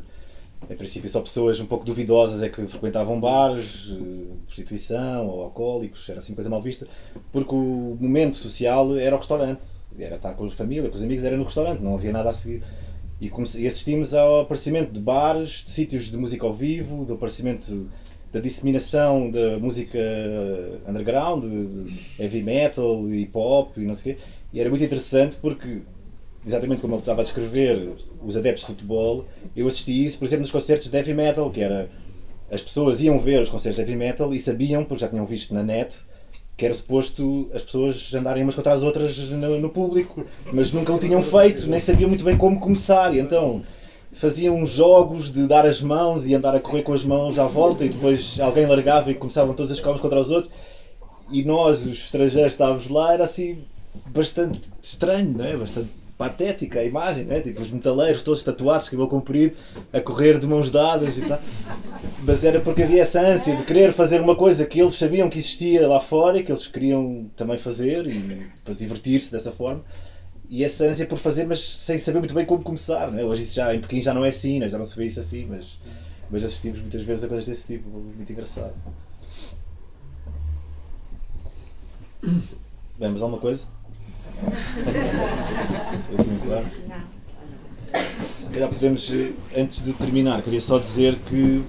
Em 0.68 0.74
princípio, 0.74 1.08
só 1.08 1.20
pessoas 1.20 1.60
um 1.60 1.66
pouco 1.66 1.84
duvidosas 1.84 2.42
é 2.42 2.48
que 2.48 2.66
frequentavam 2.66 3.20
bares, 3.20 3.88
eh, 3.92 4.34
prostituição 4.46 5.28
ou 5.28 5.42
alcoólicos, 5.42 6.08
era 6.08 6.18
assim 6.18 6.34
coisa 6.34 6.50
mal 6.50 6.60
vista, 6.60 6.88
porque 7.30 7.54
o 7.54 7.96
momento 8.00 8.36
social 8.36 8.96
era 8.96 9.14
o 9.14 9.18
restaurante, 9.18 9.66
era 9.98 10.16
estar 10.16 10.34
com 10.34 10.44
a 10.44 10.50
família, 10.50 10.88
com 10.88 10.96
os 10.96 11.02
amigos, 11.02 11.22
era 11.22 11.36
no 11.36 11.44
restaurante, 11.44 11.80
não 11.80 11.94
havia 11.94 12.10
nada 12.10 12.30
a 12.30 12.34
seguir. 12.34 12.62
E, 13.20 13.30
assistimos 13.66 14.12
ao 14.12 14.40
aparecimento 14.40 14.92
de 14.92 15.00
bares, 15.00 15.62
de 15.64 15.70
sítios 15.70 16.10
de 16.10 16.16
música 16.16 16.44
ao 16.44 16.52
vivo, 16.52 17.04
do 17.04 17.14
aparecimento 17.14 17.88
da 18.32 18.40
disseminação 18.40 19.30
da 19.30 19.58
música 19.58 19.98
underground, 20.86 21.44
de, 21.44 21.84
de 21.84 22.00
heavy 22.18 22.42
metal, 22.42 23.08
hip 23.10 23.30
hop 23.34 23.76
e 23.78 23.86
não 23.86 23.94
sei 23.94 24.12
o 24.12 24.16
quê. 24.16 24.22
E 24.52 24.60
era 24.60 24.68
muito 24.68 24.84
interessante 24.84 25.36
porque, 25.40 25.80
exatamente 26.46 26.80
como 26.80 26.94
ele 26.94 27.00
estava 27.00 27.20
a 27.20 27.24
descrever 27.24 27.94
os 28.24 28.36
adeptos 28.36 28.66
de 28.66 28.72
futebol, 28.72 29.24
eu 29.54 29.66
assisti 29.66 30.04
isso, 30.04 30.18
por 30.18 30.26
exemplo, 30.26 30.42
nos 30.42 30.50
concertos 30.50 30.88
de 30.88 30.96
heavy 30.96 31.12
metal, 31.12 31.50
que 31.50 31.60
era 31.60 31.90
as 32.50 32.62
pessoas 32.62 33.02
iam 33.02 33.18
ver 33.18 33.42
os 33.42 33.48
concertos 33.48 33.76
de 33.76 33.82
heavy 33.82 33.96
metal 33.96 34.32
e 34.32 34.38
sabiam, 34.38 34.84
porque 34.84 35.00
já 35.00 35.08
tinham 35.08 35.26
visto 35.26 35.52
na 35.52 35.64
net, 35.64 35.96
que 36.56 36.64
era 36.64 36.72
suposto 36.72 37.50
as 37.52 37.62
pessoas 37.62 38.14
andarem 38.14 38.44
umas 38.44 38.54
contra 38.54 38.72
as 38.72 38.82
outras 38.82 39.18
no, 39.30 39.58
no 39.58 39.68
público, 39.70 40.24
mas 40.52 40.70
nunca 40.70 40.92
o 40.92 40.98
tinham 40.98 41.22
feito, 41.22 41.68
nem 41.68 41.80
sabiam 41.80 42.08
muito 42.08 42.24
bem 42.24 42.36
como 42.36 42.60
começar, 42.60 43.12
e 43.12 43.18
então 43.18 43.62
faziam 44.12 44.64
jogos 44.64 45.30
de 45.30 45.46
dar 45.46 45.66
as 45.66 45.82
mãos 45.82 46.24
e 46.26 46.34
andar 46.34 46.54
a 46.54 46.60
correr 46.60 46.82
com 46.82 46.92
as 46.92 47.04
mãos 47.04 47.38
à 47.38 47.46
volta 47.46 47.84
e 47.84 47.90
depois 47.90 48.40
alguém 48.40 48.64
largava 48.64 49.10
e 49.10 49.14
começavam 49.14 49.52
todos 49.52 49.70
a 49.70 49.74
chocar 49.74 49.92
uns 49.92 50.00
contra 50.00 50.18
os 50.18 50.30
outros 50.30 50.50
e 51.30 51.42
nós, 51.42 51.84
os 51.84 52.04
estrangeiros, 52.04 52.52
estávamos 52.52 52.88
lá, 52.88 53.12
era 53.12 53.24
assim 53.24 53.58
bastante 54.06 54.60
estranho, 54.80 55.34
não 55.36 55.44
é? 55.44 55.56
Bastante 55.56 55.90
patética 56.18 56.80
a 56.80 56.84
imagem, 56.84 57.26
não 57.26 57.34
é? 57.34 57.40
Tipo 57.40 57.60
os 57.60 57.70
metaleiros 57.70 58.22
todos 58.22 58.42
tatuados, 58.42 58.88
cabelo 58.88 59.08
comprido, 59.08 59.56
a 59.92 60.00
correr 60.00 60.38
de 60.38 60.46
mãos 60.46 60.70
dadas 60.70 61.18
e 61.18 61.22
tal. 61.22 61.40
Mas 62.22 62.42
era 62.42 62.60
porque 62.60 62.82
havia 62.82 63.02
essa 63.02 63.20
ânsia 63.20 63.56
de 63.56 63.64
querer 63.64 63.92
fazer 63.92 64.20
uma 64.20 64.34
coisa 64.34 64.64
que 64.64 64.80
eles 64.80 64.94
sabiam 64.94 65.28
que 65.28 65.38
existia 65.38 65.86
lá 65.86 66.00
fora 66.00 66.38
e 66.38 66.42
que 66.42 66.50
eles 66.50 66.66
queriam 66.66 67.30
também 67.36 67.58
fazer 67.58 68.06
e 68.06 68.46
para 68.64 68.74
divertir-se 68.74 69.30
dessa 69.30 69.52
forma. 69.52 69.84
E 70.48 70.64
essa 70.64 70.84
ânsia 70.84 71.06
por 71.06 71.18
fazer, 71.18 71.44
mas 71.44 71.60
sem 71.60 71.98
saber 71.98 72.20
muito 72.20 72.34
bem 72.34 72.46
como 72.46 72.62
começar, 72.62 73.10
não 73.10 73.18
é? 73.18 73.24
Hoje 73.24 73.42
isso 73.42 73.54
já, 73.54 73.74
em 73.74 73.80
Pequim 73.80 74.00
já 74.00 74.14
não 74.14 74.24
é 74.24 74.28
assim, 74.28 74.60
né? 74.60 74.68
já 74.68 74.78
não 74.78 74.84
se 74.84 74.96
vê 74.96 75.06
isso 75.06 75.18
assim, 75.18 75.44
mas, 75.44 75.78
mas 76.30 76.44
assistimos 76.44 76.80
muitas 76.80 77.02
vezes 77.02 77.24
a 77.24 77.28
coisas 77.28 77.46
desse 77.46 77.66
tipo, 77.66 77.88
muito 77.88 78.32
engraçado. 78.32 78.74
Bem, 82.98 83.10
mas 83.10 83.20
alguma 83.20 83.40
coisa? 83.40 83.66
Se 88.42 88.50
calhar 88.50 88.68
podemos, 88.68 89.12
antes 89.56 89.84
de 89.84 89.92
terminar, 89.92 90.42
queria 90.42 90.60
só 90.60 90.78
dizer 90.78 91.16
que 91.28 91.64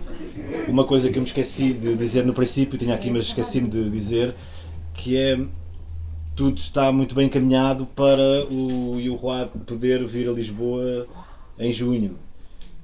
uma 0.68 0.86
coisa 0.86 1.10
que 1.10 1.18
eu 1.18 1.22
me 1.22 1.28
esqueci 1.28 1.74
de 1.74 1.96
dizer 1.96 2.26
no 2.26 2.34
princípio, 2.34 2.78
tinha 2.78 2.94
aqui, 2.94 3.10
mas 3.10 3.24
esqueci-me 3.24 3.68
de 3.68 3.90
dizer, 3.90 4.36
que 4.94 5.18
é 5.18 5.40
tudo 6.36 6.58
está 6.60 6.92
muito 6.92 7.16
bem 7.16 7.26
encaminhado 7.26 7.86
para 7.88 8.46
o 8.52 9.00
Yuhua 9.00 9.50
poder 9.66 10.06
vir 10.06 10.30
a 10.30 10.32
Lisboa 10.32 11.08
em 11.58 11.74
junho. 11.74 12.18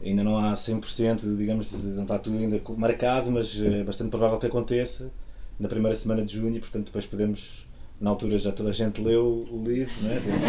Ainda 0.04 0.24
não 0.24 0.38
há 0.38 0.54
100%, 0.54 1.38
digamos, 1.38 1.72
não 1.96 2.02
está 2.02 2.18
tudo 2.18 2.38
ainda 2.38 2.60
marcado, 2.78 3.32
mas 3.32 3.56
é 3.62 3.84
bastante 3.84 4.10
provável 4.10 4.40
que 4.40 4.48
aconteça 4.48 5.12
na 5.60 5.70
primeira 5.70 5.96
semana 5.96 6.26
de 6.26 6.34
junho, 6.36 6.60
portanto 6.60 6.86
depois 6.86 7.06
podemos, 7.06 7.63
na 8.04 8.10
altura 8.10 8.38
já 8.38 8.52
toda 8.52 8.70
a 8.70 8.74
gente 8.74 9.02
leu 9.02 9.46
o 9.50 9.64
livro, 9.64 9.92
não 10.02 10.12
é? 10.12 10.20
Temos 10.20 10.42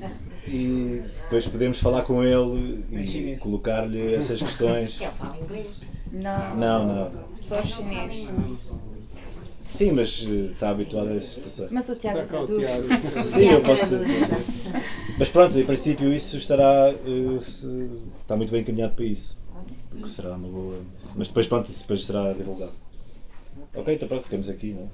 tempo. 0.00 0.14
e 0.48 1.02
depois 1.24 1.46
podemos 1.48 1.78
falar 1.78 2.02
com 2.02 2.22
ele 2.22 2.84
e 2.92 3.36
colocar-lhe 3.38 4.14
essas 4.14 4.40
questões. 4.40 4.98
Ele 5.00 5.10
fala 5.10 5.36
inglês. 5.38 5.80
Não, 6.12 6.56
Não, 6.56 6.86
não. 6.86 7.10
só 7.40 7.62
chinês. 7.62 8.28
Sim, 9.70 9.92
mas 9.92 10.22
eh, 10.28 10.52
está 10.52 10.68
habituado 10.68 11.08
a 11.08 11.14
essas 11.14 11.30
situações. 11.36 11.70
Mas 11.70 11.88
o 11.88 11.96
Tiago 11.96 12.26
traduz. 12.28 12.68
Sim, 13.30 13.46
eu 13.52 13.62
posso. 13.62 13.94
Mas 15.18 15.30
pronto, 15.30 15.58
em 15.58 15.64
princípio 15.64 16.12
isso 16.12 16.36
estará. 16.36 16.90
eh, 16.90 17.40
se- 17.40 17.88
está 18.20 18.36
muito 18.36 18.52
bem 18.52 18.60
encaminhado 18.60 18.92
para 18.94 19.04
isso. 19.06 19.36
O 19.92 19.96
que 20.02 20.08
será 20.08 20.36
uma 20.36 20.46
boa. 20.48 20.78
Mas 21.16 21.28
depois 21.28 21.46
pronto, 21.46 21.66
isso 21.70 21.80
depois 21.82 22.04
será 22.04 22.32
divulgado. 22.34 22.72
Ok, 23.74 23.94
então 23.94 24.06
pronto, 24.06 24.24
ficamos 24.24 24.50
aqui, 24.50 24.74
não 24.74 24.90